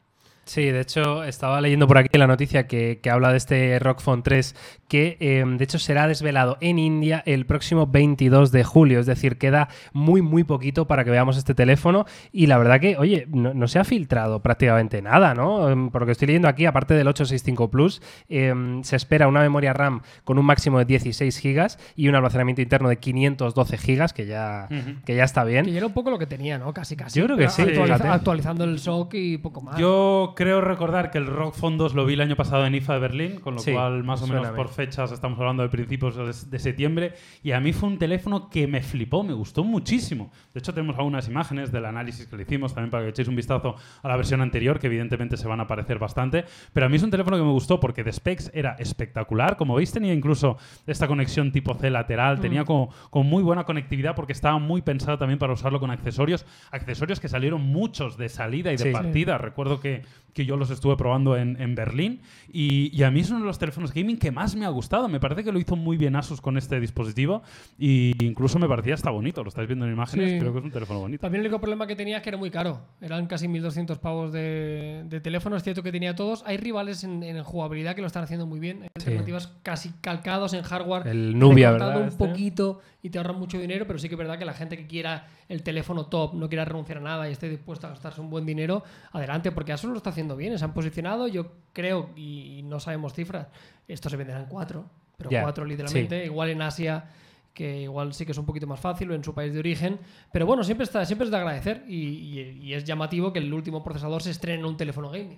Sí, 0.46 0.64
de 0.66 0.82
hecho, 0.82 1.24
estaba 1.24 1.62
leyendo 1.62 1.88
por 1.88 1.98
aquí 1.98 2.18
la 2.18 2.28
noticia 2.28 2.68
que, 2.68 3.00
que 3.02 3.10
habla 3.10 3.32
de 3.32 3.38
este 3.38 3.80
ROG 3.80 4.02
Phone 4.02 4.24
3, 4.24 4.56
que 4.90 5.16
eh, 5.22 5.44
de 5.48 5.64
hecho 5.64 5.80
será 5.80 6.06
desvelado 6.08 6.58
en 6.60 6.80
India 6.80 7.24
el 7.26 7.46
próximo 7.46 7.88
22 7.88 8.52
de 8.52 8.64
julio. 8.66 9.00
Es 9.00 9.06
decir, 9.06 9.38
queda 9.38 9.70
muy, 9.94 10.22
muy 10.22 10.44
poquito 10.44 10.86
para 10.86 11.06
que 11.06 11.12
veamos 11.12 11.38
este 11.38 11.54
teléfono. 11.56 12.06
Y 12.34 12.48
la 12.48 12.58
verdad 12.58 12.82
que, 12.82 12.98
oye, 12.98 13.26
no, 13.32 13.54
no 13.54 13.68
se 13.70 13.80
ha 13.80 13.86
filtrado 13.86 14.42
prácticamente 14.42 15.02
nada, 15.02 15.34
¿no? 15.34 15.70
Em, 15.70 15.90
Por 15.90 16.02
lo 16.02 16.06
que 16.08 16.12
estoy 16.12 16.28
leyendo 16.28 16.50
aquí, 16.50 16.66
aparte 16.66 16.94
del 16.94 17.08
865 17.08 17.72
Plus, 17.72 18.02
em, 18.28 18.84
se 18.84 18.98
espera 18.98 19.30
una 19.30 19.40
memoria 19.40 19.72
RAM 19.72 20.02
con 20.26 20.38
un 20.38 20.46
máximo 20.46 20.78
de 20.78 20.86
16 20.86 21.42
GB 21.42 21.78
y 21.96 22.10
un 22.10 22.16
almacenamiento 22.16 22.62
interno 22.62 22.90
de 22.90 22.98
512 22.98 23.78
GB, 23.78 24.14
que 24.14 24.26
ya, 24.26 24.68
que 25.06 25.16
ya 25.16 25.24
está 25.24 25.46
bien. 25.46 25.64
Que 25.66 25.72
ya 25.72 25.78
era 25.78 25.88
un 25.88 25.94
poco 25.94 26.10
lo 26.12 26.20
que 26.20 26.28
tenía, 26.28 26.58
¿no? 26.58 26.74
Casi, 26.74 26.98
casi. 26.98 27.20
Yo 27.20 27.26
creo 27.28 27.38
que 27.38 27.44
Pero 27.46 27.52
sí, 27.52 27.62
actualiza- 27.62 28.14
actualizando 28.14 28.64
el 28.66 28.78
SOC 28.80 29.14
y 29.14 29.38
poco 29.38 29.62
más. 29.62 29.78
Yo 29.78 30.33
creo 30.36 30.62
recordar 30.62 31.12
que 31.12 31.18
el 31.18 31.26
Rock 31.26 31.56
Fondos 31.56 31.94
lo 31.94 32.06
vi 32.06 32.14
el 32.14 32.22
año 32.22 32.36
pasado 32.36 32.66
en 32.66 32.76
IFA 32.76 32.94
de 32.96 33.00
Berlín, 33.00 33.40
con 33.40 33.56
lo 33.56 33.60
Sí, 33.60 33.72
cual 33.72 34.04
más 34.04 34.22
o 34.22 34.28
menos 34.28 34.48
por 34.50 34.70
fechas 34.70 35.12
estamos 35.12 35.40
hablando 35.40 35.64
de 35.64 35.70
principios 35.70 36.16
de, 36.16 36.50
de 36.50 36.60
septiembre. 36.60 37.14
Y 37.44 37.52
a 37.52 37.60
mí 37.60 37.74
fue 37.74 37.90
un 37.90 37.98
teléfono 37.98 38.50
que 38.50 38.68
me 38.68 38.82
flipó, 38.82 39.24
me 39.24 39.34
gustó 39.34 39.64
muchísimo. 39.64 40.32
De 40.54 40.60
hecho, 40.60 40.74
tenemos 40.74 40.98
algunas 40.98 41.28
imágenes 41.28 41.72
del 41.72 41.86
análisis 41.86 42.28
que 42.28 42.36
le 42.38 42.44
hicimos 42.44 42.74
también 42.74 42.92
para 42.92 43.04
que 43.04 43.10
echéis 43.10 43.28
un 43.28 43.36
vistazo 43.36 43.76
a 44.02 44.08
la 44.08 44.16
versión 44.18 44.42
anterior, 44.42 44.80
que 44.80 44.88
evidentemente 44.88 45.38
se 45.38 45.48
van 45.48 45.60
a 45.60 45.68
parecer 45.68 46.00
bastante. 46.00 46.46
Pero 46.74 46.86
a 46.86 46.90
mí 46.90 46.96
es 46.98 47.04
un 47.04 47.12
teléfono 47.12 47.38
que 47.38 47.44
me 47.44 47.52
gustó 47.52 47.80
porque 47.80 48.04
de 48.04 48.12
specs 48.14 48.52
era 48.54 48.76
espectacular. 48.80 49.58
Como 49.58 49.76
veis, 49.76 49.92
tenía 49.92 50.14
incluso 50.14 50.58
esta 50.88 51.08
conexión 51.08 51.52
tipo 51.52 51.74
C 51.76 51.90
lateral, 51.90 52.40
tenía 52.40 52.64
como, 52.66 52.90
con 53.10 53.26
muy 53.28 53.44
buena 53.44 53.64
conectividad 53.64 54.16
porque 54.16 54.34
estaba 54.34 54.60
muy 54.60 54.82
pensado 54.82 55.18
también 55.18 55.40
para 55.40 55.54
usarlo 55.54 55.80
con 55.80 55.92
accesorios. 55.92 56.46
Accesorios 56.72 57.20
que 57.20 57.28
salieron 57.28 57.62
muchos 57.62 58.18
de 58.18 58.30
salida 58.30 58.72
y 58.72 58.78
de 58.78 58.84
Sí. 58.84 58.92
partida. 58.92 59.38
Recuerdo 59.38 59.80
que, 59.80 60.02
que 60.34 60.46
yo 60.46 60.58
los 60.58 60.70
estuve 60.70 60.98
probando 60.98 61.38
en, 61.38 61.62
en 61.62 61.76
Berlín 61.76 62.22
y, 62.52 62.90
y 62.98 63.04
a 63.04 63.12
mí 63.12 63.20
es 63.22 63.30
uno 63.30 63.40
de 63.42 63.46
los 63.46 63.60
teléfonos 63.60 63.94
gaming 63.94 64.18
que 64.18 64.32
más 64.32 64.56
me 64.56 64.66
ha 64.66 64.70
gustado. 64.70 65.08
Me 65.08 65.20
parece 65.20 65.44
que 65.44 65.52
lo 65.52 65.60
hizo 65.60 65.76
muy 65.76 65.98
bien 65.98 66.16
Asus 66.16 66.42
con 66.42 66.58
este 66.58 66.80
dispositivo 66.80 67.44
y 67.78 68.14
incluso 68.26 68.60
me 68.60 68.68
parecía 68.68 68.94
hasta 68.94 69.10
bonito. 69.10 69.44
Lo 69.44 69.50
estáis 69.50 69.68
viendo 69.68 69.86
en 69.86 69.94
imágenes, 69.94 70.32
Sí. 70.34 70.40
creo 70.40 70.52
que 70.54 70.60
es 70.60 70.66
un 70.66 70.72
teléfono 70.72 71.00
bonito. 71.02 71.22
También 71.22 71.42
el 71.42 71.48
único 71.48 71.60
problema 71.62 71.86
que 71.88 71.96
tenía 71.96 72.18
es 72.18 72.24
que 72.24 72.30
era 72.30 72.38
muy 72.38 72.50
caro. 72.52 72.82
Eran 73.02 73.28
casi 73.28 73.48
1.200 73.48 74.00
pavos 74.00 74.32
de, 74.34 75.04
de 75.08 75.20
teléfono. 75.22 75.56
Es 75.56 75.64
cierto 75.64 75.84
que 75.84 75.92
tenía 75.92 76.16
todos. 76.16 76.44
Hay 76.46 76.58
rivales 76.58 77.04
en, 77.04 77.24
en 77.24 77.44
jugabilidad 77.44 77.96
que 77.96 78.02
lo 78.02 78.08
están 78.08 78.24
haciendo 78.24 78.46
muy 78.46 78.60
bien. 78.60 78.84
Hay 78.84 78.90
alternativas 78.96 79.48
casi 79.64 79.92
calcados 80.02 80.54
en 80.54 80.64
hardware. 80.64 81.08
El 81.08 81.38
Nubia, 81.38 81.72
¿verdad? 81.72 82.02
un 82.02 82.08
Este? 82.08 82.18
poquito 82.18 82.82
y 83.02 83.10
te 83.10 83.18
ahorran 83.18 83.38
mucho 83.38 83.60
dinero, 83.60 83.86
pero 83.86 84.00
sí 84.00 84.08
que 84.08 84.16
es 84.16 84.20
verdad 84.20 84.38
que 84.40 84.46
la 84.46 84.54
gente 84.54 84.78
que 84.78 84.88
quiera 84.88 85.28
el 85.54 85.64
teléfono 85.64 86.08
top, 86.08 86.34
no 86.34 86.50
quiera 86.50 86.66
renunciar 86.66 86.98
a 86.98 87.02
nada 87.02 87.30
y 87.30 87.32
esté 87.32 87.48
dispuesta 87.48 87.88
a 87.88 87.92
gastarse 87.92 88.20
un 88.20 88.30
buen 88.30 88.46
dinero, 88.46 88.84
adelante, 89.12 89.52
porque 89.52 89.72
Asus 89.72 89.92
lo 89.92 89.98
está 89.98 90.10
haciendo 90.10 90.36
bien. 90.36 90.58
Se 90.58 90.66
han 90.66 90.74
posicionado, 90.74 91.28
yo 91.28 91.52
creo, 91.72 92.10
y 92.16 92.62
no 92.64 92.80
sabemos 92.80 93.14
cifras, 93.14 93.48
esto 93.88 94.10
se 94.10 94.18
venderán 94.18 94.48
cuatro, 94.48 94.86
pero 95.18 95.30
cuatro 95.42 95.66
literalmente. 95.66 96.26
Igual 96.26 96.50
en 96.50 96.62
Asia 96.62 97.06
que 97.54 97.82
igual 97.84 98.14
sí 98.14 98.26
que 98.26 98.32
es 98.32 98.38
un 98.38 98.46
poquito 98.46 98.66
más 98.68 98.80
fácil 98.80 99.12
o 99.12 99.14
en 99.14 99.24
su 99.24 99.34
país 99.34 99.54
de 99.54 99.60
origen, 99.60 100.00
pero 100.32 100.46
bueno, 100.46 100.64
siempre 100.64 100.84
está 100.86 101.06
siempre 101.06 101.26
es 101.26 101.32
de 101.32 101.38
agradecer 101.38 101.84
y, 101.88 101.96
y- 101.96 102.60
y 102.64 102.74
es 102.74 102.84
llamativo 102.84 103.32
que 103.32 103.40
el 103.40 103.54
último 103.54 103.84
procesador 103.84 104.22
se 104.24 104.32
estrene 104.32 104.60
en 104.60 104.66
un 104.66 104.76
teléfono 104.78 105.10
gaming. 105.10 105.38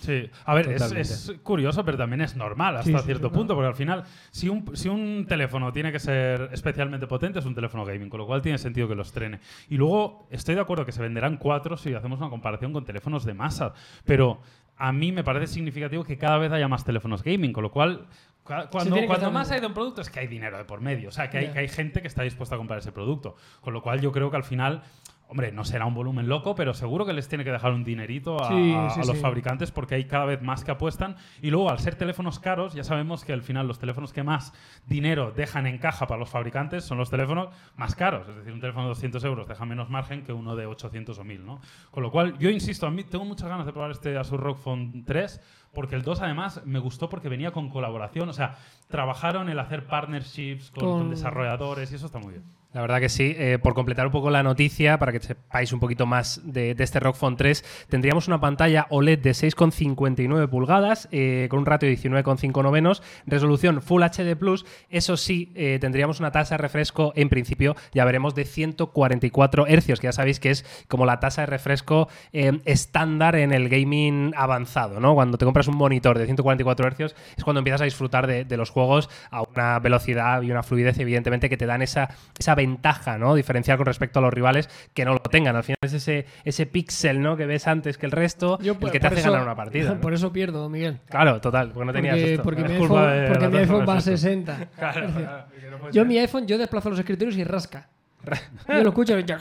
Sí, 0.00 0.30
a 0.44 0.54
ver, 0.54 0.70
es, 0.70 1.32
curioso, 1.42 1.84
pero 1.84 1.98
también 1.98 2.20
es 2.20 2.36
normal 2.36 2.76
hasta 2.76 2.98
sí, 3.00 3.04
cierto 3.04 3.28
sí, 3.28 3.34
punto, 3.34 3.54
claro. 3.54 3.56
porque 3.56 3.68
al 3.68 3.74
final, 3.74 4.04
si 4.30 4.48
un, 4.48 4.76
si 4.76 4.88
un 4.88 5.26
teléfono 5.28 5.72
tiene 5.72 5.90
que 5.90 5.98
ser 5.98 6.50
especialmente 6.52 7.06
potente, 7.08 7.40
es 7.40 7.44
un 7.46 7.54
teléfono 7.56 7.84
gaming, 7.84 8.08
con 8.08 8.18
lo 8.20 8.26
cual 8.26 8.40
tiene 8.42 8.58
sentido 8.58 8.86
que 8.86 8.94
lo 8.94 9.02
estrene. 9.02 9.40
Y 9.68 9.76
luego, 9.76 10.28
estoy 10.30 10.54
de 10.54 10.60
acuerdo 10.60 10.86
que 10.86 10.92
se 10.92 11.02
venderán 11.02 11.38
cuatro 11.38 11.76
si 11.76 11.92
hacemos 11.94 12.20
una 12.20 12.28
comparación 12.30 12.72
con 12.72 12.84
teléfonos 12.84 13.24
de 13.24 13.34
masa, 13.34 13.72
pero 14.04 14.40
a 14.78 14.92
mí 14.92 15.12
me 15.12 15.24
parece 15.24 15.46
significativo 15.54 16.04
que 16.04 16.18
cada 16.18 16.38
vez 16.38 16.52
haya 16.52 16.68
más 16.68 16.84
teléfonos 16.84 17.22
gaming, 17.22 17.52
con 17.52 17.62
lo 17.62 17.70
cual. 17.70 18.06
cua- 18.44 18.68
Cuando, 18.70 18.96
más 19.32 19.50
hay 19.50 19.60
de 19.60 19.66
un 19.66 19.74
producto 19.74 20.00
es 20.02 20.10
que 20.10 20.20
hay 20.20 20.26
dinero 20.26 20.56
de 20.58 20.64
por 20.64 20.80
medio, 20.80 21.08
o 21.08 21.12
sea, 21.12 21.28
que 21.30 21.38
hay, 21.38 21.48
que 21.48 21.58
hay 21.60 21.68
gente 21.68 22.00
que 22.02 22.08
está 22.08 22.22
dispuesta 22.22 22.54
a 22.54 22.58
comprar 22.58 22.78
ese 22.78 22.92
producto. 22.92 23.36
Con 23.60 23.72
lo 23.74 23.82
cual 23.82 24.00
yo 24.00 24.12
creo 24.12 24.30
que 24.30 24.36
al 24.36 24.44
final, 24.44 24.82
hombre, 25.28 25.50
no 25.50 25.64
será 25.64 25.86
un 25.86 25.94
volumen 25.94 26.28
loco, 26.28 26.54
pero 26.54 26.72
seguro 26.72 27.04
que 27.04 27.12
les 27.12 27.28
tiene 27.28 27.42
que 27.42 27.50
dejar 27.50 27.72
un 27.72 27.82
dinerito 27.82 28.40
a, 28.42 28.48
Sí, 28.48 28.74
a- 28.76 28.90
sí, 28.90 29.00
a 29.00 29.04
los 29.04 29.16
sí. 29.16 29.22
fabricantes 29.22 29.72
porque 29.72 29.96
hay 29.96 30.04
cada 30.04 30.24
vez 30.24 30.40
más 30.40 30.62
que 30.64 30.70
apuestan. 30.70 31.16
Y 31.42 31.50
luego, 31.50 31.68
al 31.68 31.78
ser 31.80 31.96
teléfonos 31.96 32.38
caros, 32.38 32.74
ya 32.74 32.84
sabemos 32.84 33.24
que 33.24 33.32
al 33.32 33.42
final 33.42 33.66
los 33.66 33.78
teléfonos 33.78 34.12
que 34.12 34.22
más 34.22 34.52
dinero 34.86 35.32
dejan 35.32 35.66
en 35.66 35.78
caja 35.78 36.06
para 36.06 36.20
los 36.20 36.30
fabricantes 36.30 36.84
son 36.84 36.98
los 36.98 37.10
teléfonos 37.10 37.48
más 37.76 37.94
caros. 37.96 38.28
Es 38.28 38.36
decir, 38.36 38.52
un 38.52 38.60
teléfono 38.60 38.84
de 38.84 38.90
200 38.90 39.24
euros 39.24 39.48
deja 39.48 39.64
menos 39.64 39.90
margen 39.90 40.22
que 40.22 40.32
uno 40.32 40.54
de 40.54 40.66
800 40.66 41.18
o 41.18 41.24
1000, 41.24 41.44
¿no? 41.44 41.60
Con 41.90 42.02
lo 42.04 42.10
cual, 42.12 42.38
yo 42.38 42.48
insisto, 42.50 42.86
a 42.86 42.90
mí 42.90 43.02
tengo 43.04 43.24
muchas 43.24 43.48
ganas 43.48 43.66
de 43.66 43.72
probar 43.72 43.90
este 43.90 44.16
Asus 44.16 44.38
ROG 44.38 44.58
Phone 44.58 45.04
3 45.04 45.40
porque 45.76 45.94
el 45.94 46.02
2 46.02 46.22
además 46.22 46.62
me 46.64 46.80
gustó 46.80 47.08
porque 47.08 47.28
venía 47.28 47.52
con 47.52 47.68
colaboración, 47.68 48.28
o 48.28 48.32
sea, 48.32 48.56
trabajaron 48.88 49.48
en 49.50 49.58
hacer 49.58 49.86
partnerships 49.86 50.70
con, 50.72 50.84
con 50.84 50.98
Con- 51.02 51.10
desarrolladores 51.10 51.92
y 51.92 51.94
eso 51.96 52.06
está 52.06 52.18
muy 52.18 52.32
bien. 52.32 52.44
La 52.72 52.82
verdad 52.82 53.00
que 53.00 53.08
sí. 53.08 53.34
Eh, 53.38 53.58
por 53.62 53.72
completar 53.72 54.04
un 54.04 54.12
poco 54.12 54.28
la 54.28 54.42
noticia, 54.42 54.98
para 54.98 55.10
que 55.10 55.20
sepáis 55.20 55.72
un 55.72 55.80
poquito 55.80 56.04
más 56.04 56.42
de, 56.44 56.74
de 56.74 56.84
este 56.84 57.00
ROG 57.00 57.16
Phone 57.16 57.36
3, 57.36 57.86
tendríamos 57.88 58.28
una 58.28 58.38
pantalla 58.38 58.86
OLED 58.90 59.18
de 59.20 59.30
6,59 59.30 60.46
pulgadas, 60.50 61.08
eh, 61.10 61.46
con 61.48 61.60
un 61.60 61.66
ratio 61.66 61.88
de 61.88 61.96
19,5 61.96 62.62
novenos, 62.62 63.02
resolución 63.24 63.80
Full 63.80 64.02
HD 64.02 64.36
Plus. 64.36 64.66
Eso 64.90 65.16
sí, 65.16 65.52
eh, 65.54 65.78
tendríamos 65.80 66.20
una 66.20 66.32
tasa 66.32 66.56
de 66.56 66.58
refresco, 66.58 67.14
en 67.16 67.30
principio, 67.30 67.76
ya 67.94 68.04
veremos, 68.04 68.34
de 68.34 68.44
144 68.44 69.66
hercios, 69.66 69.98
que 69.98 70.08
ya 70.08 70.12
sabéis 70.12 70.38
que 70.38 70.50
es 70.50 70.84
como 70.88 71.06
la 71.06 71.18
tasa 71.18 71.42
de 71.42 71.46
refresco 71.46 72.08
eh, 72.34 72.60
estándar 72.66 73.36
en 73.36 73.52
el 73.52 73.70
gaming 73.70 74.34
avanzado, 74.36 75.00
¿no? 75.00 75.14
Cuando 75.14 75.38
te 75.38 75.46
compras 75.46 75.65
un 75.68 75.76
monitor 75.76 76.18
de 76.18 76.26
144 76.26 76.86
hercios 76.86 77.14
es 77.36 77.44
cuando 77.44 77.58
empiezas 77.60 77.80
a 77.80 77.84
disfrutar 77.84 78.26
de, 78.26 78.44
de 78.44 78.56
los 78.56 78.70
juegos 78.70 79.08
a 79.30 79.42
una 79.42 79.78
velocidad 79.78 80.42
y 80.42 80.50
una 80.50 80.62
fluidez, 80.62 80.98
evidentemente, 80.98 81.48
que 81.48 81.56
te 81.56 81.66
dan 81.66 81.82
esa, 81.82 82.08
esa 82.38 82.54
ventaja, 82.54 83.18
¿no? 83.18 83.34
Diferencial 83.34 83.76
con 83.76 83.86
respecto 83.86 84.18
a 84.18 84.22
los 84.22 84.32
rivales 84.32 84.68
que 84.94 85.04
no 85.04 85.12
lo 85.12 85.20
tengan. 85.20 85.56
Al 85.56 85.64
final 85.64 85.78
es 85.82 85.92
ese, 85.92 86.26
ese 86.44 86.66
píxel, 86.66 87.20
¿no? 87.20 87.36
Que 87.36 87.46
ves 87.46 87.66
antes 87.66 87.98
que 87.98 88.06
el 88.06 88.12
resto, 88.12 88.58
Yo, 88.60 88.76
el 88.80 88.90
que 88.90 89.00
te 89.00 89.06
hace 89.06 89.20
eso- 89.20 89.30
ganar 89.30 89.46
una 89.46 89.56
partida. 89.56 89.94
¿no? 89.94 90.00
Por 90.00 90.14
eso 90.14 90.32
pierdo, 90.32 90.68
Miguel. 90.68 91.00
Claro, 91.08 91.40
total, 91.40 91.72
porque 91.72 91.86
no 91.86 91.92
tenías 91.92 92.14
Porque, 92.16 92.32
esto. 92.32 92.42
porque 92.42 92.62
mi 92.64 92.72
iPhone, 92.74 93.10
de 93.10 93.28
porque 93.28 93.48
mi 93.48 93.58
iPhone 93.58 93.80
va 93.88 93.92
a 93.92 93.96
refresco. 93.96 94.16
60. 94.16 94.66
Claro, 94.78 95.06
claro, 95.14 95.90
Yo 95.92 96.04
mi 96.04 96.18
iPhone, 96.18 96.46
yo 96.46 96.58
desplazo 96.58 96.90
los 96.90 96.98
escritorios 96.98 97.36
y 97.36 97.44
rasca. 97.44 97.88
Yo 98.68 98.82
lo 98.82 98.88
escucho 98.88 99.18
y 99.18 99.24
ya. 99.24 99.38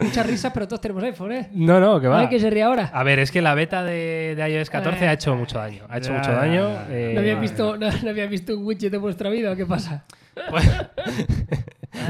Muchas 0.00 0.26
risas, 0.26 0.52
pero 0.52 0.66
todos 0.68 0.80
tenemos 0.80 1.02
iPhone, 1.02 1.32
¿eh? 1.32 1.48
No, 1.52 1.80
no, 1.80 2.00
que 2.00 2.06
va. 2.08 2.20
Ay, 2.20 2.28
que 2.28 2.38
se 2.38 2.48
ríe 2.50 2.62
ahora. 2.62 2.90
A 2.92 3.02
ver, 3.02 3.18
es 3.18 3.30
que 3.32 3.42
la 3.42 3.54
beta 3.54 3.82
de, 3.82 4.34
de 4.36 4.50
iOS 4.50 4.70
14 4.70 5.08
ha 5.08 5.12
hecho 5.12 5.34
mucho 5.34 5.58
daño. 5.58 5.84
Ha 5.88 5.98
hecho 5.98 6.10
Ya, 6.12 6.18
mucho 6.18 6.32
daño. 6.32 6.68
ya, 6.68 6.86
ya. 6.88 6.94
eh, 6.96 7.10
¿No 7.14 7.20
habías 7.20 7.40
visto, 7.40 7.76
no, 7.76 7.88
no 8.02 8.10
habías 8.10 8.30
visto 8.30 8.56
un 8.56 8.64
widget 8.64 8.92
de 8.92 8.98
vuestra 8.98 9.28
vida 9.30 9.52
o 9.52 9.56
qué 9.56 9.66
pasa? 9.66 10.04
Pues- 10.50 10.86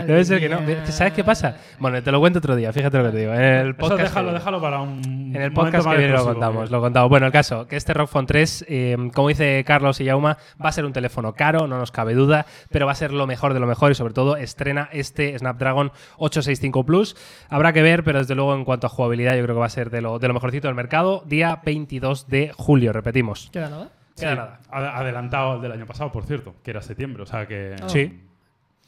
Debe 0.06 0.24
ser 0.24 0.40
que 0.40 0.48
no. 0.48 0.58
¿Sabes 0.86 1.12
qué 1.14 1.24
pasa? 1.24 1.56
Bueno, 1.78 2.02
te 2.02 2.12
lo 2.12 2.20
cuento 2.20 2.40
otro 2.40 2.54
día, 2.56 2.72
fíjate 2.72 2.98
lo 2.98 3.04
que 3.04 3.10
te 3.10 3.18
digo. 3.18 3.32
En 3.32 3.40
el 3.40 3.68
Eso 3.70 3.76
podcast. 3.78 4.02
déjalo, 4.02 4.28
que- 4.28 4.34
déjalo 4.34 4.60
para 4.60 4.80
un 4.80 5.00
En 5.34 5.40
el 5.42 5.52
podcast 5.52 5.88
que 5.88 5.96
viene 5.96 6.12
lo 6.12 6.24
contamos, 6.24 6.70
lo 6.70 6.80
contamos. 6.80 7.08
Bueno, 7.08 7.26
el 7.26 7.32
caso, 7.32 7.66
que 7.66 7.76
este 7.76 7.94
ROG 7.94 8.08
Phone 8.08 8.26
3, 8.26 8.64
eh, 8.68 8.96
como 9.14 9.28
dice 9.28 9.62
Carlos 9.66 10.00
y 10.00 10.04
Yauma, 10.04 10.36
va 10.62 10.68
a 10.68 10.72
ser 10.72 10.84
un 10.84 10.92
teléfono 10.92 11.32
caro, 11.34 11.66
no 11.66 11.78
nos 11.78 11.90
cabe 11.90 12.14
duda, 12.14 12.44
pero 12.70 12.86
va 12.86 12.92
a 12.92 12.96
ser 12.96 13.12
lo 13.12 13.26
mejor 13.26 13.54
de 13.54 13.60
lo 13.60 13.66
mejor 13.66 13.92
y 13.92 13.94
sobre 13.94 14.12
todo 14.14 14.36
estrena 14.36 14.88
este 14.92 15.38
Snapdragon 15.38 15.90
865 16.18 16.84
Plus. 16.84 17.16
Habrá 17.48 17.72
que 17.72 17.82
ver, 17.82 18.04
pero 18.04 18.18
desde 18.18 18.34
luego 18.34 18.54
en 18.54 18.64
cuanto 18.64 18.86
a 18.88 18.90
jugabilidad 18.90 19.36
yo 19.36 19.42
creo 19.44 19.54
que 19.54 19.60
va 19.60 19.66
a 19.66 19.70
ser 19.70 19.90
de 19.90 20.02
lo, 20.02 20.18
de 20.18 20.28
lo 20.28 20.34
mejorcito 20.34 20.68
del 20.68 20.74
mercado. 20.74 21.22
Día 21.26 21.60
22 21.64 22.28
de 22.28 22.52
julio, 22.56 22.92
repetimos. 22.92 23.48
¿Queda 23.52 23.70
nada? 23.70 23.88
Queda 24.18 24.30
Sí, 24.30 24.36
nada. 24.36 24.60
ad- 24.70 25.00
Adelantado 25.00 25.52
al 25.52 25.60
del 25.62 25.72
año 25.72 25.86
pasado, 25.86 26.10
por 26.12 26.24
cierto, 26.24 26.54
que 26.62 26.70
era 26.70 26.82
septiembre, 26.82 27.22
o 27.22 27.26
sea 27.26 27.46
que... 27.46 27.76
Ah. 27.82 27.88
Sí. 27.88 28.20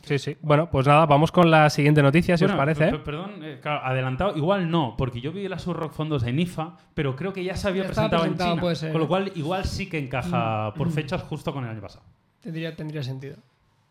Sí, 0.03 0.19
sí. 0.19 0.35
Bueno, 0.41 0.71
pues 0.71 0.87
nada, 0.87 1.05
vamos 1.05 1.31
con 1.31 1.51
la 1.51 1.69
siguiente 1.69 2.03
noticia, 2.03 2.35
si 2.39 2.45
Bueno, 2.45 2.55
os 2.55 2.59
parece. 2.59 2.87
per-. 2.91 3.03
Perdón, 3.03 3.33
eh, 3.43 3.59
claro, 3.61 3.85
adelantado, 3.85 4.35
igual 4.35 4.71
no, 4.71 4.95
porque 4.97 5.21
yo 5.21 5.31
vi 5.31 5.47
las 5.47 5.67
Rock 5.67 5.93
Fondos 5.93 6.23
en 6.23 6.39
IFA, 6.39 6.75
pero 6.95 7.15
creo 7.17 7.35
que 7.35 7.45
ya 7.45 7.55
se 7.55 7.69
había 7.69 7.83
Ya 7.83 7.89
presentado 7.89 8.25
en 8.25 8.39
China. 8.39 8.57
puede 8.59 8.77
ser. 8.77 8.93
Con 8.93 9.01
lo 9.03 9.09
cual, 9.09 9.31
igual 9.35 9.67
sí 9.67 9.91
que 9.91 10.01
Mm. 10.01 10.05
encaja 10.05 10.73
por 10.75 10.91
fechas 10.91 11.23
justo 11.23 11.53
con 11.53 11.65
el 11.65 11.71
año 11.71 11.83
pasado. 11.83 12.03
Tendría, 12.41 12.75
tendría 12.75 13.03
sentido. 13.03 13.37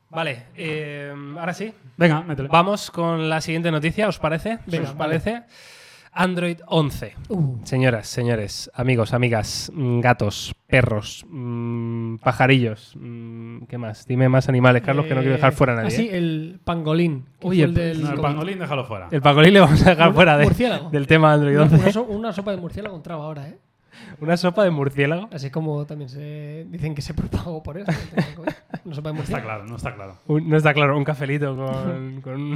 Vale, 0.09 0.45
eh, 0.55 1.13
ahora 1.39 1.53
sí. 1.53 1.71
Venga, 1.95 2.21
métele. 2.23 2.49
Vamos 2.51 2.89
con 2.89 3.29
la 3.29 3.39
siguiente 3.41 3.69
noticia, 3.69 4.07
¿os 4.07 4.17
parece? 4.17 4.57
Venga, 4.65 4.89
¿Os 4.89 4.97
vale. 4.97 5.19
parece? 5.19 5.43
Android 6.11 6.59
11. 6.67 7.15
Uh, 7.29 7.57
Señoras, 7.63 8.07
señores, 8.07 8.69
amigos, 8.73 9.13
amigas, 9.13 9.71
mm, 9.73 9.99
gatos, 9.99 10.53
perros, 10.67 11.25
mm, 11.29 12.17
pajarillos, 12.17 12.93
mm, 12.99 13.63
¿qué 13.65 13.77
más? 13.77 14.05
Dime 14.05 14.27
más 14.29 14.49
animales, 14.49 14.81
Carlos, 14.83 15.05
que 15.05 15.13
no 15.15 15.21
quiero 15.21 15.35
dejar 15.35 15.53
fuera 15.53 15.73
a 15.73 15.75
nadie. 15.77 15.87
Así, 15.89 16.07
¿eh? 16.07 16.17
el 16.17 16.59
pangolín. 16.63 17.25
Oye, 17.41 17.63
el 17.63 17.73
del- 17.73 18.01
No, 18.01 18.09
el 18.09 18.15
con- 18.15 18.23
pangolín 18.23 18.59
déjalo 18.59 18.85
fuera. 18.85 19.07
El 19.11 19.21
pangolín 19.21 19.53
le 19.53 19.59
vamos 19.61 19.85
a 19.85 19.89
dejar 19.91 20.13
fuera 20.13 20.37
de- 20.37 20.49
del 20.91 21.07
tema 21.07 21.33
Android 21.33 21.55
Una, 21.55 21.63
11. 21.63 21.75
una 21.77 21.91
so- 21.91 22.03
una 22.03 22.33
sopa 22.33 22.51
de 22.51 22.57
murciélago 22.57 22.95
entraba 22.95 23.25
ahora, 23.25 23.47
¿eh? 23.47 23.57
Una 24.21 24.35
sopa 24.37 24.63
de 24.63 24.69
murciélago. 24.71 25.29
Así 25.31 25.49
como 25.49 25.85
también 25.85 26.09
se 26.09 26.65
dicen 26.69 26.93
que 26.95 27.01
se 27.01 27.13
propagó 27.13 27.63
por 27.63 27.77
eso. 27.77 27.91
Una 28.85 28.95
sopa 28.95 29.09
de 29.09 29.15
No 29.15 29.21
está 29.23 29.37
murciélago. 29.39 29.45
claro, 29.45 29.65
no 29.65 29.75
está 29.75 29.95
claro. 29.95 30.15
Un- 30.27 30.49
no 30.49 30.57
está 30.57 30.73
claro, 30.73 30.97
un 30.97 31.03
cafelito 31.03 31.55
con, 31.55 32.21
con, 32.23 32.55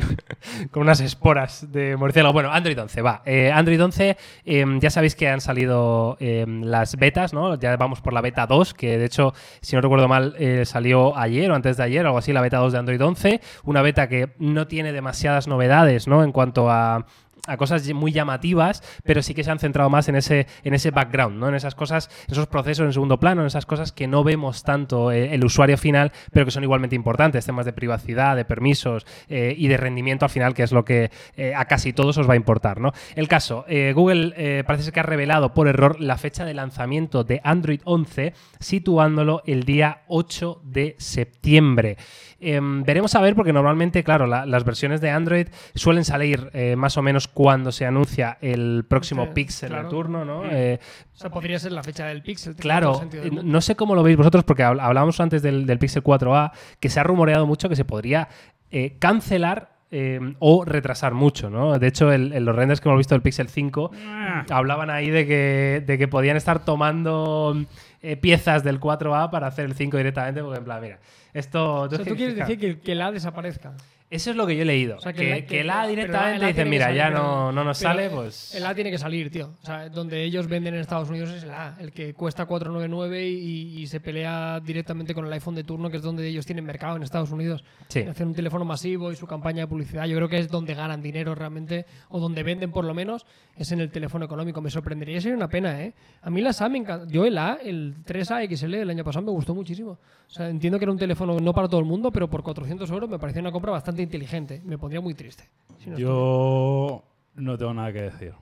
con 0.71 0.81
unas 0.83 0.99
esporas 1.01 1.71
de 1.71 1.95
murciélago. 1.97 2.33
Bueno, 2.33 2.51
Android 2.51 2.79
11, 2.79 3.01
va. 3.01 3.21
Eh, 3.25 3.51
Android 3.51 3.81
11, 3.83 4.17
eh, 4.45 4.65
ya 4.79 4.89
sabéis 4.89 5.15
que 5.15 5.29
han 5.29 5.41
salido 5.41 6.17
eh, 6.19 6.45
las 6.47 6.95
betas, 6.97 7.33
¿no? 7.33 7.55
Ya 7.55 7.75
vamos 7.77 8.01
por 8.01 8.13
la 8.13 8.21
beta 8.21 8.45
2, 8.47 8.73
que 8.73 8.97
de 8.97 9.05
hecho, 9.05 9.33
si 9.61 9.75
no 9.75 9.81
recuerdo 9.81 10.07
mal, 10.07 10.35
eh, 10.37 10.65
salió 10.65 11.17
ayer 11.17 11.49
o 11.51 11.55
antes 11.55 11.77
de 11.77 11.83
ayer, 11.83 12.05
algo 12.05 12.17
así, 12.17 12.33
la 12.33 12.41
beta 12.41 12.57
2 12.57 12.73
de 12.73 12.79
Android 12.79 13.01
11. 13.01 13.41
Una 13.63 13.81
beta 13.81 14.07
que 14.09 14.33
no 14.39 14.67
tiene 14.67 14.91
demasiadas 14.91 15.47
novedades, 15.47 16.07
¿no? 16.07 16.23
En 16.23 16.31
cuanto 16.31 16.69
a 16.69 17.05
a 17.47 17.57
cosas 17.57 17.91
muy 17.93 18.11
llamativas, 18.13 18.81
pero 19.03 19.21
sí 19.21 19.33
que 19.33 19.43
se 19.43 19.51
han 19.51 19.59
centrado 19.59 19.89
más 19.89 20.07
en 20.07 20.15
ese, 20.15 20.47
en 20.63 20.73
ese 20.73 20.91
background, 20.91 21.37
¿no? 21.39 21.49
En 21.49 21.55
esas 21.55 21.75
cosas, 21.75 22.09
en 22.27 22.33
esos 22.33 22.47
procesos 22.47 22.85
en 22.85 22.93
segundo 22.93 23.19
plano, 23.19 23.41
en 23.41 23.47
esas 23.47 23.65
cosas 23.65 23.91
que 23.91 24.07
no 24.07 24.23
vemos 24.23 24.63
tanto 24.63 25.11
eh, 25.11 25.33
el 25.33 25.43
usuario 25.43 25.77
final, 25.77 26.11
pero 26.31 26.45
que 26.45 26.51
son 26.51 26.63
igualmente 26.63 26.95
importantes, 26.95 27.45
temas 27.45 27.65
de 27.65 27.73
privacidad, 27.73 28.35
de 28.35 28.45
permisos 28.45 29.05
eh, 29.27 29.53
y 29.57 29.67
de 29.67 29.75
rendimiento 29.77 30.23
al 30.25 30.31
final, 30.31 30.53
que 30.53 30.63
es 30.63 30.71
lo 30.71 30.85
que 30.85 31.11
eh, 31.35 31.53
a 31.55 31.65
casi 31.65 31.91
todos 31.91 32.17
os 32.17 32.29
va 32.29 32.33
a 32.33 32.37
importar, 32.37 32.79
¿no? 32.79 32.91
El 33.15 33.27
caso, 33.27 33.65
Google 33.93 34.63
parece 34.65 34.91
que 34.91 34.99
ha 34.99 35.03
revelado 35.03 35.53
por 35.53 35.67
error 35.67 35.99
la 35.99 36.17
fecha 36.17 36.45
de 36.45 36.53
lanzamiento 36.53 37.23
de 37.23 37.41
Android 37.43 37.81
11, 37.83 38.33
situándolo 38.59 39.41
el 39.45 39.63
día 39.63 40.03
8 40.07 40.61
de 40.63 40.95
septiembre. 40.97 41.97
Em, 42.39 42.83
veremos 42.83 43.15
a 43.15 43.21
ver, 43.21 43.35
porque 43.35 43.53
normalmente, 43.53 44.03
claro, 44.03 44.27
la- 44.27 44.45
las 44.45 44.63
versiones 44.65 44.99
de 45.01 45.09
Android 45.09 45.47
suelen 45.75 46.03
salir 46.03 46.51
más 46.77 46.97
o 46.97 47.01
menos 47.01 47.27
cuando 47.33 47.71
se 47.71 47.85
anuncia 47.85 48.37
el 48.41 48.85
próximo 48.87 49.23
Este, 49.23 49.33
Pixel 49.35 49.69
claro. 49.69 49.89
turno, 49.89 50.23
¿no? 50.25 50.43
Mm. 50.43 50.49
Eh, 50.51 50.79
O 51.13 51.17
sea, 51.17 51.29
podría 51.29 51.59
ser 51.59 51.71
la 51.71 51.83
fecha 51.83 52.05
del 52.05 52.21
Pixel. 52.21 52.55
Claro, 52.55 53.01
del 53.09 53.49
no 53.49 53.61
sé 53.61 53.75
cómo 53.75 53.95
lo 53.95 54.03
veis 54.03 54.17
vosotros, 54.17 54.43
porque 54.43 54.63
habl- 54.63 54.81
hablábamos 54.81 55.19
antes 55.19 55.41
del, 55.41 55.65
del 55.65 55.79
Pixel 55.79 56.03
4a, 56.03 56.51
que 56.79 56.89
se 56.89 56.99
ha 56.99 57.03
rumoreado 57.03 57.45
mucho 57.45 57.69
que 57.69 57.75
se 57.75 57.85
podría 57.85 58.27
eh, 58.71 58.97
cancelar 58.99 59.73
eh, 59.95 60.19
o 60.39 60.65
retrasar 60.65 61.13
mucho, 61.13 61.51
¿no? 61.51 61.77
De 61.77 61.85
hecho, 61.85 62.11
en 62.11 62.43
los 62.45 62.55
renders 62.55 62.81
que 62.81 62.89
hemos 62.89 62.97
visto 62.97 63.13
del 63.13 63.21
Pixel 63.21 63.47
5 63.47 63.91
Ah, 64.07 64.43
hablaban 64.49 64.89
ahí 64.89 65.11
de 65.11 65.27
que, 65.27 65.83
de 65.85 65.97
que 65.99 66.07
podían 66.07 66.35
estar 66.35 66.65
tomando 66.65 67.55
eh, 68.01 68.17
piezas 68.17 68.63
del 68.63 68.79
4A 68.79 69.29
para 69.29 69.45
hacer 69.47 69.65
el 69.65 69.75
5 69.75 69.97
directamente, 69.97 70.41
porque 70.41 70.57
en 70.57 70.65
plan, 70.65 70.81
mira, 70.81 70.99
esto... 71.33 71.81
O 71.81 71.89
sea, 71.89 71.99
tú 72.03 72.15
quieres 72.15 72.35
decir 72.37 72.57
que, 72.59 72.79
que 72.79 72.95
la 72.95 73.11
desaparezca. 73.11 73.73
Eso 74.13 74.29
es 74.29 74.35
lo 74.35 74.45
que 74.45 74.55
yo 74.55 74.61
he 74.61 74.65
leído. 74.65 74.97
O 74.97 75.01
sea, 75.01 75.11
que, 75.11 75.43
que 75.45 75.63
la 75.63 75.81
pero 75.81 75.87
directamente 75.87 76.33
dicen, 76.33 76.53
tiene 76.53 76.53
que 76.53 76.69
mira, 76.69 76.85
salir, 76.85 76.97
ya 76.99 77.09
no, 77.09 77.51
no 77.51 77.63
nos 77.63 77.79
sale, 77.79 78.11
pues... 78.11 78.53
El 78.53 78.63
A 78.63 78.75
tiene 78.75 78.91
que 78.91 78.99
salir, 78.99 79.31
tío. 79.31 79.55
O 79.59 79.65
sea, 79.65 79.89
donde 79.89 80.23
ellos 80.23 80.47
venden 80.47 80.75
en 80.75 80.81
Estados 80.81 81.09
Unidos 81.09 81.31
es 81.31 81.43
el 81.43 81.49
A, 81.49 81.75
el 81.79 81.91
que 81.91 82.13
cuesta 82.13 82.45
499 82.45 83.27
y, 83.27 83.81
y 83.81 83.87
se 83.87 83.99
pelea 83.99 84.59
directamente 84.59 85.15
con 85.15 85.25
el 85.25 85.33
iPhone 85.33 85.55
de 85.55 85.63
turno, 85.63 85.89
que 85.89 85.97
es 85.97 86.03
donde 86.03 86.27
ellos 86.27 86.45
tienen 86.45 86.63
mercado 86.63 86.95
en 86.95 87.01
Estados 87.01 87.31
Unidos. 87.31 87.63
Sí. 87.87 88.01
Hacen 88.01 88.27
un 88.27 88.35
teléfono 88.35 88.65
masivo 88.65 89.11
y 89.11 89.15
su 89.15 89.25
campaña 89.25 89.61
de 89.61 89.67
publicidad. 89.67 90.05
Yo 90.05 90.15
creo 90.15 90.29
que 90.29 90.37
es 90.37 90.47
donde 90.47 90.75
ganan 90.75 91.01
dinero 91.01 91.33
realmente, 91.33 91.87
o 92.09 92.19
donde 92.19 92.43
venden 92.43 92.71
por 92.71 92.85
lo 92.85 92.93
menos, 92.93 93.25
es 93.55 93.71
en 93.71 93.79
el 93.79 93.89
teléfono 93.89 94.25
económico. 94.25 94.61
Me 94.61 94.69
sorprendería, 94.69 95.19
sería 95.21 95.35
una 95.37 95.49
pena, 95.49 95.81
¿eh? 95.81 95.95
A 96.21 96.29
mí 96.29 96.41
las 96.41 96.61
A 96.61 96.69
me 96.69 96.77
encanta. 96.77 97.11
Yo 97.11 97.25
el 97.25 97.35
A, 97.39 97.57
el 97.63 97.95
3A 98.05 98.47
XL 98.55 98.75
el 98.75 98.89
año 98.91 99.03
pasado 99.03 99.25
me 99.25 99.31
gustó 99.31 99.55
muchísimo. 99.55 99.97
O 100.27 100.29
sea, 100.29 100.49
entiendo 100.49 100.77
que 100.77 100.85
era 100.85 100.91
un 100.91 100.99
teléfono 100.99 101.39
no 101.39 101.53
para 101.53 101.67
todo 101.67 101.79
el 101.79 101.85
mundo, 101.87 102.11
pero 102.11 102.29
por 102.29 102.43
400 102.43 102.89
euros 102.91 103.09
me 103.09 103.17
pareció 103.17 103.41
una 103.41 103.51
compra 103.51 103.71
bastante 103.71 104.02
inteligente. 104.03 104.61
Me 104.65 104.77
pondría 104.77 105.01
muy 105.01 105.13
triste. 105.13 105.49
si 105.83 105.89
no 105.89 105.97
yo 105.97 107.03
no 107.35 107.57
tengo 107.57 107.73
nada 107.73 107.91
que 107.91 108.01
decir. 108.01 108.33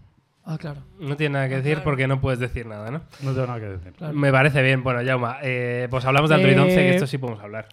Ah, 0.44 0.58
claro. 0.58 0.82
No 1.00 1.16
tiene 1.16 1.34
nada 1.34 1.48
que 1.50 1.58
decir 1.58 1.74
claro. 1.74 1.84
porque 1.84 2.08
no 2.08 2.20
puedes 2.20 2.40
decir 2.40 2.66
nada, 2.66 2.90
¿no? 2.90 3.02
No 3.22 3.32
tengo 3.34 3.48
nada 3.48 3.60
que 3.60 3.68
decir. 3.68 3.94
Claro. 3.94 4.14
Me 4.14 4.32
parece 4.32 4.62
bien. 4.64 4.84
Bueno, 4.84 5.00
Jauma, 5.06 5.38
eh, 5.44 5.88
pues 5.90 6.04
hablamos 6.06 6.30
de 6.30 6.36
Android 6.36 6.58
Eh, 6.58 6.62
11, 6.62 6.76
que 6.76 6.90
esto 6.96 7.08
sí 7.08 7.18
podemos 7.20 7.42
hablar. 7.44 7.68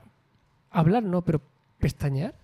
Hablar 0.71 1.03
no, 1.03 1.23
pero 1.23 1.41
pestañear. 1.79 2.35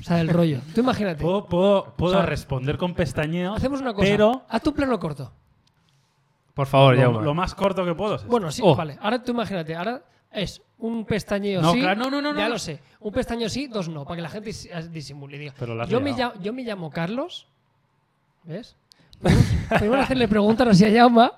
O 0.00 0.02
sea, 0.02 0.20
el 0.20 0.28
rollo. 0.28 0.60
Tú 0.74 0.80
imagínate. 0.80 1.22
Puedo, 1.22 1.44
puedo, 1.46 1.94
puedo 1.96 2.14
O 2.14 2.16
sea, 2.18 2.26
responder 2.26 2.78
con 2.78 2.94
pestañeos, 2.94 3.56
Hacemos 3.56 3.80
una 3.80 3.92
cosa. 3.94 4.06
pero 4.08 4.42
Haz 4.48 4.62
tu 4.62 4.72
plano 4.74 4.98
corto. 4.98 5.30
Por 6.54 6.66
favor, 6.66 6.94
lo, 6.96 7.02
Jauma. 7.02 7.20
lo 7.22 7.34
más 7.34 7.54
corto 7.54 7.84
que 7.84 7.94
puedo 7.94 8.14
es. 8.16 8.24
Bueno, 8.26 8.50
sí, 8.50 8.62
Oh. 8.64 8.74
vale. 8.74 8.96
Ahora 9.00 9.22
tú 9.22 9.32
imagínate. 9.32 9.76
Ahora 9.76 10.02
es 10.40 10.62
un 10.78 11.04
pestañeo 11.04 11.62
No, 11.62 11.72
sí. 11.72 11.80
claro, 11.80 12.00
no, 12.04 12.10
no, 12.10 12.20
no, 12.32 12.34
Ya 12.38 12.44
no. 12.44 12.50
lo 12.54 12.58
sé. 12.58 12.80
Un 13.00 13.12
pestañeo 13.12 13.48
sí, 13.48 13.66
dos 13.66 13.88
no. 13.88 14.04
Para 14.04 14.16
que 14.16 14.22
la 14.22 14.28
gente 14.28 14.50
dis- 14.50 14.88
disimule. 14.90 15.36
y 15.36 15.40
diga, 15.40 15.54
Pero 15.58 15.86
yo, 15.86 16.00
me 16.00 16.12
llamo, 16.12 16.34
yo 16.40 16.52
me 16.52 16.62
llamo 16.62 16.90
Carlos. 16.90 17.46
¿Ves? 18.44 18.76
Podemos 19.68 19.98
hacerle 20.00 20.28
preguntas 20.28 20.68
así 20.68 20.84
a 20.84 20.90
Yauma 20.90 21.32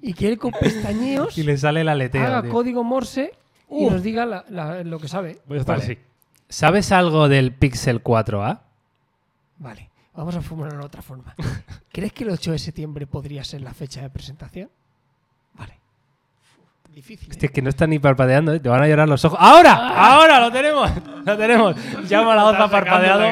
y 0.00 0.14
que 0.14 0.28
él 0.28 0.38
con 0.38 0.50
pestañeos 0.52 1.36
Y 1.36 1.42
le 1.42 1.56
sale 1.58 1.84
la 1.84 1.92
aleteo. 1.92 2.26
haga 2.26 2.42
tío. 2.42 2.50
código 2.50 2.82
Morse 2.82 3.32
y 3.70 3.84
Uh. 3.84 3.90
nos 3.90 4.02
diga 4.02 4.24
la- 4.24 4.44
la- 4.48 4.82
lo 4.82 4.98
que 4.98 5.08
sabe. 5.08 5.40
Voy 5.46 5.58
a 5.58 5.60
estar 5.60 5.78
Vale. 5.78 5.92
así. 5.92 5.98
¿Sabes 6.48 6.90
algo 6.92 7.28
del 7.28 7.52
Pixel 7.52 8.02
4a? 8.02 8.62
Vale, 9.58 9.90
vamos 10.14 10.34
a 10.36 10.40
formularlo 10.40 10.78
de 10.80 10.86
otra 10.86 11.02
forma. 11.02 11.34
¿Crees 11.92 12.12
que 12.14 12.24
el 12.24 12.30
8 12.30 12.52
de 12.52 12.58
septiembre 12.58 13.06
podría 13.06 13.44
ser 13.44 13.60
la 13.60 13.74
fecha 13.74 14.00
de 14.00 14.08
presentación? 14.08 14.70
Vale. 15.52 15.78
Difícil. 16.94 17.28
Hostia, 17.30 17.46
es 17.46 17.52
que 17.52 17.62
no 17.62 17.68
están 17.70 17.90
ni 17.90 17.98
parpadeando, 18.00 18.52
¿eh? 18.52 18.60
te 18.60 18.68
van 18.68 18.82
a 18.82 18.88
llorar 18.88 19.08
los 19.08 19.24
ojos. 19.24 19.38
¡Ahora! 19.40 19.72
¡Ahora! 19.74 20.40
¡Lo 20.40 20.50
tenemos! 20.50 20.90
¡Lo 21.24 21.36
tenemos! 21.36 21.76
Llama 22.08 22.32
a 22.32 22.36
la 22.36 22.44
otra 22.46 22.68
parpadeado, 22.68 23.22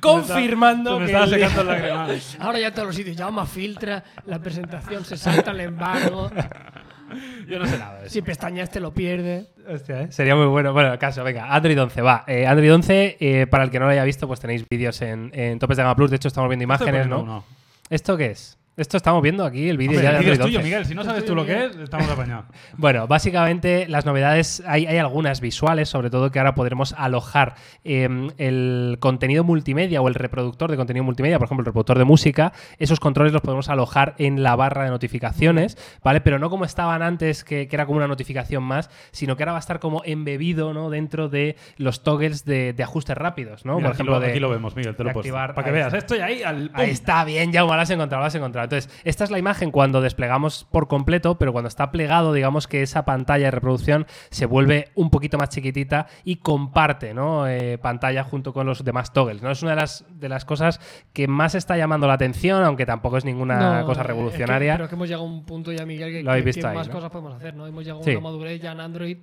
confirmando 0.00 0.98
Me 0.98 1.06
que 1.06 1.12
estaba 1.12 1.24
el- 1.24 1.30
secando 1.30 1.60
el 1.62 1.66
lagrimal. 1.68 2.20
Ahora 2.40 2.58
ya 2.60 2.70
todos 2.72 2.86
los 2.86 2.96
sitios 2.96 3.16
llama, 3.16 3.44
filtra, 3.46 4.02
la 4.26 4.38
presentación 4.38 5.04
se 5.04 5.16
salta 5.16 5.50
el 5.50 5.60
embargo. 5.60 6.30
Yo 7.48 7.58
no 7.58 7.66
sé 7.66 7.78
nada 7.78 8.00
de 8.00 8.06
eso. 8.06 8.14
Si 8.14 8.22
pestañas 8.22 8.70
te 8.70 8.80
lo 8.80 8.92
pierde. 8.92 9.46
Hostia, 9.68 10.02
¿eh? 10.02 10.12
Sería 10.12 10.34
muy 10.34 10.46
bueno. 10.46 10.72
Bueno, 10.72 10.98
caso, 10.98 11.22
venga, 11.22 11.54
Android 11.54 11.80
11, 11.80 12.00
va. 12.02 12.24
Eh, 12.26 12.46
Android 12.46 12.72
11, 12.74 13.16
eh, 13.20 13.46
para 13.46 13.64
el 13.64 13.70
que 13.70 13.78
no 13.78 13.84
lo 13.84 13.92
haya 13.92 14.04
visto, 14.04 14.26
pues 14.26 14.40
tenéis 14.40 14.64
vídeos 14.68 15.00
en, 15.02 15.30
en 15.34 15.58
Topes 15.58 15.76
de 15.76 15.82
Gama 15.82 15.94
Plus. 15.94 16.10
De 16.10 16.16
hecho, 16.16 16.28
estamos 16.28 16.48
viendo 16.48 16.64
imágenes, 16.64 17.06
¿no? 17.06 17.20
uno. 17.20 17.44
¿Esto 17.90 18.16
qué 18.16 18.26
es? 18.30 18.58
Esto 18.76 18.96
estamos 18.96 19.22
viendo 19.22 19.44
aquí, 19.44 19.68
el 19.68 19.78
vídeo 19.78 20.00
ya 20.00 20.14
de 20.14 20.18
el 20.18 20.32
es 20.32 20.38
tuyo, 20.40 20.58
11. 20.58 20.62
Miguel. 20.64 20.84
Si 20.84 20.96
no 20.96 21.04
sabes 21.04 21.24
tú 21.24 21.36
lo 21.36 21.46
que 21.46 21.66
es, 21.66 21.76
estamos 21.76 22.08
apañados. 22.10 22.46
Bueno, 22.76 23.06
básicamente 23.06 23.86
las 23.88 24.04
novedades, 24.04 24.62
hay, 24.66 24.86
hay 24.86 24.98
algunas 24.98 25.40
visuales, 25.40 25.88
sobre 25.88 26.10
todo 26.10 26.32
que 26.32 26.40
ahora 26.40 26.56
podremos 26.56 26.92
alojar 26.98 27.54
eh, 27.84 28.08
el 28.36 28.96
contenido 28.98 29.44
multimedia 29.44 30.02
o 30.02 30.08
el 30.08 30.14
reproductor 30.14 30.72
de 30.72 30.76
contenido 30.76 31.04
multimedia, 31.04 31.38
por 31.38 31.46
ejemplo, 31.46 31.62
el 31.62 31.66
reproductor 31.66 31.98
de 31.98 32.04
música, 32.04 32.52
esos 32.80 32.98
controles 32.98 33.32
los 33.32 33.42
podemos 33.42 33.68
alojar 33.68 34.16
en 34.18 34.42
la 34.42 34.56
barra 34.56 34.84
de 34.84 34.90
notificaciones, 34.90 35.78
¿vale? 36.02 36.20
Pero 36.20 36.40
no 36.40 36.50
como 36.50 36.64
estaban 36.64 37.00
antes, 37.02 37.44
que, 37.44 37.68
que 37.68 37.76
era 37.76 37.86
como 37.86 37.98
una 37.98 38.08
notificación 38.08 38.64
más, 38.64 38.90
sino 39.12 39.36
que 39.36 39.44
ahora 39.44 39.52
va 39.52 39.58
a 39.58 39.60
estar 39.60 39.78
como 39.78 40.02
embebido, 40.04 40.74
¿no? 40.74 40.90
Dentro 40.90 41.28
de 41.28 41.54
los 41.76 42.02
toggles 42.02 42.44
de, 42.44 42.72
de 42.72 42.82
ajustes 42.82 43.16
rápidos, 43.16 43.64
¿no? 43.64 43.76
Mira, 43.76 43.90
por 43.90 43.92
aquí, 43.92 43.96
ejemplo, 43.98 44.14
lo, 44.16 44.20
de, 44.20 44.30
aquí 44.30 44.40
lo 44.40 44.50
vemos, 44.50 44.74
Miguel, 44.74 44.96
te 44.96 45.04
lo 45.04 45.10
activar- 45.10 45.54
Para 45.54 45.64
que 45.64 45.70
veas, 45.70 45.94
estoy 45.94 46.18
ahí 46.18 46.42
al. 46.42 46.72
Ahí 46.74 46.90
está, 46.90 47.24
bien, 47.24 47.52
ya 47.52 47.62
lo 47.62 47.72
has 47.72 47.90
encontrado, 47.90 48.20
lo 48.22 48.26
has 48.26 48.34
encontrado. 48.34 48.63
Entonces, 48.64 48.90
esta 49.04 49.24
es 49.24 49.30
la 49.30 49.38
imagen 49.38 49.70
cuando 49.70 50.00
desplegamos 50.00 50.66
por 50.70 50.88
completo, 50.88 51.38
pero 51.38 51.52
cuando 51.52 51.68
está 51.68 51.90
plegado, 51.90 52.32
digamos 52.32 52.66
que 52.66 52.82
esa 52.82 53.04
pantalla 53.04 53.46
de 53.46 53.50
reproducción 53.50 54.06
se 54.30 54.46
vuelve 54.46 54.88
un 54.94 55.10
poquito 55.10 55.38
más 55.38 55.48
chiquitita 55.50 56.06
y 56.24 56.36
comparte 56.36 57.14
¿no? 57.14 57.46
Eh, 57.46 57.78
pantalla 57.78 58.24
junto 58.24 58.52
con 58.52 58.66
los 58.66 58.84
demás 58.84 59.12
toggles. 59.12 59.42
¿no? 59.42 59.50
Es 59.50 59.62
una 59.62 59.72
de 59.72 59.80
las, 59.80 60.04
de 60.10 60.28
las 60.28 60.44
cosas 60.44 60.80
que 61.12 61.28
más 61.28 61.54
está 61.54 61.76
llamando 61.76 62.06
la 62.06 62.14
atención, 62.14 62.64
aunque 62.64 62.86
tampoco 62.86 63.16
es 63.18 63.24
ninguna 63.24 63.80
No, 63.80 63.86
cosa 63.86 64.00
es 64.00 64.06
que- 64.06 64.12
revolucionaria. 64.12 64.72
pero 64.74 64.84
es 64.84 64.88
que 64.90 64.94
hemos 64.96 65.08
llegado 65.08 65.24
a 65.24 65.28
un 65.28 65.44
punto 65.44 65.72
ya, 65.72 65.86
Miguel, 65.86 66.12
que, 66.12 66.22
Lo 66.22 66.32
que- 66.32 66.42
visto 66.42 66.60
que 66.62 66.66
ahí, 66.68 66.74
más 66.76 66.88
¿no? 66.88 66.94
cosas 66.94 67.10
podemos 67.10 67.34
hacer, 67.34 67.54
¿no? 67.54 67.66
Hemos 67.66 67.84
llegado 67.84 68.02
Sí. 68.02 68.10
a 68.10 68.18
una 68.18 68.20
madurez 68.20 68.60
ya 68.60 68.72
en 68.72 68.80
Android 68.80 69.18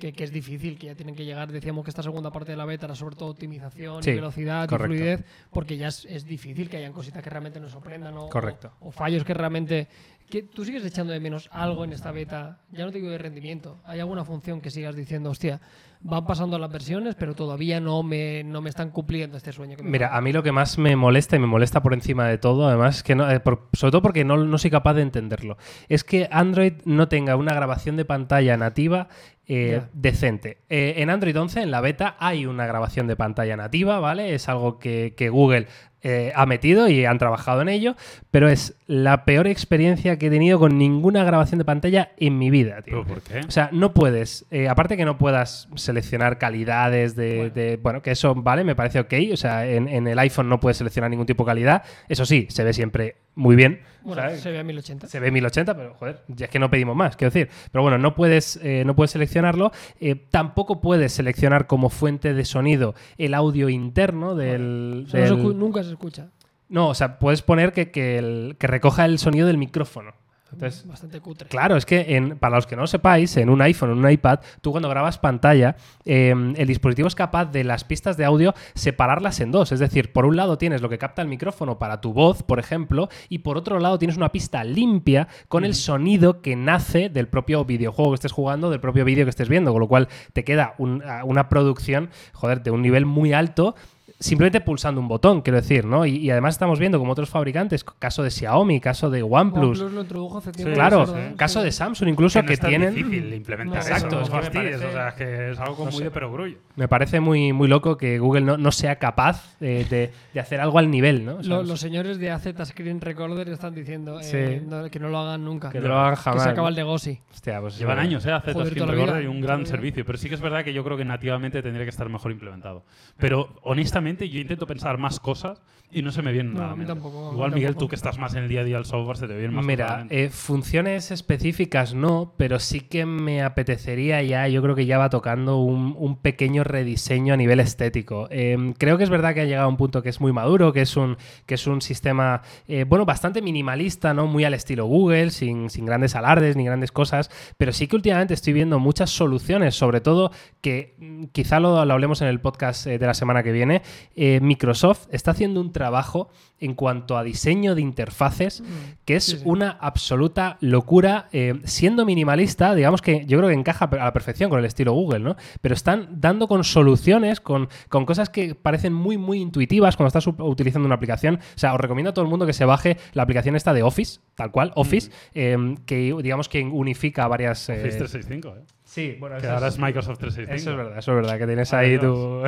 que, 0.00 0.12
que 0.12 0.24
es 0.24 0.32
difícil, 0.32 0.76
que 0.76 0.88
ya 0.88 0.96
tienen 0.96 1.14
que 1.14 1.24
llegar. 1.24 1.52
Decíamos 1.52 1.84
que 1.84 1.90
esta 1.90 2.02
segunda 2.02 2.32
parte 2.32 2.50
de 2.50 2.56
la 2.56 2.64
beta 2.64 2.86
era 2.86 2.96
sobre 2.96 3.14
todo 3.14 3.28
optimización 3.30 4.02
Sí, 4.02 4.10
y 4.10 4.14
velocidad 4.14 4.68
correcto. 4.68 4.92
y 4.94 4.98
fluidez, 4.98 5.24
porque 5.52 5.76
ya 5.76 5.86
es, 5.88 6.04
es 6.06 6.24
difícil 6.24 6.68
que 6.68 6.78
hayan 6.78 6.92
cositas 6.92 7.22
que 7.22 7.30
realmente 7.30 7.60
nos 7.60 7.70
sorprendan 7.70 8.16
o, 8.16 8.28
Correcto. 8.28 8.72
o, 8.80 8.88
o 8.88 8.90
fallos 8.90 9.22
que 9.22 9.34
realmente... 9.34 9.86
Que 10.28 10.42
tú 10.44 10.64
sigues 10.64 10.84
echando 10.84 11.12
de 11.12 11.18
menos 11.18 11.48
algo 11.52 11.82
en 11.84 11.92
esta 11.92 12.12
beta, 12.12 12.60
ya 12.70 12.84
no 12.84 12.92
te 12.92 12.98
digo 12.98 13.10
de 13.10 13.18
rendimiento, 13.18 13.80
hay 13.84 13.98
alguna 13.98 14.24
función 14.24 14.60
que 14.60 14.70
sigas 14.70 14.94
diciendo, 14.94 15.28
hostia, 15.30 15.60
van 16.02 16.24
pasando 16.26 16.58
las 16.58 16.70
versiones, 16.72 17.14
pero 17.14 17.34
todavía 17.34 17.78
no 17.80 18.02
me, 18.02 18.42
no 18.44 18.62
me 18.62 18.70
están 18.70 18.90
cumpliendo 18.90 19.36
este 19.36 19.52
sueño 19.52 19.76
que 19.76 19.82
me 19.82 19.90
Mira, 19.90 20.16
a 20.16 20.20
mí 20.20 20.32
lo 20.32 20.42
que 20.42 20.50
más 20.52 20.78
me 20.78 20.96
molesta 20.96 21.36
y 21.36 21.38
me 21.38 21.46
molesta 21.46 21.82
por 21.82 21.92
encima 21.92 22.26
de 22.26 22.38
todo, 22.38 22.66
además, 22.68 23.02
que 23.02 23.14
no, 23.14 23.30
eh, 23.30 23.40
por- 23.40 23.68
sobre 23.74 23.90
todo 23.92 24.02
porque 24.02 24.24
no, 24.24 24.36
no 24.38 24.56
soy 24.58 24.70
capaz 24.70 24.94
de 24.94 25.02
entenderlo, 25.02 25.58
es 25.88 26.02
que 26.04 26.28
Android 26.32 26.74
no 26.86 27.08
tenga 27.08 27.36
una 27.36 27.52
grabación 27.54 27.96
de 27.96 28.04
pantalla 28.06 28.56
nativa 28.56 29.08
eh, 29.52 29.82
decente. 29.92 30.58
Eh, 30.68 30.94
en 30.98 31.10
Android 31.10 31.36
11, 31.36 31.60
en 31.62 31.70
la 31.72 31.80
beta, 31.80 32.14
hay 32.20 32.46
una 32.46 32.66
grabación 32.66 33.08
de 33.08 33.16
pantalla 33.16 33.56
nativa, 33.56 33.98
¿vale? 33.98 34.32
Es 34.34 34.48
algo 34.48 34.78
que, 34.78 35.14
que 35.16 35.28
Google 35.28 35.66
eh, 36.02 36.32
ha 36.34 36.46
metido 36.46 36.88
y 36.88 37.04
han 37.04 37.18
trabajado 37.18 37.62
en 37.62 37.68
ello, 37.68 37.94
pero 38.30 38.48
es 38.48 38.74
la 38.86 39.24
peor 39.24 39.46
experiencia 39.46 40.18
que 40.18 40.26
he 40.26 40.30
tenido 40.30 40.58
con 40.58 40.78
ninguna 40.78 41.24
grabación 41.24 41.58
de 41.58 41.64
pantalla 41.64 42.10
en 42.16 42.38
mi 42.38 42.50
vida, 42.50 42.82
tío. 42.82 43.04
¿Pero 43.04 43.06
por 43.06 43.22
qué? 43.22 43.40
O 43.46 43.50
sea, 43.50 43.68
no 43.72 43.92
puedes, 43.92 44.46
eh, 44.50 44.68
aparte 44.68 44.96
que 44.96 45.04
no 45.04 45.18
puedas 45.18 45.68
seleccionar 45.74 46.38
calidades 46.38 47.16
de 47.16 47.50
de- 47.50 47.76
bueno. 47.76 48.02
que 48.02 48.10
eso 48.12 48.34
vale, 48.34 48.64
me 48.64 48.74
parece 48.74 49.00
ok. 49.00 49.12
O 49.32 49.36
sea, 49.36 49.66
en, 49.66 49.88
en 49.88 50.06
el 50.08 50.18
iPhone 50.18 50.48
no 50.48 50.58
puedes 50.60 50.76
seleccionar 50.78 51.10
ningún 51.10 51.26
tipo 51.26 51.44
de 51.44 51.48
calidad. 51.48 51.82
Eso 52.08 52.24
sí, 52.26 52.46
se 52.50 52.64
ve 52.64 52.72
siempre 52.72 53.16
muy 53.34 53.56
bien. 53.56 53.80
Bueno, 54.02 54.22
¿sabes? 54.22 54.40
se 54.40 54.50
ve 54.50 54.58
a 54.58 54.64
1080. 54.64 55.06
Se 55.08 55.20
ve 55.20 55.30
1080, 55.30 55.76
pero 55.76 55.94
joder, 55.94 56.22
ya 56.28 56.46
es 56.46 56.50
que 56.50 56.58
no 56.58 56.70
pedimos 56.70 56.96
más, 56.96 57.16
quiero 57.16 57.30
decir. 57.32 57.50
Pero 57.70 57.82
bueno, 57.82 57.98
no 57.98 58.14
puedes, 58.14 58.56
eh, 58.62 58.82
no 58.86 58.94
puedes 58.96 59.10
seleccionarlo. 59.10 59.72
Eh, 60.00 60.14
tampoco 60.30 60.80
puedes 60.80 61.12
seleccionar 61.12 61.66
como 61.66 61.90
fuente 61.90 62.34
de 62.34 62.44
sonido 62.44 62.94
el 63.18 63.34
audio 63.34 63.68
interno 63.68 64.34
del. 64.34 65.06
Nunca 65.54 65.82
se 65.82 65.90
escucha. 65.90 66.28
no, 66.68 66.88
o 66.88 66.94
sea, 66.94 67.18
puedes 67.18 67.42
poner 67.42 67.72
que, 67.72 67.90
que 67.90 68.18
el- 68.18 68.56
que 68.58 68.66
recoja 68.66 69.04
el 69.04 69.18
sonido 69.18 69.46
del 69.46 69.58
micrófono. 69.58 70.12
Entonces, 70.52 70.86
Bastante 70.86 71.20
cutre. 71.20 71.48
Claro, 71.48 71.76
es 71.76 71.86
que 71.86 72.16
en- 72.16 72.38
para 72.38 72.56
los 72.56 72.66
que 72.66 72.74
no 72.76 72.82
lo 72.82 72.86
sepáis, 72.88 73.36
en 73.36 73.50
un 73.50 73.62
iPhone, 73.62 73.90
en 73.92 73.98
un 74.04 74.10
iPad, 74.10 74.40
tú 74.60 74.70
cuando 74.72 74.88
grabas 74.88 75.18
pantalla, 75.18 75.76
eh, 76.04 76.34
el 76.56 76.66
dispositivo 76.66 77.08
es 77.08 77.14
capaz 77.14 77.46
de 77.46 77.62
las 77.64 77.84
pistas 77.84 78.16
de 78.16 78.24
audio 78.24 78.54
separarlas 78.74 79.40
en 79.40 79.52
dos. 79.52 79.72
Es 79.72 79.78
decir, 79.80 80.12
por 80.12 80.26
un 80.26 80.36
lado 80.36 80.58
tienes 80.58 80.82
lo 80.82 80.88
que 80.88 80.98
capta 80.98 81.22
el 81.22 81.28
micrófono 81.28 81.78
para 81.78 82.00
tu 82.00 82.12
voz, 82.12 82.42
por 82.42 82.58
ejemplo, 82.58 83.08
y 83.28 83.38
por 83.38 83.56
otro 83.56 83.78
lado 83.78 83.98
tienes 83.98 84.16
una 84.16 84.30
pista 84.32 84.64
limpia 84.64 85.28
con 85.48 85.64
el 85.64 85.74
sonido 85.74 86.40
que 86.42 86.56
nace 86.56 87.08
del 87.08 87.28
propio 87.28 87.64
videojuego 87.64 88.10
que 88.10 88.16
estés 88.16 88.32
jugando, 88.32 88.70
del 88.70 88.80
propio 88.80 89.04
vídeo 89.04 89.24
que 89.24 89.30
estés 89.30 89.48
viendo, 89.48 89.72
con 89.72 89.80
lo 89.80 89.88
cual 89.88 90.08
te 90.32 90.44
queda 90.44 90.74
un- 90.78 91.02
una 91.24 91.48
producción, 91.48 92.10
joder, 92.32 92.62
de 92.62 92.70
un 92.70 92.82
nivel 92.82 93.06
muy 93.06 93.32
alto 93.32 93.74
simplemente 94.20 94.60
pulsando 94.60 95.00
un 95.00 95.08
botón, 95.08 95.40
quiero 95.40 95.56
decir, 95.60 95.84
¿no? 95.86 96.04
Y, 96.06 96.16
y 96.18 96.30
además 96.30 96.54
estamos 96.54 96.78
viendo 96.78 96.98
como 96.98 97.12
otros 97.12 97.30
fabricantes, 97.30 97.82
caso 97.82 98.22
de 98.22 98.30
Xiaomi, 98.30 98.78
caso 98.80 99.08
de 99.10 99.22
OnePlus, 99.22 99.80
OnePlus 99.80 99.92
lo 99.92 100.00
introdujo 100.02 100.38
hace 100.38 100.52
tiempo. 100.52 100.74
Claro, 100.74 101.06
caso 101.36 101.62
de 101.62 101.72
Samsung 101.72 102.08
incluso 102.10 102.38
Que 102.38 102.42
no 102.42 102.46
que, 102.48 102.52
es 102.54 102.60
tan 102.60 102.68
tienen... 102.68 102.94
difícil 102.94 103.32
implementar 103.34 103.76
No, 103.76 103.80
eso. 103.80 103.90
exacto, 103.94 104.16
no 104.16 104.22
es 104.22 104.28
que 104.50 104.58
parece- 104.58 104.86
o 104.86 104.92
sea, 104.92 105.08
es 105.08 105.14
que 105.14 105.50
es 105.52 105.58
algo 105.58 105.84
No 105.86 105.90
muy 105.90 105.98
sé. 105.98 106.04
de 106.04 106.10
perogrullo. 106.10 106.58
Me 106.76 106.86
parece 106.86 107.18
muy, 107.20 107.52
muy 107.54 107.66
loco 107.66 107.96
que 107.96 108.18
Google 108.18 108.42
no, 108.42 108.56
no 108.58 108.70
sea 108.72 108.96
capaz 108.96 109.56
eh, 109.60 109.86
de, 109.88 110.10
de 110.34 110.40
hacer 110.40 110.60
algo 110.60 110.78
al 110.78 110.90
nivel, 110.90 111.24
¿no? 111.24 111.36
O 111.36 111.42
sea, 111.42 111.56
Lo- 111.56 111.62
los 111.62 111.80
señores 111.80 112.18
de 112.18 112.30
AZ 112.30 112.46
Screen 112.66 113.00
Recorder 113.00 113.48
están 113.48 113.74
diciendo 113.74 114.20
eh, 114.20 114.24
Sí. 114.60 114.66
no- 114.68 114.90
que 114.90 114.98
no 115.00 115.08
lo 115.08 115.18
hagan 115.18 115.44
nunca. 115.44 115.70
que 115.70 115.80
no 115.80 115.88
lo 115.88 115.98
hagan 115.98 116.14
Que 116.16 116.20
jamás. 116.22 116.42
se 116.42 116.48
acaba 116.50 116.68
el 116.68 116.74
negocio. 116.76 117.16
Hostia, 117.32 117.60
pues 117.60 117.78
Llevan 117.78 117.96
bueno. 117.96 118.08
años, 118.10 118.26
¿eh? 118.26 118.52
Joder, 118.52 118.68
Screen. 118.68 118.88
Recorder 118.88 119.24
y 119.24 119.26
un 119.26 119.40
gran 119.40 119.64
servicio. 119.64 120.04
Pero 120.04 120.18
sí 120.18 120.28
que 120.28 120.34
es 120.34 120.40
verdad 120.42 120.62
que 120.62 120.74
yo 120.74 120.84
creo 120.84 120.98
que 120.98 121.06
nativamente 121.06 121.62
tendría 121.62 121.86
que 121.86 121.90
estar 121.90 122.06
mejor 122.10 122.32
implementado. 122.32 122.82
Pero 123.16 123.48
honestamente, 123.62 124.09
yo 124.18 124.40
intento 124.40 124.66
pensar 124.66 124.98
más 124.98 125.20
cosas 125.20 125.60
y 125.92 126.02
no 126.02 126.12
se 126.12 126.22
me 126.22 126.30
vienen 126.32 126.52
No, 126.54 126.60
nada. 126.60 126.72
a 126.72 126.74
mí 126.74 126.78
mente. 126.84 126.92
tampoco, 126.94 127.18
a 127.18 127.30
mí 127.30 127.34
Igual, 127.34 127.50
Miguel, 127.52 127.68
tampoco. 127.70 127.84
tú 127.86 127.88
que 127.90 127.96
estás 127.96 128.18
más 128.18 128.34
en 128.34 128.44
el 128.44 128.48
día 128.48 128.60
a 128.60 128.64
día 128.64 128.76
del 128.76 128.84
software, 128.84 129.16
se 129.16 129.26
te 129.26 129.34
vienen 129.36 129.54
más 129.56 129.64
Mira, 129.64 130.06
eh, 130.10 130.28
funciones 130.30 131.10
específicas 131.10 131.94
no, 131.94 132.34
pero 132.36 132.58
sí 132.60 132.80
que 132.80 133.06
me 133.06 133.42
apetecería 133.42 134.22
ya, 134.22 134.46
yo 134.48 134.62
creo 134.62 134.74
que 134.76 134.86
ya 134.86 134.98
va 134.98 135.10
tocando 135.10 135.58
un, 135.58 135.94
un 135.98 136.16
pequeño 136.16 136.62
rediseño 136.64 137.34
a 137.34 137.36
nivel 137.36 137.58
estético. 137.60 138.28
Eh, 138.30 138.74
creo 138.78 138.98
que 138.98 139.04
es 139.04 139.10
verdad 139.10 139.34
que 139.34 139.40
ha 139.40 139.44
llegado 139.46 139.66
a 139.66 139.68
un 139.68 139.76
punto 139.76 140.02
que 140.02 140.08
es 140.10 140.20
muy 140.20 140.32
maduro, 140.32 140.72
que 140.72 140.82
es 140.82 140.96
un, 140.96 141.16
que 141.46 141.54
es 141.54 141.66
un 141.66 141.82
sistema, 141.82 142.42
eh, 142.68 142.84
bueno, 142.84 143.04
bastante 143.04 143.42
minimalista, 143.42 144.14
¿no? 144.14 144.26
Muy 144.26 144.44
al 144.44 144.54
estilo 144.54 144.86
Google, 144.86 145.30
sin, 145.30 145.70
sin 145.70 145.86
grandes 145.86 146.14
alardes 146.14 146.56
ni 146.56 146.64
grandes 146.64 146.92
cosas, 146.92 147.30
pero 147.56 147.72
sí 147.72 147.88
que 147.88 147.96
últimamente 147.96 148.34
estoy 148.34 148.52
viendo 148.52 148.78
muchas 148.78 149.10
soluciones, 149.10 149.74
sobre 149.74 150.00
todo 150.00 150.30
que 150.60 150.94
mm, 150.98 151.24
quizá 151.32 151.58
lo, 151.58 151.84
lo 151.84 151.92
hablemos 151.92 152.22
en 152.22 152.28
el 152.28 152.40
podcast 152.40 152.86
eh, 152.86 152.98
de 152.98 153.06
la 153.06 153.14
semana 153.14 153.42
que 153.42 153.50
viene. 153.52 153.82
Eh, 154.16 154.40
Microsoft 154.40 155.06
está 155.10 155.30
haciendo 155.32 155.60
un 155.60 155.72
trabajo 155.72 156.28
en 156.58 156.74
cuanto 156.74 157.16
a 157.16 157.24
diseño 157.24 157.74
de 157.74 157.80
interfaces 157.80 158.62
que 159.06 159.16
es 159.16 159.24
Sí, 159.24 159.36
sí. 159.38 159.42
una 159.46 159.70
absoluta 159.70 160.58
locura, 160.60 161.28
eh, 161.32 161.54
siendo 161.64 162.04
minimalista, 162.04 162.74
digamos 162.74 163.00
que 163.00 163.24
yo 163.26 163.38
creo 163.38 163.48
que 163.48 163.54
encaja 163.54 163.86
a 163.86 163.96
la 163.96 164.12
perfección 164.12 164.50
con 164.50 164.58
el 164.58 164.64
estilo 164.66 164.92
Google, 164.92 165.20
¿no? 165.20 165.36
Pero 165.62 165.74
están 165.74 166.20
dando 166.20 166.48
con 166.48 166.64
soluciones, 166.64 167.40
con, 167.40 167.68
con 167.88 168.04
cosas 168.04 168.28
que 168.28 168.54
parecen 168.54 168.92
muy, 168.92 169.16
muy 169.16 169.40
intuitivas 169.40 169.96
cuando 169.96 170.08
estás 170.08 170.26
utilizando 170.26 170.84
una 170.86 170.96
aplicación. 170.96 171.36
O 171.36 171.58
sea, 171.58 171.72
os 171.74 171.80
recomiendo 171.80 172.10
a 172.10 172.14
todo 172.14 172.24
el 172.24 172.30
mundo 172.30 172.46
que 172.46 172.52
se 172.52 172.64
baje 172.66 172.98
la 173.14 173.22
aplicación 173.22 173.56
esta 173.56 173.72
de 173.72 173.82
Office, 173.82 174.20
tal 174.34 174.50
cual, 174.50 174.72
Office, 174.76 175.10
eh, 175.34 175.56
que 175.86 176.14
digamos 176.22 176.48
que 176.48 176.62
unifica 176.62 177.26
varias... 177.26 177.68
eh, 177.70 177.72
Office 177.80 177.98
365, 177.98 178.48
¿eh? 178.56 178.64
Sí, 178.92 179.16
bueno, 179.20 179.36
Que 179.36 179.42
eso 179.46 179.54
ahora 179.54 179.68
es- 179.68 179.74
es 179.74 179.80
Microsoft 179.80 180.18
365. 180.18 180.56
eso 180.56 180.70
es 180.72 180.76
verdad, 180.76 180.98
eso 180.98 181.12
es 181.12 181.16
verdad, 181.16 181.38
que 181.38 181.46
tienes 181.46 181.72
Ahora 181.72 181.86
ahí 181.86 181.98
tu... 181.98 182.42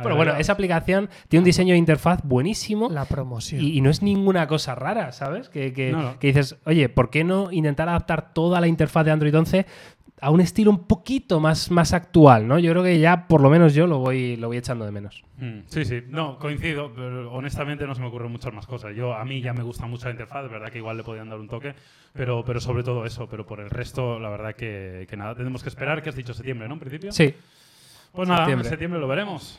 Bueno, 0.00 0.16
bueno, 0.16 0.36
esa 0.36 0.54
aplicación 0.54 1.10
tiene 1.28 1.40
un 1.42 1.44
diseño 1.44 1.72
de 1.74 1.78
interfaz 1.78 2.20
buenísimo. 2.24 2.88
La 2.90 3.04
promoción. 3.04 3.60
Y, 3.62 3.76
y 3.76 3.80
no 3.82 3.90
es 3.90 4.00
ninguna 4.02 4.46
cosa 4.46 4.74
rara, 4.74 5.12
¿sabes? 5.12 5.50
Que, 5.50 5.74
que- 5.74 5.92
No, 5.92 6.00
no. 6.02 6.18
que 6.18 6.28
dices, 6.28 6.56
oye, 6.64 6.88
¿por 6.88 7.10
qué 7.10 7.24
no 7.24 7.52
intentar 7.52 7.90
adaptar 7.90 8.32
toda 8.32 8.58
la 8.62 8.68
interfaz 8.68 9.04
de 9.04 9.10
Android 9.10 9.36
11 9.36 9.66
a 10.22 10.30
un 10.30 10.40
estilo 10.40 10.70
un 10.70 10.86
poquito 10.86 11.40
más, 11.40 11.68
más 11.72 11.92
actual, 11.92 12.46
¿no? 12.46 12.56
Yo 12.60 12.70
creo 12.70 12.84
que 12.84 13.00
ya, 13.00 13.26
por 13.26 13.40
lo 13.40 13.50
menos 13.50 13.74
yo, 13.74 13.88
lo 13.88 13.98
voy, 13.98 14.36
lo 14.36 14.46
voy 14.46 14.56
echando 14.56 14.84
de 14.84 14.92
menos. 14.92 15.24
Mm, 15.38 15.62
Sí, 15.66 15.84
sí, 15.84 16.00
no, 16.08 16.38
coincido, 16.38 16.92
pero 16.94 17.32
honestamente 17.32 17.88
no 17.88 17.94
se 17.96 18.00
me 18.00 18.06
ocurren 18.06 18.30
muchas 18.30 18.54
más 18.54 18.64
cosas. 18.64 18.94
Yo, 18.94 19.14
a 19.14 19.24
mí 19.24 19.40
ya 19.40 19.52
me 19.52 19.64
gusta 19.64 19.84
mucho 19.86 20.04
la 20.06 20.12
interfaz, 20.12 20.48
verdad 20.48 20.70
que 20.70 20.78
igual 20.78 20.96
le 20.96 21.02
podían 21.02 21.28
dar 21.28 21.40
un 21.40 21.48
toque, 21.48 21.74
pero, 22.12 22.44
pero 22.44 22.60
sobre 22.60 22.84
todo 22.84 23.04
eso, 23.04 23.28
pero 23.28 23.44
por 23.44 23.58
el 23.58 23.68
resto, 23.68 24.20
la 24.20 24.30
verdad 24.30 24.54
que, 24.54 25.06
que 25.10 25.16
nada, 25.16 25.34
tenemos 25.34 25.64
que 25.64 25.68
esperar, 25.68 26.00
que 26.02 26.10
has 26.10 26.16
dicho 26.16 26.32
septiembre, 26.34 26.68
¿no? 26.68 26.74
En 26.74 26.80
principio. 26.80 27.10
Sí. 27.10 27.34
Pues 28.12 28.28
nada, 28.28 28.42
septiembre. 28.42 28.66
en 28.68 28.70
septiembre 28.70 29.00
lo 29.00 29.08
veremos. 29.08 29.58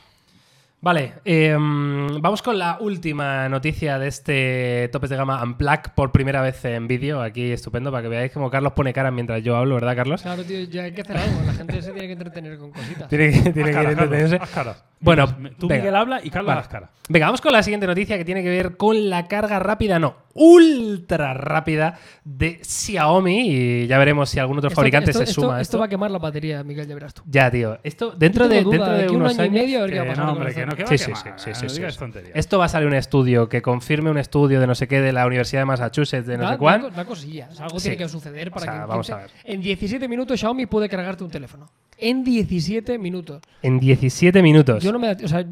Vale, 0.84 1.14
eh, 1.24 1.56
vamos 1.58 2.42
con 2.42 2.60
la 2.60 2.78
última 2.82 3.48
noticia 3.48 3.98
de 3.98 4.10
este 4.10 4.90
topes 4.92 5.10
de 5.10 5.16
gama 5.16 5.42
Unplug 5.42 5.94
por 5.96 6.12
primera 6.12 6.42
vez 6.42 6.66
en 6.66 6.90
vídeo. 6.90 7.22
Aquí 7.22 7.54
estupendo 7.54 7.90
para 7.90 8.04
que 8.04 8.10
veáis 8.10 8.34
cómo 8.34 8.52
Carlos 8.52 8.74
pone 8.74 8.92
cara 8.92 9.10
mientras 9.10 9.42
yo 9.42 9.56
hablo, 9.56 9.76
¿verdad, 9.76 9.96
Carlos? 9.96 10.22
Claro, 10.22 10.44
tío, 10.44 10.60
ya 10.66 10.84
hay 10.84 10.92
que 10.92 11.00
hacer 11.00 11.16
algo. 11.16 11.42
La 11.46 11.54
gente 11.54 11.82
se 11.82 11.92
tiene 11.94 12.08
que 12.08 12.12
entretener 12.12 12.58
con 12.58 12.72
cositas. 12.72 13.08
Tiene 13.08 13.32
que, 13.32 13.54
tiene 13.54 13.72
que 13.72 13.78
entretenerse. 13.78 14.40
Carlos, 14.40 14.42
haz 14.42 14.50
cara. 14.50 14.76
Bueno, 15.00 15.28
tú 15.58 15.70
venga. 15.70 15.84
Miguel 15.84 15.96
habla 15.96 16.20
y 16.22 16.30
Carlos 16.30 16.48
Vale. 16.50 16.60
haz 16.60 16.68
cara. 16.68 16.90
Venga, 17.08 17.28
vamos 17.28 17.40
con 17.40 17.54
la 17.54 17.64
siguiente 17.64 17.88
noticia 17.88 18.18
que 18.18 18.26
tiene 18.26 18.44
que 18.44 18.50
ver 18.50 18.76
con 18.76 19.10
la 19.10 19.30
carga 19.30 19.60
rápida, 19.60 20.00
no, 20.00 20.18
ultra 20.34 21.34
rápida 21.34 21.98
de 22.24 22.60
Xiaomi. 22.64 23.50
Y 23.50 23.88
ya 23.88 23.98
veremos 23.98 24.30
si 24.30 24.40
algún 24.40 24.58
otro 24.58 24.70
Esto- 24.70 24.76
fabricante 24.76 25.12
esto- 25.12 25.20
se 25.24 25.30
esto- 25.32 25.42
suma 25.42 25.62
Esto 25.62 25.80
va 25.80 25.86
a 25.86 25.88
quemar 25.88 26.12
la 26.12 26.20
batería, 26.20 26.64
Miguel, 26.64 26.88
ya 26.88 26.94
verás 26.96 27.14
tú. 27.14 27.22
Ya, 27.26 27.50
tío. 27.52 27.78
Esto 27.84 28.12
dentro 28.12 28.48
de, 28.48 28.56
dentro 28.64 28.86
de 28.94 29.04
aquí 29.04 29.14
un 29.16 29.22
unos 29.22 29.34
año 29.40 29.44
y 29.44 29.48
años- 29.48 29.54
medio 29.64 29.80
a 29.80 29.82
ver 29.84 29.92
qué 29.92 29.98
va 29.98 30.02
a 30.02 30.06
Que 30.06 30.10
pasar 30.12 30.26
no, 30.26 30.32
hombre, 30.34 30.54
que 30.54 30.66
no, 30.66 30.76
que 30.76 30.84
va 30.84 30.88
Sí, 30.90 30.96
a 30.96 30.98
sí, 30.98 31.06
quemar, 31.06 31.40
sí, 31.40 31.44
sí, 31.46 31.56
sí, 31.56 31.64
no 31.64 31.70
sí. 31.70 31.76
digas 31.78 31.98
tonterías. 31.98 32.36
Esto 32.36 32.60
va 32.60 32.66
a 32.66 32.70
salir 32.70 32.88
un 32.88 32.94
estudio 32.96 33.50
que 33.50 33.62
confirme 33.62 34.10
un 34.12 34.18
estudio 34.18 34.60
de 34.60 34.68
no 34.68 34.76
sé 34.76 34.88
qué 34.88 35.02
de 35.02 35.14
la 35.14 35.26
Universidad 35.26 35.62
de 35.62 35.66
Massachusetts, 35.66 36.26
de 36.28 36.38
no 36.38 36.50
sé 36.50 36.58
cuál. 36.58 36.82
da 36.82 36.90
co- 36.90 36.96
da 36.96 37.06
cosillas. 37.06 37.60
Algo 37.62 37.80
tiene 37.80 37.98
que 37.98 38.10
suceder 38.10 38.52
para 38.52 38.62
O 38.62 38.66
sea, 38.66 38.74
que 38.74 38.80
en 38.82 38.88
vamos 38.88 39.08
15 39.08 39.14
a 39.14 39.18
ver. 39.24 39.32
En 39.46 39.62
17 39.62 40.08
minutos 40.08 40.40
Xiaomi 40.40 40.66
puede 40.66 40.90
cargarte 40.90 41.24
un 41.24 41.30
teléfono. 41.32 41.70
En 41.98 42.24
17 42.24 42.98
minutos. 42.98 43.42
En 43.62 43.80
17 43.80 44.42
minutos. 44.42 44.84
Yo 44.84 44.92
no 44.92 45.00
me 45.00 45.12
o 45.12 45.28
sea, 45.28 45.46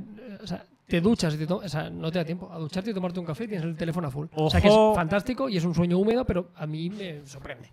te 0.92 1.00
duchas 1.00 1.34
y 1.36 1.38
te 1.38 1.54
o 1.54 1.70
sea, 1.70 1.90
no 1.90 2.12
te 2.12 2.20
da 2.20 2.26
tiempo 2.26 2.52
a 2.52 2.58
ducharte 2.60 2.92
y 2.92 2.94
tomarte 2.94 3.18
un 3.18 3.26
café 3.26 3.46
y 3.46 3.48
tienes 3.48 3.66
el 3.66 3.78
teléfono 3.78 4.10
a 4.10 4.12
full. 4.12 4.28
O 4.36 4.50
sea 4.50 4.60
que 4.60 4.68
es 4.68 4.74
Ojo. 4.74 4.94
fantástico 4.94 5.48
y 5.48 5.56
es 5.56 5.64
un 5.64 5.74
sueño 5.74 5.98
húmedo, 5.98 6.26
pero 6.26 6.50
a 6.54 6.68
mí 6.68 6.90
me 6.90 7.26
sorprende. 7.26 7.70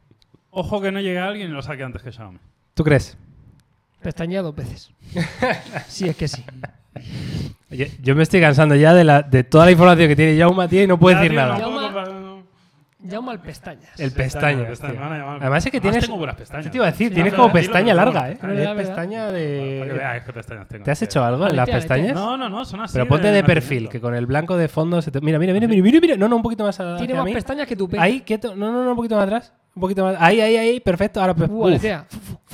Ojo 0.50 0.80
que 0.80 0.92
no 0.92 1.00
llegue 1.00 1.18
alguien 1.18 1.50
y 1.50 1.52
lo 1.52 1.60
saque 1.60 1.82
antes 1.82 2.00
que 2.00 2.12
Xiaomi. 2.12 2.38
¿Tú 2.74 2.84
crees? 2.84 3.16
Pestañea 4.00 4.40
dos 4.40 4.54
veces. 4.54 4.92
sí, 5.88 6.08
es 6.08 6.14
que 6.16 6.28
sí. 6.28 6.44
Oye, 7.72 7.90
yo 8.00 8.14
me 8.14 8.22
estoy 8.22 8.40
cansando 8.40 8.76
ya 8.76 8.94
de, 8.94 9.02
la, 9.02 9.22
de 9.22 9.42
toda 9.42 9.64
la 9.64 9.72
información 9.72 10.08
que 10.08 10.14
tiene 10.14 10.36
Yauma, 10.36 10.68
tío, 10.68 10.84
y 10.84 10.86
no 10.86 10.96
puedo 10.96 11.16
Ya, 11.16 11.22
decir 11.22 11.32
tío, 11.36 11.40
nada. 11.40 11.58
no 11.58 11.70
Llama 13.00 13.30
al 13.30 13.40
pestañas. 13.40 13.88
El 14.00 14.10
Pestañas, 14.10 14.66
pestaña. 14.66 14.92
tío. 14.94 15.02
Además 15.40 15.64
es 15.64 15.70
que 15.70 15.76
Además 15.78 15.92
tienes. 15.92 16.04
tengo 16.04 16.18
buenas 16.18 16.34
pestañas. 16.34 16.64
¿Qué 16.66 16.70
te 16.70 16.76
iba 16.78 16.86
a 16.86 16.90
decir? 16.90 17.08
Sí, 17.10 17.14
tienes 17.14 17.32
como 17.32 17.52
pestaña 17.52 17.92
dilo, 17.92 17.96
larga, 18.04 18.30
¿eh? 18.30 18.38
dilo. 18.42 18.52
Es 18.54 18.58
La 18.64 18.74
verdad. 18.74 18.76
pestaña 18.76 19.18
Para 19.26 19.32
que 19.32 19.38
de. 19.38 19.92
veáis 19.92 20.22
qué 20.24 20.32
pestañas 20.32 20.66
tengo. 20.68 20.84
¿Te 20.84 20.90
has 20.90 21.02
hecho 21.02 21.24
algo 21.24 21.46
en 21.46 21.54
las 21.56 21.68
Aletea, 21.68 21.76
aletea. 21.76 21.96
pestañas? 21.96 22.14
No, 22.16 22.36
no, 22.36 22.48
no, 22.48 22.64
son 22.64 22.80
así. 22.80 22.94
Pero 22.94 23.06
ponte 23.06 23.28
de 23.30 23.44
perfil, 23.44 23.88
que 23.88 24.00
con 24.00 24.16
el 24.16 24.26
blanco 24.26 24.56
de 24.56 24.66
fondo 24.66 25.00
se 25.00 25.12
te. 25.12 25.20
Mira, 25.20 25.38
mira, 25.38 25.52
mira, 25.52 25.68
mira, 25.68 25.80
mira, 25.82 26.00
mira. 26.00 26.16
No, 26.16 26.26
no, 26.28 26.34
un 26.36 26.42
poquito 26.42 26.64
más 26.64 26.80
a, 26.80 26.96
Tiene 26.96 27.12
hacia 27.12 27.16
más 27.16 27.24
mí. 27.26 27.34
pestañas 27.34 27.68
que 27.68 27.76
tu 27.76 27.88
pecho. 27.88 28.02
Ahí, 28.02 28.22
quieto. 28.22 28.56
No, 28.56 28.72
no, 28.72 28.82
no, 28.82 28.90
un 28.90 28.96
poquito 28.96 29.14
más 29.14 29.24
atrás. 29.26 29.52
Un 29.78 29.80
poquito 29.80 30.02
más. 30.02 30.16
Ahí, 30.18 30.40
ahí, 30.40 30.56
ahí. 30.56 30.80
Perfecto. 30.80 31.20
Ahora. 31.20 31.34
Uh, 31.48 31.68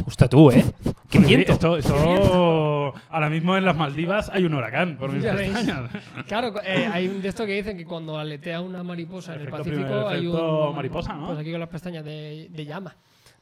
Uf, 0.07 0.17
tú, 0.29 0.51
¿eh? 0.51 0.63
Qué 1.09 1.19
viento. 1.21 1.53
Esto, 1.55 1.77
esto- 1.79 2.93
ahora 3.09 3.31
mismo 3.31 3.57
en 3.57 3.65
las 3.65 3.75
Maldivas 3.75 4.29
hay 4.31 4.45
un 4.45 4.53
huracán 4.53 4.99
por 4.99 5.11
mis 5.11 5.25
pestañas. 5.25 5.91
Claro, 6.29 6.53
eh, 6.63 6.87
hay 6.93 7.09
un 7.09 7.23
de 7.23 7.29
esto 7.31 7.47
que 7.47 7.55
dicen 7.55 7.79
que 7.79 7.87
cuando 7.87 8.19
aletea 8.19 8.61
una 8.61 8.83
mariposa 8.83 9.37
en 9.37 9.41
el 9.41 9.49
Pacífico 9.49 9.85
primer- 9.87 10.07
hay 10.07 10.27
un. 10.27 10.77
mariposa, 10.77 11.15
¿no? 11.15 11.29
Pues 11.29 11.39
aquí 11.39 11.51
con 11.51 11.61
las 11.61 11.69
pestañas 11.71 12.05
de, 12.05 12.49
de 12.51 12.67
llama. 12.67 12.95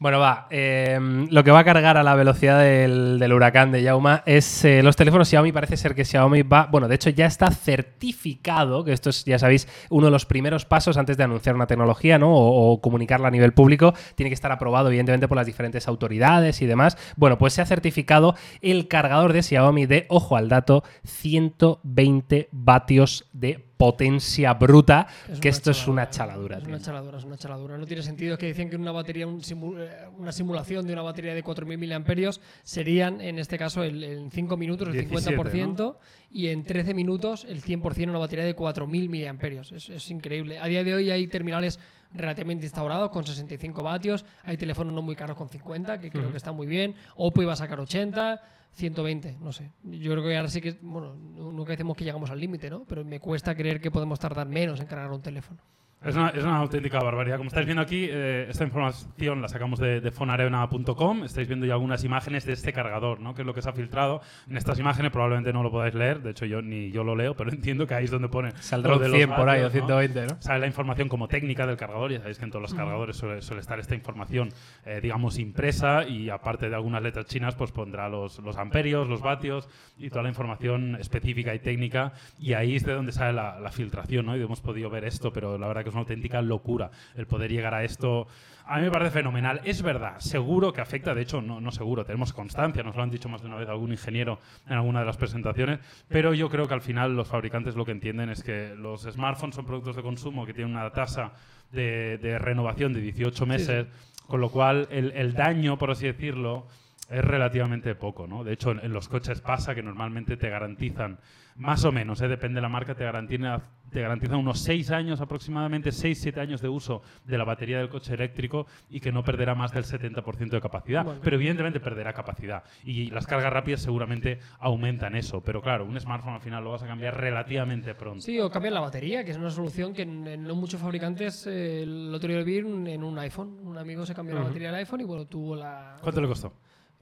Bueno, 0.02 0.18
va. 0.18 0.48
eh, 0.50 0.98
lo 1.30 1.44
que 1.44 1.52
va 1.52 1.60
a 1.60 1.64
cargar 1.64 1.96
a 1.96 2.02
la 2.02 2.16
velocidad 2.16 2.58
del, 2.58 3.32
huracán 3.32 3.70
de 3.70 3.84
Yauma 3.84 4.24
es 4.26 4.64
eh, 4.64 4.82
los 4.82 4.96
teléfonos 4.96 5.28
Xiaomi. 5.28 5.52
Parece 5.52 5.76
ser 5.76 5.94
que 5.94 6.04
Xiaomi 6.04 6.42
va. 6.42 6.66
Bueno, 6.68 6.88
de 6.88 6.96
hecho, 6.96 7.08
ya 7.10 7.26
está 7.26 7.52
certificado, 7.52 8.82
que 8.82 8.92
esto 8.92 9.10
es, 9.10 9.24
ya 9.24 9.38
sabéis, 9.38 9.68
uno 9.90 10.06
de 10.06 10.10
los 10.10 10.26
primeros 10.26 10.64
pasos 10.64 10.96
antes 10.96 11.16
de 11.16 11.22
anunciar 11.22 11.54
una 11.54 11.68
tecnología, 11.68 12.18
¿no? 12.18 12.34
O, 12.34 12.72
o 12.72 12.80
comunicarla 12.80 13.28
a 13.28 13.30
nivel 13.30 13.52
público. 13.52 13.94
Tiene 14.16 14.28
que 14.28 14.34
estar 14.34 14.50
aprobado, 14.50 14.88
evidentemente, 14.88 15.28
por 15.28 15.36
las 15.36 15.46
diferentes 15.46 15.86
autoridades 15.86 16.62
y 16.62 16.66
demás. 16.66 16.98
Bueno, 17.14 17.38
pues 17.38 17.52
se 17.52 17.62
ha 17.62 17.66
certificado 17.66 18.34
el 18.60 18.88
cargador 18.88 19.32
de 19.32 19.44
Xiaomi 19.44 19.86
de, 19.86 20.06
ojo 20.08 20.36
al 20.36 20.48
dato, 20.48 20.82
120 21.04 22.48
vatios 22.50 23.28
de 23.32 23.71
potencia 23.86 24.54
bruta. 24.54 25.06
Es 25.30 25.40
que 25.40 25.48
esto 25.48 25.70
es 25.72 25.88
una 25.88 26.08
chaladura, 26.08 26.56
chaladura, 26.56 26.56
Es 26.58 26.62
tío. 26.64 26.74
una 26.74 26.84
chaladura, 26.84 27.18
es 27.18 27.24
una 27.24 27.36
chaladura. 27.36 27.78
No 27.78 27.86
tiene 27.86 28.02
sentido. 28.02 28.34
Es 28.34 28.38
que 28.38 28.46
dicen 28.46 28.70
que 28.70 28.76
una 28.76 28.92
batería, 28.92 29.26
un 29.26 29.40
simu- 29.40 29.76
eh, 29.76 29.90
una 30.18 30.30
simulación 30.30 30.86
de 30.86 30.92
una 30.92 31.02
batería 31.02 31.34
de 31.34 31.42
4.000 31.42 31.78
miliamperios 31.78 32.40
serían, 32.62 33.20
en 33.20 33.38
este 33.40 33.58
caso, 33.58 33.82
el- 33.82 34.04
en 34.04 34.30
5 34.30 34.56
minutos 34.56 34.86
el 34.88 34.92
17, 34.94 35.36
50% 35.36 35.96
y 36.32 36.48
en 36.48 36.64
13 36.64 36.94
minutos 36.94 37.44
el 37.48 37.62
100% 37.62 38.08
una 38.08 38.18
batería 38.18 38.44
de 38.44 38.56
4.000 38.56 38.86
miliamperios. 39.08 39.70
Es, 39.72 39.88
es 39.90 40.10
increíble. 40.10 40.58
A 40.58 40.66
día 40.66 40.82
de 40.82 40.94
hoy 40.94 41.10
hay 41.10 41.26
terminales 41.26 41.78
relativamente 42.14 42.64
instaurados 42.66 43.10
con 43.10 43.24
65 43.26 43.82
vatios. 43.82 44.24
Hay 44.44 44.56
teléfonos 44.56 44.92
no 44.94 45.02
muy 45.02 45.14
caros 45.16 45.36
con 45.36 45.48
50, 45.48 46.00
que 46.00 46.10
creo 46.10 46.30
que 46.30 46.36
está 46.36 46.52
muy 46.52 46.66
bien. 46.66 46.94
Oppo 47.16 47.42
iba 47.42 47.52
a 47.52 47.56
sacar 47.56 47.78
80. 47.80 48.40
120, 48.74 49.36
no 49.42 49.52
sé. 49.52 49.70
Yo 49.84 50.12
creo 50.12 50.22
que 50.24 50.34
ahora 50.34 50.48
sí 50.48 50.62
que, 50.62 50.78
bueno, 50.80 51.14
nu- 51.14 51.52
nunca 51.52 51.72
decimos 51.72 51.94
que 51.94 52.04
llegamos 52.04 52.30
al 52.30 52.40
límite, 52.40 52.70
¿no? 52.70 52.84
Pero 52.88 53.04
me 53.04 53.20
cuesta 53.20 53.54
creer 53.54 53.82
que 53.82 53.90
podemos 53.90 54.18
tardar 54.18 54.46
menos 54.48 54.80
en 54.80 54.86
cargar 54.86 55.10
un 55.12 55.20
teléfono. 55.20 55.60
Es 56.04 56.16
una, 56.16 56.30
es 56.30 56.42
una 56.42 56.56
auténtica 56.56 57.00
barbaridad. 57.00 57.36
Como 57.36 57.46
estáis 57.46 57.64
viendo 57.64 57.80
aquí, 57.80 58.08
eh, 58.10 58.46
esta 58.48 58.64
información 58.64 59.40
la 59.40 59.46
sacamos 59.46 59.78
de, 59.78 60.00
de 60.00 60.10
fonarena.com. 60.10 61.22
Estáis 61.22 61.46
viendo 61.46 61.64
ya 61.64 61.74
algunas 61.74 62.02
imágenes 62.02 62.44
de 62.44 62.54
este 62.54 62.72
cargador, 62.72 63.20
¿no? 63.20 63.34
que 63.34 63.42
es 63.42 63.46
lo 63.46 63.54
que 63.54 63.62
se 63.62 63.68
ha 63.68 63.72
filtrado. 63.72 64.20
En 64.50 64.56
estas 64.56 64.80
imágenes 64.80 65.12
probablemente 65.12 65.52
no 65.52 65.62
lo 65.62 65.70
podáis 65.70 65.94
leer, 65.94 66.20
de 66.20 66.30
hecho 66.30 66.44
yo 66.44 66.60
ni 66.60 66.90
yo 66.90 67.04
lo 67.04 67.14
leo, 67.14 67.36
pero 67.36 67.50
entiendo 67.52 67.86
que 67.86 67.94
ahí 67.94 68.04
es 68.04 68.10
donde 68.10 68.28
pone 68.28 68.50
Saldrá 68.56 68.98
de 68.98 69.04
un 69.04 69.10
los 69.10 69.16
100 69.16 69.30
por 69.30 69.48
ahí 69.48 69.60
o 69.60 69.64
vatios, 69.64 69.82
¿no? 69.82 70.00
120, 70.00 70.26
¿no? 70.26 70.42
Sale 70.42 70.58
la 70.58 70.66
información 70.66 71.08
como 71.08 71.28
técnica 71.28 71.66
del 71.68 71.76
cargador. 71.76 72.10
Ya 72.10 72.18
sabéis 72.18 72.38
que 72.38 72.44
en 72.46 72.50
todos 72.50 72.62
los 72.62 72.74
cargadores 72.74 73.16
suele, 73.16 73.40
suele 73.40 73.60
estar 73.60 73.78
esta 73.78 73.94
información, 73.94 74.48
eh, 74.84 74.98
digamos, 75.00 75.38
impresa 75.38 76.04
y 76.04 76.30
aparte 76.30 76.68
de 76.68 76.74
algunas 76.74 77.02
letras 77.02 77.26
chinas, 77.26 77.54
pues 77.54 77.70
pondrá 77.70 78.08
los, 78.08 78.40
los 78.40 78.56
amperios, 78.56 79.08
los 79.08 79.22
vatios 79.22 79.68
y 79.98 80.10
toda 80.10 80.24
la 80.24 80.30
información 80.30 80.96
específica 80.96 81.54
y 81.54 81.60
técnica. 81.60 82.12
Y 82.40 82.54
ahí 82.54 82.74
es 82.74 82.84
de 82.84 82.92
donde 82.92 83.12
sale 83.12 83.34
la, 83.34 83.60
la 83.60 83.70
filtración, 83.70 84.26
¿no? 84.26 84.36
Y 84.36 84.42
hemos 84.42 84.60
podido 84.60 84.90
ver 84.90 85.04
esto, 85.04 85.32
pero 85.32 85.56
la 85.58 85.68
verdad 85.68 85.84
que 85.84 85.91
es 85.92 85.94
una 85.94 86.00
auténtica 86.00 86.40
locura 86.42 86.90
el 87.14 87.26
poder 87.26 87.50
llegar 87.50 87.74
a 87.74 87.84
esto. 87.84 88.26
A 88.64 88.76
mí 88.78 88.82
me 88.84 88.90
parece 88.90 89.10
fenomenal. 89.10 89.60
Es 89.64 89.82
verdad, 89.82 90.18
seguro 90.18 90.72
que 90.72 90.80
afecta, 90.80 91.14
de 91.14 91.22
hecho, 91.22 91.42
no, 91.42 91.60
no 91.60 91.70
seguro, 91.70 92.04
tenemos 92.04 92.32
constancia, 92.32 92.82
nos 92.82 92.96
lo 92.96 93.02
han 93.02 93.10
dicho 93.10 93.28
más 93.28 93.42
de 93.42 93.48
una 93.48 93.56
vez 93.56 93.68
algún 93.68 93.90
ingeniero 93.90 94.38
en 94.66 94.74
alguna 94.74 95.00
de 95.00 95.06
las 95.06 95.16
presentaciones, 95.16 95.80
pero 96.08 96.32
yo 96.32 96.48
creo 96.48 96.66
que 96.66 96.74
al 96.74 96.80
final 96.80 97.14
los 97.14 97.28
fabricantes 97.28 97.76
lo 97.76 97.84
que 97.84 97.92
entienden 97.92 98.30
es 98.30 98.42
que 98.42 98.74
los 98.76 99.02
smartphones 99.02 99.54
son 99.54 99.66
productos 99.66 99.96
de 99.96 100.02
consumo 100.02 100.46
que 100.46 100.54
tienen 100.54 100.74
una 100.74 100.90
tasa 100.90 101.32
de, 101.70 102.18
de 102.18 102.38
renovación 102.38 102.92
de 102.92 103.00
18 103.00 103.46
meses, 103.46 103.86
con 104.26 104.40
lo 104.40 104.50
cual 104.50 104.88
el, 104.90 105.12
el 105.12 105.34
daño, 105.34 105.76
por 105.76 105.90
así 105.90 106.06
decirlo, 106.06 106.66
es 107.10 107.24
relativamente 107.24 107.94
poco, 107.94 108.26
¿no? 108.26 108.44
De 108.44 108.54
hecho, 108.54 108.70
en, 108.70 108.78
en 108.78 108.92
los 108.92 109.08
coches 109.08 109.40
pasa 109.40 109.74
que 109.74 109.82
normalmente 109.82 110.36
te 110.36 110.48
garantizan, 110.48 111.18
más 111.56 111.84
o 111.84 111.92
menos, 111.92 112.20
¿eh? 112.20 112.28
depende 112.28 112.56
de 112.56 112.62
la 112.62 112.68
marca, 112.68 112.94
te 112.94 113.04
garantiza, 113.04 113.62
te 113.90 114.34
unos 114.34 114.60
6 114.60 114.90
años 114.90 115.20
aproximadamente, 115.20 115.90
6-7 115.90 116.38
años 116.38 116.62
de 116.62 116.68
uso 116.68 117.02
de 117.26 117.36
la 117.36 117.44
batería 117.44 117.78
del 117.78 117.88
coche 117.88 118.14
eléctrico 118.14 118.66
y 118.88 119.00
que 119.00 119.12
no 119.12 119.22
perderá 119.22 119.54
más 119.54 119.72
del 119.72 119.84
70% 119.84 120.50
de 120.50 120.60
capacidad. 120.60 121.04
Bueno. 121.04 121.20
Pero 121.22 121.36
evidentemente 121.36 121.78
perderá 121.80 122.12
capacidad. 122.12 122.64
Y 122.84 123.10
las 123.10 123.26
cargas 123.26 123.52
rápidas 123.52 123.82
seguramente 123.82 124.38
aumentan 124.58 125.14
eso. 125.14 125.42
Pero 125.42 125.60
claro, 125.60 125.84
un 125.84 125.98
smartphone 126.00 126.34
al 126.34 126.40
final 126.40 126.64
lo 126.64 126.70
vas 126.72 126.82
a 126.82 126.86
cambiar 126.86 127.20
relativamente 127.20 127.94
pronto. 127.94 128.22
Sí, 128.22 128.40
o 128.40 128.50
cambiar 128.50 128.72
la 128.72 128.80
batería, 128.80 129.24
que 129.24 129.32
es 129.32 129.36
una 129.36 129.50
solución 129.50 129.92
que 129.92 130.06
no 130.06 130.54
muchos 130.54 130.80
fabricantes 130.80 131.46
eh, 131.46 131.82
el 131.82 132.14
otro 132.14 132.28
día 132.28 132.38
lo 132.38 132.44
vi 132.44 132.58
en, 132.58 133.04
un 133.04 133.18
iPhone. 133.18 133.58
Un 133.62 133.76
amigo 133.76 134.06
se 134.06 134.14
cambió 134.14 134.34
la 134.34 134.42
batería 134.42 134.68
del 134.68 134.76
iPhone 134.80 135.00
y 135.02 135.04
bueno, 135.04 135.26
tuvo 135.26 135.56
la. 135.56 135.98
¿Cuánto 136.00 136.20
le 136.20 136.28
costó? 136.28 136.52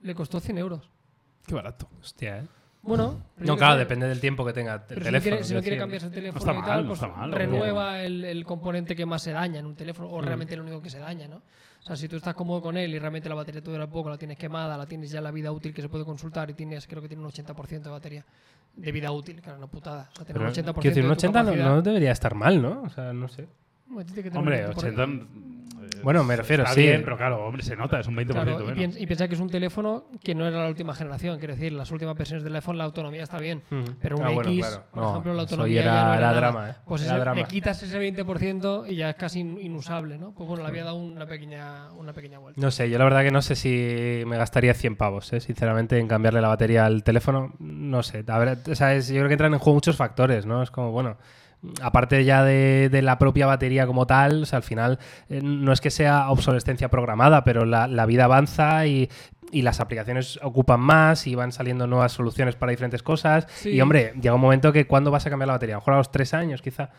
Le 0.03 0.15
costó 0.15 0.41
100 0.41 0.59
euros. 0.59 0.91
Qué 1.47 1.55
barato. 1.55 1.89
Hostia, 2.01 2.39
¿eh? 2.39 2.60
Bueno, 2.83 3.21
No, 3.37 3.57
claro, 3.57 3.77
depende 3.77 4.09
del 4.09 4.21
tiempo 4.21 4.45
que 4.45 4.53
tenga 4.55 4.75
el 4.75 4.81
Pero 4.81 5.01
si 5.01 5.01
no 5.01 5.05
teléfono. 5.05 5.23
quiere, 5.31 5.45
si 5.45 5.55
no 5.55 5.61
quiere 5.61 5.77
cambiarse 5.77 6.07
el 6.07 6.13
teléfono 6.13 6.53
y 6.53 6.63
tal, 6.63 6.83
no 6.83 6.89
pues 6.89 7.03
mal, 7.03 7.33
renueva 7.33 8.03
el, 8.03 8.25
el 8.25 8.45
componente 8.45 8.97
que 8.97 9.05
más 9.05 9.23
se 9.23 9.33
daña 9.33 9.61
en 9.61 9.67
un 9.67 9.75
teléfono, 9.75 10.09
o 10.11 10.21
realmente 10.23 10.57
lo 10.57 10.63
único 10.63 10.81
que 10.81 10.89
se 10.91 10.99
daña, 10.99 11.29
¿no? 11.29 11.37
O 11.37 11.83
sea, 11.83 11.97
si 11.97 12.09
tú 12.09 12.17
estás 12.17 12.35
cómodo 12.35 12.61
con 12.63 12.77
él 12.77 12.95
y 12.95 12.99
realmente 12.99 13.29
la 13.29 13.35
batería 13.35 13.63
te 13.63 13.71
dura 13.71 13.87
poco, 13.87 14.11
la 14.11 14.19
tienes 14.19 14.37
quemada, 14.39 14.77
la 14.77 14.87
tienes 14.87 15.11
ya 15.11 15.21
la 15.21 15.31
vida 15.31 15.51
útil 15.53 15.73
que 15.75 15.83
se 15.83 15.89
puede 15.89 16.05
consultar 16.05 16.49
y 16.51 16.55
tienes, 16.55 16.87
creo 16.87 17.01
que 17.03 17.09
tiene 17.09 17.23
un 17.23 17.31
80% 17.31 17.83
de 17.83 17.91
batería 17.91 18.25
de 18.77 18.93
vida 18.93 19.11
útil, 19.11 19.41
claro, 19.41 19.59
una 19.59 19.67
putada. 19.67 20.09
O 20.13 20.17
sea, 20.17 20.25
tener 20.27 20.43
un 20.43 20.49
80% 20.49 20.53
quiero 20.53 20.75
decir, 20.75 21.03
un 21.05 21.11
de 21.11 21.17
tu 21.17 21.27
80 21.27 21.43
no, 21.43 21.55
no 21.57 21.83
debería 21.83 22.13
estar 22.13 22.35
mal, 22.35 22.61
¿no? 22.63 22.83
O 22.83 22.89
sea, 22.91 23.13
no 23.13 23.29
sé. 23.29 23.47
Hombre, 24.35 24.67
un 24.67 24.71
80. 24.73 25.07
20%. 25.81 26.03
Bueno, 26.03 26.25
me 26.25 26.37
refiero, 26.37 26.63
está 26.63 26.75
sí. 26.75 26.83
bien, 26.83 27.03
pero 27.05 27.17
claro, 27.17 27.45
hombre, 27.45 27.63
se 27.63 27.77
nota, 27.77 28.01
es 28.01 28.07
un 28.07 28.17
20% 28.17 28.27
Claro, 28.33 28.51
y, 28.51 28.55
menos. 28.63 28.73
piensa, 28.75 28.99
y 29.01 29.07
piensa 29.07 29.29
que 29.29 29.35
es 29.35 29.41
un 29.41 29.51
teléfono 29.51 30.05
que 30.23 30.35
no 30.35 30.47
era 30.47 30.63
la 30.63 30.69
última 30.69 30.95
generación, 30.95 31.39
quiero 31.39 31.55
decir, 31.55 31.73
las 31.73 31.91
últimas 31.91 32.17
versiones 32.17 32.45
del 32.45 32.55
iPhone 32.57 32.79
la 32.79 32.85
autonomía 32.85 33.23
está 33.23 33.39
bien, 33.39 33.63
Ujú. 33.71 33.95
pero 34.01 34.17
un 34.17 34.23
Ah, 34.25 34.33
X, 34.33 34.35
bueno, 34.45 34.59
claro. 34.61 34.85
por 34.91 35.03
No, 35.03 35.11
ejemplo, 35.11 35.35
la 35.35 35.43
autonomía 35.43 35.81
era- 35.83 35.93
ya 35.95 36.05
no 36.05 36.09
era, 36.15 36.17
era 36.31 36.33
drama, 36.35 36.71
¿eh? 36.71 36.75
Pues 36.87 37.03
Era 37.03 37.13
ese- 37.13 37.21
drama. 37.21 37.41
le 37.41 37.47
quitas 37.47 37.83
ese 37.83 37.99
20% 37.99 38.87
y 38.87 38.97
ya 38.97 39.11
es 39.11 39.17
casi 39.17 39.41
in- 39.41 39.59
inusable, 39.61 40.19
¿no? 40.19 40.33
Pues 40.33 40.49
bueno, 40.49 40.63
le 40.63 40.69
había 40.69 40.85
dado 40.85 40.97
una 40.97 41.27
pequeña, 41.27 41.93
una 41.93 42.13
pequeña 42.13 42.39
vuelta. 42.39 42.61
No 42.61 42.71
sé, 42.71 42.89
yo 42.91 42.99
la 42.99 43.05
verdad 43.05 43.23
que 43.23 43.31
no 43.31 43.43
sé 43.43 43.57
si 43.57 44.23
me 44.27 44.37
gastaría 44.37 44.75
100 44.75 44.97
pavos, 44.97 45.33
¿eh? 45.33 45.41
sinceramente, 45.41 45.99
en 45.99 46.09
cambiarle 46.09 46.41
la 46.41 46.49
batería 46.49 46.87
al 46.87 47.03
teléfono. 47.03 47.55
No 47.59 48.03
sé, 48.03 48.25
a 48.27 48.39
ver, 48.39 48.59
o 48.71 48.75
sea, 48.75 48.95
es- 48.95 49.09
yo 49.09 49.17
creo 49.17 49.29
que 49.29 49.35
entran 49.35 49.53
en 49.53 49.59
juego 49.59 49.75
muchos 49.75 49.97
factores, 49.97 50.47
¿no? 50.47 50.63
Es 50.63 50.71
como, 50.71 50.91
bueno, 50.93 51.17
aparte 51.83 52.25
ya 52.25 52.45
de, 52.45 53.01
la 53.03 53.19
propia 53.19 53.47
batería 53.47 53.87
como 53.87 54.07
tal, 54.07 54.43
o 54.43 54.47
sea, 54.47 54.59
al 54.59 54.63
final 54.63 54.99
eh, 55.29 55.41
no 55.43 55.73
es 55.73 55.81
que 55.81 55.91
sea 55.91 56.31
obsolescencia 56.31 56.89
programada, 56.89 57.45
pero 57.45 57.65
la 57.65 58.07
vida 58.07 58.25
avanza 58.25 58.87
y 58.87 59.09
y 59.53 59.63
las 59.63 59.81
aplicaciones 59.81 60.39
ocupan 60.43 60.81
más 60.81 61.27
y 61.27 61.35
van 61.35 61.53
saliendo 61.53 61.87
nuevas 61.87 62.13
soluciones 62.13 62.55
para 62.57 62.71
diferentes 62.71 63.03
cosas. 63.03 63.47
Sí. 63.51 63.71
Y 63.71 63.81
hombre, 63.81 64.13
llega 64.21 64.35
un 64.35 64.41
momento 64.41 64.73
que 64.73 64.87
¿cuándo 64.87 65.11
vas 65.11 65.27
a 65.27 65.31
cambiar 65.31 65.49
la 65.49 65.55
batería? 65.55 65.75
A 65.75 65.79
lo 65.79 65.81
mejor 65.81 65.95
a 65.95 65.99
los 65.99 66.11
tres 66.13 66.35
años, 66.35 66.63
quizá. 66.63 66.91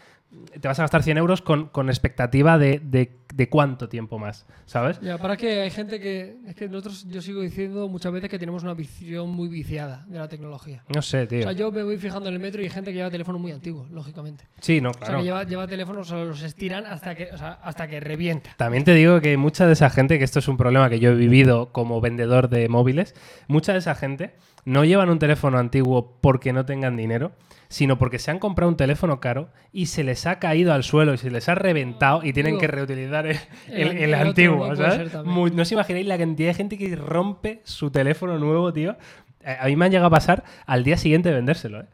Te 0.61 0.65
vas 0.65 0.79
a 0.79 0.83
gastar 0.83 1.03
100 1.03 1.17
euros 1.17 1.41
con, 1.41 1.67
con 1.67 1.89
expectativa 1.89 2.57
de, 2.57 2.79
de- 2.79 3.19
de 3.33 3.47
cuánto 3.49 3.87
tiempo 3.87 4.19
más, 4.19 4.45
¿sabes? 4.65 4.99
Ya, 5.01 5.17
para 5.17 5.37
que 5.37 5.61
hay 5.61 5.69
gente 5.71 5.99
que. 6.01 6.37
Es 6.47 6.55
que 6.55 6.67
nosotros, 6.67 7.05
yo 7.09 7.21
sigo 7.21 7.41
diciendo 7.41 7.87
muchas 7.87 8.11
veces 8.11 8.29
que 8.29 8.37
tenemos 8.39 8.63
una 8.63 8.73
visión 8.73 9.29
muy 9.29 9.47
viciada 9.49 10.05
de 10.07 10.19
la 10.19 10.27
tecnología. 10.27 10.83
No 10.93 11.01
sé, 11.01 11.21
O 11.23 11.27
tío. 11.27 11.43
sea, 11.43 11.51
yo 11.53 11.71
me 11.71 11.83
voy 11.83 11.97
fijando 11.97 12.27
en 12.29 12.35
el 12.35 12.41
metro 12.41 12.61
y 12.61 12.65
hay 12.65 12.69
gente 12.69 12.91
que 12.91 12.97
lleva 12.97 13.09
teléfonos 13.09 13.39
muy 13.41 13.51
antiguos, 13.53 13.89
lógicamente. 13.91 14.45
Sí, 14.59 14.79
no, 14.81 14.89
O 14.89 14.93
sea, 14.93 15.01
claro. 15.01 15.17
que 15.19 15.23
lleva, 15.25 15.43
lleva 15.45 15.67
teléfonos, 15.67 16.11
o 16.11 16.15
sea, 16.15 16.25
los 16.25 16.41
estiran 16.43 16.85
hasta 16.85 17.15
que, 17.15 17.29
o 17.33 17.37
sea, 17.37 17.59
hasta 17.63 17.87
que 17.87 17.99
revienta. 18.01 18.49
También 18.57 18.83
te 18.83 18.93
digo 18.93 19.21
que 19.21 19.37
mucha 19.37 19.65
de 19.65 19.73
esa 19.73 19.89
gente, 19.89 20.17
que 20.17 20.25
esto 20.25 20.39
es 20.39 20.47
un 20.49 20.57
problema 20.57 20.89
que 20.89 20.99
yo 20.99 21.11
he 21.11 21.15
vivido 21.15 21.71
como 21.71 21.99
vendedor 22.01 22.40
de 22.49 22.67
móviles, 22.69 23.15
mucha 23.47 23.73
de 23.73 23.79
esa 23.79 23.95
gente 23.95 24.33
no 24.65 24.85
llevan 24.85 25.09
un 25.09 25.19
teléfono 25.19 25.57
antiguo 25.57 26.17
porque 26.21 26.53
no 26.53 26.65
tengan 26.65 26.95
dinero, 26.95 27.31
sino 27.67 27.97
porque 27.97 28.19
se 28.19 28.29
han 28.31 28.37
comprado 28.39 28.69
un 28.69 28.77
teléfono 28.77 29.19
caro 29.19 29.49
y 29.71 29.87
se 29.87 30.03
les 30.03 30.25
ha 30.27 30.39
caído 30.39 30.73
al 30.73 30.83
suelo 30.83 31.13
y 31.13 31.17
se 31.17 31.31
les 31.31 31.47
ha 31.49 31.55
reventado 31.55 32.23
y 32.23 32.33
tienen 32.33 32.57
que 32.59 32.67
reutilizar 32.67 33.25
el, 33.25 33.37
el 33.69 34.13
antiguo, 34.27 34.67
¿no? 34.67 35.61
Os 35.61 35.71
imagináis 35.71 36.05
la 36.05 36.17
cantidad 36.17 36.49
de 36.49 36.53
gente 36.53 36.77
que 36.77 36.95
rompe 36.95 37.61
su 37.63 37.89
teléfono 37.89 38.37
nuevo, 38.37 38.71
tío. 38.73 38.97
A 39.43 39.65
mí 39.65 39.75
me 39.75 39.85
han 39.85 39.91
llegado 39.91 40.07
a 40.07 40.11
pasar 40.11 40.43
al 40.67 40.83
día 40.83 40.97
siguiente 40.97 41.29
de 41.29 41.35
vendérselo, 41.35 41.81
¿eh? 41.81 41.85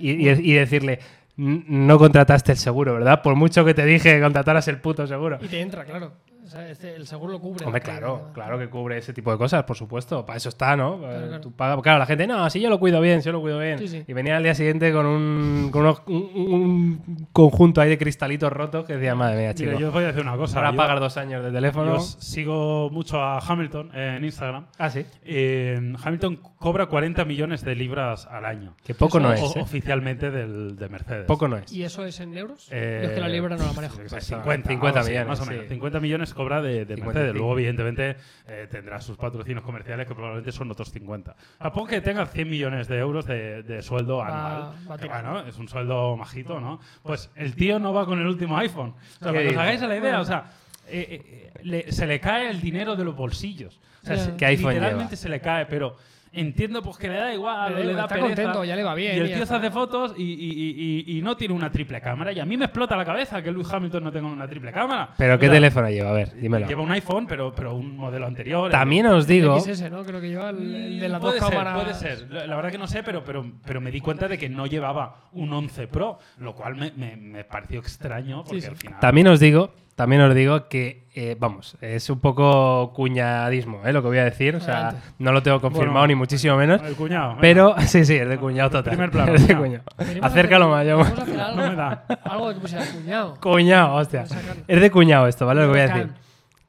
Y, 0.00 0.28
y- 0.28 0.50
y 0.50 0.52
decirle, 0.54 0.98
"N- 1.38 1.62
no 1.68 1.98
contrataste 1.98 2.52
el 2.52 2.58
seguro, 2.58 2.92
¿verdad? 2.94 3.22
Por 3.22 3.36
mucho 3.36 3.64
que 3.64 3.72
te 3.72 3.86
dije 3.86 4.16
que 4.16 4.20
contrataras 4.20 4.68
el 4.68 4.78
puto 4.78 5.06
seguro. 5.06 5.38
Y 5.40 5.46
te 5.48 5.60
entra, 5.62 5.84
claro. 5.86 6.12
O 6.50 6.52
sea, 6.52 6.68
este- 6.68 6.96
el 6.96 7.06
seguro 7.06 7.30
lo 7.34 7.38
cubre. 7.40 7.64
Hombre, 7.64 7.80
claro, 7.80 8.22
¿no? 8.26 8.32
claro 8.32 8.58
que 8.58 8.68
cubre 8.68 8.98
ese 8.98 9.12
tipo 9.12 9.30
de 9.30 9.38
cosas, 9.38 9.62
por 9.62 9.76
supuesto. 9.76 10.26
Para 10.26 10.36
eso 10.36 10.48
está, 10.48 10.76
¿no? 10.76 10.96
Eh, 10.96 11.26
claro. 11.28 11.40
Tú 11.40 11.52
pagas- 11.52 11.80
claro, 11.80 12.00
la 12.00 12.06
gente, 12.06 12.26
no, 12.26 12.50
si 12.50 12.60
yo 12.60 12.68
lo 12.68 12.80
cuido 12.80 13.00
bien, 13.00 13.22
si 13.22 13.26
yo 13.26 13.32
lo 13.32 13.40
cuido 13.40 13.60
bien. 13.60 13.78
Sí, 13.78 13.86
sí. 13.86 14.04
Y 14.08 14.12
venía 14.12 14.36
al 14.36 14.42
día 14.42 14.54
siguiente 14.56 14.92
con 14.92 15.06
un, 15.06 15.68
con 15.70 15.82
unos- 15.82 16.02
un, 16.08 16.14
un 16.34 17.28
conjunto 17.32 17.80
ahí 17.80 17.88
de 17.88 17.98
cristalitos 17.98 18.52
rotos 18.52 18.84
que 18.84 18.94
decía, 18.94 19.14
madre 19.14 19.38
mía, 19.38 19.54
chico. 19.54 19.68
Mira, 19.70 19.80
yo 19.80 19.92
voy 19.92 20.02
a 20.02 20.08
decir 20.08 20.22
una 20.22 20.36
cosa. 20.36 20.58
Ahora 20.58 20.72
yo- 20.72 20.76
pagar 20.76 20.98
dos 20.98 21.16
años 21.16 21.44
de 21.44 21.52
teléfono. 21.52 21.94
yo 21.94 22.00
sigo 22.00 22.90
mucho 22.90 23.20
a 23.22 23.38
Hamilton 23.38 23.94
en 23.94 24.24
Instagram. 24.24 24.66
Ah, 24.76 24.90
sí. 24.90 25.06
Eh, 25.24 25.92
Hamilton 26.02 26.36
cobra 26.58 26.86
40 26.86 27.24
millones 27.24 27.64
de 27.64 27.74
libras 27.76 28.26
al 28.26 28.44
año. 28.44 28.74
Que 28.84 28.94
poco 28.94 29.18
Eso 29.18 29.28
no 29.28 29.30
O- 29.30 29.32
es. 29.34 29.56
¿eh? 29.56 29.60
oficialmente 29.60 30.30
del, 30.32 30.76
de 30.76 30.88
Mercedes. 30.88 31.26
Poco 31.26 31.46
no 31.46 31.56
es. 31.58 31.72
¿Y 31.72 31.84
eso 31.84 32.04
es 32.04 32.18
en 32.20 32.36
euros? 32.36 32.68
Eh, 32.72 33.00
Yo 33.04 33.08
es 33.10 33.14
que 33.14 33.20
la 33.20 33.28
libra 33.28 33.56
no 33.56 33.64
la 33.64 33.72
manejo. 33.72 33.94
sí, 33.96 34.02
Pues, 34.08 34.24
50, 34.24 34.68
50 34.68 34.98
algo 35.00 35.00
así, 35.00 35.10
millones, 35.10 35.28
más 35.28 35.40
o 35.40 35.44
sí. 35.44 35.50
menos. 35.50 35.66
50 35.68 36.00
millones 36.00 36.34
cobra 36.40 36.62
de, 36.62 36.84
de 36.86 36.94
55. 36.96 37.06
Mercedes. 37.06 37.34
Luego, 37.34 37.52
evidentemente, 37.58 38.16
eh, 38.48 38.66
tendrá 38.70 39.00
sus 39.00 39.16
patrocinios 39.16 39.62
comerciales 39.62 40.06
que 40.06 40.14
probablemente 40.14 40.52
son 40.52 40.70
otros 40.70 40.90
50. 40.90 41.36
A 41.58 41.72
poco 41.72 41.88
que 41.88 42.00
tenga 42.00 42.24
100 42.26 42.48
millones 42.48 42.88
de 42.88 42.98
euros 42.98 43.26
de, 43.26 43.62
de 43.62 43.82
sueldo 43.82 44.16
Va- 44.18 44.26
anual. 44.66 44.90
va 44.90 44.98
que 44.98 45.08
bueno, 45.08 45.40
es 45.40 45.58
un 45.58 45.68
sueldo 45.68 46.16
majito, 46.16 46.58
¿no? 46.60 46.80
Pues 47.02 47.30
el 47.36 47.54
tío 47.54 47.78
no 47.78 47.92
va 47.92 48.06
con 48.06 48.18
el 48.18 48.26
último 48.26 48.56
iPhone. 48.58 48.90
O 48.90 49.24
sea, 49.24 49.32
¿Qué 49.32 49.38
para 49.38 49.42
que 49.42 49.48
os 49.48 49.56
hagáis 49.56 49.82
a 49.82 49.86
la 49.86 49.96
idea, 49.98 50.20
o 50.20 50.24
sea, 50.24 50.50
eh, 50.88 51.50
eh, 51.54 51.60
le- 51.62 51.92
se 51.92 52.06
le 52.06 52.18
cae 52.20 52.50
el 52.50 52.60
dinero 52.60 52.96
de 52.96 53.04
los 53.04 53.14
bolsillos. 53.14 53.78
O 54.02 54.06
sea, 54.06 54.16
se- 54.16 54.36
¿Qué 54.36 54.46
iPhone 54.46 54.72
literalmente 54.74 55.10
lleva? 55.16 55.22
se 55.22 55.28
le 55.28 55.40
cae, 55.40 55.66
pero 55.66 55.96
entiendo 56.32 56.82
pues 56.82 56.96
que 56.96 57.08
le 57.08 57.14
da 57.16 57.34
igual, 57.34 57.70
Le 57.70 57.78
da 57.80 57.84
le 57.84 57.90
igual, 57.90 57.96
da 57.96 58.02
está 58.04 58.14
pereza. 58.14 58.26
contento, 58.42 58.64
ya 58.64 58.76
le 58.76 58.82
va 58.84 58.94
bien, 58.94 59.16
Y 59.16 59.20
el 59.20 59.34
tío 59.34 59.46
se 59.46 59.54
hace 59.54 59.70
fotos 59.70 60.14
y, 60.16 60.22
y- 60.22 60.26
y- 60.26 61.04
y- 61.14 61.18
y 61.18 61.22
no 61.22 61.36
tiene 61.36 61.54
una 61.54 61.70
triple 61.70 62.00
cámara. 62.00 62.32
Y 62.32 62.38
a 62.40 62.44
mí 62.44 62.56
me 62.56 62.66
explota 62.66 62.96
la 62.96 63.04
cabeza 63.04 63.42
que 63.42 63.50
Lewis 63.50 63.72
Hamilton 63.72 64.04
no 64.04 64.12
tenga 64.12 64.28
una 64.28 64.46
triple 64.48 64.70
cámara. 64.72 65.10
¿Pero 65.18 65.38
qué 65.38 65.46
O 65.46 65.48
sea, 65.48 65.56
teléfono 65.56 65.90
lleva? 65.90 66.10
A 66.10 66.12
ver, 66.12 66.34
dímelo. 66.34 66.66
Lleva 66.68 66.82
un 66.82 66.92
iPhone, 66.92 67.26
pero, 67.26 67.52
pero 67.54 67.74
un 67.74 67.96
modelo 67.96 68.26
anterior. 68.26 68.66
el- 68.66 68.72
También 68.72 69.06
os 69.06 69.26
digo... 69.26 69.58
XS, 69.60 69.90
¿no? 69.90 70.04
Creo 70.04 70.20
que 70.20 70.28
lleva 70.28 70.50
el, 70.50 70.74
el 70.74 71.00
de 71.00 71.08
las 71.08 71.20
puede 71.20 71.40
dos 71.40 71.48
ser, 71.48 71.58
cámaras. 71.58 71.82
puede 71.82 71.94
ser. 71.94 72.30
La, 72.30 72.46
la 72.46 72.56
verdad 72.56 72.70
que 72.70 72.78
no 72.78 72.86
sé, 72.86 73.02
pero, 73.02 73.24
pero, 73.24 73.44
pero 73.64 73.80
me 73.80 73.90
di 73.90 74.00
cuenta 74.00 74.28
de 74.28 74.38
que 74.38 74.48
no 74.48 74.66
llevaba 74.66 75.16
un 75.32 75.52
11 75.52 75.88
Pro, 75.88 76.18
lo 76.38 76.54
cual 76.54 76.76
me, 76.76 76.92
me- 76.96 77.16
me 77.16 77.44
pareció 77.44 77.80
extraño 77.80 78.44
porque 78.44 78.60
Sí, 78.60 78.62
sí. 78.62 78.68
al 78.68 78.76
final... 78.76 79.00
También 79.00 79.26
os 79.28 79.40
digo, 79.40 79.74
también 80.00 80.22
os 80.22 80.34
digo 80.34 80.66
que, 80.68 81.04
eh, 81.14 81.36
vamos, 81.38 81.76
es 81.82 82.08
un 82.08 82.20
poco 82.20 82.92
cuñadismo, 82.94 83.82
¿eh? 83.84 83.92
Lo 83.92 84.00
que 84.00 84.08
voy 84.08 84.16
a 84.16 84.24
decir. 84.24 84.56
O 84.56 84.60
sea, 84.60 84.94
no 85.18 85.30
lo 85.30 85.42
tengo 85.42 85.60
confirmado 85.60 85.92
Bueno, 86.00 86.06
ni 86.06 86.14
muchísimo 86.14 86.56
menos. 86.56 86.80
El 86.82 86.94
cuñado. 86.96 87.28
venga. 87.30 87.40
Pero, 87.42 87.74
sí, 87.86 88.06
sí, 88.06 88.14
es 88.16 88.26
de 88.28 88.38
cuñado 88.38 88.70
total. 88.70 88.92
Primer 88.92 89.10
plano, 89.10 89.34
Es 89.34 89.46
de 89.46 89.54
cuñado. 89.56 89.84
Acércalo 90.22 90.68
más, 90.70 90.86
yo. 90.86 90.96
Vamos 90.96 91.18
a 91.18 91.22
hacer 91.22 91.38
algo, 91.40 91.60
No 91.60 91.68
me 91.70 91.76
da. 91.76 92.04
algo 92.24 92.54
que 92.54 92.60
pusiera 92.60 92.84
cuñado. 92.86 93.34
Cuñado, 93.42 93.94
hostia. 93.96 94.24
Es 94.66 94.80
de 94.80 94.90
cuñado 94.90 95.26
esto, 95.28 95.44
¿vale? 95.44 95.60
Lo 95.60 95.66
que 95.66 95.70
voy 95.72 95.80
a 95.80 95.88
decir. 95.94 96.08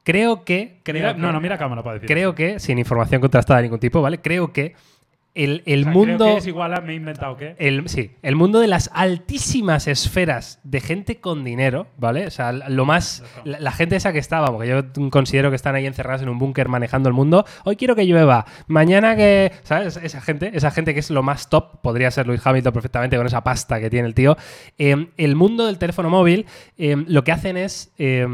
Creo 0.04 0.44
que. 0.44 0.80
Creo 0.82 1.00
Mira- 1.00 1.14
que- 1.14 1.20
no, 1.20 1.32
no, 1.32 1.40
mira 1.40 1.56
cámara 1.56 1.82
para 1.82 1.94
decir. 1.94 2.08
Creo 2.08 2.34
que, 2.34 2.58
sin 2.58 2.78
información 2.78 3.20
contrastada 3.22 3.58
de 3.58 3.62
ningún 3.62 3.80
tipo, 3.80 4.02
¿vale? 4.02 4.20
Creo 4.20 4.52
que 4.52 4.74
el, 5.34 5.62
el 5.66 5.80
O 5.80 5.82
sea, 5.84 5.92
mundo. 5.92 6.16
Creo 6.24 6.34
que 6.34 6.38
es 6.40 6.46
igual 6.46 6.74
a 6.74 6.80
me 6.80 6.92
he 6.92 6.96
inventado 6.96 7.36
que. 7.36 7.54
El, 7.58 7.88
sí, 7.88 8.12
el 8.22 8.36
mundo 8.36 8.60
de 8.60 8.66
las 8.68 8.90
altísimas 8.92 9.86
esferas 9.88 10.60
de 10.62 10.80
gente 10.80 11.20
con 11.20 11.42
dinero, 11.44 11.86
¿vale? 11.96 12.26
O 12.26 12.30
sea, 12.30 12.52
lo 12.52 12.84
más. 12.84 13.24
La, 13.44 13.58
la 13.60 13.72
gente 13.72 13.96
esa 13.96 14.12
que 14.12 14.18
está, 14.18 14.40
vamos, 14.40 14.62
que 14.62 14.68
yo 14.68 15.10
considero 15.10 15.50
que 15.50 15.56
están 15.56 15.74
ahí 15.74 15.86
encerradas 15.86 16.22
en 16.22 16.28
un 16.28 16.38
búnker 16.38 16.68
manejando 16.68 17.08
el 17.08 17.14
mundo. 17.14 17.44
Hoy 17.64 17.76
quiero 17.76 17.96
que 17.96 18.04
llueva, 18.06 18.44
mañana 18.66 19.16
que. 19.16 19.52
¿Sabes? 19.62 19.96
Esa 19.96 20.20
gente, 20.20 20.50
esa 20.54 20.70
gente 20.70 20.92
que 20.94 21.00
es 21.00 21.10
lo 21.10 21.22
más 21.22 21.48
top, 21.48 21.80
podría 21.80 22.10
ser 22.10 22.26
Luis 22.26 22.40
Hamilton 22.44 22.72
perfectamente 22.72 23.16
con 23.16 23.26
esa 23.26 23.42
pasta 23.42 23.80
que 23.80 23.88
tiene 23.88 24.08
el 24.08 24.14
tío. 24.14 24.36
Eh, 24.78 25.08
el 25.16 25.36
mundo 25.36 25.66
del 25.66 25.78
teléfono 25.78 26.10
móvil, 26.10 26.46
eh, 26.76 26.96
lo 27.06 27.24
que 27.24 27.32
hacen 27.32 27.56
es. 27.56 27.92
eh, 27.98 28.26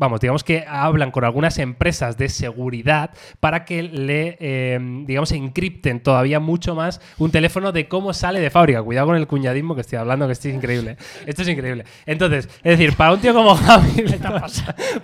Vamos, 0.00 0.18
digamos 0.18 0.42
que 0.42 0.64
hablan 0.66 1.10
con 1.10 1.24
algunas 1.24 1.58
empresas 1.58 2.16
de 2.16 2.30
seguridad 2.30 3.10
para 3.38 3.66
que 3.66 3.82
le, 3.82 4.38
eh, 4.40 4.78
digamos, 5.06 5.30
encripten 5.32 6.00
todavía 6.00 6.40
mucho 6.40 6.74
más 6.74 7.02
un 7.18 7.30
teléfono 7.30 7.70
de 7.70 7.86
cómo 7.86 8.14
sale 8.14 8.40
de 8.40 8.48
fábrica. 8.48 8.82
Cuidado 8.82 9.08
con 9.08 9.16
el 9.16 9.26
cuñadismo 9.26 9.74
que 9.74 9.82
estoy 9.82 9.98
hablando, 9.98 10.26
que 10.26 10.32
esto 10.32 10.48
es 10.48 10.54
increíble. 10.54 10.96
Esto 11.26 11.42
es 11.42 11.48
increíble. 11.48 11.84
Entonces, 12.06 12.46
es 12.64 12.78
decir, 12.78 12.96
para 12.96 13.12
un 13.12 13.20
tío 13.20 13.34
como 13.34 13.50
Hamilton, 13.68 14.42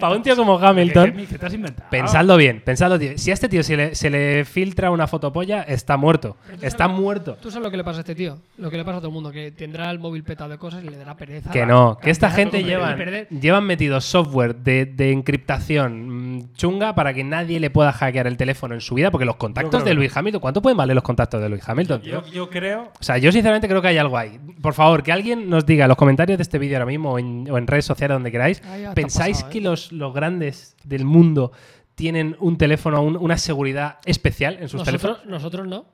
para 0.01 0.17
un 0.17 0.23
tío 0.23 0.35
como 0.35 0.59
Hamilton, 0.59 1.11
¿Qué, 1.13 1.17
qué- 1.19 1.27
qué 1.27 1.39
te 1.39 1.47
has 1.47 1.53
inventado? 1.53 1.91
pensadlo 1.91 2.37
bien, 2.39 2.63
pensadlo 2.65 2.99
bien. 2.99 3.19
Si 3.19 3.31
a 3.31 3.35
este 3.35 3.51
tío 3.51 3.63
se 3.63 3.77
le, 3.77 3.95
se 3.95 4.09
le 4.09 4.47
filtra 4.47 4.91
una 4.91 5.07
fotopolla, 5.07 5.63
está 5.63 5.99
muerto. 5.99 6.39
Está 6.63 6.89
muerto. 6.89 7.37
¿Tú 7.43 7.51
sabes 7.51 7.65
lo 7.65 7.71
que 7.71 7.77
le 7.77 7.85
pasa 7.85 7.99
a 7.99 8.01
este 8.01 8.15
tío? 8.15 8.39
Lo 8.57 8.71
que 8.71 8.79
le 8.79 8.85
pasa 8.85 8.97
a 8.97 9.01
todo 9.01 9.09
el 9.09 9.15
mundo, 9.15 9.31
que 9.31 9.51
tendrá 9.51 9.91
el 9.91 9.99
móvil 9.99 10.25
petado 10.25 10.49
de 10.49 10.57
cosas 10.57 10.83
y 10.83 10.89
le 10.89 10.97
dará 10.97 11.15
pereza. 11.17 11.51
Que 11.51 11.67
no, 11.67 11.99
que 12.01 12.09
esta 12.11 12.31
gente 12.31 12.65
llevan, 12.65 12.99
llevan 13.29 13.65
metido 13.65 14.01
software 14.01 14.57
de, 14.57 14.86
de 14.95 15.13
encriptación 15.13 16.51
chunga 16.55 16.95
para 16.95 17.13
que 17.15 17.25
nadie 17.25 17.61
le 17.61 17.71
pueda 17.71 17.93
hackear 17.93 18.27
el 18.27 18.37
teléfono 18.37 18.75
en 18.75 18.81
su 18.81 18.95
vida, 18.95 19.11
porque 19.11 19.25
los 19.25 19.37
contactos 19.37 19.85
de 19.85 19.91
que 19.91 19.95
Luis 19.95 20.17
Hamilton, 20.17 20.41
¿cuánto 20.41 20.63
pueden 20.63 20.77
valer 20.77 20.95
los 20.95 21.05
contactos 21.05 21.41
de 21.41 21.49
Luis 21.49 21.69
Hamilton? 21.69 22.01
tío? 22.03 22.23
Yo, 22.27 22.33
yo 22.33 22.51
creo. 22.51 22.93
O 22.99 23.03
sea, 23.03 23.19
yo 23.19 23.31
sinceramente 23.33 23.69
creo 23.69 23.83
que 23.83 23.89
hay 23.89 23.99
algo 23.99 24.17
ahí. 24.19 24.39
Por 24.63 24.75
favor, 24.75 25.03
que 25.03 25.13
alguien 25.13 25.49
nos 25.51 25.67
diga 25.67 25.85
en 25.85 25.89
los 25.89 25.97
comentarios 25.99 26.39
de 26.39 26.43
este 26.43 26.59
vídeo 26.59 26.77
ahora 26.77 26.87
mismo 26.87 27.13
o 27.13 27.19
en, 27.19 27.49
o 27.51 27.59
en 27.59 27.67
redes 27.67 27.85
sociales, 27.85 28.15
donde 28.15 28.31
queráis, 28.33 28.63
¿pensáis 28.95 29.37
pasado, 29.39 29.51
¿eh? 29.51 29.53
que 29.53 29.61
los, 29.61 29.93
los 29.93 30.15
grandes 30.15 30.77
del 30.85 31.05
mundo 31.05 31.53
tienen 31.95 32.37
un 32.41 32.59
teléfono, 32.59 33.01
un- 33.03 33.17
una 33.17 33.39
seguridad 33.39 33.97
especial 34.05 34.55
en 34.61 34.69
sus 34.69 34.81
Nosotros, 34.81 35.03
teléfonos? 35.03 35.27
nosotros 35.31 35.67
no. 35.67 35.87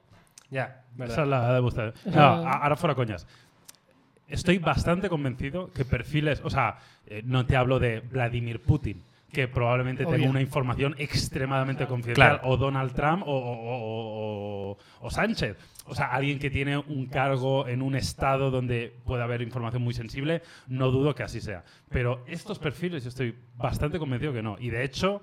Ya, 0.51 0.82
verdad. 0.97 1.14
Esa 1.14 1.22
es 1.22 1.28
la 1.28 1.55
de 1.55 1.61
ustedes. 1.61 1.95
Esa- 2.07 2.16
No, 2.18 2.49
ahora 2.49 2.76
fuera 2.76 2.95
coñas. 2.95 3.26
Estoy 4.29 4.59
bastante 4.59 5.09
convencido 5.09 5.70
que 5.73 5.85
perfiles, 5.85 6.41
o 6.45 6.51
sea, 6.51 6.79
eh, 7.07 7.23
no 7.25 7.45
te 7.45 7.57
hablo 7.57 7.79
de 7.79 8.01
Vladimir 8.01 8.61
Putin, 8.62 9.03
que 9.31 9.49
probablemente 9.49 10.05
tenga 10.07 10.29
una 10.29 10.41
información 10.41 10.95
extremadamente 10.99 11.87
confidencial, 11.87 12.39
Claro. 12.41 12.49
o 12.49 12.57
Donald 12.57 12.93
Trump 12.95 13.23
o, 13.27 13.31
o- 13.31 13.59
o- 13.75 14.70
o- 14.73 14.79
o 15.01 15.11
Sánchez. 15.11 15.57
O 15.87 15.95
sea, 15.95 16.07
alguien 16.12 16.39
que 16.39 16.49
tiene 16.51 16.79
un 16.79 17.07
cargo 17.07 17.66
en 17.66 17.83
un 17.83 17.97
estado 17.97 18.51
donde 18.51 18.93
puede 19.05 19.23
haber 19.23 19.43
información 19.43 19.83
muy 19.83 19.95
sensible, 19.95 20.43
no 20.68 20.91
dudo 20.91 21.14
que 21.14 21.25
así 21.25 21.41
sea. 21.41 21.64
Pero 21.91 22.25
estos 22.27 22.59
perfiles 22.59 23.03
yo 23.05 23.09
estoy 23.09 23.35
bastante 23.57 23.99
convencido 23.99 24.33
que 24.33 24.43
no. 24.43 24.57
Y 24.61 24.70
de 24.70 24.85
hecho, 24.85 25.23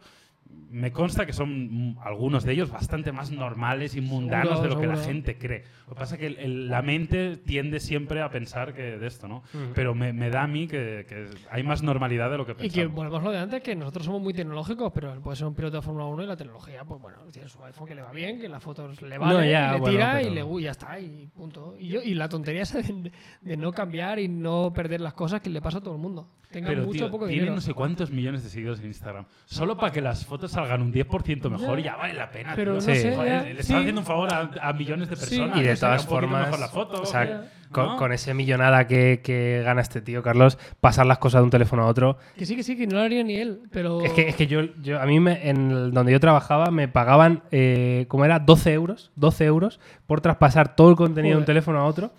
me 0.71 0.91
consta 0.91 1.25
que 1.25 1.33
son 1.33 1.93
mm, 1.93 1.97
algunos 2.03 2.43
de 2.43 2.53
ellos 2.53 2.69
bastante 2.71 3.11
más 3.11 3.31
normales 3.31 3.95
y 3.95 4.01
mundanos 4.01 4.59
Seguro, 4.59 4.61
de 4.69 4.75
lo 4.75 4.81
que 4.81 4.87
la 4.87 4.95
seguro. 4.97 5.13
gente 5.13 5.37
cree. 5.37 5.63
Lo 5.87 5.93
que 5.95 5.99
pasa 5.99 6.13
es 6.15 6.19
que 6.19 6.27
el- 6.27 6.37
el- 6.37 6.69
la 6.69 6.83
mente 6.83 7.37
tiende 7.37 7.79
siempre 7.79 8.21
a 8.21 8.29
pensar 8.29 8.73
que 8.75 8.99
de 8.99 9.07
esto, 9.07 9.27
¿no? 9.27 9.37
Ujú. 9.37 9.71
Pero 9.73 9.95
me, 9.95 10.13
me 10.13 10.29
da 10.29 10.43
a 10.43 10.47
mí 10.47 10.67
que, 10.67 11.05
que 11.09 11.25
hay 11.49 11.63
más 11.63 11.81
normalidad 11.81 12.29
de 12.29 12.37
lo 12.37 12.45
que 12.45 12.51
Y 12.51 12.55
pensamos. 12.55 12.73
que 12.75 12.85
volvemos 12.95 13.23
lo 13.23 13.31
de 13.31 13.37
antes, 13.39 13.63
que 13.63 13.75
nosotros 13.75 14.05
somos 14.05 14.21
muy 14.21 14.31
tecnológicos, 14.33 14.91
pero 14.93 15.19
puede 15.21 15.37
ser 15.37 15.47
un 15.47 15.55
piloto 15.55 15.77
de 15.77 15.81
Fórmula 15.81 16.05
1 16.05 16.23
y 16.23 16.27
la 16.27 16.37
tecnología, 16.37 16.83
pues 16.85 17.01
bueno, 17.01 17.17
tiene 17.31 17.49
su 17.49 17.63
iPhone 17.63 17.87
que 17.87 17.95
le 17.95 18.01
va 18.03 18.11
bien, 18.11 18.39
que 18.39 18.47
las 18.47 18.61
fotos 18.61 19.01
le 19.01 19.17
vale, 19.17 19.33
No, 19.33 19.43
ya, 19.43 19.69
y 19.69 19.73
le 19.73 19.79
bueno, 19.79 19.95
tira 19.97 20.13
pero- 20.17 20.27
y 20.29 20.35
le 20.35 20.43
uy, 20.43 20.63
ya 20.63 20.71
está, 20.71 20.99
y 20.99 21.27
punto. 21.35 21.75
Y, 21.79 21.87
yo, 21.87 22.01
y 22.03 22.13
la 22.13 22.29
tontería 22.29 22.61
esa 22.61 22.79
de, 22.81 23.11
de 23.41 23.57
no 23.57 23.71
cambiar 23.71 24.19
y 24.19 24.27
no 24.27 24.71
perder 24.71 25.01
las 25.01 25.13
cosas 25.15 25.41
que 25.41 25.49
le 25.49 25.61
pasa 25.61 25.79
a 25.79 25.81
todo 25.81 25.95
el 25.95 26.01
mundo. 26.01 26.27
Tenga 26.51 26.71
mucho 26.71 26.91
tío, 26.91 27.11
poco 27.11 27.25
tiene 27.27 27.41
dinero. 27.41 27.53
no 27.55 27.61
sé 27.61 27.75
cuántos 27.75 28.09
millones 28.09 28.41
de 28.43 28.49
seguidores 28.49 28.79
en 28.79 28.87
Instagram. 28.87 29.25
Solo 29.45 29.77
para 29.77 29.91
que 29.93 30.01
las 30.01 30.25
fotos 30.25 30.38
fotos 30.39 30.51
salgan 30.51 30.81
un 30.81 30.91
10% 30.93 31.49
mejor, 31.49 31.81
ya 31.81 31.95
vale 31.95 32.13
la 32.13 32.31
pena. 32.31 32.53
Pero 32.55 32.77
tío. 32.77 32.87
no 32.87 32.93
Sí. 32.95 33.01
sé, 33.01 33.15
Joder, 33.15 33.31
ya- 33.31 33.43
le 33.43 33.51
estás 33.51 33.65
sí. 33.67 33.73
haciendo 33.75 34.01
un 34.01 34.07
favor 34.07 34.33
a, 34.33 34.49
a 34.61 34.73
millones 34.73 35.09
de 35.09 35.15
Sí. 35.15 35.19
personas. 35.37 35.57
Y 35.57 35.63
de 35.63 35.75
todas 35.75 36.05
formas, 36.05 36.45
mejor 36.45 36.59
la 36.59 36.67
foto. 36.69 37.01
o 37.01 37.05
sea, 37.05 37.25
Ya. 37.25 37.43
con, 37.71 37.85
¿no? 37.85 37.97
con 37.97 38.11
ese 38.13 38.33
millonada 38.33 38.87
que, 38.87 39.21
que 39.23 39.61
gana 39.63 39.81
este 39.81 40.01
tío, 40.01 40.23
Carlos, 40.23 40.57
pasar 40.81 41.05
las 41.05 41.17
cosas 41.19 41.41
de 41.41 41.43
un 41.45 41.49
teléfono 41.51 41.83
a 41.83 41.85
otro. 41.87 42.17
Que 42.37 42.45
sí, 42.45 42.55
que 42.55 42.63
sí, 42.63 42.75
que 42.77 42.87
no 42.87 42.95
lo 42.97 43.01
haría 43.03 43.23
ni 43.23 43.35
él, 43.35 43.61
pero... 43.71 44.01
Es 44.01 44.11
que, 44.13 44.27
es 44.29 44.35
que 44.35 44.47
yo, 44.47 44.61
yo- 44.81 44.99
a 45.01 45.05
mí 45.05 45.19
me- 45.19 45.49
en 45.49 45.69
el- 45.71 45.91
donde 45.91 46.11
yo 46.11 46.19
trabajaba 46.19 46.71
me 46.71 46.87
pagaban, 46.87 47.43
eh, 47.51 48.05
¿cómo 48.07 48.25
era? 48.25 48.39
12 48.39 48.73
euros, 48.73 49.11
12 49.15 49.45
euros 49.45 49.79
por 50.07 50.21
traspasar 50.21 50.75
todo 50.75 50.89
el 50.89 50.95
contenido 50.95 51.35
de 51.35 51.39
un 51.41 51.45
teléfono 51.45 51.79
a 51.79 51.85
otro. 51.85 52.11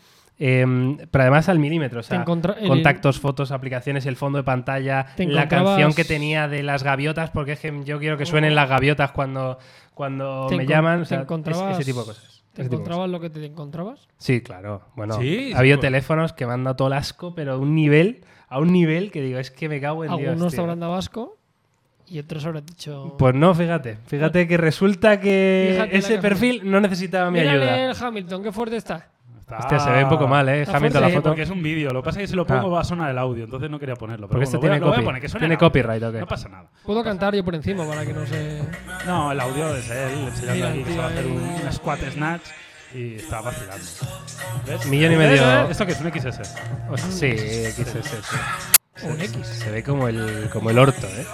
Eh, 0.42 0.64
pero 1.10 1.22
además 1.22 1.48
al 1.50 1.58
milímetro, 1.58 2.00
o 2.00 2.02
sea, 2.02 2.24
el- 2.58 2.66
contactos, 2.66 3.20
fotos, 3.20 3.52
aplicaciones, 3.52 4.06
el 4.06 4.16
fondo 4.16 4.38
de 4.38 4.42
pantalla, 4.44 5.06
la 5.18 5.48
canción 5.48 5.92
que 5.92 6.04
tenía 6.04 6.48
de 6.48 6.62
las 6.62 6.82
gaviotas, 6.82 7.30
porque 7.30 7.52
es 7.52 7.60
que 7.60 7.72
yo 7.84 7.98
quiero 7.98 8.16
que 8.16 8.24
suenen 8.26 8.54
las 8.54 8.68
gaviotas 8.68 9.12
cuando, 9.12 9.58
cuando 9.94 10.46
Te 10.48 10.56
me 10.56 10.64
ese 10.64 10.72
te 11.04 11.04
sea, 11.04 11.20
es- 11.70 11.76
ese 11.78 11.84
tipo 11.84 12.00
de 12.00 12.06
cosas. 12.06 12.42
¿Te 12.54 12.62
encontrabas 12.62 13.08
lo 13.10 13.20
que 13.20 13.30
te 13.30 13.44
encontrabas? 13.44 14.08
Sí, 14.18 14.40
claro. 14.40 14.82
Bueno, 14.96 15.20
Sí, 15.20 15.52
ha 15.54 15.58
habido 15.58 15.76
sí, 15.76 15.80
pues. 15.80 15.88
teléfonos 15.92 16.32
que 16.32 16.46
me 16.46 16.54
han 16.54 16.64
dado 16.64 16.74
todo 16.76 16.88
el 16.88 16.94
asco, 16.94 17.32
pero 17.34 17.52
a 17.52 17.56
un 17.58 17.74
nivel, 17.76 18.24
a 18.48 18.58
un 18.58 18.72
nivel 18.72 19.12
que 19.12 19.20
digo, 19.22 19.38
es 19.38 19.50
que 19.50 19.68
me 19.68 19.80
cago 19.80 20.04
en 20.04 20.10
Dios. 20.16 20.20
Algunos 20.30 20.54
te 20.54 20.60
habrán 20.60 20.80
dado 20.80 20.94
asco 20.94 21.36
y 22.08 22.18
otros 22.18 22.44
habrán 22.46 22.66
dicho... 22.66 23.14
Pues 23.18 23.34
no, 23.36 23.54
fíjate. 23.54 23.98
Fíjate 24.06 24.48
que 24.48 24.56
resulta 24.56 25.20
que 25.20 25.70
Fíjate 25.74 25.96
ese 25.98 26.18
perfil 26.18 26.62
no 26.64 26.80
necesitaba 26.80 27.30
mi 27.30 27.38
Mírale 27.38 27.70
ayuda. 27.70 27.90
el 27.92 27.96
Hamilton, 28.02 28.42
qué 28.42 28.50
fuerte 28.52 28.76
está. 28.76 29.08
Está- 29.50 29.58
Hostia, 29.58 29.78
se 29.80 29.90
ve 29.90 30.04
un 30.04 30.08
poco 30.10 30.26
mal, 30.28 30.48
¿eh? 30.48 30.64
Hamilton 30.72 31.02
la 31.02 31.08
foto. 31.10 31.22
Porque 31.30 31.42
es 31.42 31.50
un 31.50 31.62
vídeo. 31.62 31.90
Lo 31.90 32.02
que 32.02 32.06
pasa 32.06 32.18
es 32.20 32.24
que 32.24 32.28
si 32.28 32.36
lo 32.36 32.46
pongo 32.46 32.66
Ah. 32.68 32.70
va 32.76 32.80
a 32.80 32.84
sonar 32.84 33.10
el 33.10 33.18
audio, 33.18 33.44
entonces 33.44 33.68
no 33.70 33.78
quería 33.78 33.96
ponerlo. 33.96 34.28
Pero 34.28 34.38
Porque 34.40 34.46
bueno, 34.46 34.60
tiene, 34.60 34.76
lo 34.78 34.80
voy 34.80 34.80
a- 34.80 34.80
lo 34.80 34.86
voy 34.86 34.92
a 34.94 34.96
copy- 35.00 35.04
poner, 35.06 35.22
que 35.22 35.28
suene 35.28 35.40
tiene 35.42 35.54
el 35.54 35.58
audio. 35.58 35.68
copyright, 35.68 36.02
¿o 36.04 36.12
qué? 36.12 36.18
No 36.20 36.26
pasa 36.26 36.48
nada. 36.48 36.70
Puedo 36.84 37.02
cantar 37.04 37.34
yo 37.34 37.44
por 37.44 37.54
encima 37.54 37.86
para 37.86 38.06
que 38.06 38.12
no 38.12 38.26
se... 38.26 38.62
No, 39.06 39.32
el 39.32 39.40
audio 39.40 39.74
es 39.76 39.90
él 39.90 40.28
enseñando 40.28 40.68
aquí 40.68 40.82
que 40.84 40.92
se 40.92 40.98
va 40.98 41.04
a 41.04 41.08
hacer 41.08 41.26
un, 41.26 41.32
un 41.42 41.72
squat 41.72 42.00
snatch 42.10 42.42
y 42.94 43.14
está 43.16 43.40
vacilando. 43.40 43.84
¿Ves? 44.66 44.86
Millón 44.86 45.12
y 45.12 45.16
medio. 45.16 45.70
¿Esto 45.70 45.86
qué 45.86 45.92
es? 45.92 46.00
Un 46.00 46.10
XS. 46.12 46.42
Sí, 47.10 47.32
XS, 47.72 48.02
sí. 48.22 49.06
Un 49.06 49.20
X. 49.20 49.46
Se 49.46 49.70
ve 49.70 49.82
como 49.82 50.08
el, 50.08 50.48
como 50.52 50.70
el 50.70 50.78
orto, 50.78 51.06
¿eh? 51.06 51.26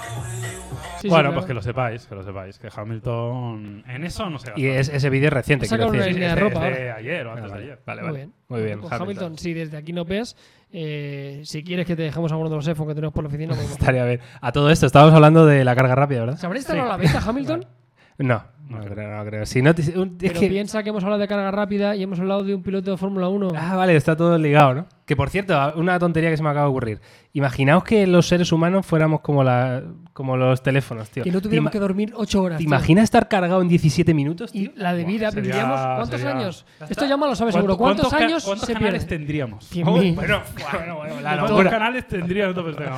Sí, 0.97 1.03
sí, 1.03 1.09
bueno, 1.09 1.23
claro. 1.25 1.35
pues 1.35 1.47
que 1.47 1.55
lo 1.55 1.63
sepáis, 1.63 2.07
que 2.07 2.15
lo 2.15 2.23
sepáis, 2.23 2.59
que 2.59 2.69
Hamilton 2.75 3.85
en 3.87 4.05
eso 4.05 4.29
no 4.31 4.39
se 4.39 4.47
gasta. 4.49 4.61
Y 4.61 4.67
es- 4.67 4.89
ese 4.89 5.11
vídeo 5.11 5.29
es 5.29 5.33
reciente, 5.33 5.67
Saca 5.67 5.79
quiero 5.85 5.91
una 5.91 5.99
decir. 5.99 6.15
línea 6.15 6.29
de 6.35 6.35
Es 6.35 6.41
ropa 6.41 6.61
de 6.61 6.67
ahora. 6.91 6.95
ayer 6.97 7.27
o 7.27 7.31
Ah, 7.31 7.33
antes 7.35 7.45
de 7.45 7.51
vale, 7.51 7.65
ayer. 7.65 7.79
vale, 7.87 8.01
Muy 8.03 8.07
vale. 8.11 8.19
bien. 8.19 8.33
Muy 8.49 8.63
bien, 8.63 8.79
Con 8.81 8.93
Hamilton. 8.93 9.03
Hamilton, 9.03 9.39
si 9.39 9.55
desde 9.55 9.77
aquí 9.77 9.93
no 9.93 10.05
ves, 10.05 10.37
eh, 10.73 11.41
si 11.45 11.63
quieres 11.65 11.87
que 11.87 11.97
te 11.97 12.03
dejemos 12.03 12.31
alguno 12.33 12.51
de 12.51 12.57
los 12.57 12.69
iPhone 12.69 12.89
que 12.89 12.95
tenemos 12.95 13.15
por 13.15 13.25
la 13.25 13.29
oficina, 13.29 13.55
podemos- 13.55 13.73
Estaría 13.79 14.05
bien. 14.05 14.21
A 14.41 14.53
todo 14.53 14.71
esto, 14.71 14.87
estábamos 14.87 15.15
hablando 15.15 15.47
de 15.47 15.65
la 15.65 15.75
carga 15.77 15.95
rápida, 15.95 16.21
¿verdad? 16.21 16.37
¿se 16.37 16.47
habrá 16.47 16.59
instalado 16.59 16.89
la 16.89 16.97
beta 16.97 17.21
Hamilton? 17.27 17.65
No, 18.19 18.43
no, 18.69 18.81
creo, 18.85 19.17
no 19.17 19.25
creo. 19.25 19.47
Si 19.47 19.63
no, 19.63 19.75
te- 19.75 19.99
un- 19.99 20.17
es 20.21 20.31
Pero 20.33 20.41
que- 20.41 20.49
piensa 20.49 20.83
que 20.83 20.91
hemos 20.91 21.03
hablado 21.05 21.21
de 21.21 21.29
carga 21.29 21.51
rápida 21.51 21.95
y 21.95 22.03
hemos 22.03 22.19
hablado 22.19 22.43
de 22.43 22.55
un 22.55 22.63
piloto 22.63 22.91
de 22.91 22.97
Fórmula 22.97 23.29
1. 23.29 23.49
Ah, 23.57 23.77
vale, 23.77 23.95
está 23.97 24.17
todo 24.17 24.37
ligado, 24.39 24.75
¿no? 24.75 24.87
Que 25.05 25.15
por 25.15 25.31
cierto, 25.31 25.55
una 25.77 25.99
tontería 26.01 26.31
que 26.31 26.37
se 26.37 26.43
me 26.43 26.49
acaba 26.49 26.65
de 26.67 26.71
ocurrir. 26.71 27.01
Imaginaos 27.33 27.85
que 27.85 28.09
los 28.09 28.27
seres 28.27 28.51
humanos 28.51 28.85
fuéramos 28.85 29.21
como, 29.21 29.45
la, 29.45 29.85
como 30.13 30.37
los 30.37 30.63
teléfonos, 30.65 31.09
tío. 31.11 31.23
que 31.23 31.31
no 31.31 31.39
¿Te, 31.39 31.45
tuviéramos 31.45 31.71
ima- 31.71 31.73
que 31.73 31.79
dormir 31.79 32.13
8 32.17 32.43
horas. 32.43 32.59
¿te 32.59 32.65
tío. 32.65 32.69
imaginas 32.69 33.05
estar 33.05 33.29
cargado 33.29 33.63
en 33.63 33.69
17 33.69 34.13
minutos, 34.15 34.51
tío? 34.51 34.71
Y 34.75 34.79
la 34.79 34.95
de 34.95 35.05
vida, 35.05 35.31
Sería- 35.31 35.43
viviríamos. 35.43 35.81
¿Cuántos 35.81 36.21
sería- 36.21 36.37
años? 36.37 36.67
Esto 36.89 37.07
ya 37.07 37.17
lo 37.17 37.37
sabes 37.37 37.55
seguro. 37.55 37.77
¿Cuántos 37.77 38.09
ca- 38.09 38.17
años 38.25 38.45
¿Cuántos 38.45 38.67
se 38.67 38.73
canales 38.75 39.05
pierde? 39.05 39.17
tendríamos? 39.17 39.65
100.000. 39.73 40.15
Bueno, 40.17 40.41
bueno, 40.73 40.97
bueno, 40.97 41.21
la 41.21 41.37
¿Cuántos 41.39 41.65
canales 41.67 42.09
tendríamos 42.09 42.57
entonces? 42.57 42.89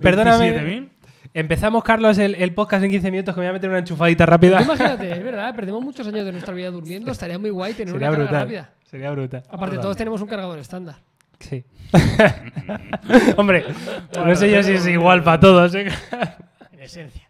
Perdóname. 0.00 0.88
Perdóname. 1.34 1.40
27.000. 1.40 1.40
Empezamos, 1.40 1.84
Carlos, 1.84 2.18
el, 2.18 2.34
el 2.36 2.54
podcast 2.54 2.84
en 2.84 2.90
15 2.90 3.10
minutos 3.10 3.34
que 3.34 3.40
me 3.40 3.46
voy 3.46 3.50
a 3.50 3.52
meter 3.54 3.68
una 3.70 3.78
enchufadita 3.80 4.24
rápida. 4.26 4.62
Imagínate, 4.62 5.12
es 5.18 5.24
verdad, 5.24 5.54
perdemos 5.54 5.82
muchos 5.82 6.06
años 6.06 6.24
de 6.24 6.32
nuestra 6.32 6.54
vida 6.54 6.70
durmiendo. 6.70 7.10
Estaría 7.10 7.38
muy 7.38 7.50
guay 7.50 7.74
tener 7.74 7.92
Sería 7.92 8.08
una 8.08 8.16
carga 8.18 8.24
brutal. 8.30 8.42
rápida. 8.46 8.70
Sería 8.84 9.10
brutal. 9.10 9.42
Aparte, 9.50 9.78
todos 9.78 9.96
tenemos 9.96 10.20
un 10.20 10.28
cargador 10.28 10.58
estándar. 10.58 10.96
Sí. 11.40 11.64
Hombre, 13.36 13.64
no 14.16 14.34
sé 14.36 14.50
yo 14.50 14.62
si 14.62 14.72
es 14.72 14.86
igual 14.86 15.22
para 15.22 15.40
todos, 15.40 15.74
¿eh? 15.74 15.88
En 16.72 16.80
esencia. 16.80 17.28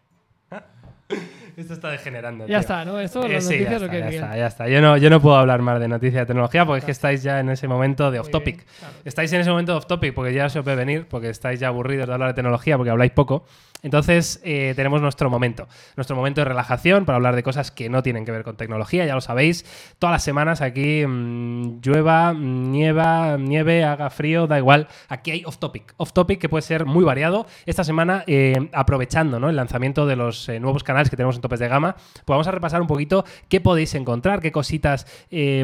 Esto 1.57 1.73
está 1.73 1.89
degenerando. 1.89 2.43
Ya 2.45 2.47
tío. 2.47 2.59
está, 2.59 2.83
¿no? 2.83 2.99
Esto 2.99 3.25
Eh, 3.25 3.29
las 3.35 3.45
sí, 3.45 3.53
noticias 3.59 3.71
ya 3.71 3.79
lo 3.79 3.85
está, 3.85 3.97
ya 3.99 4.09
está, 4.09 4.37
ya 4.37 4.47
está. 4.47 4.67
Yo 4.67 4.81
no, 4.81 4.97
yo 4.97 5.09
no 5.09 5.21
puedo 5.21 5.37
hablar 5.37 5.61
más 5.61 5.79
de 5.79 5.87
noticias 5.87 6.23
de 6.23 6.25
tecnología 6.25 6.65
porque 6.65 6.79
es 6.79 6.85
que 6.85 6.91
estáis 6.91 7.23
ya 7.23 7.39
en 7.39 7.49
ese 7.49 7.67
momento 7.69 8.11
de 8.11 8.19
off 8.19 8.29
topic. 8.29 8.57
bien, 8.57 8.67
claro. 8.77 8.93
Estáis 9.05 9.31
en 9.31 9.39
ese 9.39 9.49
momento 9.51 9.71
de 9.71 9.77
off 9.77 9.85
topic 9.87 10.13
porque 10.13 10.33
ya 10.33 10.49
se 10.49 10.59
os 10.59 10.65
ve 10.65 10.75
venir, 10.75 11.07
porque 11.07 11.29
estáis 11.29 11.61
ya 11.61 11.69
aburridos 11.69 12.07
de 12.07 12.13
hablar 12.13 12.29
de 12.29 12.33
tecnología 12.33 12.75
porque 12.75 12.89
habláis 12.91 13.11
poco. 13.13 13.45
Entonces 13.85 14.41
eh, 14.43 14.73
tenemos 14.75 15.01
nuestro 15.01 15.29
momento, 15.29 15.67
nuestro 15.95 16.15
momento 16.15 16.41
de 16.41 16.45
relajación 16.45 17.05
para 17.05 17.17
hablar 17.17 17.35
de 17.35 17.43
cosas 17.43 17.69
que 17.69 17.87
no 17.87 18.01
tienen 18.01 18.25
que 18.25 18.31
ver 18.31 18.43
con 18.43 18.57
tecnología, 18.57 19.05
ya 19.05 19.13
lo 19.13 19.21
sabéis. 19.21 19.63
Todas 19.99 20.13
las 20.13 20.23
semanas 20.23 20.61
aquí 20.61 21.05
mm, 21.05 21.81
llueva, 21.81 22.33
mm, 22.33 22.71
nieva, 22.71 23.37
nieve, 23.37 23.83
haga 23.83 24.09
frío, 24.09 24.47
da 24.47 24.57
igual. 24.57 24.87
Aquí 25.07 25.29
hay 25.29 25.43
off 25.45 25.59
topic, 25.59 25.93
off 25.97 26.13
topic 26.13 26.39
que 26.39 26.49
puede 26.49 26.63
ser 26.63 26.85
muy 26.85 27.05
variado. 27.05 27.45
Esta 27.67 27.83
semana, 27.83 28.23
eh, 28.25 28.69
aprovechando 28.73 29.39
¿no? 29.39 29.49
el 29.49 29.55
lanzamiento 29.55 30.07
de 30.07 30.15
los 30.15 30.49
eh, 30.49 30.59
nuevos 30.59 30.83
canales 30.83 31.11
que 31.11 31.15
tenemos 31.15 31.35
en 31.35 31.41
topes 31.41 31.59
de 31.59 31.67
gama, 31.67 31.95
pues 31.95 32.25
vamos 32.25 32.47
a 32.47 32.51
repasar 32.51 32.81
un 32.81 32.87
poquito 32.87 33.23
qué 33.49 33.61
podéis 33.61 33.93
encontrar, 33.93 34.39
qué 34.39 34.51
cositas 34.51 35.05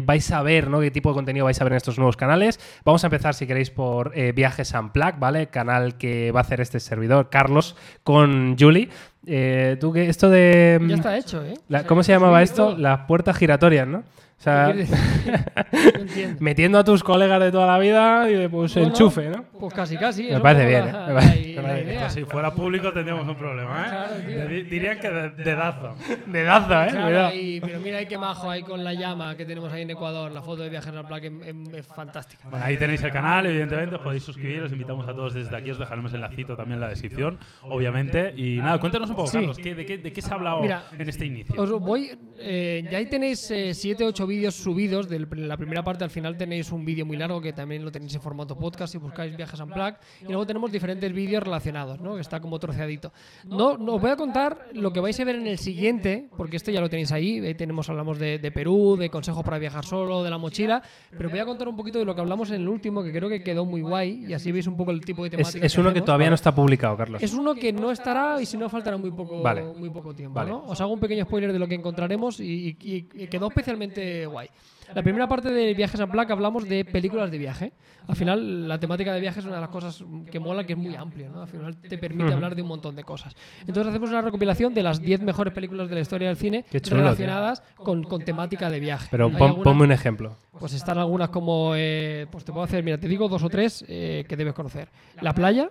vais 0.04 0.30
a 0.30 0.42
ver, 0.42 0.68
¿no? 0.68 0.80
qué 0.80 0.90
tipo 0.90 1.08
de 1.08 1.14
contenido 1.14 1.44
vais 1.46 1.60
a 1.60 1.64
ver 1.64 1.72
en 1.72 1.78
estos 1.78 1.98
nuevos 1.98 2.16
canales. 2.16 2.60
Vamos 2.84 3.02
a 3.02 3.08
empezar, 3.08 3.34
si 3.34 3.46
queréis, 3.46 3.70
por 3.70 4.12
Viajes 4.34 4.72
Unplugged, 4.72 5.18
¿vale? 5.18 5.48
Canal 5.48 5.96
que 5.96 6.30
va 6.30 6.40
a 6.40 6.42
hacer 6.42 6.60
este 6.60 6.78
servidor, 6.78 7.30
Carlos, 7.30 7.76
con 8.02 8.56
Julie. 8.58 8.88
Eh, 9.26 9.76
tú 9.80 9.92
que 9.92 10.08
esto 10.08 10.28
de... 10.30 10.80
Ya 10.88 10.96
está 10.96 11.16
hecho, 11.16 11.44
¿eh? 11.44 11.54
la- 11.68 11.84
¿Cómo 11.84 12.02
se 12.02 12.12
llamaba 12.12 12.42
esto? 12.42 12.76
Las 12.76 13.00
puertas 13.06 13.36
giratorias, 13.36 13.86
¿no? 13.86 14.02
O 14.42 14.44
sea, 14.44 14.74
metiendo 16.40 16.78
a 16.78 16.82
tus 16.84 17.04
colegas 17.04 17.40
de 17.40 17.52
toda 17.52 17.66
la 17.66 17.78
vida 17.78 18.28
y 18.28 18.34
de 18.34 18.48
pues 18.48 18.74
Bueno, 18.74 18.88
enchufe, 18.88 19.28
¿no? 19.28 19.44
Pues 19.60 19.72
casi, 19.72 19.96
casi. 19.96 20.24
Me 20.24 20.40
parece 20.40 20.66
bien, 20.66 20.86
la- 20.86 20.90
¿eh? 20.90 20.92
Me 21.06 21.14
la- 21.14 21.20
parece- 21.20 21.54
la 21.54 21.62
me 21.62 21.68
parece 21.68 21.84
idea. 21.92 22.10
Si 22.10 22.24
fuera 22.24 22.50
público 22.52 22.92
tendríamos 22.92 23.28
un 23.28 23.36
problema, 23.36 23.82
¿eh? 23.82 23.88
Claro, 23.88 24.14
tío. 24.26 24.48
Di- 24.48 24.62
Dirían 24.64 24.98
que 24.98 25.08
de, 25.10 25.30
dedazo. 25.30 25.94
Dedazo, 26.26 26.72
¿eh? 26.82 26.88
Claro, 26.90 27.06
Cuidado. 27.06 27.34
y- 27.36 27.60
pero 27.60 27.78
mira 27.78 27.98
ahí 27.98 28.06
qué 28.06 28.18
majo 28.18 28.50
ahí 28.50 28.62
con 28.62 28.82
la 28.82 28.94
llama 28.94 29.36
que 29.36 29.44
tenemos 29.44 29.72
ahí 29.72 29.82
en 29.82 29.90
Ecuador. 29.90 30.32
La 30.32 30.42
foto 30.42 30.62
de 30.62 30.70
viajes 30.70 30.92
al 30.92 31.06
plaque 31.06 31.28
es, 31.28 31.74
es 31.74 31.86
fantástica. 31.86 32.48
Bueno, 32.50 32.64
ahí 32.64 32.76
tenéis 32.76 33.00
el 33.04 33.12
canal, 33.12 33.46
evidentemente, 33.46 33.94
os 33.94 34.00
podéis 34.02 34.24
suscribir, 34.24 34.62
os 34.62 34.72
invitamos 34.72 35.06
a 35.08 35.12
todos 35.14 35.34
desde 35.34 35.56
aquí, 35.56 35.70
os 35.70 35.78
dejaremos 35.78 36.12
el 36.14 36.20
lacito 36.20 36.56
también 36.56 36.74
en 36.74 36.80
la 36.80 36.88
descripción, 36.88 37.38
obviamente. 37.62 38.34
Y 38.36 38.56
nada, 38.56 38.78
cuéntanos 38.80 39.08
un 39.10 39.14
poco, 39.14 39.28
Sí. 39.28 39.38
Carlos, 39.38 39.56
¿qué- 39.58 39.74
de, 39.76 39.86
qué, 39.86 39.98
de 39.98 40.12
qué 40.12 40.20
se 40.20 40.32
ha 40.32 40.34
hablado 40.34 40.60
Mira, 40.62 40.82
en 40.98 41.08
este 41.08 41.26
inicio? 41.26 41.54
Os 41.62 41.70
voy. 41.70 42.10
eh, 42.44 42.84
ya 42.90 42.98
ahí 42.98 43.06
tenéis 43.06 43.52
7 43.72 44.04
8 44.04 44.26
vídeos 44.26 44.31
subidos. 44.50 45.08
De 45.08 45.18
la 45.36 45.56
primera 45.56 45.82
parte 45.82 46.04
al 46.04 46.10
final 46.10 46.36
tenéis 46.36 46.72
un 46.72 46.84
vídeo 46.84 47.04
muy 47.06 47.16
largo 47.16 47.40
que 47.40 47.52
también 47.52 47.84
lo 47.84 47.90
tenéis 47.92 48.14
en 48.14 48.20
formato 48.20 48.56
podcast 48.56 48.92
si 48.92 48.98
buscáis 48.98 49.36
viajes 49.36 49.58
en 49.60 49.68
Plague. 49.68 49.96
Y 50.22 50.26
luego 50.26 50.46
tenemos 50.46 50.70
diferentes 50.72 51.12
vídeos 51.12 51.42
relacionados, 51.42 52.00
¿no? 52.00 52.14
Que 52.14 52.20
está 52.20 52.40
como 52.40 52.58
troceadito. 52.58 53.12
No, 53.44 53.76
no 53.76 53.94
os 53.94 54.00
voy 54.00 54.10
a 54.10 54.16
contar 54.16 54.68
lo 54.74 54.92
que 54.92 55.00
vais 55.00 55.18
a 55.20 55.24
ver 55.24 55.36
en 55.36 55.46
el 55.46 55.58
siguiente, 55.58 56.28
porque 56.36 56.56
esto 56.56 56.70
ya 56.70 56.80
lo 56.80 56.88
tenéis 56.90 57.12
ahí. 57.12 57.38
Ahí 57.44 57.54
tenemos, 57.54 57.88
hablamos 57.90 58.18
de, 58.18 58.38
de 58.38 58.50
Perú, 58.52 58.96
de 58.98 59.10
consejos 59.10 59.42
para 59.44 59.58
viajar 59.58 59.84
solo, 59.84 60.22
de 60.24 60.30
la 60.30 60.38
mochila. 60.38 60.82
Pero 61.16 61.30
voy 61.30 61.38
a 61.38 61.44
contar 61.44 61.68
un 61.68 61.76
poquito 61.76 61.98
de 61.98 62.04
lo 62.04 62.14
que 62.14 62.20
hablamos 62.20 62.50
en 62.50 62.60
el 62.62 62.68
último, 62.68 63.02
que 63.02 63.12
creo 63.12 63.28
que 63.28 63.42
quedó 63.42 63.64
muy 63.64 63.82
guay. 63.82 64.24
Y 64.28 64.32
así 64.32 64.52
veis 64.52 64.66
un 64.66 64.76
poco 64.76 64.90
el 64.90 65.00
tipo 65.02 65.22
de 65.22 65.28
Es, 65.28 65.36
temática. 65.36 65.66
es 65.66 65.74
uno 65.78 65.84
que 65.88 65.90
hacemos. 65.98 66.06
todavía 66.06 66.28
no 66.28 66.34
está 66.34 66.54
publicado, 66.54 66.96
Carlos. 66.96 67.22
Es 67.22 67.32
uno 67.34 67.54
que 67.54 67.72
no 67.72 67.90
estará 67.90 68.40
y 68.40 68.46
si 68.46 68.56
no 68.56 68.68
faltará 68.68 68.96
muy 68.96 69.10
poco, 69.10 69.42
Vale. 69.42 69.62
muy 69.62 69.90
poco 69.90 70.14
tiempo. 70.14 70.34
Vale. 70.34 70.50
¿no? 70.50 70.64
Os 70.66 70.80
hago 70.80 70.92
un 70.92 71.00
pequeño 71.00 71.24
spoiler 71.24 71.52
de 71.52 71.58
lo 71.58 71.66
que 71.68 71.74
encontraremos 71.74 72.40
y, 72.40 72.76
y- 72.80 73.08
y 73.14 73.26
quedó 73.26 73.48
especialmente 73.48 74.21
guay. 74.26 74.48
La 74.94 75.02
primera 75.02 75.26
parte 75.26 75.50
de 75.50 75.72
Viajes 75.72 75.98
a 76.00 76.06
Placa 76.06 76.34
hablamos 76.34 76.68
de 76.68 76.84
películas 76.84 77.30
de 77.30 77.38
viaje. 77.38 77.72
Al 78.08 78.16
final, 78.16 78.68
la 78.68 78.78
temática 78.78 79.14
de 79.14 79.20
viaje 79.20 79.40
es 79.40 79.46
una 79.46 79.54
de 79.54 79.60
las 79.62 79.70
cosas 79.70 80.04
que 80.30 80.38
mola, 80.38 80.64
que 80.64 80.74
es 80.74 80.78
muy 80.78 80.94
amplia. 80.96 81.30
¿no? 81.30 81.40
Al 81.42 81.48
final 81.48 81.76
te 81.80 81.96
permite 81.96 82.24
Ujú. 82.24 82.34
hablar 82.34 82.54
de 82.54 82.60
un 82.60 82.68
montón 82.68 82.94
de 82.94 83.02
cosas. 83.04 83.34
Entonces 83.60 83.86
hacemos 83.86 84.10
una 84.10 84.20
recopilación 84.20 84.74
de 84.74 84.82
las 84.82 85.00
10 85.00 85.22
mejores 85.22 85.54
películas 85.54 85.88
de 85.88 85.94
la 85.94 86.00
historia 86.02 86.28
del 86.28 86.36
cine 86.36 86.66
chulo, 86.82 86.98
relacionadas 86.98 87.62
con, 87.76 88.02
con 88.02 88.22
temática 88.22 88.68
de 88.68 88.80
viaje. 88.80 89.08
Pero 89.10 89.30
pon- 89.30 89.42
algunas- 89.42 89.64
ponme 89.64 89.84
un 89.84 89.92
ejemplo. 89.92 90.36
pues 90.58 90.74
están 90.74 90.98
algunas 90.98 91.30
como, 91.30 91.72
eh, 91.74 92.26
pues 92.30 92.44
te 92.44 92.52
puedo 92.52 92.64
hacer, 92.64 92.84
mira, 92.84 92.98
te 92.98 93.08
digo 93.08 93.28
dos 93.28 93.42
o 93.44 93.48
tres 93.48 93.84
eh, 93.88 94.26
que 94.28 94.36
debes 94.36 94.52
conocer. 94.52 94.88
La 95.22 95.32
playa, 95.32 95.70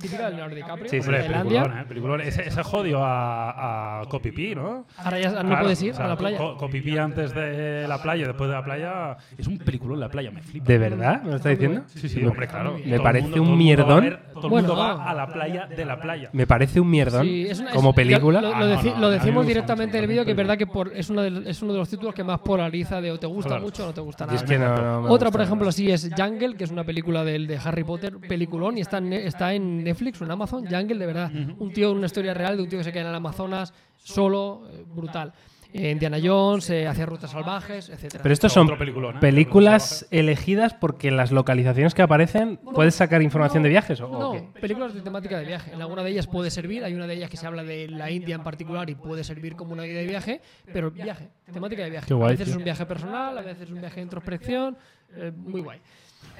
típica 0.00 0.24
de 0.24 0.30
Leonardo 0.36 0.54
DiCaprio, 0.56 0.88
Sí, 0.88 1.00
sí. 1.02 1.08
Hombre, 1.08 1.24
peliculón, 1.24 1.78
¿eh? 1.78 1.84
Peliculón. 1.88 2.20
Ese, 2.20 2.48
ese 2.48 2.62
jodió 2.62 3.02
a, 3.04 4.00
a 4.00 4.04
Copipí, 4.06 4.54
¿no? 4.54 4.86
Ahora 4.98 5.18
ya 5.18 5.30
no 5.30 5.48
Claro, 5.48 5.62
puedes 5.62 5.82
ir 5.82 5.92
o 5.92 5.96
sea, 5.96 6.04
a 6.04 6.08
la 6.08 6.16
playa. 6.16 6.38
Co- 6.38 6.56
Copipí 6.56 6.96
antes 6.98 7.34
de 7.34 7.86
la 7.88 8.00
playa, 8.02 8.26
después 8.26 8.48
de 8.48 8.54
la 8.56 8.64
playa. 8.64 9.16
Es 9.36 9.46
un 9.46 9.58
peliculón 9.58 10.00
la 10.00 10.08
playa, 10.08 10.30
me 10.30 10.42
flipa. 10.42 10.64
¿De 10.66 10.78
verdad? 10.78 11.22
¿Me 11.22 11.30
lo 11.30 11.36
está 11.36 11.48
diciendo? 11.50 11.82
Sí, 11.86 12.08
sí, 12.08 12.24
hombre, 12.24 12.46
claro. 12.48 12.78
Me 12.84 12.96
el 12.96 13.02
parece 13.02 13.22
mundo- 13.28 13.36
un 13.36 13.42
el 13.42 13.50
mundo 13.50 13.64
mierdón. 13.64 14.04
ver- 14.04 14.26
Todo 14.36 14.44
el 14.44 14.50
Bueno, 14.50 14.68
mundo 14.68 14.82
no. 14.82 14.96
va 14.98 15.10
a 15.10 15.14
la 15.14 15.26
playa 15.28 15.66
de 15.66 15.84
la 15.84 15.98
playa. 16.00 16.28
Me 16.32 16.46
parece 16.46 16.78
un 16.80 16.90
mierdón 16.90 17.24
Sí, 17.26 17.46
es 17.48 17.58
una- 17.60 17.70
como 17.70 17.90
es- 17.90 17.96
película. 17.96 18.40
Lo, 18.40 18.48
lo 18.50 18.54
Ah, 18.56 18.60
no, 18.60 18.82
no, 18.82 19.00
lo 19.00 19.10
decimos 19.10 19.46
directamente 19.46 19.96
en 19.98 20.04
el 20.04 20.08
vídeo 20.10 20.24
que 20.24 20.32
es 20.32 20.36
verdad 20.36 20.56
que 20.58 20.66
por- 20.66 20.92
es, 20.94 21.08
uno 21.10 21.22
de, 21.22 21.50
es 21.50 21.62
uno 21.62 21.72
de 21.72 21.78
los 21.78 21.88
títulos 21.88 22.14
que 22.14 22.22
más 22.24 22.40
polariza 22.40 23.00
de 23.00 23.10
o 23.12 23.18
te 23.18 23.26
gusta 23.26 23.48
Claro. 23.50 23.62
mucho 23.64 23.84
o 23.84 23.86
no 23.86 23.94
te 23.94 24.00
gusta 24.00 24.26
nada. 24.26 24.36
es 24.38 24.42
que 24.44 24.58
no- 24.58 25.02
Otra, 25.08 25.30
por 25.30 25.40
ejemplo, 25.40 25.72
sí 25.72 25.90
es 25.90 26.10
Jungle, 26.16 26.54
que 26.56 26.64
es 26.64 26.70
una 26.70 26.84
película 26.84 27.24
del, 27.24 27.46
de 27.46 27.58
Harry 27.64 27.84
Potter, 27.84 28.16
peliculón, 28.18 28.76
y 28.78 28.80
está 28.82 28.98
en, 28.98 29.12
está 29.14 29.54
en 29.54 29.85
Netflix 29.86 30.20
o 30.20 30.24
en 30.24 30.30
Amazon, 30.30 30.64
Jungle, 30.66 30.98
de 30.98 31.06
verdad. 31.06 31.30
Un 31.58 31.72
tío, 31.72 31.92
una 31.92 32.06
historia 32.06 32.34
real 32.34 32.56
de 32.56 32.62
un 32.64 32.68
tío 32.68 32.78
que 32.78 32.84
se 32.84 32.92
queda 32.92 33.02
en 33.02 33.08
el 33.08 33.14
Amazonas 33.14 33.72
solo, 33.96 34.68
eh, 34.70 34.84
brutal. 34.86 35.32
Eh, 35.72 35.90
Indiana 35.90 36.16
Jones, 36.22 36.70
eh, 36.70 36.86
hacia 36.86 37.04
rutas 37.04 37.30
salvajes, 37.32 37.90
etcétera. 37.90 38.22
Pero 38.22 38.32
estos 38.32 38.52
son 38.52 38.66
peliculón, 38.78 39.16
¿eh? 39.16 39.20
películas 39.20 40.06
elegidas 40.10 40.72
porque 40.72 41.08
en 41.08 41.16
las 41.18 41.32
localizaciones 41.32 41.92
que 41.92 42.00
aparecen 42.02 42.56
puedes 42.72 42.94
sacar 42.94 43.20
información 43.20 43.62
de 43.62 43.68
viajes 43.68 44.00
o, 44.00 44.06
o 44.08 44.18
No, 44.18 44.32
qué? 44.32 44.60
películas 44.60 44.94
de 44.94 45.02
temática 45.02 45.38
de 45.38 45.44
viaje. 45.44 45.72
En 45.74 45.82
alguna 45.82 46.02
de 46.02 46.10
ellas 46.12 46.28
puede 46.28 46.50
servir, 46.50 46.82
hay 46.84 46.94
una 46.94 47.06
de 47.06 47.14
ellas 47.14 47.28
que 47.28 47.36
se 47.36 47.46
habla 47.46 47.62
de 47.62 47.88
la 47.88 48.10
India 48.10 48.36
en 48.36 48.42
particular 48.42 48.88
y 48.88 48.94
puede 48.94 49.22
servir 49.22 49.54
como 49.54 49.72
una 49.74 49.82
guía 49.82 49.98
de 49.98 50.06
viaje, 50.06 50.40
pero 50.72 50.90
viaje, 50.92 51.28
temática 51.52 51.82
de 51.82 51.90
viaje. 51.90 52.06
Qué 52.06 52.14
guay, 52.14 52.28
a 52.28 52.30
veces 52.30 52.46
tío. 52.46 52.52
es 52.54 52.58
un 52.58 52.64
viaje 52.64 52.86
personal, 52.86 53.36
a 53.36 53.42
veces 53.42 53.62
es 53.62 53.70
un 53.70 53.80
viaje 53.80 53.96
de 53.96 54.02
introspección, 54.02 54.78
eh, 55.16 55.32
muy 55.36 55.60
guay. 55.60 55.80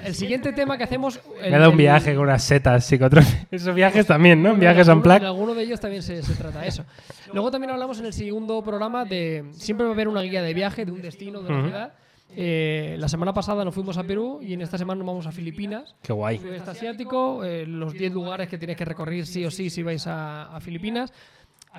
El 0.05 0.15
siguiente 0.15 0.53
tema 0.53 0.77
que 0.79 0.85
hacemos... 0.85 1.21
el- 1.43 1.51
Me 1.51 1.59
da 1.59 1.69
un 1.69 1.73
el- 1.75 1.79
viaje 1.79 2.15
con 2.15 2.25
unas 2.25 2.43
setas 2.45 2.85
psicotrópicas. 2.85 3.47
Esos 3.51 3.75
viajes 3.75 4.07
también, 4.07 4.43
¿no? 4.43 4.55
Viajes 4.55 4.87
en 4.87 4.91
alguno- 4.93 5.03
plac. 5.03 5.21
En 5.23 5.27
alguno 5.27 5.55
de 5.55 5.63
ellos 5.63 5.81
también 5.81 6.03
se, 6.03 6.23
se 6.23 6.35
trata 6.35 6.65
eso. 6.67 6.85
Luego 7.33 7.51
también 7.51 7.71
hablamos 7.71 7.99
en 7.99 8.07
el 8.07 8.13
segundo 8.13 8.63
programa 8.63 9.05
de. 9.05 9.45
Siempre 9.53 9.85
va 9.85 9.91
a 9.93 9.95
haber 9.95 10.09
una 10.09 10.21
guía 10.23 10.43
de 10.43 10.55
viaje, 10.55 10.85
de 10.85 10.93
un 10.93 11.03
destino, 11.03 11.41
de 11.43 11.49
una 11.49 11.59
Ujú. 11.59 11.69
ciudad. 11.69 11.93
Eh, 12.39 12.97
la 12.99 13.09
semana 13.09 13.33
pasada 13.33 13.65
nos 13.65 13.73
fuimos 13.75 13.97
a 13.97 14.03
Perú 14.05 14.41
y 14.43 14.53
en 14.53 14.61
esta 14.61 14.77
semana 14.77 14.99
nos 14.99 15.07
vamos 15.07 15.27
a 15.27 15.33
Filipinas. 15.33 15.95
Qué 16.03 16.13
guay. 16.13 16.39
Sudeste 16.39 16.71
asiático, 16.71 17.45
eh, 17.45 17.65
los 17.67 17.93
10 17.95 18.13
lugares 18.13 18.49
que 18.49 18.59
tienes 18.59 18.77
que 18.77 18.85
recorrer 18.85 19.25
sí 19.27 19.45
o 19.45 19.51
sí 19.51 19.71
si 19.71 19.83
vais 19.83 20.07
a, 20.07 20.55
a 20.55 20.61
Filipinas. 20.61 21.13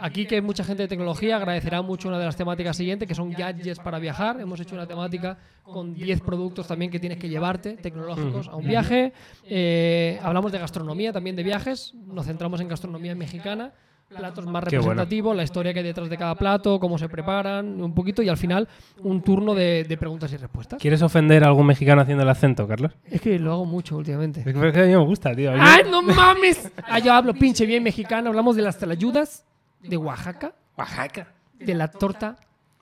Aquí 0.01 0.25
que 0.25 0.35
hay 0.35 0.41
mucha 0.41 0.63
gente 0.63 0.83
de 0.83 0.87
tecnología 0.87 1.37
agradecerá 1.37 1.81
mucho 1.81 2.07
una 2.07 2.19
de 2.19 2.25
las 2.25 2.35
temáticas 2.35 2.77
siguientes, 2.77 3.07
que 3.07 3.15
son 3.15 3.31
gadgets 3.31 3.79
para 3.79 3.99
viajar. 3.99 4.39
Hemos 4.39 4.59
hecho 4.59 4.75
una 4.75 4.87
temática 4.87 5.37
con 5.63 5.93
10 5.93 6.21
productos 6.21 6.67
también 6.67 6.91
que 6.91 6.99
tienes 6.99 7.17
que 7.17 7.29
llevarte, 7.29 7.73
tecnológicos, 7.77 8.47
a 8.47 8.55
un 8.55 8.67
viaje. 8.67 9.13
Eh, 9.45 10.19
hablamos 10.21 10.51
de 10.51 10.59
gastronomía, 10.59 11.11
también 11.11 11.35
de 11.35 11.43
viajes. 11.43 11.93
Nos 12.07 12.25
centramos 12.25 12.59
en 12.61 12.67
gastronomía 12.67 13.15
mexicana. 13.15 13.71
Platos 14.07 14.45
más 14.45 14.63
Qué 14.63 14.77
bueno. 14.77 14.91
representativos, 14.91 15.35
la 15.35 15.43
historia 15.43 15.73
que 15.73 15.79
hay 15.79 15.85
detrás 15.85 16.09
de 16.09 16.15
cada 16.17 16.33
plato, 16.35 16.79
cómo 16.79 16.97
se 16.97 17.09
preparan, 17.09 17.81
un 17.81 17.93
poquito, 17.93 18.21
y 18.21 18.29
al 18.29 18.37
final 18.37 18.65
un 19.03 19.21
turno 19.21 19.53
de, 19.53 19.83
de 19.83 19.97
preguntas 19.97 20.31
y 20.31 20.37
respuestas. 20.37 20.79
¿Quieres 20.81 21.01
ofender 21.01 21.43
a 21.43 21.47
algún 21.47 21.65
mexicano 21.65 22.01
haciendo 22.01 22.23
el 22.23 22.29
acento, 22.29 22.65
Carlos? 22.69 22.93
Es 23.03 23.19
que 23.19 23.37
lo 23.37 23.51
hago 23.51 23.65
mucho 23.65 23.97
últimamente. 23.97 24.39
Es 24.45 24.45
que 24.45 24.51
a 24.79 24.85
mí 24.85 24.91
me 24.91 24.97
gusta, 25.03 25.35
tío. 25.35 25.51
¡Ay, 25.59 25.83
no 25.91 26.01
mames! 26.01 26.71
Ah, 26.87 26.99
yo 26.99 27.11
hablo 27.11 27.33
pinche 27.33 27.65
bien 27.65 27.83
mexicano. 27.83 28.29
Hablamos 28.29 28.55
de 28.55 28.61
las 28.61 28.77
telayudas 28.77 29.45
de 29.87 29.97
Oaxaca, 29.97 30.53
Oaxaca. 30.77 31.27
de 31.59 31.73
la 31.73 31.87
torta 31.89 32.37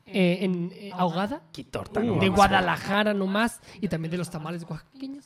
eh, 0.08 0.40
en, 0.42 0.72
eh, 0.76 0.92
ahogada, 0.94 1.42
Qué 1.54 1.64
torta, 1.64 2.00
de. 2.02 2.30
Guadalajara 2.30 3.14
nomás, 3.14 3.62
y 3.82 3.88
también 3.88 4.12
de 4.12 4.18
los 4.18 4.30
tamales 4.30 4.64
oaxaqueños. 4.70 5.26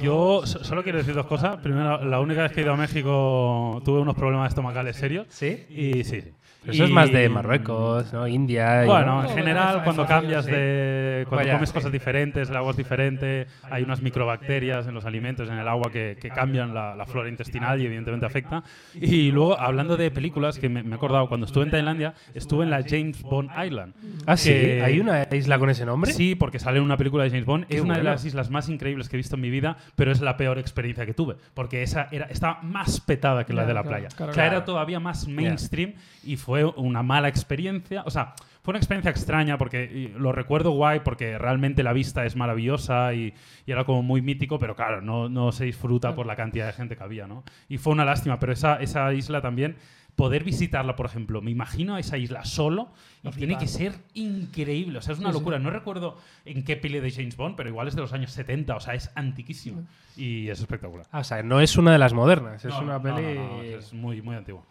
Yo 0.00 0.46
so- 0.46 0.64
solo 0.64 0.82
quiero 0.82 0.96
decir 0.98 1.14
dos 1.14 1.26
cosas. 1.26 1.58
Primero, 1.58 2.02
la 2.02 2.18
única 2.20 2.40
vez 2.42 2.52
que 2.52 2.60
he 2.60 2.64
ido 2.64 2.72
a 2.72 2.76
México 2.76 3.82
tuve 3.84 4.00
unos 4.00 4.14
problemas 4.14 4.48
estomacales 4.48 4.96
serios. 4.96 5.26
¿Sí? 5.28 5.66
Y 5.68 6.04
sí, 6.04 6.22
sí. 6.22 6.32
Pero 6.64 6.72
eso 6.72 6.84
es 6.84 6.90
Y- 6.90 6.92
más 6.92 7.12
de 7.12 7.28
Marruecos, 7.28 8.12
¿no? 8.12 8.26
India. 8.26 8.84
y- 8.84 8.86
Bueno, 8.86 9.22
No, 9.22 9.28
en 9.28 9.36
general, 9.36 9.82
cuando 9.84 10.06
cambias 10.06 10.46
de. 10.46 11.24
Cuando 11.28 11.44
Vaya, 11.44 11.54
comes 11.54 11.72
cosas 11.72 11.92
diferentes, 11.92 12.50
el 12.50 12.56
agua 12.56 12.70
es 12.72 12.76
diferente, 12.76 13.46
hay 13.70 13.82
unas 13.82 14.02
microbacterias 14.02 14.86
en 14.86 14.94
los 14.94 15.04
alimentos, 15.04 15.48
en 15.48 15.58
el 15.58 15.68
agua, 15.68 15.90
que, 15.90 16.16
que 16.20 16.28
cambian 16.30 16.74
la, 16.74 16.94
la 16.94 17.06
flora 17.06 17.28
intestinal 17.28 17.80
y 17.80 17.86
evidentemente 17.86 18.26
afecta. 18.26 18.62
Y 18.94 19.30
luego, 19.30 19.58
hablando 19.58 19.96
de 19.96 20.10
películas, 20.10 20.58
que 20.58 20.68
me, 20.68 20.82
me 20.82 20.92
he 20.92 20.94
acordado, 20.94 21.28
cuando 21.28 21.46
estuve 21.46 21.64
en 21.64 21.70
Tailandia, 21.70 22.14
estuve 22.34 22.64
en 22.64 22.70
la 22.70 22.82
James 22.86 23.22
Bond 23.22 23.50
Island. 23.64 23.94
Ah, 24.26 24.36
sí. 24.36 24.50
¿Hay 24.52 25.00
una 25.00 25.26
isla 25.32 25.58
con 25.58 25.70
ese 25.70 25.84
nombre? 25.86 26.12
Sí, 26.12 26.34
porque 26.34 26.58
sale 26.58 26.78
en 26.78 26.84
una 26.84 26.96
película 26.96 27.24
de 27.24 27.30
James 27.30 27.44
Bond. 27.46 27.66
Qué 27.66 27.76
es 27.76 27.82
una 27.82 27.96
de 27.96 28.02
las 28.04 28.24
islas 28.24 28.50
más 28.50 28.68
increíbles 28.68 29.08
que 29.08 29.16
he 29.16 29.18
visto 29.18 29.36
en 29.36 29.42
mi 29.42 29.50
vida, 29.50 29.76
pero 29.96 30.12
es 30.12 30.20
la 30.20 30.36
peor 30.36 30.58
experiencia 30.58 31.04
que 31.06 31.14
tuve. 31.14 31.36
Porque 31.54 31.82
esa 31.82 32.08
era, 32.10 32.26
estaba 32.26 32.60
más 32.62 33.00
petada 33.00 33.44
que 33.44 33.52
la 33.52 33.64
de 33.66 33.74
la 33.74 33.82
claro, 33.82 33.88
playa. 33.96 34.08
claro, 34.14 34.32
o 34.32 34.34
sea, 34.34 34.42
claro. 34.44 34.56
era 34.58 34.64
todavía 34.64 35.00
más 35.00 35.26
mainstream 35.28 35.94
y 36.22 36.36
fue 36.36 36.53
una 36.62 37.02
mala 37.02 37.26
experiencia. 37.28 38.02
O 38.06 38.10
sea, 38.10 38.34
fue 38.62 38.70
una 38.72 38.78
experiencia 38.78 39.10
extraña 39.10 39.58
porque 39.58 40.12
lo 40.16 40.30
recuerdo 40.30 40.70
guay 40.70 41.00
porque 41.00 41.36
realmente 41.36 41.82
la 41.82 41.92
vista 41.92 42.24
es 42.24 42.36
maravillosa 42.36 43.12
y, 43.14 43.34
y 43.66 43.72
era 43.72 43.84
como 43.84 44.02
muy 44.02 44.22
mítico, 44.22 44.58
pero 44.60 44.76
claro, 44.76 45.00
no, 45.00 45.28
no 45.28 45.50
se 45.50 45.64
disfruta 45.64 46.14
por 46.14 46.26
la 46.26 46.36
cantidad 46.36 46.66
de 46.66 46.72
gente 46.74 46.96
que 46.96 47.02
había, 47.02 47.26
¿no? 47.26 47.42
Y 47.68 47.78
fue 47.78 47.92
una 47.92 48.04
lástima, 48.04 48.38
pero 48.38 48.52
esa, 48.52 48.76
esa 48.76 49.12
isla 49.12 49.40
también, 49.42 49.76
poder 50.16 50.44
visitarla, 50.44 50.94
por 50.94 51.06
ejemplo, 51.06 51.42
me 51.42 51.50
imagino 51.50 51.96
a 51.96 52.00
esa 52.00 52.16
isla 52.16 52.44
solo 52.44 52.92
y 53.24 53.30
tiene 53.30 53.58
que 53.58 53.66
ser 53.66 53.94
increíble, 54.14 54.98
o 54.98 55.02
sea, 55.02 55.12
es 55.12 55.18
una 55.18 55.30
Sí, 55.30 55.34
sí. 55.34 55.38
locura. 55.40 55.58
No 55.58 55.70
recuerdo 55.70 56.16
en 56.44 56.62
qué 56.64 56.76
peli 56.76 57.00
de 57.00 57.10
James 57.10 57.36
Bond, 57.36 57.56
pero 57.56 57.68
igual 57.68 57.88
es 57.88 57.96
de 57.96 58.00
los 58.02 58.12
años 58.12 58.30
70, 58.30 58.76
o 58.76 58.80
sea, 58.80 58.94
es 58.94 59.10
antiquísimo 59.16 59.82
y 60.16 60.48
es 60.48 60.60
espectacular. 60.60 61.04
Ah, 61.10 61.18
o 61.18 61.24
sea, 61.24 61.42
no 61.42 61.60
es 61.60 61.76
una 61.76 61.90
de 61.92 61.98
las 61.98 62.12
modernas, 62.12 62.64
es 62.64 62.72
No, 62.72 62.80
una 62.82 63.02
peli. 63.02 63.22
no, 63.34 63.56
no, 63.56 63.62
es 63.62 63.92
muy, 63.92 64.22
muy 64.22 64.36
antiguo. 64.36 64.64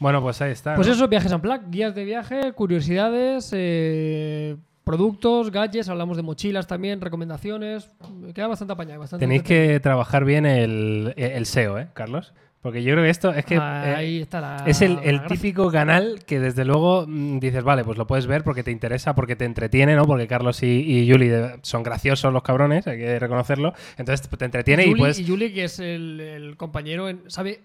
Bueno, 0.00 0.22
pues 0.22 0.40
ahí 0.40 0.52
está. 0.52 0.74
Pues 0.74 0.86
¿no? 0.86 0.94
eso, 0.94 1.08
viajes 1.08 1.32
en 1.32 1.40
plac, 1.40 1.62
guías 1.70 1.94
de 1.94 2.04
viaje, 2.04 2.52
curiosidades, 2.52 3.50
eh, 3.52 4.56
productos, 4.84 5.50
gadgets, 5.50 5.88
hablamos 5.88 6.16
de 6.16 6.22
mochilas 6.22 6.66
también, 6.66 7.00
recomendaciones. 7.00 7.90
Queda 8.34 8.46
bastante 8.46 8.72
apañado. 8.72 9.00
Bastante 9.00 9.24
Tenéis 9.24 9.42
que 9.42 9.80
trabajar 9.80 10.24
bien 10.24 10.46
el, 10.46 11.14
el 11.16 11.46
SEO, 11.46 11.78
¿eh, 11.78 11.88
Carlos? 11.94 12.32
Porque 12.60 12.82
yo 12.82 12.92
creo 12.92 13.04
que 13.04 13.10
esto 13.10 13.32
es 13.32 13.44
que. 13.44 13.54
Eh, 13.54 13.60
ahí 13.60 14.20
está 14.20 14.40
la. 14.40 14.64
Es 14.66 14.82
el, 14.82 15.22
típico 15.28 15.70
canal 15.70 16.24
que 16.26 16.40
desde 16.40 16.64
luego 16.64 17.04
mm, 17.06 17.38
dices, 17.38 17.62
vale, 17.62 17.84
pues 17.84 17.96
lo 17.98 18.06
puedes 18.06 18.26
ver 18.26 18.42
porque 18.42 18.64
te 18.64 18.72
interesa, 18.72 19.14
porque 19.14 19.36
te 19.36 19.44
entretiene, 19.44 19.94
¿no? 19.94 20.04
Porque 20.06 20.26
Carlos 20.26 20.62
y, 20.62 20.66
y 20.66 21.10
Juli 21.10 21.30
son 21.62 21.82
graciosos 21.84 22.32
los 22.32 22.42
cabrones, 22.42 22.86
hay 22.88 22.98
que 22.98 23.18
reconocerlo. 23.18 23.74
Entonces 23.96 24.28
te 24.28 24.44
entretiene 24.44 24.84
y, 24.84 24.88
Juli, 24.88 25.00
puedes... 25.00 25.20
y 25.20 25.26
Juli, 25.26 25.52
que 25.52 25.64
es 25.64 25.78
el, 25.78 26.20
el 26.20 26.56
compañero, 26.56 27.08
en- 27.08 27.30
sabe 27.30 27.60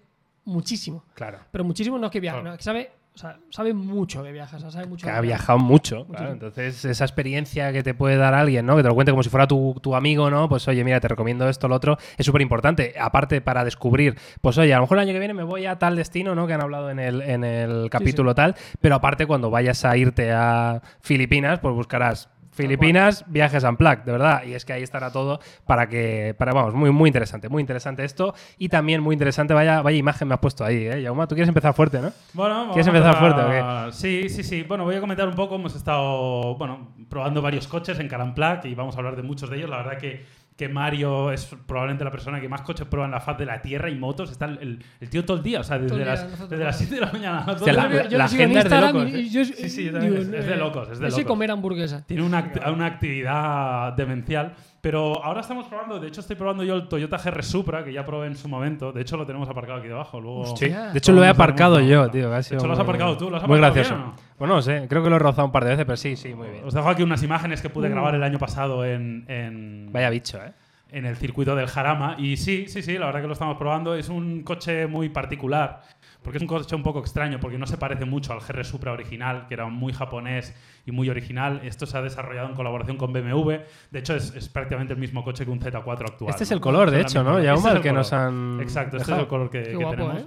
muchísimo. 0.45 1.03
Claro. 1.13 1.39
Pero 1.51 1.63
muchísimo 1.63 1.97
no 1.97 2.07
es 2.07 2.11
que 2.11 2.19
viaje, 2.19 2.37
Claro. 2.39 2.51
no, 2.51 2.57
que 2.57 2.63
sabe, 2.63 2.91
o 3.15 3.17
sea, 3.17 3.37
sabe 3.49 3.73
mucho 3.73 4.23
de 4.23 4.31
viajes, 4.31 4.55
o 4.55 4.59
sea, 4.59 4.71
sabe 4.71 4.87
mucho 4.87 5.05
Que 5.05 5.11
de 5.11 5.17
ha 5.17 5.21
viajado 5.21 5.59
mucho. 5.59 6.05
Claro. 6.07 6.31
Entonces, 6.31 6.83
esa 6.83 7.03
experiencia 7.05 7.71
que 7.71 7.83
te 7.83 7.93
puede 7.93 8.17
dar 8.17 8.33
alguien, 8.33 8.65
¿no? 8.65 8.75
Que 8.75 8.81
te 8.81 8.87
lo 8.89 8.95
cuente 8.95 9.11
como 9.11 9.21
si 9.23 9.29
fuera 9.29 9.47
tu, 9.47 9.75
tu 9.81 9.95
amigo, 9.95 10.29
¿no? 10.29 10.49
Pues 10.49 10.67
oye, 10.67 10.83
mira, 10.83 10.99
te 10.99 11.07
recomiendo 11.07 11.47
esto, 11.47 11.67
lo 11.67 11.75
otro. 11.75 11.97
Es 12.17 12.25
súper 12.25 12.41
importante. 12.41 12.95
Aparte, 12.99 13.39
para 13.41 13.63
descubrir, 13.63 14.17
pues 14.41 14.57
oye, 14.57 14.73
a 14.73 14.77
lo 14.77 14.83
mejor 14.83 14.97
el 14.97 15.03
año 15.03 15.13
que 15.13 15.19
viene 15.19 15.33
me 15.35 15.43
voy 15.43 15.65
a 15.67 15.77
tal 15.77 15.95
destino, 15.95 16.33
¿no? 16.35 16.47
Que 16.47 16.53
han 16.53 16.61
hablado 16.61 16.89
en 16.89 16.99
el, 16.99 17.21
en 17.21 17.43
el 17.43 17.89
capítulo 17.91 18.33
tal. 18.35 18.55
Pero 18.81 18.95
aparte, 18.95 19.25
cuando 19.27 19.49
vayas 19.51 19.85
a 19.85 19.95
irte 19.95 20.31
a 20.31 20.81
Filipinas, 21.01 21.59
pues 21.59 21.75
buscarás. 21.75 22.29
Filipinas, 22.53 23.25
viajes 23.27 23.63
Unplugged, 23.63 24.03
de 24.03 24.11
verdad. 24.11 24.43
Y 24.45 24.53
es 24.53 24.63
que 24.63 24.73
ahí 24.73 24.83
estará 24.83 25.11
todo 25.11 25.39
para 25.65 25.89
que. 25.89 26.35
Para, 26.37 26.53
vamos, 26.53 26.73
muy, 26.73 26.91
muy 26.91 27.09
interesante. 27.09 27.49
Muy 27.49 27.61
interesante 27.61 28.03
esto. 28.03 28.33
Y 28.57 28.69
también 28.69 29.01
muy 29.01 29.13
interesante, 29.13 29.53
vaya, 29.53 29.81
vaya 29.81 29.97
imagen 29.97 30.27
me 30.27 30.35
has 30.35 30.39
puesto 30.39 30.63
ahí, 30.63 30.87
¿eh? 30.87 31.01
Yauma, 31.01 31.27
tú 31.27 31.35
quieres 31.35 31.49
empezar 31.49 31.73
fuerte, 31.73 31.99
¿no? 31.99 32.11
Bueno, 32.33 32.55
vamos 32.55 32.73
¿Quieres 32.73 32.87
a 32.87 32.91
empezar 32.91 33.17
fuerte 33.17 33.41
o 33.41 33.49
qué? 33.49 33.91
Sí, 33.91 34.29
sí, 34.29 34.43
sí. 34.43 34.63
Bueno, 34.63 34.83
voy 34.83 34.95
a 34.95 35.01
comentar 35.01 35.27
un 35.27 35.35
poco. 35.35 35.55
Hemos 35.55 35.75
estado, 35.75 36.55
bueno, 36.55 36.93
probando 37.09 37.41
varios 37.41 37.67
coches 37.67 37.99
en 37.99 38.07
Caramplac 38.07 38.65
y 38.65 38.75
vamos 38.75 38.95
a 38.95 38.99
hablar 38.99 39.15
de 39.15 39.23
muchos 39.23 39.49
de 39.49 39.57
ellos. 39.57 39.69
La 39.69 39.77
verdad 39.77 39.97
que, 39.97 40.25
que 40.55 40.69
Mario 40.69 41.31
es 41.31 41.45
probablemente 41.65 42.03
la 42.03 42.11
persona 42.11 42.39
que 42.39 42.47
más 42.47 42.61
coches 42.61 42.85
prueba 42.87 43.05
en 43.05 43.11
la 43.11 43.19
faz 43.19 43.37
de 43.39 43.45
la 43.45 43.61
Tierra 43.61 43.89
y 43.89 43.95
motos. 43.95 44.29
Está 44.31 44.45
el, 44.45 44.57
el- 44.59 44.85
el 44.99 45.09
tío 45.09 45.25
todo 45.25 45.37
el 45.37 45.43
día, 45.43 45.61
o 45.61 45.63
sea, 45.63 45.79
desde, 45.79 46.05
las, 46.05 46.29
desde 46.49 46.63
las 46.63 46.75
vamos. 46.75 46.75
7 46.77 46.95
de 46.95 47.01
la 47.01 47.11
mañana. 47.11 47.45
Hostia, 47.47 47.71
el 47.71 47.75
la- 47.77 47.87
día. 47.87 48.07
yo 48.07 48.17
la 48.17 48.25
agenda 48.25 48.59
es 48.59 48.69
de 48.69 48.81
locos, 48.81 49.09
y- 49.09 49.15
¿eh? 49.15 49.29
yo- 49.29 49.45
Sí, 49.45 49.69
sí, 49.69 49.85
yo 49.91 49.99
digo, 49.99 50.15
Es- 50.17 50.27
es 50.27 50.45
de 50.45 50.55
locos, 50.57 50.89
es 50.91 50.99
de 50.99 51.09
locos. 51.09 51.25
comer 51.25 51.51
hamburguesa. 51.51 52.05
Tiene 52.05 52.23
una, 52.23 52.51
act- 52.53 52.73
una 52.73 52.85
actividad 52.85 53.93
demencial. 53.93 54.53
Pero 54.83 55.23
ahora 55.23 55.39
estamos 55.39 55.65
probando, 55.67 55.97
de 55.97 56.09
hecho 56.09 56.19
estoy 56.19 56.35
probando 56.35 56.61
yo 56.61 56.75
el 56.75 56.89
Toyota 56.89 57.15
GR 57.17 57.41
Supra, 57.41 57.85
que 57.85 57.93
ya 57.93 58.05
probé 58.05 58.27
en 58.27 58.35
su 58.35 58.49
momento. 58.49 58.91
De 58.91 58.99
hecho 59.01 59.15
lo 59.15 59.25
tenemos 59.25 59.47
aparcado 59.47 59.79
aquí 59.79 59.87
debajo. 59.87 60.19
Luego... 60.19 60.57
Sí. 60.57 60.67
De 60.67 60.97
hecho, 60.97 61.13
lo 61.13 61.23
he 61.23 61.27
aparcado 61.29 61.79
yo, 61.79 62.11
tío. 62.11 62.27
ha 62.33 62.35
De 62.35 62.41
hecho, 62.41 62.55
lo 62.67 62.73
has 62.73 62.79
muy- 62.79 62.83
aparcado 62.83 63.15
tú, 63.17 63.29
¿lo 63.29 63.37
has 63.37 63.47
Muy 63.47 63.59
aparcado 63.59 63.73
gracioso. 63.75 63.95
bien 63.95 64.07
no? 64.07 64.15
Bueno, 64.37 64.55
no 64.55 64.61
sé, 64.61 64.85
creo 64.89 65.01
que 65.01 65.09
lo 65.09 65.15
he 65.15 65.19
rozado 65.19 65.45
un 65.45 65.53
par 65.53 65.63
de 65.63 65.69
veces, 65.69 65.85
pero 65.85 65.95
sí, 65.95 66.17
sí, 66.17 66.33
muy 66.33 66.49
bien. 66.49 66.65
Os 66.65 66.73
dejo 66.73 66.89
aquí 66.89 67.01
unas 67.01 67.23
imágenes 67.23 67.61
que 67.61 67.69
Uh. 67.69 67.71
pude 67.71 67.87
grabar 67.87 68.13
el 68.15 68.23
año 68.23 68.37
pasado 68.37 68.83
en, 68.83 69.23
en, 69.29 69.87
Vaya 69.93 70.09
bicho, 70.09 70.37
¿eh? 70.43 70.51
en 70.91 71.05
el 71.05 71.15
circuito 71.15 71.55
del 71.55 71.67
Jarama. 71.67 72.15
Y 72.19 72.35
sí, 72.35 72.65
sí, 72.67 72.81
sí, 72.81 72.97
la 72.97 73.05
verdad 73.05 73.21
que 73.21 73.27
lo 73.27 73.33
estamos 73.33 73.55
probando. 73.57 73.95
Es 73.95 74.09
un 74.09 74.43
coche 74.43 74.85
muy 74.87 75.07
particular, 75.07 75.81
porque 76.23 76.37
es 76.37 76.41
un 76.41 76.47
coche 76.47 76.75
un 76.75 76.83
poco 76.83 76.99
extraño, 76.99 77.39
porque 77.39 77.57
no 77.57 77.67
se 77.67 77.77
parece 77.77 78.05
mucho 78.05 78.33
al 78.33 78.39
GR 78.39 78.63
Supra 78.63 78.91
original, 78.93 79.45
que 79.47 79.53
era 79.53 79.65
muy 79.67 79.93
japonés 79.93 80.55
y 80.85 80.91
muy 80.91 81.09
original. 81.09 81.61
Esto 81.63 81.85
se 81.85 81.97
ha 81.97 82.01
desarrollado 82.01 82.47
en 82.49 82.55
colaboración 82.55 82.97
con 82.97 83.11
BMW. 83.13 83.51
De 83.91 83.99
hecho, 83.99 84.15
es, 84.15 84.33
es 84.35 84.49
prácticamente 84.49 84.93
el 84.93 84.99
mismo 84.99 85.23
coche 85.23 85.45
que 85.45 85.51
un 85.51 85.59
Z4 85.59 86.01
actual. 86.07 86.29
Este 86.31 86.43
es 86.45 86.51
el 86.51 86.61
color, 86.61 86.89
de 86.91 87.01
Es 87.01 87.03
la 87.03 87.09
hecho, 87.21 87.23
¿no? 87.23 87.37
misma- 87.37 87.43
Ya 87.43 87.53
este 87.53 87.59
es 87.67 87.71
el 87.71 87.77
el 87.77 87.83
que 87.83 87.89
color. 87.89 87.97
nos 87.99 88.13
han. 88.13 88.59
Exacto, 88.61 88.97
este 88.97 89.05
dejado. 89.11 89.17
es 89.17 89.23
el 89.23 89.29
color 89.29 89.49
que, 89.49 89.63
Qué 89.63 89.69
que 89.69 89.75
guapo, 89.75 89.91
tenemos. 89.91 90.21
¿eh? 90.21 90.25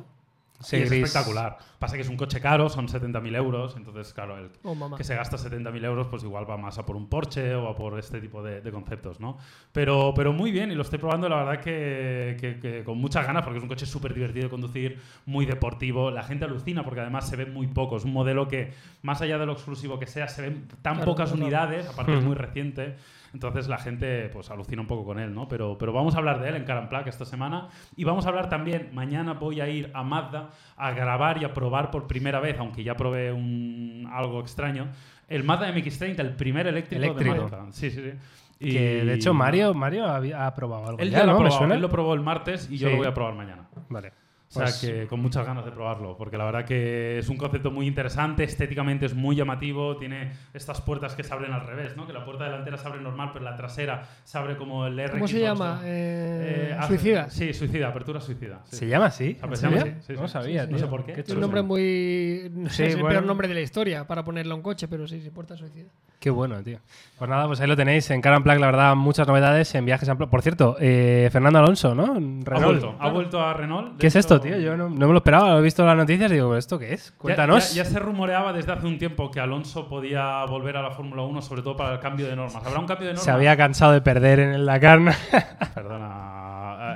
Sí, 0.60 0.76
y 0.76 0.82
es 0.82 0.90
gris. 0.90 1.02
espectacular. 1.04 1.58
Pasa 1.78 1.96
que 1.96 2.02
es 2.02 2.08
un 2.08 2.16
coche 2.16 2.40
caro, 2.40 2.68
son 2.70 2.88
70.000 2.88 3.36
euros, 3.36 3.74
entonces, 3.76 4.12
claro, 4.14 4.38
el, 4.38 4.50
Oh, 4.62 4.96
que 4.96 5.04
se 5.04 5.14
gasta 5.14 5.36
70.000 5.36 5.84
euros, 5.84 6.06
pues 6.08 6.22
igual 6.24 6.48
va 6.48 6.56
más 6.56 6.78
a 6.78 6.86
por 6.86 6.96
un 6.96 7.08
Porsche 7.08 7.54
o 7.54 7.68
a 7.68 7.76
por 7.76 7.98
este 7.98 8.20
tipo 8.20 8.42
de, 8.42 8.60
de 8.62 8.70
conceptos, 8.72 9.20
¿no? 9.20 9.36
Pero, 9.72 10.12
pero 10.16 10.32
muy 10.32 10.50
bien, 10.52 10.70
y 10.72 10.74
lo 10.74 10.82
estoy 10.82 10.98
probando, 10.98 11.28
la 11.28 11.36
verdad 11.44 11.60
que, 11.62 12.36
que- 12.40 12.58
que 12.58 12.84
con 12.84 12.96
muchas 12.98 13.26
ganas, 13.26 13.42
porque 13.44 13.58
es 13.58 13.62
un 13.62 13.68
coche 13.68 13.84
súper 13.86 14.14
divertido 14.14 14.44
de 14.44 14.50
conducir, 14.50 14.98
muy 15.26 15.44
deportivo. 15.46 16.10
La 16.10 16.22
gente 16.22 16.46
alucina 16.46 16.82
porque 16.84 17.00
además 17.00 17.28
se 17.28 17.36
ven 17.36 17.52
muy 17.52 17.66
pocos. 17.66 18.04
Un 18.04 18.12
modelo 18.12 18.48
que, 18.48 18.72
más 19.02 19.20
allá 19.20 19.36
de 19.38 19.46
lo 19.46 19.52
exclusivo 19.52 19.98
que 19.98 20.06
sea, 20.06 20.28
se 20.28 20.42
ven 20.42 20.68
tan 20.82 20.94
Claro, 20.96 21.04
pocas 21.12 21.30
claro. 21.30 21.42
unidades, 21.44 21.86
aparte 21.88 22.16
es 22.16 22.24
muy 22.24 22.34
reciente. 22.34 22.96
Entonces 23.36 23.68
la 23.68 23.76
gente 23.76 24.30
pues 24.32 24.50
alucina 24.50 24.80
un 24.80 24.86
poco 24.88 25.04
con 25.04 25.18
él, 25.18 25.34
¿no? 25.34 25.46
Pero, 25.46 25.76
pero 25.76 25.92
vamos 25.92 26.14
a 26.14 26.18
hablar 26.18 26.40
de 26.40 26.48
él 26.48 26.54
en 26.56 26.64
Car 26.64 26.88
Plaque 26.88 27.10
esta 27.10 27.26
semana 27.26 27.68
y 27.94 28.02
vamos 28.04 28.24
a 28.24 28.30
hablar 28.30 28.48
también, 28.48 28.88
mañana 28.94 29.34
voy 29.34 29.60
a 29.60 29.68
ir 29.68 29.90
a 29.92 30.02
Mazda 30.02 30.48
a 30.74 30.92
grabar 30.92 31.36
y 31.42 31.44
a 31.44 31.52
probar 31.52 31.90
por 31.90 32.06
primera 32.06 32.40
vez, 32.40 32.58
aunque 32.58 32.82
ya 32.82 32.94
probé 32.96 33.30
un, 33.34 34.08
algo 34.10 34.40
extraño, 34.40 34.88
el 35.28 35.44
Mazda 35.44 35.70
MX-30, 35.70 36.18
el 36.20 36.34
primer 36.34 36.66
eléctrico, 36.66 37.02
Eléctrico. 37.04 37.34
de 37.34 37.40
Mazda. 37.42 37.66
Sí, 37.72 37.90
sí, 37.90 38.00
sí. 38.00 38.12
Y- 38.58 38.72
Que 38.72 39.04
de 39.04 39.12
hecho 39.12 39.34
Mario, 39.34 39.74
Mario 39.74 40.06
había- 40.06 40.46
ha 40.46 40.54
probado 40.54 40.86
algo. 40.86 40.98
Él 40.98 41.10
ya, 41.10 41.18
ya 41.18 41.24
lo, 41.26 41.32
ha 41.32 41.34
¿no? 41.34 41.40
¿Me 41.40 41.44
probado, 41.44 41.58
suena? 41.58 41.74
él 41.74 41.80
lo 41.82 41.90
probó 41.90 42.14
el 42.14 42.20
martes 42.22 42.70
y 42.70 42.78
yo 42.78 42.88
Sí. 42.88 42.92
lo 42.92 42.96
voy 42.98 43.06
a 43.06 43.12
probar 43.12 43.34
mañana. 43.34 43.68
Vale. 43.90 44.12
O 44.48 44.52
sea 44.52 44.62
Pues- 44.64 44.78
que 44.80 45.06
con 45.08 45.20
muchas 45.20 45.44
ganas 45.44 45.64
de 45.64 45.72
probarlo, 45.72 46.16
porque 46.16 46.38
la 46.38 46.44
verdad 46.44 46.64
que 46.64 47.18
es 47.18 47.28
un 47.28 47.36
concepto 47.36 47.72
muy 47.72 47.86
interesante, 47.88 48.44
estéticamente 48.44 49.04
es 49.06 49.12
muy 49.14 49.34
llamativo, 49.34 49.96
tiene 49.96 50.30
estas 50.54 50.80
puertas 50.80 51.14
que 51.16 51.24
se 51.24 51.34
abren 51.34 51.52
al 51.52 51.66
revés, 51.66 51.96
¿no? 51.96 52.06
Que 52.06 52.12
la 52.12 52.24
puerta 52.24 52.44
delantera 52.44 52.76
se 52.78 52.86
abre 52.86 53.00
normal, 53.00 53.30
pero 53.32 53.44
la 53.44 53.56
trasera 53.56 54.04
se 54.22 54.38
abre 54.38 54.56
como 54.56 54.86
el 54.86 54.98
R. 54.98 55.10
¿Cómo 55.14 55.26
se 55.26 55.40
llama? 55.40 55.80
Eh, 55.84 56.68
Eh, 56.70 56.76
ah, 56.78 56.86
suicida. 56.86 57.28
Sí, 57.28 57.52
suicida, 57.52 57.88
apertura 57.88 58.20
suicida. 58.20 58.60
sí. 58.66 58.76
¿Se 58.76 58.86
llama 58.88 59.06
así? 59.06 59.36
¿En 59.42 59.56
se 59.56 59.62
llama 59.66 59.78
serio? 59.78 59.94
así, 59.98 60.06
sí, 60.06 60.12
no 60.20 60.28
sí. 60.28 60.32
sabía, 60.32 60.62
No 60.62 60.68
tío. 60.68 60.78
sé 60.78 60.86
por 60.86 61.04
qué. 61.04 61.12
Qué 61.14 61.20
Es 61.22 61.30
un 61.30 61.40
nombre 61.40 61.62
muy. 61.62 62.48
No 62.54 62.70
sé, 62.70 62.76
Sí, 62.76 62.82
es 62.84 62.94
el 62.94 63.00
bueno. 63.00 63.08
peor 63.14 63.26
nombre 63.26 63.48
de 63.48 63.54
la 63.54 63.60
historia 63.62 64.06
para 64.06 64.24
ponerlo 64.24 64.54
en 64.54 64.62
coche, 64.62 64.86
pero 64.86 65.08
sí, 65.08 65.20
sí, 65.20 65.30
puerta 65.30 65.56
suicida. 65.56 65.88
Qué 66.20 66.30
bueno, 66.30 66.62
tío. 66.62 66.78
Pues 67.18 67.28
nada, 67.28 67.46
pues 67.46 67.60
ahí 67.60 67.66
lo 67.68 67.76
tenéis. 67.76 68.10
En 68.10 68.20
Car 68.22 68.42
Plaque, 68.42 68.58
la 68.60 68.66
verdad, 68.66 68.94
muchas 68.96 69.26
novedades 69.28 69.74
en 69.74 69.84
viajes 69.84 70.08
a... 70.08 70.16
Por 70.16 70.40
cierto, 70.42 70.76
eh, 70.80 71.28
Fernando 71.30 71.58
Alonso, 71.58 71.94
¿no? 71.94 72.16
En 72.16 72.40
Ha 72.46 72.50
Renault. 72.50 72.64
vuelto, 72.80 72.96
ha 72.98 73.08
vuelto 73.10 73.40
a 73.40 73.52
Renault. 73.52 73.98
¿Qué 73.98 74.06
es 74.06 74.16
hecho- 74.16 74.35
esto, 74.36 74.48
tío? 74.48 74.58
Yo 74.58 74.76
no, 74.76 74.88
no 74.88 75.06
me 75.06 75.12
lo 75.12 75.18
esperaba. 75.18 75.50
Lo 75.50 75.58
he 75.58 75.62
visto 75.62 75.82
en 75.82 75.88
las 75.88 75.96
noticias 75.96 76.30
y 76.30 76.34
digo, 76.34 76.48
¿pero 76.48 76.58
¿esto 76.58 76.78
qué 76.78 76.94
es? 76.94 77.12
Cuéntanos. 77.18 77.74
Ya, 77.74 77.82
ya 77.82 77.90
se 77.90 77.98
rumoreaba 77.98 78.52
desde 78.52 78.72
hace 78.72 78.86
un 78.86 78.98
tiempo 78.98 79.30
que 79.30 79.40
Alonso 79.40 79.88
podía 79.88 80.44
volver 80.46 80.76
a 80.76 80.82
la 80.82 80.90
Fórmula 80.90 81.22
1, 81.22 81.42
sobre 81.42 81.62
todo 81.62 81.76
para 81.76 81.94
el 81.94 82.00
cambio 82.00 82.26
de 82.26 82.36
normas. 82.36 82.64
¿Habrá 82.64 82.78
un 82.78 82.86
cambio 82.86 83.08
de 83.08 83.14
normas? 83.14 83.24
Se 83.24 83.30
había 83.30 83.56
cansado 83.56 83.92
de 83.92 84.00
perder 84.00 84.40
en 84.40 84.50
el 84.50 84.66
Dakar. 84.66 85.00
Perdona. 85.74 86.35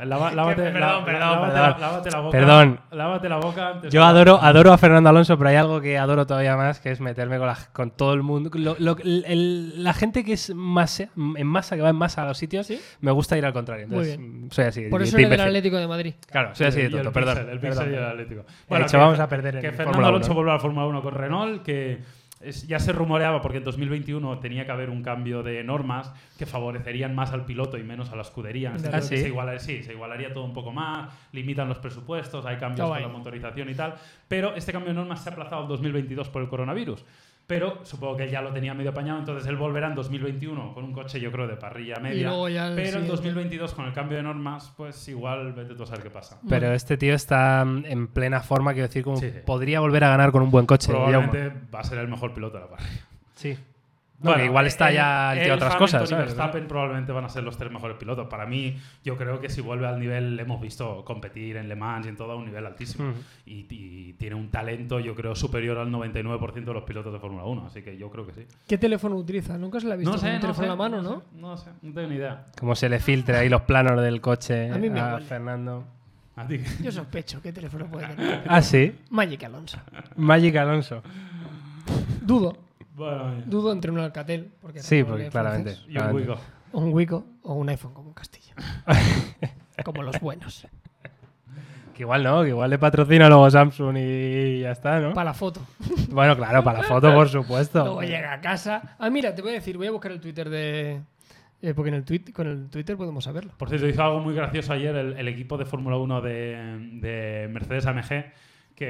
Lava- 0.04 0.30
lávate, 0.34 0.62
Perdón, 0.62 0.80
la- 0.80 1.04
perdón, 1.04 1.20
lávate 1.20 1.52
perdón. 1.52 1.70
la- 1.70 1.78
lávate 1.78 2.10
la 2.10 2.20
boca. 2.20 2.30
Perdón. 2.38 2.80
Lávate 2.92 3.28
la 3.28 3.36
boca 3.36 3.68
antes 3.68 3.92
Yo 3.92 4.04
adoro, 4.04 4.38
adoro 4.42 4.72
a 4.72 4.78
Fernando 4.78 5.08
Alonso, 5.10 5.36
pero 5.38 5.50
hay 5.50 5.56
algo 5.56 5.80
que 5.80 5.98
adoro 5.98 6.26
todavía 6.26 6.56
más, 6.56 6.80
que 6.80 6.90
es 6.90 7.00
meterme 7.00 7.38
con, 7.38 7.46
la- 7.46 7.58
con 7.72 7.90
todo 7.90 8.14
el 8.14 8.22
mundo. 8.22 8.50
Lo- 8.54 8.76
lo- 8.78 8.96
el- 8.98 9.24
el- 9.26 9.84
la 9.84 9.92
gente 9.94 10.24
que 10.24 10.32
es 10.34 10.54
más 10.54 11.00
en 11.00 11.46
masa, 11.46 11.76
que 11.76 11.82
va 11.82 11.90
en 11.90 11.96
masa 11.96 12.22
a 12.22 12.26
los 12.26 12.38
sitios, 12.38 12.66
¿Sí? 12.66 12.80
me 13.00 13.10
gusta 13.10 13.36
ir 13.38 13.44
al 13.46 13.52
contrario. 13.52 13.86
Muy 13.88 14.10
Entonces, 14.10 14.54
soy 14.54 14.64
así. 14.66 14.82
Por 14.88 15.02
eso 15.02 15.16
eres 15.16 15.30
del. 15.30 15.40
Atlético 15.40 15.76
de 15.78 15.86
Madrid. 15.88 16.14
Claro, 16.30 16.54
soy 16.54 16.66
así 16.66 16.82
de 16.82 16.90
tonto, 16.90 17.12
Pixel, 17.12 17.24
perdón. 17.34 17.50
El 17.50 17.60
perdón. 17.60 17.78
Pixel 17.84 17.92
y 17.92 17.96
el 17.96 18.04
Atlético. 18.04 18.44
He 18.68 18.78
dicho, 18.78 18.98
vamos 18.98 19.20
a 19.20 19.28
perder 19.28 19.56
en 19.56 19.60
Que 19.62 19.72
Fernando 19.72 19.98
1, 19.98 20.06
Alonso 20.08 20.34
vuelva 20.34 20.52
a 20.52 20.54
la 20.56 20.60
Fórmula 20.60 20.86
1 20.86 21.02
con 21.02 21.14
Renault, 21.14 21.62
que 21.62 21.98
es- 22.40 22.66
ya 22.66 22.78
se 22.78 22.92
rumoreaba 22.92 23.40
porque 23.42 23.58
en 23.58 23.64
2021 23.64 24.38
tenía 24.38 24.64
que 24.66 24.72
haber 24.72 24.90
un 24.90 25.02
cambio 25.02 25.42
de 25.42 25.62
normas 25.62 26.12
que 26.38 26.46
favorecerían 26.46 27.14
más 27.14 27.32
al 27.32 27.44
piloto 27.44 27.76
y 27.78 27.82
menos 27.84 28.10
a 28.10 28.16
la 28.16 28.22
escudería. 28.22 28.72
Ah, 28.92 29.00
¿sí? 29.02 29.16
se, 29.18 29.28
iguala- 29.28 29.58
sí, 29.58 29.82
se 29.82 29.92
igualaría 29.92 30.32
todo 30.32 30.44
un 30.44 30.52
poco 30.54 30.72
más, 30.72 31.10
limitan 31.32 31.68
los 31.68 31.78
presupuestos, 31.78 32.46
hay 32.46 32.56
cambios 32.56 32.88
con 32.88 33.02
la 33.02 33.08
motorización 33.18 33.68
y 33.70 33.74
tal. 33.74 33.94
Pero 34.28 34.54
este 34.56 34.72
cambio 34.72 34.88
de 34.90 34.94
normas 34.94 35.22
se 35.22 35.28
ha 35.28 35.32
aplazado 35.32 35.62
al 35.62 35.68
2022 35.68 36.28
por 36.28 36.42
el 36.42 36.48
coronavirus. 36.48 37.04
Pero 37.46 37.84
supongo 37.84 38.16
que 38.16 38.22
él 38.24 38.30
ya 38.30 38.42
lo 38.42 38.52
tenía 38.52 38.74
medio 38.74 38.90
apañado, 38.90 39.18
entonces 39.18 39.44
él 39.48 39.56
volverá 39.56 39.88
en 39.88 39.96
2021 39.96 40.72
con 40.72 40.84
un 40.84 40.92
coche, 40.92 41.18
yo 41.20 41.32
creo, 41.32 41.48
de 41.48 41.56
parrilla 41.56 41.96
media. 41.96 42.30
pero 42.30 42.58
en 42.58 42.76
siguiente. 42.76 43.08
2022, 43.08 43.74
con 43.74 43.86
el 43.86 43.92
cambio 43.92 44.18
de 44.18 44.22
normas, 44.22 44.72
pues 44.76 45.08
igual 45.08 45.52
vete 45.52 45.74
tú 45.74 45.82
a 45.82 45.86
saber 45.86 46.04
qué 46.04 46.10
pasa. 46.10 46.40
Pero 46.48 46.72
este 46.72 46.96
tío 46.96 47.12
está 47.14 47.64
mm, 47.64 47.86
en 47.86 48.06
plena 48.06 48.40
forma, 48.40 48.72
quiero 48.72 48.86
decir, 48.86 49.02
como 49.02 49.16
Sí. 49.16 49.32
podría 49.44 49.80
volver 49.80 50.04
a 50.04 50.10
ganar 50.10 50.30
con 50.30 50.42
un 50.42 50.50
buen 50.52 50.64
coche. 50.66 50.92
Probablemente 50.92 51.52
va 51.74 51.80
a 51.80 51.84
ser 51.84 51.98
el 51.98 52.06
mejor 52.08 52.32
piloto 52.32 52.56
de 52.58 52.62
la 52.64 52.70
parrilla. 52.70 53.00
Sí. 53.34 53.58
Igual 54.22 54.66
está 54.66 54.90
ya 54.90 55.32
él, 55.32 55.50
otras 55.52 55.74
Hamilton 55.76 56.00
cosas. 56.00 56.10
Verstappen 56.18 56.68
probablemente 56.68 57.10
van 57.12 57.24
a 57.24 57.28
ser 57.30 57.42
los 57.42 57.56
tres 57.56 57.72
mejores 57.72 57.96
pilotos. 57.96 58.28
Para 58.28 58.44
mí, 58.44 58.76
yo 59.02 59.16
creo 59.16 59.40
que 59.40 59.48
si 59.48 59.60
vuelve 59.62 59.86
al 59.86 59.98
nivel, 59.98 60.36
le 60.36 60.42
hemos 60.42 60.60
visto 60.60 61.04
competir 61.06 61.56
en 61.56 61.68
Le 61.68 61.76
Mans 61.76 62.04
y 62.04 62.10
en 62.10 62.16
todo 62.16 62.32
a 62.32 62.36
un 62.36 62.44
nivel 62.44 62.66
altísimo. 62.66 63.14
Y, 63.46 63.66
y 63.70 64.12
tiene 64.18 64.36
un 64.36 64.50
talento, 64.50 65.00
yo 65.00 65.14
creo, 65.14 65.34
superior 65.34 65.78
al 65.78 65.88
99% 65.90 66.52
de 66.52 66.72
los 66.74 66.84
pilotos 66.84 67.12
de 67.12 67.18
Fórmula 67.18 67.44
1. 67.44 67.66
Así 67.66 67.82
que 67.82 67.96
yo 67.96 68.10
creo 68.10 68.26
que 68.26 68.34
sí. 68.34 68.46
¿Qué 68.68 68.76
teléfono 68.76 69.16
utiliza? 69.16 69.56
Nunca 69.56 69.80
se 69.80 69.86
le 69.86 69.94
ha 69.94 69.96
visto 69.96 70.10
No 70.10 70.18
con 70.18 70.20
sé, 70.20 70.26
un 70.28 70.34
no 70.34 70.40
teléfono 70.40 70.58
sé, 70.58 70.64
en 70.64 70.68
la 70.68 70.76
mano, 70.76 70.96
no 71.02 71.10
¿no? 71.10 71.20
sé, 71.20 71.26
no 71.34 71.56
sé, 71.56 71.70
no 71.80 71.94
tengo 71.94 72.08
ni 72.08 72.16
idea. 72.16 72.46
Como 72.58 72.74
se 72.74 72.88
le 72.90 72.98
filtre 73.00 73.36
ahí 73.38 73.48
los 73.48 73.62
planos 73.62 74.00
del 74.02 74.20
coche 74.20 74.70
A 74.70 74.76
mí 74.76 74.90
me 74.90 75.00
a. 75.00 75.18
Fernando. 75.20 75.84
A 76.36 76.46
ti 76.46 76.58
que- 76.58 76.82
Yo 76.82 76.92
sospecho 76.92 77.40
qué 77.42 77.52
teléfono 77.52 77.86
puede 77.86 78.06
tener. 78.14 78.44
Ah, 78.46 78.60
sí. 78.60 78.94
Magic 79.10 79.44
Alonso. 79.44 79.78
Magic 80.16 80.56
Alonso. 80.56 81.02
Dudo. 82.22 82.56
Bueno. 82.94 83.42
Dudo 83.46 83.72
entre 83.72 83.90
un 83.90 83.98
Alcatel. 83.98 84.52
Porque 84.60 84.80
Sí, 84.82 85.02
porque 85.04 85.28
claramente. 85.28 85.72
francés, 85.74 85.90
y 85.92 85.98
un 85.98 86.12
Wigo. 86.14 86.36
O 86.72 86.80
un 86.80 86.92
Wico 86.92 87.24
o 87.42 87.54
un 87.54 87.68
iPhone 87.68 87.92
como 87.94 88.08
un 88.08 88.14
Castillo. 88.14 88.54
como 89.84 90.02
los 90.02 90.20
buenos. 90.20 90.66
Que 91.94 92.02
igual 92.04 92.22
no, 92.22 92.42
que 92.42 92.48
igual 92.50 92.70
le 92.70 92.78
patrocina 92.78 93.28
luego 93.28 93.50
Samsung 93.50 93.96
y 93.98 94.60
ya 94.60 94.70
está, 94.72 95.00
¿no? 95.00 95.12
Para 95.12 95.30
la 95.30 95.34
foto. 95.34 95.60
Bueno, 96.10 96.34
claro, 96.36 96.62
para 96.64 96.78
la 96.80 96.84
foto, 96.88 97.12
por 97.12 97.28
supuesto. 97.28 97.80
Luego 97.84 98.02
llega 98.02 98.32
a 98.32 98.40
casa. 98.40 98.96
Ah, 98.98 99.10
mira, 99.10 99.34
te 99.34 99.42
voy 99.42 99.50
a 99.50 99.54
decir, 99.54 99.76
voy 99.76 99.86
a 99.88 99.90
buscar 99.90 100.12
el 100.12 100.20
Twitter 100.20 100.48
de. 100.48 101.00
eh, 101.60 101.74
porque 101.74 101.88
en 101.90 101.96
el 101.96 102.04
tweet, 102.04 102.32
con 102.32 102.46
el 102.46 102.70
Twitter 102.70 102.96
podemos 102.96 103.24
saberlo. 103.24 103.52
Por 103.58 103.68
cierto, 103.68 103.86
hizo 103.86 104.02
algo 104.02 104.20
muy 104.20 104.34
gracioso 104.34 104.72
ayer 104.72 104.94
el, 104.96 105.18
el 105.18 105.28
equipo 105.28 105.58
de 105.58 105.66
Fórmula 105.66 105.96
1 105.98 106.20
de, 106.22 106.88
de 107.02 107.48
Mercedes 107.50 107.84
AMG, 107.86 108.32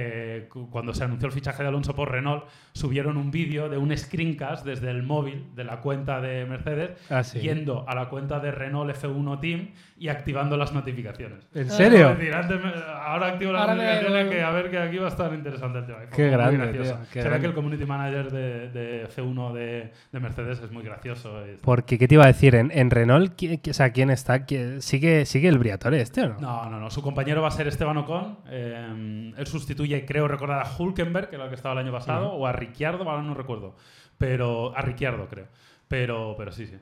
que 0.00 0.46
cu- 0.48 0.70
cuando 0.70 0.94
se 0.94 1.02
anunció 1.02 1.26
el 1.26 1.32
fichaje 1.32 1.64
de 1.64 1.68
Alonso 1.68 1.96
por 1.96 2.12
Renault, 2.12 2.44
subieron 2.72 3.16
un 3.16 3.32
vídeo 3.32 3.68
de 3.68 3.76
un 3.76 3.94
screencast 3.98 4.64
desde 4.64 4.88
el 4.88 5.02
móvil 5.02 5.46
de 5.56 5.64
la 5.64 5.80
cuenta 5.80 6.20
de 6.20 6.44
Mercedes, 6.46 6.90
Ah, 7.10 7.24
sí. 7.24 7.40
yendo 7.40 7.84
a 7.88 7.96
la 7.96 8.08
cuenta 8.08 8.38
de 8.38 8.52
Renault 8.52 8.88
F1 8.94 9.40
Team 9.40 9.70
y 9.98 10.06
activando 10.08 10.56
las 10.56 10.72
notificaciones. 10.72 11.40
¿En 11.54 11.68
serio? 11.68 12.10
Es 12.10 12.18
decir, 12.18 12.32
antes 12.34 12.62
me- 12.62 12.72
ahora 13.04 13.26
activo 13.30 13.50
las 13.52 13.62
Ahora 13.62 13.74
me- 13.74 13.84
notificaciones 13.84 14.28
que 14.30 14.42
a 14.42 14.50
ver 14.52 14.70
que 14.70 14.78
aquí 14.78 14.96
va 14.98 15.06
a 15.06 15.08
estar 15.10 15.34
interesante 15.34 15.78
el 15.80 15.86
tema. 15.86 15.98
Qué 16.14 16.22
muy 16.22 16.30
grande, 16.30 16.56
gracioso. 16.58 16.94
tío, 16.94 17.00
qué 17.12 17.12
Se 17.12 17.18
ve 17.18 17.24
grande. 17.24 17.40
que 17.40 17.46
el 17.48 17.54
community 17.54 17.84
manager 17.84 18.30
de, 18.30 18.68
de 18.70 19.04
F1 19.08 19.52
de, 19.52 19.92
de 20.12 20.20
Mercedes 20.20 20.60
es 20.60 20.70
muy 20.70 20.84
gracioso. 20.84 21.44
es- 21.44 21.58
Porque, 21.62 21.98
¿qué 21.98 22.06
te 22.06 22.14
iba 22.14 22.22
a 22.22 22.28
decir? 22.28 22.54
En, 22.54 22.70
en 22.72 22.90
Renault, 22.90 23.34
¿qui- 23.36 23.60
qui- 23.60 23.70
o 23.70 23.74
sea, 23.74 23.90
¿quién 23.90 24.10
está? 24.10 24.46
¿Qui- 24.46 24.80
¿Sigue, 24.80 25.26
¿Sigue 25.26 25.48
el 25.48 25.58
Briatore 25.58 26.00
este 26.00 26.22
o 26.22 26.28
no? 26.28 26.38
No, 26.40 26.70
no, 26.70 26.78
no. 26.78 26.90
Su 26.92 27.02
compañero 27.02 27.42
va 27.42 27.48
a 27.48 27.50
ser 27.50 27.66
Esteban 27.66 27.96
Ocon. 27.96 28.38
Eh, 28.48 29.32
él 29.36 29.46
sustituye, 29.80 30.04
creo 30.04 30.28
recordar, 30.28 30.66
a 30.66 30.70
Hulkenberg, 30.76 31.30
que 31.30 31.36
era 31.36 31.44
el 31.44 31.50
que 31.50 31.56
estaba 31.56 31.72
el 31.72 31.86
año 31.86 31.92
pasado, 31.92 32.32
o 32.32 32.46
a 32.46 32.52
Ricciardo, 32.52 33.08
ahora 33.08 33.22
no 33.22 33.34
recuerdo. 33.34 33.74
Pero 34.18 34.76
a 34.76 34.82
Ricciardo, 34.82 35.26
creo. 35.28 35.46
Pero, 35.88 36.34
pero 36.36 36.52
sí, 36.52 36.66
sí. 36.66 36.76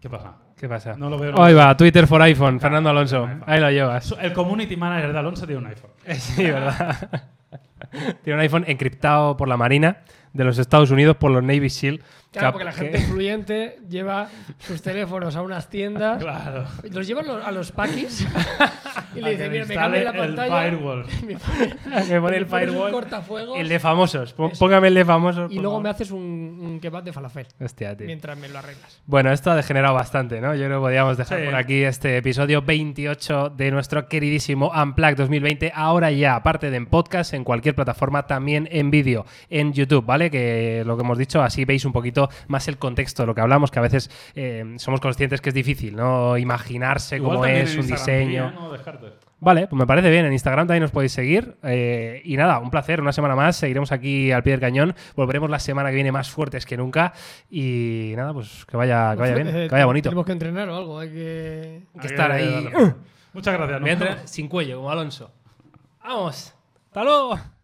¿Qué 0.00 0.10
pasa? 0.10 0.34
¿Qué 0.56 0.68
pasa? 0.68 0.94
No 0.96 1.08
lo 1.08 1.18
veo. 1.18 1.40
Ahí 1.40 1.54
va, 1.54 1.76
Twitter 1.76 2.06
for 2.06 2.20
iPhone, 2.22 2.58
Fernando 2.58 2.90
Alonso. 2.90 3.24
iPhone. 3.24 3.44
Ahí 3.46 3.60
lo 3.60 3.70
llevas. 3.70 4.14
El 4.20 4.32
community 4.32 4.76
manager 4.76 5.12
de 5.12 5.18
Alonso 5.18 5.46
tiene 5.46 5.60
un 5.60 5.66
iPhone. 5.66 5.90
Sí, 6.18 6.44
¿verdad? 6.44 7.22
Tiene 8.24 8.36
un 8.36 8.40
iPhone 8.40 8.64
encriptado 8.66 9.36
por 9.36 9.48
la 9.48 9.56
Marina 9.56 9.98
de 10.32 10.44
los 10.44 10.58
Estados 10.58 10.90
Unidos 10.90 11.16
por 11.16 11.30
los 11.30 11.42
Navy 11.42 11.68
SEAL. 11.68 12.00
Claro, 12.32 12.48
que- 12.48 12.52
porque 12.52 12.64
la 12.64 12.72
gente 12.72 12.98
influyente 12.98 13.78
lleva 13.88 14.28
sus 14.58 14.80
teléfonos 14.80 15.36
a 15.36 15.42
unas 15.42 15.68
tiendas, 15.68 16.22
Claro. 16.22 16.64
los 16.90 17.06
llevan 17.06 17.26
a 17.28 17.50
los 17.52 17.72
paquis 17.72 18.26
y 19.14 19.20
le 19.20 19.32
dicen, 19.32 19.52
mira, 19.52 19.66
me 19.66 19.74
cambia 19.74 20.04
la 20.04 20.10
el 20.10 20.16
pantalla. 20.34 20.62
firewall. 20.62 21.06
me 22.08 22.20
pone- 22.20 22.36
el 22.38 22.46
firewall. 22.46 22.90
cortafuegos 22.90 23.58
El 23.58 23.68
de 23.68 23.78
famosos. 23.78 24.34
Póngame 24.58 24.88
el 24.88 24.94
de 24.94 25.04
famosos. 25.04 25.52
y 25.52 25.58
luego 25.58 25.80
me 25.80 25.90
haces 25.90 26.10
un, 26.10 26.78
kebab 26.80 27.04
de 27.04 27.12
falafel 27.12 27.46
Hostia, 27.60 27.96
tío. 27.96 28.06
mientras 28.06 28.36
me 28.38 28.48
lo 28.48 28.58
arreglas. 28.58 29.00
Bueno, 29.06 29.30
esto 29.30 29.50
ha 29.50 29.54
degenerado 29.56 29.94
bastante, 29.94 30.40
¿no? 30.40 30.54
Yo 30.54 30.64
creo 30.64 30.78
que 30.78 30.84
podríamos 30.84 31.16
dejar 31.18 31.44
por 31.44 31.54
aquí 31.54 31.82
este 31.84 32.16
episodio 32.16 32.62
28 32.62 33.50
de 33.50 33.70
nuestro 33.70 34.08
queridísimo 34.08 34.72
Unplugged 34.74 35.16
2020. 35.18 35.70
Ahora 35.74 36.10
ya, 36.10 36.34
aparte 36.34 36.70
de 36.70 36.76
en 36.78 36.86
podcast, 36.86 37.34
en 37.34 37.44
cualquier 37.44 37.74
plataforma, 37.74 38.26
también 38.26 38.68
en 38.72 38.90
vídeo, 38.90 39.26
en 39.50 39.72
YouTube, 39.74 40.04
¿vale? 40.06 40.30
Que 40.30 40.82
lo 40.86 40.96
que 40.96 41.02
hemos 41.02 41.18
dicho, 41.18 41.42
así 41.42 41.64
veis 41.66 41.84
un 41.84 41.92
poquito 41.92 42.21
más 42.48 42.68
el 42.68 42.78
contexto 42.78 43.22
de 43.22 43.26
lo 43.26 43.34
que 43.34 43.40
hablamos, 43.40 43.70
que 43.70 43.78
a 43.78 43.82
veces 43.82 44.10
eh, 44.34 44.74
somos 44.76 45.00
conscientes 45.00 45.40
que 45.40 45.50
es 45.50 45.54
difícil, 45.54 45.96
¿no? 45.96 46.36
Imaginarse 46.38 47.16
Igual 47.16 47.36
cómo 47.36 47.46
es 47.46 47.76
un 47.76 47.86
diseño. 47.86 48.52
Vale, 49.40 49.66
pues 49.66 49.76
me 49.76 49.88
parece 49.88 50.08
bien. 50.08 50.24
En 50.24 50.32
Instagram 50.32 50.68
también 50.68 50.82
nos 50.82 50.92
podéis 50.92 51.10
seguir. 51.10 51.56
Eh, 51.64 52.22
y 52.24 52.36
nada, 52.36 52.60
un 52.60 52.70
placer. 52.70 53.00
Una 53.00 53.12
semana 53.12 53.34
más. 53.34 53.56
Seguiremos 53.56 53.90
aquí 53.90 54.30
al 54.30 54.44
pie 54.44 54.52
del 54.52 54.60
cañón. 54.60 54.94
Volveremos 55.16 55.50
la 55.50 55.58
semana 55.58 55.88
que 55.88 55.96
viene 55.96 56.12
más 56.12 56.30
fuertes 56.30 56.64
que 56.64 56.76
nunca. 56.76 57.12
Y 57.50 58.12
nada, 58.14 58.32
pues 58.32 58.64
que 58.66 58.76
vaya, 58.76 59.14
que 59.14 59.20
vaya 59.20 59.34
bien, 59.34 59.48
que 59.48 59.68
vaya 59.68 59.86
bonito. 59.86 60.10
Tenemos 60.10 60.26
que 60.26 60.32
entrenar 60.32 60.68
o 60.68 60.76
algo, 60.76 60.98
hay 61.00 61.08
que... 61.08 61.82
que 62.00 62.06
estar 62.06 62.30
ahí. 62.30 62.68
Muchas 63.32 63.54
gracias. 63.54 63.80
Voy 63.80 63.90
a 63.90 63.92
entrar 63.92 64.28
sin 64.28 64.46
cuello, 64.46 64.76
como 64.76 64.90
Alonso. 64.92 65.32
Vamos. 66.04 66.54
Hasta 66.86 67.02
luego. 67.02 67.61